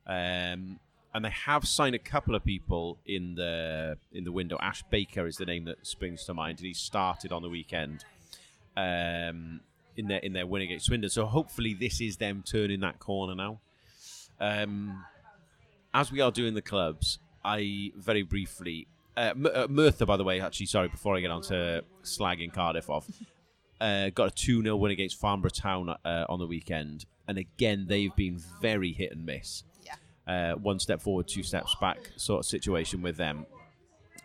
Um, 0.07 0.79
and 1.13 1.25
they 1.25 1.29
have 1.29 1.67
signed 1.67 1.95
a 1.95 1.99
couple 1.99 2.35
of 2.35 2.43
people 2.43 2.97
in 3.05 3.35
the 3.35 3.97
in 4.13 4.23
the 4.23 4.31
window. 4.31 4.57
Ash 4.61 4.83
Baker 4.89 5.27
is 5.27 5.37
the 5.37 5.45
name 5.45 5.65
that 5.65 5.85
springs 5.85 6.23
to 6.25 6.33
mind, 6.33 6.59
and 6.59 6.67
he 6.67 6.73
started 6.73 7.31
on 7.31 7.41
the 7.41 7.49
weekend 7.49 8.05
um, 8.77 9.61
in 9.97 10.07
their 10.07 10.19
in 10.19 10.33
their 10.33 10.47
win 10.47 10.61
against 10.61 10.85
Swindon. 10.85 11.09
So 11.09 11.25
hopefully 11.25 11.73
this 11.73 11.99
is 12.01 12.17
them 12.17 12.43
turning 12.45 12.79
that 12.81 12.99
corner 12.99 13.35
now. 13.35 13.59
Um, 14.39 15.03
as 15.93 16.11
we 16.11 16.21
are 16.21 16.31
doing 16.31 16.53
the 16.53 16.61
clubs, 16.61 17.19
I 17.43 17.91
very 17.95 18.23
briefly. 18.23 18.87
Uh, 19.17 19.33
M- 19.35 19.47
uh, 19.53 19.67
Merthyr, 19.69 20.05
by 20.05 20.15
the 20.15 20.23
way, 20.23 20.39
actually, 20.39 20.67
sorry, 20.67 20.87
before 20.87 21.17
I 21.17 21.19
get 21.19 21.31
on 21.31 21.41
to 21.43 21.83
slagging 22.03 22.53
Cardiff 22.53 22.89
off, 22.89 23.09
uh, 23.81 24.09
got 24.09 24.29
a 24.29 24.31
2 24.31 24.63
0 24.63 24.77
win 24.77 24.91
against 24.91 25.19
Farnborough 25.19 25.49
Town 25.49 25.89
uh, 25.89 26.25
on 26.29 26.39
the 26.39 26.47
weekend. 26.47 27.05
And 27.27 27.37
again, 27.37 27.85
they've 27.87 28.15
been 28.15 28.39
very 28.61 28.93
hit 28.93 29.11
and 29.11 29.25
miss. 29.25 29.63
Yeah. 30.31 30.53
Uh, 30.53 30.55
one 30.55 30.79
step 30.79 31.01
forward, 31.01 31.27
two 31.27 31.43
steps 31.43 31.75
back 31.79 32.11
sort 32.15 32.39
of 32.39 32.45
situation 32.45 33.01
with 33.01 33.17
them. 33.17 33.45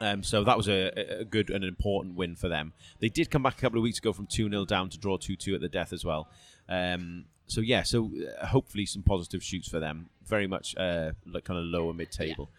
Um, 0.01 0.23
so 0.23 0.45
that 0.45 0.57
was 0.57 0.69
a, 0.69 1.21
a 1.21 1.25
good 1.25 1.49
and 1.51 1.65
important 1.65 2.17
win 2.17 2.37
for 2.37 2.49
them. 2.49 2.73
They 3.01 3.09
did 3.09 3.31
come 3.31 3.43
back 3.43 3.59
a 3.59 3.61
couple 3.61 3.79
of 3.79 3.83
weeks 3.83 3.99
ago 3.99 4.13
from 4.13 4.27
2 4.27 4.51
0 4.51 4.65
down 4.67 4.91
to 4.91 4.99
draw 4.99 5.17
2 5.17 5.37
2 5.37 5.55
at 5.55 5.61
the 5.61 5.69
death 5.69 5.93
as 5.93 6.05
well. 6.05 6.29
Um, 6.69 7.25
so, 7.47 7.61
yeah, 7.61 7.83
so 7.83 8.11
uh, 8.41 8.47
hopefully 8.47 8.87
some 8.87 9.03
positive 9.03 9.43
shoots 9.43 9.69
for 9.69 9.79
them. 9.79 10.11
Very 10.27 10.47
much 10.47 10.77
uh, 10.77 11.13
like 11.27 11.45
kind 11.45 11.59
of 11.59 11.67
lower 11.67 11.95
mid 11.95 12.11
table. 12.11 12.51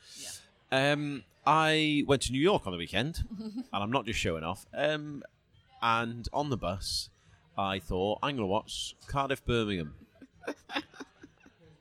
Um, 0.72 1.24
I 1.46 2.04
went 2.08 2.24
to 2.24 2.32
New 2.32 2.42
York 2.42 2.66
on 2.66 2.72
the 2.72 2.78
weekend, 2.78 3.24
and 3.40 3.66
I'm 3.72 3.92
not 3.92 4.06
just 4.06 4.20
showing 4.20 4.44
off. 4.44 4.66
Um, 4.74 5.24
and 5.82 6.28
on 6.34 6.50
the 6.50 6.58
bus, 6.58 7.10
I 7.58 7.80
thought 7.80 8.20
I'm 8.24 8.36
going 8.36 8.48
to 8.48 8.52
watch 8.52 8.96
Cardiff 9.08 9.46
Birmingham. 9.46 9.94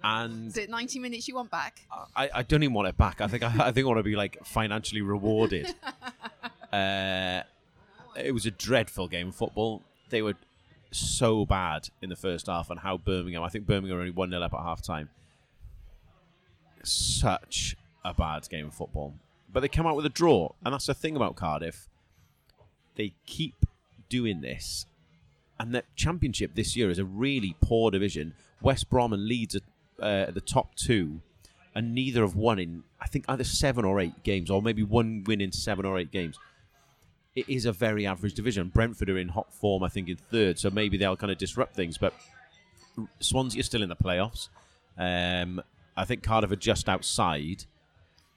And 0.08 0.46
Is 0.46 0.56
it 0.56 0.70
90 0.70 1.00
minutes 1.00 1.26
you 1.26 1.34
want 1.34 1.50
back? 1.50 1.84
I, 2.14 2.30
I 2.32 2.42
don't 2.44 2.62
even 2.62 2.74
want 2.74 2.86
it 2.86 2.96
back. 2.96 3.20
I 3.20 3.26
think 3.26 3.42
I, 3.42 3.66
I 3.66 3.72
think 3.72 3.86
I 3.86 3.88
want 3.88 3.98
to 3.98 4.04
be 4.04 4.14
like 4.14 4.38
financially 4.44 5.02
rewarded. 5.02 5.74
uh, 6.72 7.40
it 8.16 8.32
was 8.32 8.46
a 8.46 8.52
dreadful 8.52 9.08
game 9.08 9.28
of 9.28 9.34
football. 9.34 9.82
They 10.10 10.22
were 10.22 10.34
so 10.92 11.44
bad 11.44 11.88
in 12.00 12.08
the 12.08 12.14
first 12.14 12.46
half, 12.46 12.70
and 12.70 12.78
how 12.78 12.98
Birmingham. 12.98 13.42
I 13.42 13.48
think 13.48 13.66
Birmingham 13.66 13.98
only 13.98 14.12
one 14.12 14.30
0 14.30 14.40
up 14.40 14.54
at 14.54 14.60
half 14.60 14.80
time. 14.80 15.08
Such 16.84 17.76
a 18.04 18.14
bad 18.14 18.48
game 18.48 18.66
of 18.66 18.74
football, 18.74 19.14
but 19.52 19.58
they 19.58 19.68
come 19.68 19.88
out 19.88 19.96
with 19.96 20.06
a 20.06 20.10
draw, 20.10 20.52
and 20.64 20.72
that's 20.72 20.86
the 20.86 20.94
thing 20.94 21.16
about 21.16 21.34
Cardiff. 21.34 21.88
They 22.94 23.12
keep 23.26 23.56
doing 24.08 24.40
this, 24.40 24.86
and 25.58 25.74
the 25.74 25.82
Championship 25.96 26.54
this 26.54 26.76
year 26.76 26.90
is 26.90 27.00
a 27.00 27.04
really 27.04 27.56
poor 27.60 27.90
division. 27.90 28.34
West 28.62 28.88
Brom 28.88 29.12
and 29.12 29.26
Leeds 29.26 29.56
are 29.56 29.60
uh, 30.00 30.30
the 30.30 30.40
top 30.40 30.74
two, 30.74 31.20
and 31.74 31.94
neither 31.94 32.22
have 32.22 32.34
won 32.36 32.58
in 32.58 32.84
I 33.00 33.06
think 33.06 33.24
either 33.28 33.44
seven 33.44 33.84
or 33.84 34.00
eight 34.00 34.22
games, 34.22 34.50
or 34.50 34.62
maybe 34.62 34.82
one 34.82 35.24
win 35.26 35.40
in 35.40 35.52
seven 35.52 35.84
or 35.84 35.98
eight 35.98 36.10
games. 36.10 36.38
It 37.34 37.48
is 37.48 37.66
a 37.66 37.72
very 37.72 38.06
average 38.06 38.32
division. 38.32 38.68
Brentford 38.68 39.10
are 39.10 39.18
in 39.18 39.28
hot 39.28 39.52
form, 39.52 39.82
I 39.82 39.88
think, 39.88 40.08
in 40.08 40.16
third, 40.16 40.58
so 40.58 40.70
maybe 40.70 40.96
they'll 40.96 41.16
kind 41.16 41.30
of 41.30 41.36
disrupt 41.36 41.76
things. 41.76 41.98
But 41.98 42.14
Swansea 43.20 43.60
are 43.60 43.62
still 43.62 43.82
in 43.82 43.90
the 43.90 43.96
playoffs. 43.96 44.48
Um, 44.96 45.62
I 45.96 46.04
think 46.04 46.22
Cardiff 46.22 46.50
are 46.50 46.56
just 46.56 46.88
outside. 46.88 47.64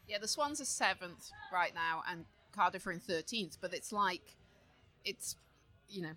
Yeah, 0.08 0.18
the 0.18 0.28
Swans 0.28 0.60
are 0.60 0.66
seventh 0.66 1.32
right 1.52 1.74
now, 1.74 2.04
and 2.10 2.26
Cardiff 2.54 2.86
are 2.88 2.92
in 2.92 3.00
13th, 3.00 3.58
but 3.62 3.74
it's 3.74 3.92
like, 3.92 4.36
it's, 5.06 5.36
you 5.90 6.02
know, 6.02 6.14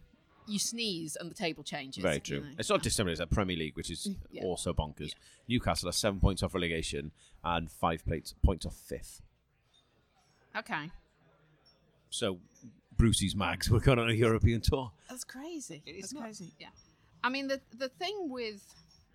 you 0.52 0.58
sneeze 0.58 1.16
and 1.16 1.30
the 1.30 1.34
table 1.34 1.62
changes. 1.64 2.02
Very 2.02 2.16
you 2.16 2.20
true. 2.20 2.40
know. 2.40 2.46
It's 2.58 2.68
not 2.68 2.82
dissimilar 2.82 3.14
to 3.14 3.20
that 3.20 3.30
Premier 3.30 3.56
League, 3.56 3.76
which 3.76 3.90
is 3.90 4.08
Yeah. 4.30 4.42
also 4.44 4.72
bonkers. 4.72 5.08
Yeah. 5.08 5.14
Newcastle 5.48 5.88
are 5.88 5.92
seven 5.92 6.20
points 6.20 6.42
off 6.42 6.54
relegation 6.54 7.12
and 7.44 7.70
five 7.70 8.04
plates, 8.06 8.34
points 8.44 8.64
off 8.66 8.76
fifth. 8.76 9.22
Okay. 10.56 10.90
So 12.10 12.38
Brucey's 12.96 13.34
Mags 13.34 13.70
were 13.70 13.80
going 13.80 13.98
on 13.98 14.10
a 14.10 14.12
European 14.14 14.60
tour. 14.60 14.92
That's 15.08 15.24
crazy. 15.24 15.82
It 15.86 15.92
is 15.92 16.00
That's 16.02 16.12
nuts. 16.14 16.24
crazy. 16.38 16.52
Yeah. 16.58 16.68
I 17.24 17.28
mean, 17.30 17.48
the 17.48 17.60
the 17.76 17.88
thing 17.88 18.28
with 18.28 18.62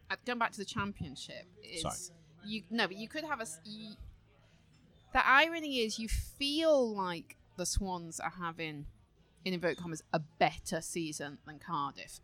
uh, 0.10 0.16
going 0.26 0.40
back 0.40 0.52
to 0.54 0.58
the 0.58 0.66
championship 0.66 1.46
is 1.64 1.82
Sorry. 1.82 1.96
you 2.46 2.64
no, 2.70 2.88
but 2.88 2.98
you 2.98 3.08
could 3.08 3.24
have 3.26 3.40
a. 3.42 3.46
You, 3.66 3.92
the 5.14 5.26
irony 5.28 5.80
is, 5.80 6.00
you 6.00 6.08
feel 6.08 6.94
like 6.96 7.38
the 7.58 7.66
Swans 7.66 8.20
are 8.20 8.34
having, 8.40 8.86
in 9.46 9.54
inverted 9.54 9.78
commas, 9.78 10.04
a 10.14 10.20
better 10.20 10.82
season 10.82 11.38
than 11.46 11.60
Cardiff, 11.60 12.20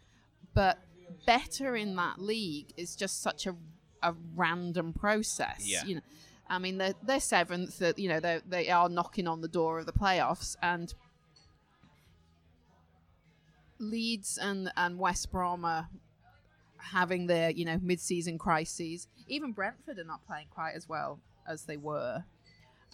but 0.53 0.79
better 1.25 1.75
in 1.75 1.95
that 1.95 2.19
league 2.19 2.73
is 2.77 2.95
just 2.95 3.21
such 3.21 3.45
a 3.47 3.55
a 4.01 4.13
random 4.35 4.91
process. 4.93 5.61
Yeah. 5.65 5.85
You 5.85 5.95
know, 5.95 6.01
I 6.49 6.59
mean, 6.59 6.77
they're 6.77 6.93
they're 7.03 7.19
seventh. 7.21 7.81
uh, 7.81 7.93
You 7.95 8.09
know, 8.09 8.19
they 8.19 8.41
they 8.45 8.69
are 8.69 8.89
knocking 8.89 9.27
on 9.27 9.41
the 9.41 9.47
door 9.47 9.79
of 9.79 9.85
the 9.85 9.93
playoffs, 9.93 10.55
and 10.61 10.93
Leeds 13.79 14.37
and 14.41 14.71
and 14.75 14.97
West 14.99 15.31
Brom 15.31 15.65
are 15.65 15.89
having 16.77 17.27
their 17.27 17.49
you 17.49 17.65
know 17.65 17.79
mid-season 17.81 18.37
crises. 18.37 19.07
Even 19.27 19.51
Brentford 19.53 19.99
are 19.99 20.03
not 20.03 20.25
playing 20.27 20.47
quite 20.53 20.73
as 20.75 20.87
well 20.87 21.19
as 21.47 21.63
they 21.63 21.77
were. 21.77 22.23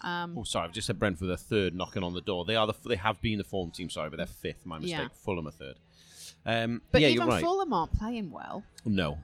Um, 0.02 0.38
Oh, 0.38 0.44
sorry, 0.44 0.66
I've 0.68 0.74
just 0.74 0.88
said 0.88 0.98
Brentford 1.00 1.30
are 1.30 1.36
third, 1.38 1.76
knocking 1.76 2.04
on 2.04 2.14
the 2.14 2.22
door. 2.22 2.46
They 2.46 2.56
are 2.56 2.66
the 2.68 2.74
they 2.86 2.96
have 2.96 3.20
been 3.22 3.38
the 3.38 3.44
form 3.44 3.72
team, 3.72 3.90
sorry, 3.90 4.10
but 4.10 4.18
they're 4.18 4.26
fifth. 4.26 4.66
My 4.66 4.80
mistake. 4.80 4.98
Yeah. 5.00 5.08
Fulham 5.26 5.48
are 5.48 5.52
third. 5.52 5.76
Um, 6.46 6.82
but 6.92 7.02
yeah, 7.02 7.10
even 7.10 7.22
you're 7.24 7.28
right. 7.28 7.44
Fulham 7.44 7.74
aren't 7.74 7.94
playing 7.98 8.32
well. 8.32 8.64
no, 8.86 9.18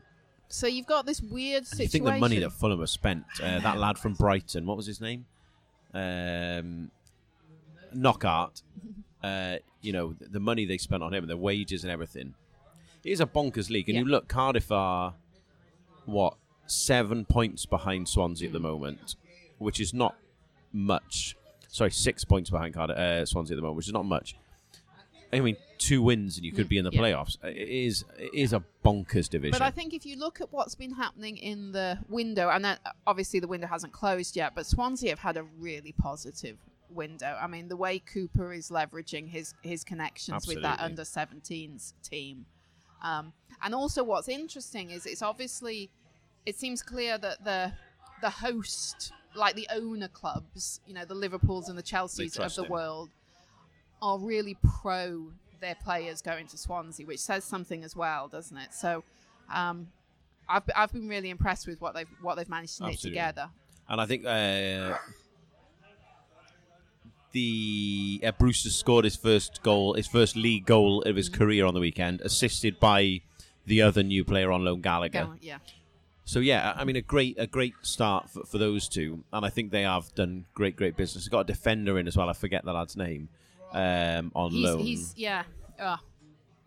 So 0.50 0.68
you've 0.68 0.86
got 0.86 1.06
this 1.06 1.22
weird 1.22 1.66
situation. 1.66 1.84
you 1.84 1.88
think 1.90 2.06
the 2.06 2.20
money 2.20 2.40
that 2.40 2.52
Fulham 2.52 2.80
have 2.80 2.90
spent? 2.90 3.24
Uh, 3.42 3.60
that 3.60 3.78
lad 3.78 3.98
from 3.98 4.14
Brighton, 4.16 4.66
what 4.66 4.76
was 4.78 4.86
his 4.86 5.00
name? 5.02 5.26
Um, 5.94 6.92
Knockaert. 7.94 8.62
Uh, 9.24 9.58
you 9.82 9.92
know 9.92 10.14
the, 10.20 10.28
the 10.30 10.40
money 10.40 10.66
they 10.66 10.78
spent 10.78 11.02
on 11.02 11.12
him, 11.12 11.24
and 11.24 11.30
the 11.32 11.36
wages 11.38 11.84
and 11.84 11.90
everything. 11.92 12.36
It 13.04 13.10
is 13.10 13.20
a 13.22 13.26
bonkers 13.26 13.72
league, 13.72 13.90
and 13.90 13.96
Yeah. 13.96 14.02
you 14.04 14.08
look 14.08 14.28
Cardiff 14.28 14.72
are 14.72 15.16
what 16.06 16.36
seven 16.68 17.26
points 17.26 17.66
behind 17.66 18.08
Swansea 18.08 18.46
at 18.50 18.54
the 18.54 18.60
moment, 18.60 19.16
which 19.58 19.80
is 19.80 19.96
not 19.96 20.16
much. 20.76 21.36
Sorry, 21.70 21.92
six 21.92 22.24
points 22.24 22.50
behind 22.50 22.74
Cardiff, 22.74 22.98
uh, 22.98 23.26
Swansea 23.26 23.56
at 23.56 23.58
the 23.58 23.62
moment, 23.62 23.78
which 23.78 23.88
is 23.88 23.94
not 23.94 24.06
much. 24.06 24.36
I 25.34 25.40
mean, 25.42 25.58
two 25.78 26.02
wins 26.02 26.38
and 26.38 26.46
you 26.46 26.54
could 26.54 26.70
be 26.70 26.78
in 26.78 26.86
the 26.86 26.92
Yeah. 26.92 27.02
playoffs. 27.02 27.44
It 27.44 27.58
is 27.58 28.06
it 28.18 28.34
is 28.34 28.54
a 28.54 28.64
bonkers 28.86 29.28
division. 29.30 29.52
But 29.52 29.62
I 29.62 29.72
think 29.72 29.94
if 29.94 30.06
you 30.06 30.16
look 30.16 30.40
at 30.40 30.52
what's 30.54 30.76
been 30.76 30.94
happening 30.94 31.38
in 31.38 31.72
the 31.74 32.00
window, 32.08 32.50
and 32.50 32.64
then 32.64 32.78
uh, 32.86 32.92
obviously 33.06 33.40
the 33.40 33.48
window 33.48 33.68
hasn't 33.68 33.92
closed 33.92 34.36
yet, 34.38 34.54
but 34.56 34.66
Swansea 34.66 35.10
have 35.10 35.20
had 35.20 35.36
a 35.36 35.44
really 35.44 35.92
positive 35.94 36.58
window. 36.90 37.38
I 37.42 37.48
mean, 37.48 37.68
the 37.68 37.76
way 37.76 38.00
Cooper 38.00 38.54
is 38.54 38.70
leveraging 38.70 39.28
his 39.30 39.54
his 39.62 39.84
connections 39.84 40.48
with 40.48 40.62
that 40.62 40.80
Absolutely. 40.80 40.92
under 40.92 41.04
17s 41.04 41.94
team, 42.02 42.46
um, 43.02 43.34
and 43.62 43.76
also 43.76 44.04
what's 44.04 44.30
interesting 44.30 44.92
is 44.92 45.06
it's 45.06 45.22
obviously 45.24 45.90
it 46.46 46.58
seems 46.58 46.82
clear 46.82 47.18
that 47.18 47.44
the 47.44 47.74
the 48.22 48.30
host, 48.30 49.12
like 49.36 49.56
the 49.56 49.68
owner 49.72 50.08
clubs, 50.08 50.80
you 50.88 50.94
know, 50.94 51.06
the 51.06 51.16
Liverpools 51.16 51.70
and 51.70 51.78
the 51.78 51.84
Chelseas 51.84 52.40
of 52.40 52.56
the 52.56 52.64
him. 52.64 52.70
world, 52.70 53.10
are 54.02 54.20
really 54.20 54.58
pro 54.82 55.32
their 55.62 55.76
players 55.76 56.22
going 56.22 56.48
to 56.48 56.58
Swansea, 56.58 57.06
which 57.06 57.20
says 57.20 57.44
something 57.44 57.84
as 57.84 57.96
well, 57.96 58.28
doesn't 58.28 58.58
it? 58.58 58.74
So, 58.74 59.04
um, 59.54 59.88
I've 60.48 60.64
I've 60.76 60.92
been 60.92 61.08
really 61.08 61.30
impressed 61.30 61.68
with 61.68 61.82
what 61.82 61.96
they've 61.96 62.08
what 62.22 62.36
they've 62.36 62.50
managed 62.50 62.78
to 62.78 62.84
knit 62.84 62.94
Absolutely. 62.94 63.20
together. 63.20 63.50
And 63.88 64.02
I 64.02 64.06
think 64.06 64.26
uh, 64.26 64.98
the 67.32 68.22
uh, 68.26 68.32
Brewster 68.32 68.70
scored 68.70 69.06
his 69.06 69.16
first 69.16 69.62
goal, 69.62 69.94
his 69.94 70.08
first 70.08 70.36
league 70.36 70.66
goal 70.66 71.02
of 71.04 71.16
his 71.16 71.30
career 71.30 71.66
on 71.66 71.74
the 71.74 71.80
weekend, 71.80 72.22
assisted 72.22 72.80
by 72.80 73.22
the 73.66 73.82
other 73.82 74.04
new 74.04 74.24
player 74.24 74.52
on 74.52 74.64
loan, 74.64 74.82
Gallagher. 74.82 75.30
Yeah, 75.42 75.58
So 76.26 76.40
yeah, 76.40 76.74
I 76.76 76.82
I 76.82 76.84
mean 76.84 76.96
a 76.96 77.02
great 77.02 77.38
a 77.40 77.48
great 77.48 77.74
start 77.82 78.30
for, 78.30 78.44
for 78.44 78.58
those 78.58 78.90
two, 78.90 79.24
and 79.32 79.46
I 79.46 79.50
think 79.50 79.72
they 79.72 79.84
have 79.84 80.14
done 80.16 80.46
great 80.54 80.76
great 80.76 80.98
business. 80.98 81.26
They've 81.26 81.32
got 81.32 81.42
a 81.42 81.46
defender 81.46 81.98
in 81.98 82.08
as 82.08 82.18
well. 82.18 82.30
I 82.30 82.34
forget 82.34 82.66
the 82.66 82.74
lad's 82.74 82.98
name 82.98 83.30
um, 83.72 84.32
on 84.36 84.52
he's 84.52 84.64
loan. 84.64 84.80
he's 84.80 85.14
yeah. 85.16 85.44
Oh, 85.80 85.98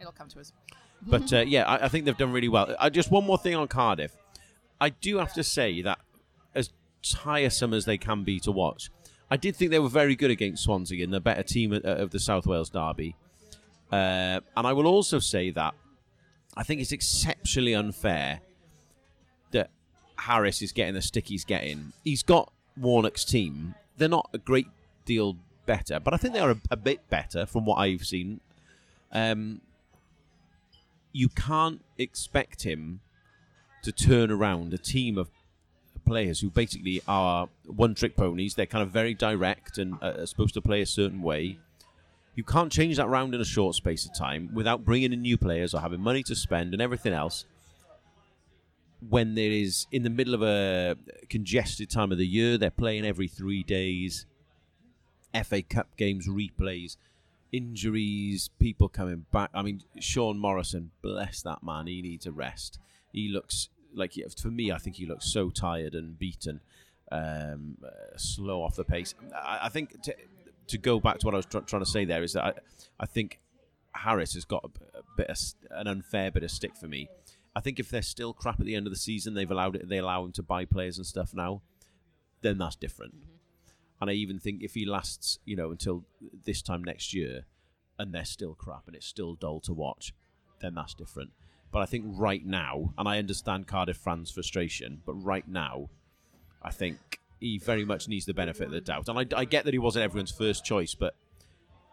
it'll 0.00 0.12
come 0.12 0.28
to 0.28 0.40
us. 0.40 0.52
But 1.00 1.32
uh, 1.32 1.44
yeah, 1.46 1.62
I, 1.62 1.84
I 1.84 1.88
think 1.88 2.06
they've 2.06 2.16
done 2.16 2.32
really 2.32 2.48
well. 2.48 2.74
Uh, 2.76 2.90
just 2.90 3.08
one 3.12 3.24
more 3.24 3.38
thing 3.38 3.54
on 3.54 3.68
Cardiff. 3.68 4.16
I 4.80 4.88
do 4.88 5.18
have 5.18 5.32
to 5.34 5.44
say 5.44 5.80
that 5.82 6.00
as 6.56 6.70
tiresome 7.04 7.72
as 7.72 7.84
they 7.84 7.96
can 7.96 8.24
be 8.24 8.40
to 8.40 8.50
watch, 8.50 8.90
I 9.30 9.36
did 9.36 9.54
think 9.54 9.70
they 9.70 9.78
were 9.78 9.88
very 9.88 10.16
good 10.16 10.32
against 10.32 10.64
Swansea 10.64 11.04
and 11.04 11.12
the 11.12 11.20
better 11.20 11.44
team 11.44 11.72
of, 11.72 11.84
of 11.84 12.10
the 12.10 12.18
South 12.18 12.46
Wales 12.46 12.70
derby. 12.70 13.14
Uh, 13.92 14.40
and 14.56 14.66
I 14.66 14.72
will 14.72 14.88
also 14.88 15.20
say 15.20 15.50
that 15.50 15.74
I 16.56 16.64
think 16.64 16.80
it's 16.80 16.90
exceptionally 16.90 17.74
unfair 17.76 18.40
Harris 20.18 20.62
is 20.62 20.72
getting 20.72 20.94
the 20.94 21.02
stick 21.02 21.28
he's 21.28 21.44
getting. 21.44 21.92
He's 22.04 22.22
got 22.22 22.52
Warnock's 22.76 23.24
team. 23.24 23.74
They're 23.96 24.08
not 24.08 24.28
a 24.32 24.38
great 24.38 24.66
deal 25.04 25.36
better, 25.66 26.00
but 26.00 26.14
I 26.14 26.16
think 26.16 26.34
they 26.34 26.40
are 26.40 26.52
a, 26.52 26.60
a 26.70 26.76
bit 26.76 27.08
better 27.08 27.46
from 27.46 27.64
what 27.64 27.76
I've 27.76 28.06
seen. 28.06 28.40
Um, 29.12 29.60
you 31.12 31.28
can't 31.28 31.82
expect 31.96 32.62
him 32.64 33.00
to 33.82 33.92
turn 33.92 34.30
around 34.30 34.74
a 34.74 34.78
team 34.78 35.16
of 35.16 35.30
players 36.04 36.40
who 36.40 36.50
basically 36.50 37.00
are 37.06 37.48
one 37.66 37.94
trick 37.94 38.16
ponies. 38.16 38.54
They're 38.54 38.66
kind 38.66 38.82
of 38.82 38.90
very 38.90 39.14
direct 39.14 39.78
and 39.78 39.94
uh, 40.02 40.14
are 40.18 40.26
supposed 40.26 40.54
to 40.54 40.60
play 40.60 40.80
a 40.80 40.86
certain 40.86 41.22
way. 41.22 41.58
You 42.34 42.44
can't 42.44 42.72
change 42.72 42.96
that 42.96 43.08
round 43.08 43.34
in 43.34 43.40
a 43.40 43.44
short 43.44 43.74
space 43.74 44.04
of 44.06 44.14
time 44.16 44.50
without 44.54 44.84
bringing 44.84 45.12
in 45.12 45.22
new 45.22 45.36
players 45.36 45.74
or 45.74 45.80
having 45.80 46.00
money 46.00 46.22
to 46.24 46.34
spend 46.34 46.72
and 46.72 46.80
everything 46.80 47.12
else. 47.12 47.44
When 49.06 49.34
there 49.34 49.50
is 49.50 49.86
in 49.92 50.02
the 50.02 50.10
middle 50.10 50.34
of 50.34 50.42
a 50.42 50.96
congested 51.28 51.90
time 51.90 52.10
of 52.10 52.18
the 52.18 52.26
year, 52.26 52.58
they're 52.58 52.70
playing 52.70 53.04
every 53.04 53.28
three 53.28 53.62
days. 53.62 54.26
FA 55.44 55.62
Cup 55.62 55.96
games 55.96 56.26
replays, 56.26 56.96
injuries, 57.52 58.50
people 58.58 58.88
coming 58.88 59.26
back. 59.32 59.50
I 59.54 59.62
mean, 59.62 59.82
Sean 60.00 60.38
Morrison, 60.38 60.90
bless 61.02 61.42
that 61.42 61.62
man. 61.62 61.86
He 61.86 62.02
needs 62.02 62.26
a 62.26 62.32
rest. 62.32 62.78
He 63.12 63.28
looks 63.28 63.68
like, 63.94 64.14
for 64.40 64.48
me, 64.48 64.72
I 64.72 64.78
think 64.78 64.96
he 64.96 65.06
looks 65.06 65.32
so 65.32 65.50
tired 65.50 65.94
and 65.94 66.18
beaten, 66.18 66.60
um, 67.10 67.78
uh, 67.84 68.16
slow 68.16 68.62
off 68.62 68.76
the 68.76 68.84
pace. 68.84 69.14
I, 69.34 69.60
I 69.64 69.68
think 69.68 70.02
to, 70.02 70.14
to 70.68 70.78
go 70.78 71.00
back 71.00 71.18
to 71.18 71.26
what 71.26 71.34
I 71.34 71.38
was 71.38 71.46
tr- 71.46 71.58
trying 71.60 71.82
to 71.82 71.90
say 71.90 72.04
there 72.04 72.22
is 72.22 72.34
that 72.34 72.44
I, 72.44 72.52
I 73.00 73.06
think 73.06 73.40
Harris 73.92 74.34
has 74.34 74.44
got 74.44 74.64
a, 74.64 74.98
a 74.98 75.02
bit 75.16 75.28
of, 75.28 75.38
an 75.70 75.88
unfair 75.88 76.30
bit 76.30 76.42
of 76.42 76.50
stick 76.50 76.76
for 76.76 76.86
me. 76.86 77.08
I 77.54 77.60
think 77.60 77.80
if 77.80 77.90
they're 77.90 78.02
still 78.02 78.32
crap 78.32 78.60
at 78.60 78.66
the 78.66 78.74
end 78.74 78.86
of 78.86 78.92
the 78.92 78.98
season, 78.98 79.34
they've 79.34 79.50
allowed 79.50 79.76
it. 79.76 79.88
They 79.88 79.98
allow 79.98 80.24
him 80.24 80.32
to 80.32 80.42
buy 80.42 80.64
players 80.64 80.98
and 80.98 81.06
stuff 81.06 81.34
now. 81.34 81.62
Then 82.42 82.58
that's 82.58 82.76
different. 82.76 83.16
Mm-hmm. 83.16 83.32
And 84.00 84.10
I 84.10 84.12
even 84.12 84.38
think 84.38 84.62
if 84.62 84.74
he 84.74 84.86
lasts, 84.86 85.38
you 85.44 85.56
know, 85.56 85.70
until 85.70 86.04
this 86.44 86.62
time 86.62 86.84
next 86.84 87.12
year, 87.12 87.46
and 87.98 88.14
they're 88.14 88.24
still 88.24 88.54
crap 88.54 88.86
and 88.86 88.94
it's 88.94 89.06
still 89.06 89.34
dull 89.34 89.60
to 89.60 89.72
watch, 89.72 90.14
then 90.60 90.74
that's 90.74 90.94
different. 90.94 91.30
But 91.72 91.80
I 91.80 91.86
think 91.86 92.04
right 92.06 92.44
now, 92.44 92.94
and 92.96 93.08
I 93.08 93.18
understand 93.18 93.66
Cardiff 93.66 93.96
fans' 93.96 94.30
frustration, 94.30 95.02
but 95.04 95.14
right 95.14 95.46
now, 95.46 95.90
I 96.62 96.70
think 96.70 97.18
he 97.40 97.58
very 97.58 97.84
much 97.84 98.08
needs 98.08 98.24
the 98.24 98.34
benefit 98.34 98.66
of 98.66 98.72
the 98.72 98.80
doubt. 98.80 99.08
And 99.08 99.18
I, 99.18 99.38
I 99.38 99.44
get 99.44 99.64
that 99.64 99.74
he 99.74 99.78
wasn't 99.78 100.04
everyone's 100.04 100.30
first 100.30 100.64
choice, 100.64 100.94
but 100.94 101.14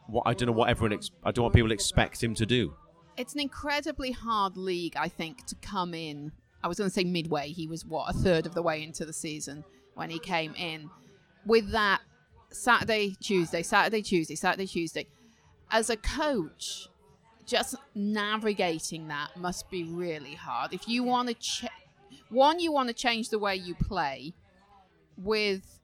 what 0.07 0.23
I 0.25 0.33
don't 0.33 0.47
know 0.47 0.53
what 0.53 0.69
everyone 0.69 0.93
ex- 0.93 1.11
I 1.23 1.31
don't 1.31 1.37
know 1.37 1.43
what 1.45 1.53
people 1.53 1.71
expect 1.71 2.23
him 2.23 2.35
to 2.35 2.45
do. 2.45 2.75
It's 3.17 3.33
an 3.33 3.39
incredibly 3.39 4.11
hard 4.11 4.57
league, 4.57 4.95
I 4.97 5.07
think, 5.07 5.45
to 5.47 5.55
come 5.55 5.93
in. 5.93 6.31
I 6.63 6.67
was 6.67 6.77
going 6.77 6.89
to 6.89 6.93
say 6.93 7.03
midway. 7.03 7.49
He 7.49 7.67
was 7.67 7.85
what 7.85 8.09
a 8.09 8.13
third 8.13 8.45
of 8.45 8.53
the 8.53 8.61
way 8.61 8.83
into 8.83 9.05
the 9.05 9.13
season 9.13 9.63
when 9.93 10.09
he 10.09 10.19
came 10.19 10.53
in. 10.55 10.89
With 11.45 11.71
that 11.71 12.01
Saturday, 12.51 13.15
Tuesday, 13.21 13.63
Saturday, 13.63 14.01
Tuesday, 14.01 14.35
Saturday, 14.35 14.65
Tuesday. 14.67 15.07
As 15.71 15.89
a 15.89 15.97
coach, 15.97 16.89
just 17.45 17.75
navigating 17.93 19.07
that 19.07 19.37
must 19.37 19.69
be 19.69 19.83
really 19.83 20.33
hard. 20.35 20.73
If 20.73 20.87
you 20.87 21.03
want 21.03 21.29
to, 21.29 21.33
ch- 21.35 21.65
one, 22.29 22.59
you 22.59 22.71
want 22.71 22.89
to 22.89 22.93
change 22.93 23.29
the 23.29 23.39
way 23.39 23.55
you 23.55 23.75
play, 23.75 24.33
with, 25.17 25.79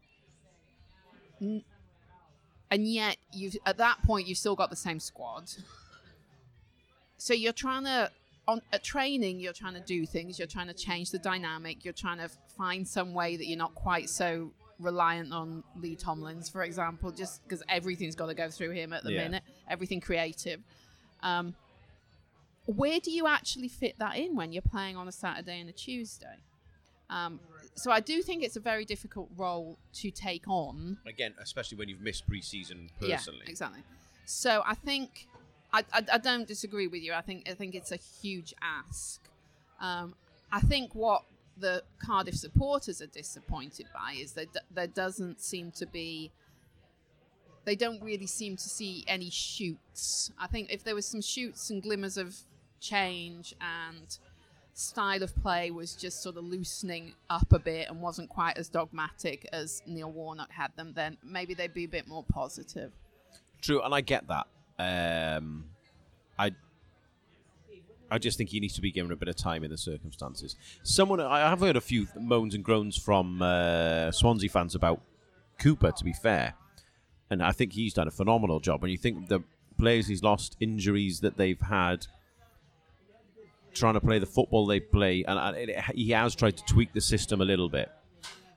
n- 1.41 1.63
and 2.69 2.87
yet 2.87 3.17
you've 3.33 3.55
at 3.65 3.77
that 3.77 4.01
point 4.03 4.27
you've 4.27 4.37
still 4.37 4.55
got 4.55 4.69
the 4.69 4.75
same 4.75 4.99
squad. 4.99 5.49
So 7.21 7.35
you're 7.35 7.53
trying 7.53 7.83
to 7.83 8.09
on 8.47 8.63
at 8.73 8.83
training 8.83 9.39
you're 9.39 9.53
trying 9.53 9.75
to 9.75 9.79
do 9.81 10.07
things 10.07 10.39
you're 10.39 10.47
trying 10.47 10.65
to 10.65 10.73
change 10.73 11.11
the 11.11 11.19
dynamic 11.19 11.85
you're 11.85 11.93
trying 11.93 12.17
to 12.17 12.27
find 12.57 12.87
some 12.87 13.13
way 13.13 13.37
that 13.37 13.45
you're 13.45 13.59
not 13.59 13.75
quite 13.75 14.09
so 14.09 14.51
reliant 14.79 15.31
on 15.31 15.63
lee 15.79 15.95
tomlins 15.95 16.49
for 16.51 16.63
example 16.63 17.11
just 17.11 17.43
because 17.43 17.61
everything's 17.69 18.15
got 18.15 18.25
to 18.25 18.33
go 18.33 18.49
through 18.49 18.71
him 18.71 18.91
at 18.91 19.03
the 19.03 19.11
Yeah. 19.11 19.25
minute 19.25 19.43
everything 19.69 20.01
creative 20.01 20.59
um, 21.21 21.53
where 22.65 22.99
do 22.99 23.11
you 23.11 23.27
actually 23.27 23.67
fit 23.67 23.99
that 23.99 24.17
in 24.17 24.35
when 24.35 24.51
you're 24.51 24.63
playing 24.63 24.97
on 24.97 25.07
a 25.07 25.11
saturday 25.11 25.61
and 25.61 25.69
a 25.69 25.73
tuesday 25.73 26.37
um, 27.11 27.39
so 27.75 27.91
i 27.91 27.99
do 27.99 28.23
think 28.23 28.41
it's 28.43 28.55
a 28.55 28.59
very 28.59 28.83
difficult 28.83 29.29
role 29.37 29.77
to 29.93 30.09
take 30.09 30.47
on 30.47 30.97
Again, 31.05 31.35
especially 31.39 31.77
when 31.77 31.87
you've 31.87 32.01
missed 32.01 32.27
preseason 32.27 32.89
personally. 32.99 33.41
yeah, 33.45 33.49
exactly. 33.51 33.83
So 34.25 34.63
I 34.65 34.73
think 34.75 35.27
I, 35.73 35.83
I, 35.93 36.03
I 36.13 36.17
don't 36.17 36.47
disagree 36.47 36.87
with 36.87 37.01
you. 37.01 37.13
I 37.13 37.21
think 37.21 37.49
I 37.49 37.53
think 37.53 37.75
it's 37.75 37.91
a 37.91 37.99
huge 38.21 38.53
ask. 38.61 39.21
Um, 39.79 40.15
I 40.51 40.59
think 40.59 40.93
what 40.93 41.23
the 41.57 41.83
Cardiff 42.03 42.35
supporters 42.35 43.01
are 43.01 43.07
disappointed 43.07 43.87
by 43.93 44.15
is 44.19 44.33
that 44.33 44.47
there 44.73 44.87
doesn't 44.87 45.41
seem 45.41 45.71
to 45.71 45.85
be. 45.85 46.31
They 47.63 47.75
don't 47.75 48.01
really 48.01 48.25
seem 48.25 48.55
to 48.57 48.69
see 48.69 49.03
any 49.07 49.29
shoots. 49.29 50.31
I 50.39 50.47
think 50.47 50.71
if 50.71 50.83
there 50.83 50.95
was 50.95 51.05
some 51.05 51.21
shoots 51.21 51.69
and 51.69 51.81
glimmers 51.81 52.17
of 52.17 52.35
change 52.79 53.53
and 53.61 54.17
style 54.73 55.21
of 55.21 55.35
play 55.43 55.69
was 55.69 55.93
just 55.93 56.23
sort 56.23 56.37
of 56.37 56.43
loosening 56.43 57.13
up 57.29 57.53
a 57.53 57.59
bit 57.59 57.87
and 57.87 58.01
wasn't 58.01 58.29
quite 58.29 58.57
as 58.57 58.67
dogmatic 58.67 59.47
as 59.53 59.83
Neil 59.85 60.11
Warnock 60.11 60.51
had 60.51 60.75
them, 60.75 60.93
then 60.95 61.17
maybe 61.23 61.53
they'd 61.53 61.73
be 61.73 61.83
a 61.83 61.89
bit 61.89 62.07
more 62.07 62.23
positive. 62.23 62.91
True, 63.61 63.81
and 63.83 63.93
I 63.93 64.01
get 64.01 64.27
that. 64.27 64.47
Um, 64.81 65.65
I 66.39 66.51
I 68.09 68.17
just 68.17 68.37
think 68.37 68.49
he 68.49 68.59
needs 68.59 68.75
to 68.75 68.81
be 68.81 68.91
given 68.91 69.11
a 69.11 69.15
bit 69.15 69.27
of 69.27 69.35
time 69.35 69.63
in 69.63 69.69
the 69.69 69.77
circumstances. 69.77 70.55
Someone 70.83 71.19
I 71.21 71.39
have 71.49 71.59
heard 71.59 71.75
a 71.77 71.81
few 71.81 72.07
moans 72.19 72.55
and 72.55 72.63
groans 72.63 72.97
from 72.97 73.41
uh, 73.41 74.11
Swansea 74.11 74.49
fans 74.49 74.75
about 74.75 75.01
Cooper. 75.59 75.91
To 75.91 76.03
be 76.03 76.13
fair, 76.13 76.55
and 77.29 77.43
I 77.43 77.51
think 77.51 77.73
he's 77.73 77.93
done 77.93 78.07
a 78.07 78.11
phenomenal 78.11 78.59
job. 78.59 78.81
When 78.81 78.91
you 78.91 78.97
think 78.97 79.29
the 79.29 79.43
players 79.77 80.07
he's 80.07 80.23
lost, 80.23 80.57
injuries 80.59 81.19
that 81.21 81.37
they've 81.37 81.61
had, 81.61 82.07
trying 83.73 83.93
to 83.93 84.01
play 84.01 84.19
the 84.19 84.25
football 84.25 84.65
they 84.65 84.79
play, 84.79 85.23
and, 85.27 85.37
and 85.37 85.69
it, 85.69 85.79
he 85.95 86.11
has 86.11 86.35
tried 86.35 86.57
to 86.57 86.63
tweak 86.65 86.93
the 86.93 87.01
system 87.01 87.39
a 87.41 87.45
little 87.45 87.69
bit. 87.69 87.91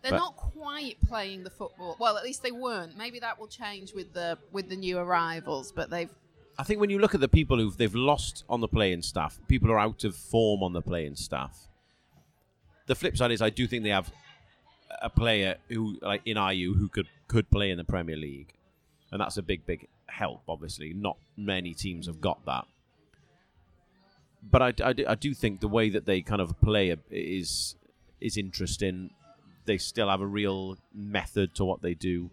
They're 0.05 0.13
But- 0.13 0.19
not 0.19 0.37
quite 0.37 1.01
playing 1.01 1.45
the 1.45 1.51
football. 1.51 1.97
Well, 1.99 2.19
at 2.19 2.25
least 2.25 2.43
they 2.43 2.53
weren't. 2.53 2.95
Maybe 2.97 3.19
that 3.21 3.39
will 3.41 3.49
change 3.49 3.95
with 3.95 4.13
the 4.13 4.39
with 4.53 4.69
the 4.69 4.77
new 4.77 4.99
arrivals. 4.99 5.73
But 5.73 5.89
they've 5.89 6.11
I 6.59 6.63
think 6.63 6.79
when 6.79 6.91
you 6.91 6.99
look 6.99 7.15
at 7.15 7.21
the 7.23 7.29
people 7.29 7.59
who 7.59 7.71
they've 7.71 7.95
lost 7.95 8.45
on 8.49 8.61
the 8.61 8.69
playing 8.69 9.01
staff, 9.03 9.41
people 9.49 9.73
are 9.73 9.79
out 9.79 10.05
of 10.05 10.15
form 10.15 10.63
on 10.63 10.75
the 10.75 10.83
playing 10.83 11.17
staff. 11.17 11.69
The 12.87 12.95
flip 12.95 13.17
side 13.17 13.33
is, 13.33 13.41
I 13.41 13.49
do 13.51 13.67
think 13.67 13.83
they 13.83 13.89
have 13.89 14.13
a 15.03 15.09
player 15.09 15.57
who, 15.71 15.99
like 16.03 16.21
in 16.27 16.37
Ayew, 16.37 16.77
who 16.77 16.89
could 16.89 17.09
could 17.27 17.51
play 17.51 17.71
in 17.71 17.79
the 17.79 17.85
Premier 17.85 18.17
League, 18.17 18.53
and 19.11 19.21
that's 19.23 19.39
a 19.39 19.43
big, 19.43 19.65
big 19.65 19.89
help. 20.07 20.43
Obviously, 20.47 20.93
not 20.93 21.17
many 21.35 21.73
teams 21.73 22.07
have 22.07 22.21
got 22.21 22.45
that. 22.45 22.67
But 24.43 24.61
I, 24.61 24.67
I, 24.85 24.93
do- 24.93 25.07
I 25.09 25.15
do 25.15 25.33
think 25.33 25.61
the 25.61 25.69
way 25.69 25.89
that 25.89 26.05
they 26.05 26.21
kind 26.21 26.43
of 26.43 26.61
play 26.61 26.95
is 27.11 27.75
is 28.21 28.37
interesting. 28.37 29.11
They 29.65 29.79
still 29.79 30.09
have 30.09 30.21
a 30.21 30.27
real 30.27 30.77
method 30.95 31.55
to 31.57 31.65
what 31.65 31.83
they 31.83 31.95
do. 31.95 32.31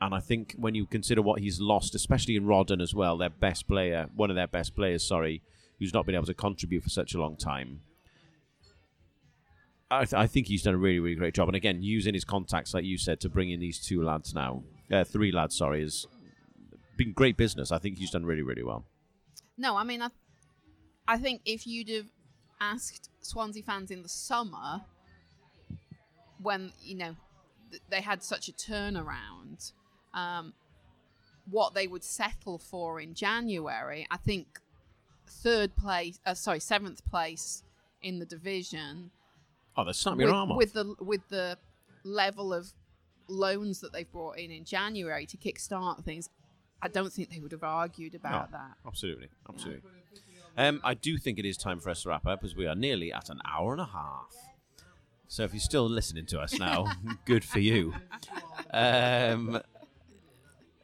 And 0.00 0.14
I 0.14 0.20
think 0.20 0.54
when 0.58 0.74
you 0.74 0.86
consider 0.86 1.22
what 1.22 1.40
he's 1.40 1.60
lost, 1.60 1.94
especially 1.94 2.36
in 2.36 2.44
Rodon 2.44 2.82
as 2.82 2.94
well, 2.94 3.16
their 3.16 3.30
best 3.30 3.68
player, 3.68 4.08
one 4.14 4.30
of 4.30 4.36
their 4.36 4.48
best 4.48 4.74
players, 4.74 5.06
sorry, 5.06 5.42
who's 5.78 5.94
not 5.94 6.06
been 6.06 6.14
able 6.14 6.26
to 6.26 6.34
contribute 6.34 6.82
for 6.82 6.88
such 6.90 7.14
a 7.14 7.20
long 7.20 7.36
time. 7.36 7.80
I, 9.90 10.00
th- 10.04 10.14
I 10.14 10.26
think 10.26 10.46
he's 10.46 10.62
done 10.62 10.74
a 10.74 10.78
really, 10.78 10.98
really 11.00 11.16
great 11.16 11.34
job. 11.34 11.48
And 11.48 11.56
again, 11.56 11.82
using 11.82 12.14
his 12.14 12.24
contacts, 12.24 12.72
like 12.74 12.84
you 12.84 12.96
said, 12.98 13.20
to 13.20 13.28
bring 13.28 13.50
in 13.50 13.60
these 13.60 13.78
two 13.78 14.02
lads 14.02 14.34
now, 14.34 14.62
uh, 14.90 15.04
three 15.04 15.30
lads, 15.32 15.56
sorry, 15.56 15.82
has 15.82 16.06
been 16.96 17.12
great 17.12 17.36
business. 17.36 17.70
I 17.70 17.78
think 17.78 17.98
he's 17.98 18.10
done 18.10 18.24
really, 18.24 18.42
really 18.42 18.62
well. 18.62 18.84
no. 19.58 19.76
I 19.76 19.84
mean, 19.84 20.02
I 20.02 20.08
I 21.06 21.18
think 21.18 21.42
if 21.44 21.66
you'd 21.66 21.88
have 21.90 22.06
asked 22.60 23.10
Swansea 23.20 23.62
fans 23.62 23.90
in 23.90 24.02
the 24.02 24.08
summer, 24.08 24.82
when 26.42 26.72
you 26.82 26.96
know 26.96 27.16
th- 27.70 27.82
they 27.90 28.00
had 28.00 28.22
such 28.22 28.48
a 28.48 28.52
turnaround, 28.52 29.72
um, 30.14 30.52
what 31.50 31.74
they 31.74 31.86
would 31.86 32.04
settle 32.04 32.58
for 32.58 33.00
in 33.00 33.14
January, 33.14 34.06
I 34.10 34.16
think 34.16 34.60
third 35.26 35.74
place, 35.76 36.20
uh, 36.26 36.34
sorry, 36.34 36.60
seventh 36.60 37.04
place 37.04 37.62
in 38.02 38.18
the 38.18 38.26
division. 38.26 39.10
Oh, 39.76 39.84
they 39.84 39.92
snapped 39.92 40.18
your 40.18 40.28
with, 40.28 40.34
arm 40.34 40.52
off. 40.52 40.58
with 40.58 40.72
the 40.74 40.94
with 41.00 41.28
the 41.28 41.58
level 42.04 42.52
of 42.52 42.72
loans 43.28 43.80
that 43.80 43.92
they've 43.92 44.10
brought 44.10 44.38
in 44.38 44.50
in 44.50 44.64
January 44.64 45.24
to 45.26 45.36
kickstart 45.36 46.04
things, 46.04 46.28
I 46.82 46.88
don't 46.88 47.12
think 47.12 47.30
they 47.30 47.40
would 47.40 47.52
have 47.52 47.62
argued 47.62 48.14
about 48.14 48.50
No, 48.50 48.58
that. 48.58 48.76
Absolutely, 48.86 49.28
absolutely. 49.48 49.82
Um, 50.58 50.80
I 50.84 50.92
do 50.94 51.16
think 51.16 51.38
it 51.38 51.46
is 51.46 51.56
time 51.56 51.80
for 51.80 51.88
us 51.88 52.02
to 52.02 52.10
wrap 52.10 52.26
up 52.26 52.44
as 52.44 52.54
we 52.54 52.66
are 52.66 52.74
nearly 52.74 53.10
at 53.12 53.30
an 53.30 53.40
hour 53.48 53.72
and 53.72 53.80
a 53.80 53.86
half. 53.86 54.34
So 55.32 55.44
if 55.44 55.54
you're 55.54 55.60
still 55.60 55.88
listening 55.88 56.26
to 56.26 56.40
us 56.40 56.58
now, 56.58 56.92
good 57.24 57.42
for 57.42 57.58
you. 57.58 57.94
Um, 58.70 59.62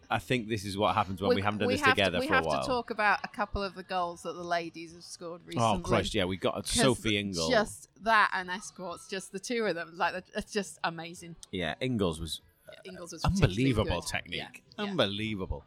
I 0.09 0.19
think 0.19 0.49
this 0.49 0.65
is 0.65 0.75
what 0.75 0.95
happens 0.95 1.21
when 1.21 1.37
we, 1.37 1.43
haven't 1.43 1.59
done 1.59 1.69
this 1.69 1.83
have 1.83 1.95
together 1.95 2.13
to, 2.13 2.21
we 2.21 2.29
for 2.29 2.33
a 2.33 2.37
have 2.37 2.47
while. 2.47 2.63
to 2.63 2.67
talk 2.67 2.89
about 2.89 3.19
a 3.23 3.29
couple 3.29 3.63
of 3.63 3.75
the 3.75 3.83
goals 3.83 4.23
that 4.23 4.33
the 4.33 4.43
ladies 4.43 4.95
have 4.95 5.03
scored 5.03 5.43
recently. 5.45 5.69
oh 5.69 5.81
Christ, 5.81 6.15
yeah, 6.15 6.25
we 6.25 6.39
got 6.39 6.67
Sophie 6.67 7.19
Ingle. 7.19 7.51
Just 7.51 7.91
that 8.05 8.31
and 8.33 8.49
Estcourt's, 8.49 9.07
just 9.07 9.33
the 9.33 9.39
two 9.39 9.67
of 9.67 9.75
them, 9.75 9.93
like 9.97 10.15
it's 10.35 10.51
just 10.51 10.79
amazing. 10.83 11.37
Yeah, 11.53 11.75
Ingles 11.83 12.19
was 12.19 12.41
Ingles 12.87 13.13
was 13.13 13.23
unbelievable 13.25 14.01
technique, 14.01 14.65
Yeah, 14.79 14.85
unbelievable. 14.85 15.63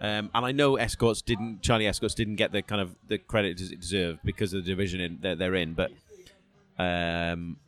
Um, 0.00 0.30
and 0.34 0.46
I 0.46 0.52
know 0.52 0.76
Estcourt's 0.76 1.20
didn't, 1.20 1.60
Charlie 1.60 1.86
Estcourt's 1.86 2.14
didn't 2.14 2.36
get 2.36 2.50
the 2.50 2.62
kind 2.62 2.80
of 2.80 2.96
the 3.06 3.18
credit 3.18 3.60
as 3.60 3.72
it 3.72 3.80
deserved 3.80 4.20
because 4.24 4.54
of 4.54 4.64
the 4.64 4.70
division 4.70 5.02
in, 5.02 5.18
that 5.20 5.38
they're 5.38 5.54
in. 5.54 5.74
But 5.74 5.90
um, 6.78 7.58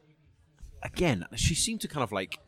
again, 0.84 1.26
she 1.34 1.54
seemed 1.54 1.80
to 1.80 1.88
kind 1.88 2.04
of 2.04 2.12
like 2.12 2.38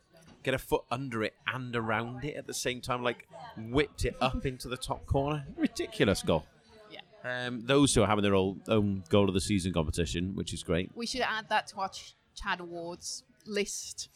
get 0.43 0.55
a 0.55 0.59
foot 0.59 0.83
under 0.91 1.25
it 1.25 1.35
and 1.53 1.75
around 1.75 2.25
it 2.25 2.37
at 2.37 2.47
the 2.47 2.55
same 2.55 2.81
time, 2.81 3.03
like 3.03 3.27
whipped 3.57 4.05
it 4.05 4.17
up 4.21 4.47
into 4.47 4.69
the 4.69 4.77
top 4.77 5.05
corner. 5.07 5.45
Ridiculous 5.57 6.23
goal. 6.23 6.45
Yeah. 6.91 7.01
Um, 7.47 7.63
those 7.67 7.93
two 7.93 8.03
are 8.03 8.07
having 8.07 8.23
their 8.23 8.35
own, 8.37 8.63
own 8.69 9.03
goal 9.09 9.27
of 9.29 9.35
the 9.35 9.41
season 9.41 9.73
competition, 9.73 10.35
which 10.37 10.53
is 10.55 10.63
great. 10.63 10.91
We 10.95 11.07
should 11.07 11.23
add 11.23 11.49
that 11.49 11.67
to 11.69 11.79
our 11.79 11.89
Ch- 11.89 12.15
Chad 12.35 12.61
Awards 12.61 13.25
list. 13.47 14.09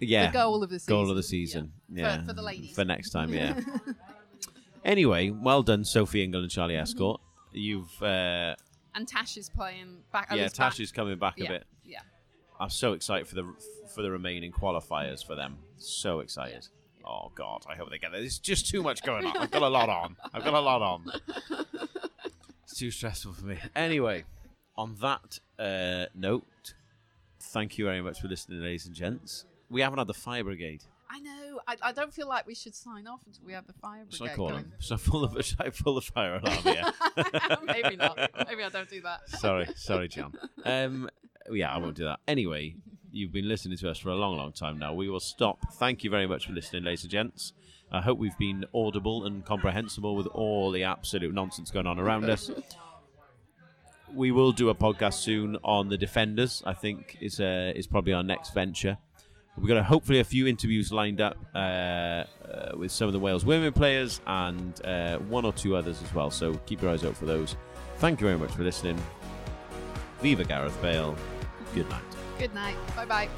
Yeah, 0.00 0.28
The 0.28 0.32
goal 0.38 0.62
of 0.62 0.70
the 0.70 0.78
season. 0.78 0.94
goal 0.94 1.10
of 1.10 1.16
the 1.16 1.22
season. 1.22 1.72
Yeah. 1.92 2.02
Yeah, 2.02 2.20
For- 2.20 2.26
for 2.28 2.32
the 2.34 2.42
ladies. 2.42 2.74
for 2.74 2.84
next 2.84 3.10
time. 3.10 3.34
Yeah. 3.34 3.58
anyway, 4.84 5.30
well 5.30 5.62
done, 5.62 5.84
Sophie 5.84 6.22
Ingle 6.24 6.42
and 6.42 6.50
Charlie 6.50 6.74
Estcourt. 6.74 7.18
You've 7.52 8.02
uh, 8.02 8.54
And 8.94 9.06
Tash 9.08 9.36
is 9.36 9.48
playing 9.50 9.98
back. 10.12 10.28
yeah, 10.32 10.44
Tash 10.44 10.52
Tash 10.52 10.80
is 10.80 10.92
coming 10.92 11.18
back 11.18 11.40
a 11.40 11.46
bit. 11.48 11.64
Yeah. 12.58 12.64
I'm 12.64 12.70
so 12.70 12.92
excited 12.92 13.26
for 13.28 13.34
the 13.34 13.54
for 13.94 14.02
the 14.02 14.10
remaining 14.10 14.52
qualifiers 14.52 15.24
for 15.24 15.34
them. 15.34 15.58
So 15.76 16.20
excited. 16.20 16.66
Oh 17.04 17.30
God, 17.34 17.64
I 17.68 17.74
hope 17.74 17.90
they 17.90 17.98
get 17.98 18.12
there. 18.12 18.20
There's 18.20 18.38
just 18.38 18.68
too 18.68 18.82
much 18.82 19.02
going 19.02 19.24
on. 19.24 19.36
I've 19.36 19.50
got 19.50 19.62
a 19.62 19.68
lot 19.78 19.88
on. 19.88 20.16
I've 20.34 20.44
got 20.44 20.54
a 20.54 20.60
lot 20.60 20.82
on. 20.82 21.06
It's 22.64 22.78
too 22.78 22.90
stressful 22.90 23.32
for 23.32 23.46
me. 23.46 23.58
Anyway, 23.74 24.24
on 24.76 24.96
that 25.00 25.38
uh, 25.58 26.06
note, 26.14 26.74
thank 27.40 27.78
you 27.78 27.86
very 27.86 28.02
much 28.02 28.20
for 28.20 28.28
listening, 28.28 28.60
ladies 28.60 28.84
and 28.86 28.94
gents. 28.94 29.46
We 29.70 29.80
haven't 29.80 29.98
had 29.98 30.06
the 30.06 30.14
fire 30.14 30.44
brigade. 30.44 30.82
I 31.10 31.20
know. 31.20 31.60
I, 31.66 31.76
I 31.82 31.92
don't 31.92 32.12
feel 32.12 32.28
like 32.28 32.46
we 32.46 32.54
should 32.54 32.74
sign 32.74 33.06
off 33.06 33.20
until 33.26 33.44
we 33.46 33.54
have 33.54 33.66
the 33.66 33.72
fire 33.72 34.04
brigade 34.04 34.16
Should 34.16 34.28
I 34.28 34.34
call 34.34 34.50
him? 34.50 34.72
Should 34.78 34.94
I 34.94 34.96
pull 34.98 35.26
the, 35.26 35.42
should 35.42 35.60
I 35.60 35.70
pull 35.70 35.94
the 35.94 36.02
fire 36.02 36.36
alarm 36.36 36.58
here? 36.58 36.84
Maybe 37.64 37.96
not. 37.96 38.18
Maybe 38.46 38.62
I 38.62 38.68
don't 38.68 38.88
do 38.90 39.00
that. 39.00 39.28
sorry, 39.30 39.66
sorry, 39.76 40.08
John. 40.08 40.34
Um, 40.64 41.08
yeah, 41.52 41.72
I 41.72 41.78
won't 41.78 41.96
do 41.96 42.04
that. 42.04 42.20
Anyway, 42.26 42.76
you've 43.10 43.32
been 43.32 43.48
listening 43.48 43.78
to 43.78 43.90
us 43.90 43.98
for 43.98 44.10
a 44.10 44.14
long, 44.14 44.36
long 44.36 44.52
time 44.52 44.78
now. 44.78 44.94
We 44.94 45.08
will 45.08 45.20
stop. 45.20 45.58
Thank 45.74 46.04
you 46.04 46.10
very 46.10 46.26
much 46.26 46.46
for 46.46 46.52
listening, 46.52 46.84
ladies 46.84 47.02
and 47.02 47.10
gents. 47.10 47.52
I 47.90 48.00
hope 48.02 48.18
we've 48.18 48.36
been 48.38 48.66
audible 48.74 49.24
and 49.24 49.44
comprehensible 49.44 50.14
with 50.14 50.26
all 50.26 50.70
the 50.70 50.84
absolute 50.84 51.32
nonsense 51.32 51.70
going 51.70 51.86
on 51.86 51.98
around 51.98 52.28
us. 52.28 52.50
We 54.14 54.30
will 54.30 54.52
do 54.52 54.68
a 54.68 54.74
podcast 54.74 55.14
soon 55.14 55.56
on 55.64 55.88
the 55.88 55.96
Defenders. 55.96 56.62
I 56.66 56.74
think 56.74 57.16
is 57.20 57.40
uh, 57.40 57.72
is 57.74 57.86
probably 57.86 58.12
our 58.12 58.22
next 58.22 58.54
venture. 58.54 58.98
We've 59.56 59.68
got 59.68 59.78
a, 59.78 59.82
hopefully 59.82 60.20
a 60.20 60.24
few 60.24 60.46
interviews 60.46 60.92
lined 60.92 61.20
up 61.20 61.36
uh, 61.54 61.58
uh, 61.58 62.24
with 62.76 62.92
some 62.92 63.08
of 63.08 63.12
the 63.12 63.18
Wales 63.18 63.44
women 63.44 63.72
players 63.72 64.20
and 64.26 64.80
uh, 64.84 65.18
one 65.18 65.44
or 65.44 65.52
two 65.52 65.74
others 65.74 66.00
as 66.02 66.14
well. 66.14 66.30
So 66.30 66.54
keep 66.66 66.80
your 66.80 66.92
eyes 66.92 67.04
out 67.04 67.16
for 67.16 67.26
those. 67.26 67.56
Thank 67.96 68.20
you 68.20 68.26
very 68.26 68.38
much 68.38 68.52
for 68.52 68.62
listening. 68.62 69.02
Viva 70.20 70.44
Gareth 70.44 70.80
Bale. 70.80 71.16
Good 71.78 71.90
night. 71.90 72.02
Good 72.40 72.54
night. 72.54 72.76
Bye 72.96 73.04
bye. 73.04 73.28